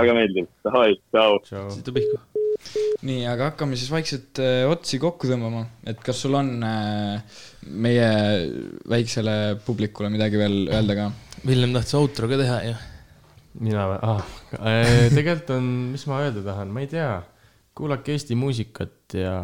väga 0.00 0.18
meeldiv, 0.22 0.50
davai, 0.66 0.90
tšau. 1.10 1.38
siit 1.74 1.94
pihku. 1.94 2.22
nii, 3.06 3.22
aga 3.30 3.52
hakkame 3.52 3.78
siis 3.78 3.90
vaikselt 3.92 4.40
äh, 4.42 4.64
otsi 4.68 5.00
kokku 5.02 5.30
tõmbama, 5.30 5.64
et 5.88 6.00
kas 6.04 6.22
sul 6.24 6.36
on 6.38 6.52
äh, 6.66 7.40
meie 7.68 8.10
väiksele 8.90 9.58
publikule 9.66 10.10
midagi 10.12 10.40
veel 10.40 10.60
öelda 10.66 10.98
ka? 10.98 11.08
Villem 11.46 11.74
tahtis 11.76 11.96
outro 11.98 12.30
ka 12.30 12.40
teha 12.40 12.60
ju. 12.66 12.76
mina 13.64 13.88
või 13.92 13.98
ah,? 14.12 14.22
tegelikult 15.16 15.54
on, 15.56 15.68
mis 15.94 16.06
ma 16.10 16.22
öelda 16.26 16.44
tahan, 16.46 16.72
ma 16.74 16.84
ei 16.84 16.90
tea. 16.90 17.10
kuulake 17.78 18.16
Eesti 18.16 18.38
muusikat 18.38 19.18
ja 19.18 19.36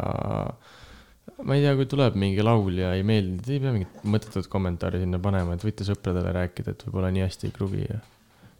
ma 1.43 1.55
ei 1.55 1.63
tea, 1.63 1.75
kui 1.77 1.87
tuleb 1.89 2.17
mingi 2.19 2.43
laul 2.45 2.81
ja 2.83 2.91
ei 2.95 3.05
meeldi, 3.07 3.39
te 3.43 3.55
ei 3.55 3.63
pea 3.63 3.73
mingit 3.75 4.03
mõttetut 4.03 4.51
kommentaari 4.51 5.01
sinna 5.03 5.19
panema, 5.23 5.55
et 5.55 5.63
võite 5.65 5.87
sõpradele 5.87 6.35
rääkida, 6.35 6.75
et 6.75 6.85
võib-olla 6.87 7.11
nii 7.15 7.25
hästi 7.25 7.49
ei 7.49 7.55
kruvi 7.55 7.87
ja 7.87 8.01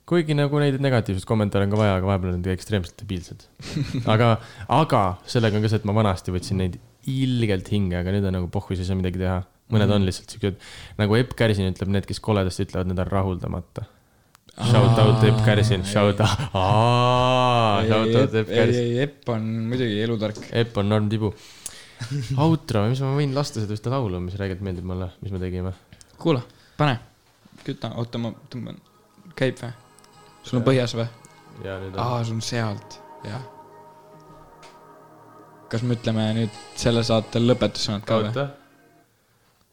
kuigi 0.10 0.36
nagu 0.38 0.62
neid 0.62 0.78
negatiivseid 0.84 1.26
kommentaare 1.28 1.66
on 1.66 1.74
ka 1.74 1.80
vaja, 1.80 1.96
aga 2.00 2.10
vahepeal 2.12 2.34
on 2.34 2.38
nad 2.40 2.52
ekstreemselt 2.54 3.00
debiilsed. 3.02 3.48
aga, 4.14 4.36
aga 4.74 5.02
sellega 5.30 5.58
on 5.58 5.66
ka 5.66 5.72
see, 5.72 5.82
et 5.82 5.90
ma 5.90 5.96
vanasti 5.98 6.34
võtsin 6.36 6.62
neid 6.62 6.78
ilgelt 7.10 7.70
hinge, 7.74 7.98
aga 8.00 8.14
nüüd 8.14 8.26
on 8.30 8.40
nagu 8.40 8.50
pohhu, 8.54 8.74
siis 8.74 8.86
ei 8.86 8.92
saa 8.92 9.00
midagi 9.02 9.22
teha. 9.22 9.42
mõned 9.74 9.90
on 9.90 10.04
lihtsalt 10.06 10.30
siuksed, 10.30 10.60
nagu 11.00 11.16
Epp 11.18 11.32
Kärsin 11.38 11.72
ütleb, 11.72 11.90
need, 11.90 12.06
kes 12.06 12.20
koledasti 12.22 12.68
ütlevad, 12.68 12.92
need 12.92 13.00
on 13.02 13.08
rahuldamata. 13.10 13.88
Shout 14.56 15.00
out 15.02 15.24
Epp 15.26 15.42
Kärsin, 15.46 15.82
shout 15.90 16.22
out, 16.22 16.44
shout 16.54 18.14
out 18.22 18.38
Epp 18.44 18.52
Kärsin. 18.52 18.92
Epp 19.08 19.32
on 19.34 19.48
muidugi 19.72 19.98
elutark. 20.06 20.38
Epp 20.54 20.78
on 20.82 20.94
normtibu. 20.94 21.34
outro, 22.46 22.84
mis 22.92 23.02
ma 23.02 23.16
võin 23.18 23.34
lasta 23.34 23.64
seda 23.64 23.74
ühte 23.74 23.90
laulu, 23.90 24.20
mis 24.22 24.38
räigelt 24.38 24.62
meeldib 24.66 24.86
mulle, 24.86 25.10
mis 25.26 25.34
me 25.34 25.42
tegime. 25.42 25.74
kuula, 26.22 26.44
pane, 26.78 27.00
küta, 27.66 27.96
oota, 27.98 28.22
ma 28.22 28.36
tõmban, 28.52 28.78
käib 29.40 29.58
või? 29.64 29.74
Sul 30.46 30.60
on 30.62 30.66
põhjas 30.68 30.94
või? 30.98 31.08
ja 31.66 31.78
nüüd 31.82 31.96
on 31.96 32.02
aa, 32.04 32.24
sul 32.28 32.38
on 32.38 32.44
sealt, 32.46 33.00
jah. 33.26 33.44
kas 35.72 35.84
me 35.84 35.98
ütleme 35.98 36.28
nüüd 36.38 36.60
selle 36.78 37.04
saate 37.08 37.42
lõpetussõnad 37.42 38.06
ka 38.08 38.20
või? 38.22 38.30
oota. 38.32 38.46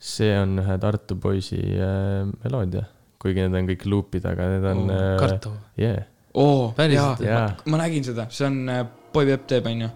see 0.02 0.32
on 0.38 0.56
ühe 0.62 0.78
Tartu 0.82 1.18
poisi 1.22 1.60
äh, 1.60 2.22
meloodia, 2.44 2.86
kuigi 3.22 3.44
need 3.44 3.58
on 3.60 3.68
kõik 3.72 3.84
luupid, 3.90 4.26
aga 4.32 4.48
need 4.56 4.66
on 4.72 4.84
Oh, 4.88 4.96
äh, 4.96 5.12
Kartov. 5.20 5.58
yeah.. 5.78 6.02
oo, 6.34 6.70
jaa 6.70 6.76
Päriselt?, 6.80 7.26
jaa, 7.28 7.44
ma 7.66 7.82
nägin 7.84 8.06
seda, 8.08 8.26
see 8.30 8.48
on 8.48 8.62
äh, 8.72 8.82
Boy 9.12 9.28
Peep 9.28 9.44
teeb, 9.50 9.66
onju. 9.68 9.90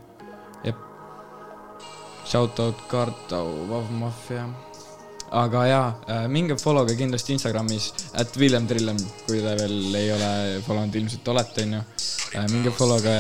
jep. 0.67 0.83
Shout 2.27 2.59
out 2.61 2.81
Kartau, 2.91 3.47
Vav 3.71 3.87
Mafia. 3.95 4.45
Aga 5.31 5.67
jaa, 5.67 6.29
minge 6.29 6.57
follow'ge 6.61 6.97
kindlasti 6.97 7.33
Instagramis, 7.35 7.93
at 8.15 8.39
Villem 8.39 8.67
Trillem, 8.67 8.99
kui 9.27 9.43
te 9.43 9.57
veel 9.59 9.95
ei 9.99 10.13
ole 10.15 10.31
follow 10.67 10.87
nud, 10.87 10.95
ilmselt 11.03 11.29
olete, 11.35 11.67
onju. 11.67 11.83
minge 12.53 12.71
follow'ge, 12.77 13.17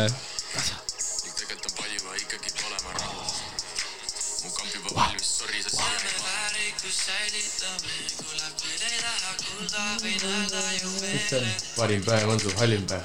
on 4.97 5.19
sorry 5.20 5.62
sa 5.62 5.70
siiani. 11.28 11.51
parim 11.77 12.05
päev 12.05 12.28
on 12.28 12.41
su 12.41 12.51
halvim 12.59 12.87
päev. 12.87 13.03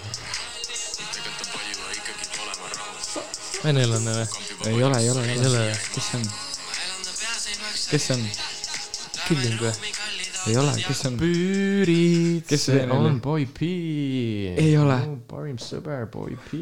on 3.16 3.64
venelane 3.64 4.14
või? 4.18 4.28
ei 4.72 4.84
ole, 4.84 4.98
ei 5.02 5.10
ole, 5.10 5.26
ei 5.32 5.46
ole 5.46 5.66
kes 5.94 6.10
see 6.12 6.22
on? 6.22 6.32
kes 7.90 8.08
see 8.08 8.16
on? 8.16 8.51
Killing 9.28 9.62
või? 9.62 9.72
ei 10.50 10.58
ole, 10.58 10.74
kes 10.82 11.02
see 11.04 11.10
on? 11.12 11.18
püürid, 11.20 12.46
Kes 12.50 12.66
see 12.70 12.86
on 12.90 13.20
Boy 13.22 13.46
P. 13.46 13.70
Ei 14.58 14.74
ole. 14.80 14.98
parim 15.30 15.60
sõber 15.62 16.08
Boy 16.12 16.38
P. 16.48 16.62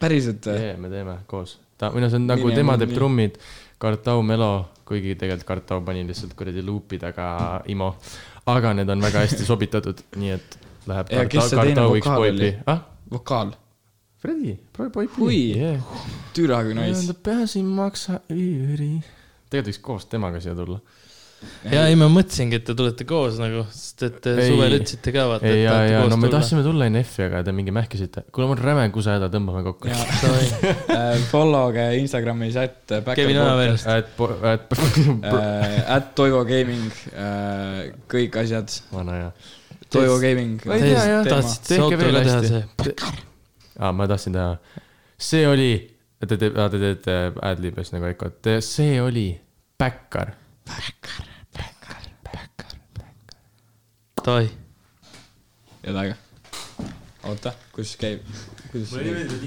päriselt 0.00 0.46
või? 0.46 0.62
jee, 0.62 0.76
me 0.80 0.90
teeme 0.92 1.16
koos. 1.30 1.56
ta, 1.80 1.90
või 1.94 2.04
noh, 2.04 2.12
see 2.12 2.20
on 2.20 2.28
nagu 2.30 2.46
on 2.46 2.54
tema 2.56 2.76
teeb 2.78 2.92
nii. 2.92 2.98
trummid, 3.00 3.38
Kartau 3.82 4.22
Melo, 4.26 4.52
kuigi 4.88 5.16
tegelikult 5.18 5.48
Kartau 5.48 5.82
pani 5.86 6.06
lihtsalt 6.06 6.36
kuradi 6.38 6.62
luupi 6.64 7.00
taga 7.02 7.28
Imo. 7.72 7.94
aga 8.52 8.74
need 8.78 8.94
on 8.94 9.02
väga 9.04 9.24
hästi 9.26 9.48
sobitatud, 9.48 10.04
nii 10.16 10.34
et 10.36 10.58
läheb 10.86 11.14
Ja 11.14 11.24
kes 11.26 11.40
Kartau, 11.42 11.48
see 11.50 11.64
teine 11.70 11.80
Kartau 11.82 11.96
X 11.98 12.06
vokaal 12.06 12.22
Boy 12.22 12.34
oli? 12.34 12.52
P. 12.52 12.68
ah, 12.70 12.84
vokaal. 13.12 13.56
Fredi, 14.22 14.54
Boy 14.78 15.08
P. 15.08 15.22
Oi. 15.26 15.40
yeah.. 15.56 15.98
türa 16.36 16.62
kui 16.64 17.16
peas 17.26 17.56
ei 17.58 17.66
maksa 17.66 18.20
üüri. 18.30 18.94
tegelikult 19.50 19.72
võiks 19.72 19.82
koos 19.82 20.08
temaga 20.10 20.40
siia 20.40 20.54
tulla. 20.54 20.78
Ja 21.70 21.84
ei, 21.90 21.96
ma 21.98 22.08
mõtlesingi, 22.12 22.60
et 22.60 22.64
te 22.68 22.74
tulete 22.78 23.06
koos 23.08 23.38
nagu, 23.40 23.64
sest 23.72 24.04
et 24.06 24.28
Ei. 24.32 24.48
suvel 24.50 24.76
ütlesite 24.78 25.12
ka 25.14 25.26
vaata, 25.30 25.48
ei, 25.48 25.60
et 25.60 25.66
ja, 25.66 25.76
ja 25.88 26.00
no 26.04 26.18
me 26.18 26.28
tulla. 26.28 26.40
tahtsime 26.40 26.62
tulla 26.66 26.88
NF-i, 26.92 27.26
aga 27.26 27.42
te 27.46 27.54
mingi 27.56 27.74
mähkisite. 27.74 28.24
kuule, 28.30 28.48
mul 28.50 28.58
on 28.58 28.62
räme 28.64 28.86
kusehäda, 28.94 29.28
tõmbame 29.32 29.62
kokku. 29.66 29.90
Äh, 29.90 31.18
Follow 31.30 31.72
ge 31.74 31.86
Instagramis, 32.00 32.56
et 32.60 32.96
Kevin 33.14 33.40
Ojaveer. 33.42 33.76
et, 33.96 34.12
et 34.52 34.76
äh, 35.32 35.76
at 35.96 36.10
Toivo 36.18 36.44
Gaming, 36.48 36.90
kõik 38.12 38.40
asjad, 38.42 38.78
vana 38.94 39.20
hea. 39.20 39.30
Toivo 39.92 40.18
Gaming. 40.22 40.62
Ma 40.66 40.78
ei 40.78 40.90
tea, 40.90 41.04
jah. 41.22 41.52
outro 41.84 42.00
veel 42.00 42.16
ka 42.18 42.24
teha 42.26 42.40
see? 42.46 42.64
aa, 43.78 43.92
ma 43.94 44.08
tahtsin 44.10 44.36
teha. 44.36 44.56
see 45.18 45.46
oli, 45.48 45.70
te 46.22 46.34
teete, 46.34 46.50
te 46.72 46.82
teete 46.82 47.16
ad-lib'is 47.50 47.94
nagu 47.94 48.10
Ecot, 48.10 48.52
see 48.64 48.98
oli 49.02 49.30
Backar. 49.78 50.34
Davai. 54.26 54.48
ja 55.86 55.92
taga. 55.94 56.14
oota, 57.30 57.52
kus 57.70 57.92
käib, 58.00 58.24
kuidas 58.72 58.90
see 58.90 59.04
käib? 59.06 59.34